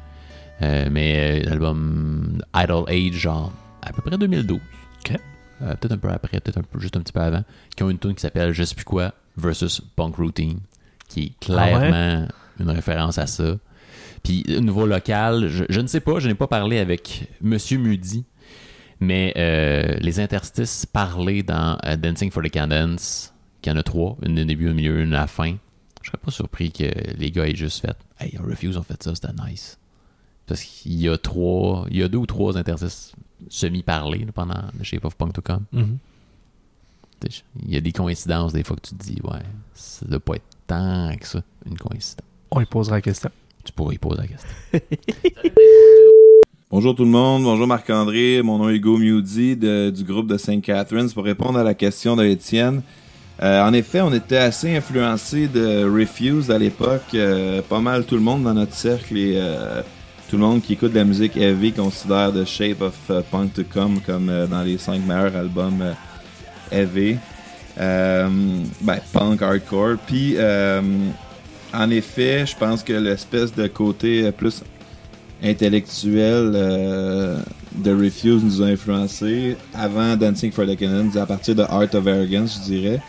Euh, 0.62 0.88
mais 0.90 1.42
euh, 1.44 1.50
l'album 1.50 2.42
Idol 2.54 2.84
Age, 2.88 3.12
genre 3.12 3.52
à 3.82 3.92
peu 3.92 4.00
près 4.00 4.16
2012. 4.16 4.58
Ok. 5.00 5.18
Euh, 5.62 5.74
peut-être 5.74 5.92
un 5.92 5.98
peu 5.98 6.08
après, 6.10 6.40
peut-être 6.40 6.58
un 6.58 6.62
peu, 6.62 6.78
juste 6.78 6.96
un 6.96 7.00
petit 7.00 7.12
peu 7.12 7.20
avant, 7.20 7.44
qui 7.74 7.82
ont 7.82 7.90
une 7.90 7.98
tune 7.98 8.14
qui 8.14 8.20
s'appelle 8.20 8.52
Je 8.52 8.62
sais 8.62 8.74
plus 8.74 8.84
quoi 8.84 9.14
versus 9.36 9.80
Punk 9.96 10.16
Routine, 10.16 10.60
qui 11.08 11.24
est 11.24 11.38
clairement 11.40 12.26
une 12.58 12.70
référence 12.70 13.18
à 13.18 13.26
ça. 13.26 13.56
Puis 14.22 14.44
au 14.56 14.60
niveau 14.60 14.86
local, 14.86 15.48
je, 15.48 15.64
je 15.68 15.80
ne 15.80 15.86
sais 15.86 16.00
pas, 16.00 16.18
je 16.18 16.28
n'ai 16.28 16.34
pas 16.34 16.46
parlé 16.46 16.78
avec 16.78 17.28
Monsieur 17.40 17.78
Mudi, 17.78 18.24
mais 19.00 19.32
euh, 19.36 19.96
les 20.00 20.20
interstices 20.20 20.86
parlés 20.86 21.42
dans 21.42 21.78
euh, 21.84 21.96
Dancing 21.96 22.30
for 22.30 22.42
the 22.42 22.50
Cadence, 22.50 23.32
qu'il 23.62 23.72
y 23.72 23.76
en 23.76 23.78
a 23.78 23.82
trois, 23.82 24.16
une 24.22 24.38
au 24.40 24.44
début, 24.44 24.68
un 24.68 24.74
milieu, 24.74 25.00
une 25.00 25.14
à 25.14 25.20
la 25.20 25.26
fin. 25.26 25.56
Je 26.02 26.08
serais 26.08 26.18
pas 26.18 26.30
surpris 26.30 26.70
que 26.70 26.84
les 27.16 27.30
gars 27.30 27.48
aient 27.48 27.56
juste 27.56 27.80
fait 27.80 27.96
Hey, 28.18 28.38
on 28.42 28.48
Refuse 28.48 28.76
ont 28.76 28.82
fait 28.82 29.02
ça, 29.02 29.14
c'était 29.14 29.32
nice. 29.46 29.78
Parce 30.46 30.62
qu'il 30.62 31.00
y 31.00 31.08
a 31.08 31.18
trois, 31.18 31.86
il 31.90 31.98
y 31.98 32.02
a 32.02 32.08
deux 32.08 32.18
ou 32.18 32.26
trois 32.26 32.56
interstices 32.56 33.12
semi-parlés 33.48 34.24
là, 34.24 34.32
pendant 34.32 34.62
The 34.78 34.84
Shape 34.84 35.04
of 35.04 35.16
Punk 35.16 35.32
to 35.34 35.42
Come. 35.42 35.64
Mhm. 35.72 35.98
Tu 37.20 37.30
sais, 37.30 37.42
Il 37.64 37.72
y 37.72 37.76
a 37.76 37.80
des 37.80 37.92
coïncidences 37.92 38.52
des 38.52 38.62
fois 38.62 38.76
que 38.76 38.88
tu 38.88 38.94
te 38.94 39.02
dis, 39.02 39.18
ouais, 39.22 39.42
ça 39.74 40.06
doit 40.06 40.20
pas 40.20 40.36
être 40.36 40.44
tant 40.66 41.14
que 41.18 41.26
ça, 41.26 41.42
une 41.64 41.78
coïncidence. 41.78 42.26
On 42.50 42.58
lui 42.58 42.66
posera 42.66 42.96
la 42.96 43.02
question. 43.02 43.30
Tu 43.64 43.72
pourrais 43.72 43.94
y 43.94 43.98
poser 43.98 44.22
la 44.22 44.26
question. 44.28 44.48
Bonjour 46.68 46.96
tout 46.96 47.04
le 47.04 47.10
monde, 47.10 47.44
bonjour 47.44 47.68
Marc-André, 47.68 48.42
mon 48.42 48.58
nom 48.58 48.68
est 48.68 48.74
Hugo 48.74 48.98
Mewdy 48.98 49.54
du 49.56 50.04
groupe 50.04 50.26
de 50.26 50.36
St. 50.36 50.60
Catharines 50.60 51.08
pour 51.10 51.24
répondre 51.24 51.60
à 51.60 51.62
la 51.62 51.74
question 51.74 52.16
de 52.16 52.24
Étienne. 52.24 52.82
Euh, 53.40 53.62
en 53.62 53.72
effet, 53.72 54.00
on 54.00 54.12
était 54.12 54.36
assez 54.36 54.76
influencé 54.76 55.46
de 55.46 55.84
Refuse 55.84 56.50
à 56.50 56.58
l'époque. 56.58 57.14
Euh, 57.14 57.62
pas 57.62 57.80
mal 57.80 58.04
tout 58.04 58.16
le 58.16 58.20
monde 58.20 58.42
dans 58.42 58.54
notre 58.54 58.74
cercle 58.74 59.16
et 59.16 59.34
euh, 59.36 59.82
tout 60.28 60.36
le 60.36 60.42
monde 60.42 60.62
qui 60.62 60.72
écoute 60.72 60.92
de 60.92 60.98
la 60.98 61.04
musique 61.04 61.36
heavy 61.36 61.72
considère 61.72 62.32
The 62.32 62.44
Shape 62.44 62.80
of 62.80 62.94
euh, 63.10 63.22
Punk 63.30 63.54
to 63.54 63.62
Come 63.64 64.00
comme 64.00 64.28
euh, 64.28 64.46
dans 64.46 64.62
les 64.62 64.76
cinq 64.76 65.04
meilleurs 65.06 65.36
albums 65.36 65.80
euh, 65.82 65.92
heavy. 66.72 67.16
Euh, 67.78 68.28
ben, 68.80 68.98
punk, 69.12 69.42
hardcore. 69.42 69.96
Puis, 70.06 70.36
en 71.74 71.90
effet, 71.90 72.46
je 72.46 72.56
pense 72.56 72.82
que 72.82 72.94
l'espèce 72.94 73.54
de 73.54 73.66
côté 73.66 74.32
plus 74.32 74.62
intellectuel 75.42 76.52
de 76.52 77.90
Refuse 77.90 78.42
nous 78.42 78.62
a 78.62 78.66
influencé 78.68 79.56
avant 79.74 80.16
Dancing 80.16 80.50
for 80.50 80.64
the 80.64 80.74
Cannons, 80.74 81.14
à 81.16 81.26
partir 81.26 81.54
de 81.54 81.62
Art 81.62 81.94
of 81.94 82.06
Arrogance, 82.06 82.58
je 82.64 82.72
dirais. 82.72 83.00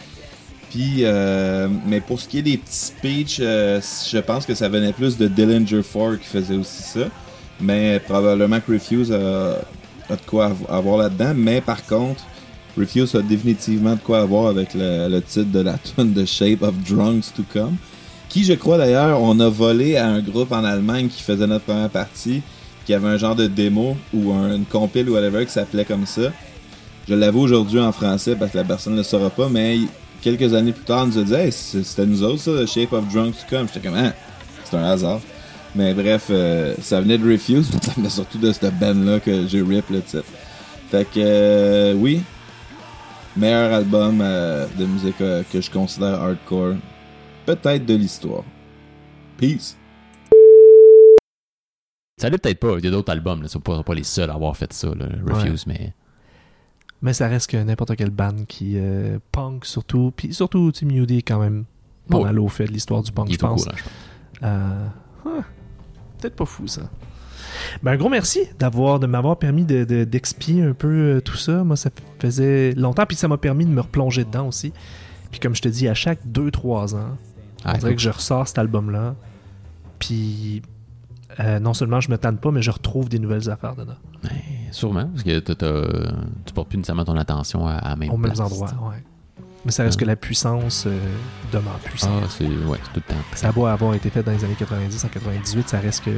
Euh, 1.01 1.67
mais 1.85 2.01
pour 2.01 2.19
ce 2.19 2.27
qui 2.27 2.39
est 2.39 2.43
des 2.43 2.57
petits 2.57 2.75
speeches, 2.75 3.39
euh, 3.41 3.79
je 4.09 4.17
pense 4.19 4.45
que 4.45 4.53
ça 4.55 4.69
venait 4.69 4.93
plus 4.93 5.17
de 5.17 5.27
Dillinger 5.27 5.81
4 5.83 6.17
qui 6.19 6.27
faisait 6.27 6.55
aussi 6.55 6.83
ça. 6.83 7.01
Mais 7.59 7.99
probablement 7.99 8.59
que 8.59 8.71
Refuse 8.73 9.11
a, 9.11 9.15
de 10.09 10.21
quoi 10.25 10.47
av- 10.47 10.65
avoir 10.69 10.97
là-dedans. 10.97 11.33
Mais 11.35 11.61
par 11.61 11.85
contre, 11.85 12.23
Refuse 12.77 13.15
a 13.15 13.21
définitivement 13.21 13.95
de 13.95 13.99
quoi 13.99 14.19
avoir 14.21 14.47
avec 14.47 14.69
le, 14.75 15.19
titre 15.21 15.51
de 15.51 15.59
la 15.61 15.77
tune 15.95 16.13
The 16.13 16.25
Shape 16.25 16.61
of 16.61 16.75
Drunks 16.87 17.33
to 17.35 17.43
Come. 17.51 17.75
Qui, 18.29 18.43
je 18.43 18.53
crois 18.53 18.77
d'ailleurs, 18.77 19.21
on 19.21 19.39
a 19.39 19.49
volé 19.49 19.95
à 19.97 20.07
un 20.07 20.19
groupe 20.21 20.51
en 20.51 20.63
Allemagne 20.63 21.07
qui 21.07 21.23
faisait 21.23 21.47
notre 21.47 21.63
première 21.65 21.89
partie, 21.89 22.41
qui 22.85 22.93
avait 22.93 23.07
un 23.07 23.17
genre 23.17 23.35
de 23.35 23.47
démo 23.47 23.95
ou 24.13 24.33
un, 24.33 24.55
une 24.55 24.65
compile 24.65 25.09
ou 25.09 25.13
whatever 25.13 25.45
qui 25.45 25.51
s'appelait 25.51 25.85
comme 25.85 26.05
ça. 26.05 26.33
Je 27.07 27.15
l'avoue 27.15 27.39
aujourd'hui 27.39 27.79
en 27.79 27.91
français 27.93 28.35
parce 28.35 28.51
que 28.51 28.57
la 28.57 28.65
personne 28.65 28.93
ne 28.93 28.97
le 28.97 29.03
saura 29.03 29.29
pas, 29.29 29.47
mais 29.49 29.77
quelques 30.35 30.53
années 30.53 30.73
plus 30.73 30.83
tard, 30.83 31.03
on 31.03 31.07
nous 31.07 31.17
a 31.19 31.23
dit 31.23 31.33
Hey, 31.33 31.51
c'était 31.51 32.05
nous 32.05 32.23
autres, 32.23 32.39
ça, 32.39 32.51
The 32.51 32.67
Shape 32.67 32.91
of 32.93 33.07
Drunks 33.13 33.37
to 33.37 33.45
Come. 33.49 33.67
J'étais 33.67 33.87
comme, 33.87 33.97
Ah, 33.97 34.13
c'est 34.65 34.75
un 34.75 34.83
hasard. 34.83 35.21
Mais 35.75 35.93
bref, 35.93 36.27
euh, 36.29 36.75
ça 36.81 36.99
venait 36.99 37.17
de 37.17 37.31
Refuse, 37.31 37.69
mais 37.73 37.79
ça 37.83 37.91
venait 37.95 38.09
surtout 38.09 38.37
de 38.37 38.51
cette 38.51 38.77
band-là 38.77 39.19
que 39.19 39.47
j'ai 39.47 39.61
rip 39.61 39.89
le 39.89 40.01
titre. 40.01 40.25
Fait 40.89 41.05
que, 41.05 41.19
euh, 41.19 41.93
oui, 41.93 42.21
meilleur 43.35 43.73
album 43.73 44.19
euh, 44.21 44.65
de 44.77 44.85
musique 44.85 45.21
euh, 45.21 45.43
que 45.51 45.61
je 45.61 45.69
considère 45.69 46.21
hardcore, 46.21 46.75
peut-être 47.45 47.85
de 47.85 47.95
l'histoire. 47.95 48.43
Peace. 49.37 49.77
Ça 52.19 52.29
l'est 52.29 52.37
peut-être 52.39 52.59
pas. 52.59 52.75
Il 52.79 52.85
y 52.85 52.87
a 52.87 52.91
d'autres 52.91 53.11
albums. 53.11 53.41
Là. 53.41 53.47
Ils 53.47 53.51
sont 53.51 53.59
pas, 53.59 53.83
pas 53.83 53.93
les 53.93 54.03
seuls 54.03 54.31
à 54.31 54.33
avoir 54.33 54.57
fait 54.57 54.73
ça, 54.73 54.87
là, 54.87 55.05
Refuse, 55.25 55.67
mais. 55.67 55.93
Mais 57.01 57.13
ça 57.13 57.27
reste 57.27 57.49
que 57.51 57.57
n'importe 57.57 57.95
quelle 57.95 58.09
band 58.09 58.45
qui 58.47 58.73
euh, 58.77 59.19
punk 59.31 59.65
surtout, 59.65 60.11
puis 60.15 60.33
surtout 60.33 60.71
Tim 60.71 60.87
Moody 60.87 61.21
quand 61.23 61.39
même 61.39 61.65
pas 62.09 62.19
mal 62.21 62.39
au 62.39 62.47
fait 62.47 62.65
de 62.65 62.71
l'histoire 62.71 63.03
du 63.03 63.11
punk, 63.11 63.31
je 63.31 63.37
pense. 63.37 63.67
Euh, 64.43 64.87
Peut-être 66.19 66.35
pas 66.35 66.45
fou 66.45 66.67
ça. 66.67 66.81
Ben, 67.83 67.91
un 67.91 67.97
gros 67.97 68.09
merci 68.09 68.41
d'avoir 68.57 68.99
de 68.99 69.05
m'avoir 69.07 69.37
permis 69.37 69.63
de, 69.65 69.83
de- 69.83 70.03
d'expier 70.03 70.63
un 70.63 70.73
peu 70.73 70.87
euh, 71.17 71.21
tout 71.21 71.37
ça. 71.37 71.63
Moi, 71.63 71.75
ça 71.75 71.89
faisait 72.19 72.73
longtemps, 72.73 73.05
puis 73.05 73.15
ça 73.15 73.27
m'a 73.27 73.37
permis 73.37 73.65
de 73.65 73.71
me 73.71 73.81
replonger 73.81 74.23
dedans 74.25 74.47
aussi. 74.47 74.73
Puis 75.29 75.39
comme 75.39 75.55
je 75.55 75.61
te 75.61 75.67
dis, 75.67 75.87
à 75.87 75.93
chaque 75.93 76.19
2-3 76.25 76.95
ans, 76.95 77.17
Ah, 77.63 77.73
on 77.75 77.77
dirait 77.77 77.95
que 77.95 78.01
je 78.01 78.09
ressors 78.09 78.47
cet 78.47 78.57
album-là. 78.57 79.15
Puis 79.99 80.61
euh, 81.39 81.59
non 81.59 81.73
seulement 81.73 82.01
je 82.01 82.09
me 82.09 82.17
tanne 82.17 82.37
pas, 82.37 82.51
mais 82.51 82.61
je 82.61 82.71
retrouve 82.71 83.09
des 83.09 83.19
nouvelles 83.19 83.49
affaires 83.49 83.75
dedans. 83.75 83.95
Ouais, 84.23 84.31
sûrement, 84.71 85.05
parce 85.07 85.23
que 85.23 85.39
tu 85.39 86.53
portes 86.53 86.69
plus 86.69 86.77
nécessairement 86.77 87.05
ton 87.05 87.17
attention 87.17 87.67
à, 87.67 87.73
à 87.75 87.95
même 87.95 88.09
Aux 88.11 88.17
mêmes 88.17 88.31
place. 88.33 88.39
endroits, 88.39 88.69
ouais. 88.89 89.03
Mais 89.65 89.71
ça 89.71 89.83
reste 89.83 89.99
que 89.99 90.05
la 90.05 90.15
puissance 90.15 90.85
euh, 90.87 90.97
demeure 91.51 91.77
puissante. 91.83 92.21
Ah, 92.23 92.27
c'est 92.29 92.45
ouais, 92.47 92.77
tout 92.77 92.91
le 92.95 93.01
temps. 93.01 93.15
Ça 93.35 93.49
a 93.49 93.51
beau 93.51 93.65
avoir 93.65 93.93
été 93.95 94.09
fait 94.09 94.23
dans 94.23 94.31
les 94.31 94.43
années 94.45 94.55
90, 94.57 95.03
en 95.03 95.07
98, 95.09 95.69
ça 95.69 95.79
reste 95.79 96.03
que. 96.05 96.11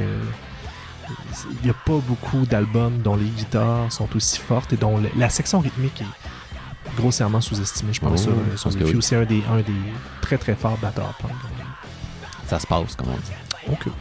Il 1.50 1.64
n'y 1.64 1.70
a 1.70 1.74
pas 1.74 1.98
beaucoup 2.06 2.46
d'albums 2.46 2.98
dont 3.02 3.16
les 3.16 3.24
guitares 3.28 3.90
sont 3.90 4.08
aussi 4.14 4.38
fortes 4.38 4.72
et 4.72 4.76
dont 4.76 4.98
le- 4.98 5.10
la 5.16 5.28
section 5.28 5.58
rythmique 5.58 6.02
est 6.02 6.96
grossièrement 6.96 7.40
sous-estimée, 7.40 7.92
je 7.92 8.00
pense. 8.00 8.28
Oh, 8.28 8.56
sur- 8.56 8.70
sur 8.70 8.80
Refuse. 8.80 8.94
oui. 8.94 9.02
C'est 9.02 9.16
un 9.16 9.24
des, 9.24 9.42
un 9.50 9.56
des 9.56 9.72
très 10.20 10.38
très 10.38 10.54
forts 10.54 10.78
batteurs 10.78 11.12
punk. 11.20 11.32
Ça 12.46 12.60
se 12.60 12.66
passe, 12.68 12.94
comme 12.94 13.08
on 13.08 13.16
dit. 13.16 13.72
Ok, 13.72 13.92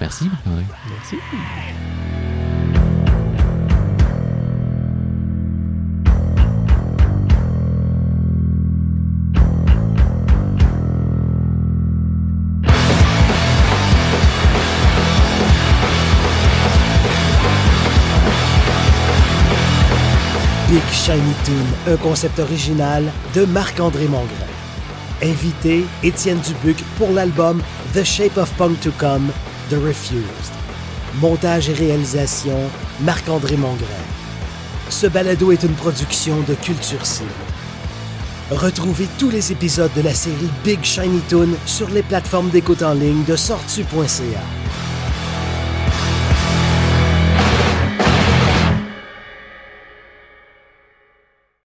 Merci, 0.00 0.30
André. 0.46 0.64
merci. 0.90 1.16
Big 20.74 20.82
Shiny 20.90 21.34
Toon, 21.44 21.92
un 21.92 21.96
concept 21.98 22.40
original 22.40 23.04
de 23.32 23.44
Marc-André 23.44 24.08
Mongrain. 24.08 24.26
Invité, 25.22 25.84
Étienne 26.02 26.40
Dubuc 26.40 26.82
pour 26.98 27.12
l'album 27.12 27.62
The 27.94 28.02
Shape 28.02 28.36
of 28.38 28.50
Punk 28.54 28.80
to 28.80 28.90
Come, 28.98 29.30
The 29.70 29.74
Refused. 29.74 30.52
Montage 31.20 31.70
et 31.70 31.74
réalisation, 31.74 32.58
Marc-André 33.00 33.56
Mongrain. 33.56 33.86
Ce 34.90 35.06
balado 35.06 35.52
est 35.52 35.62
une 35.62 35.72
production 35.72 36.40
de 36.46 36.54
Culture 36.54 37.06
Cible. 37.06 37.28
Retrouvez 38.50 39.08
tous 39.18 39.30
les 39.30 39.52
épisodes 39.52 39.92
de 39.96 40.02
la 40.02 40.12
série 40.12 40.50
Big 40.64 40.82
Shiny 40.82 41.20
Toon 41.30 41.48
sur 41.64 41.88
les 41.88 42.02
plateformes 42.02 42.50
d'écoute 42.50 42.82
en 42.82 42.92
ligne 42.92 43.24
de 43.24 43.36
sortu.ca. 43.36 44.63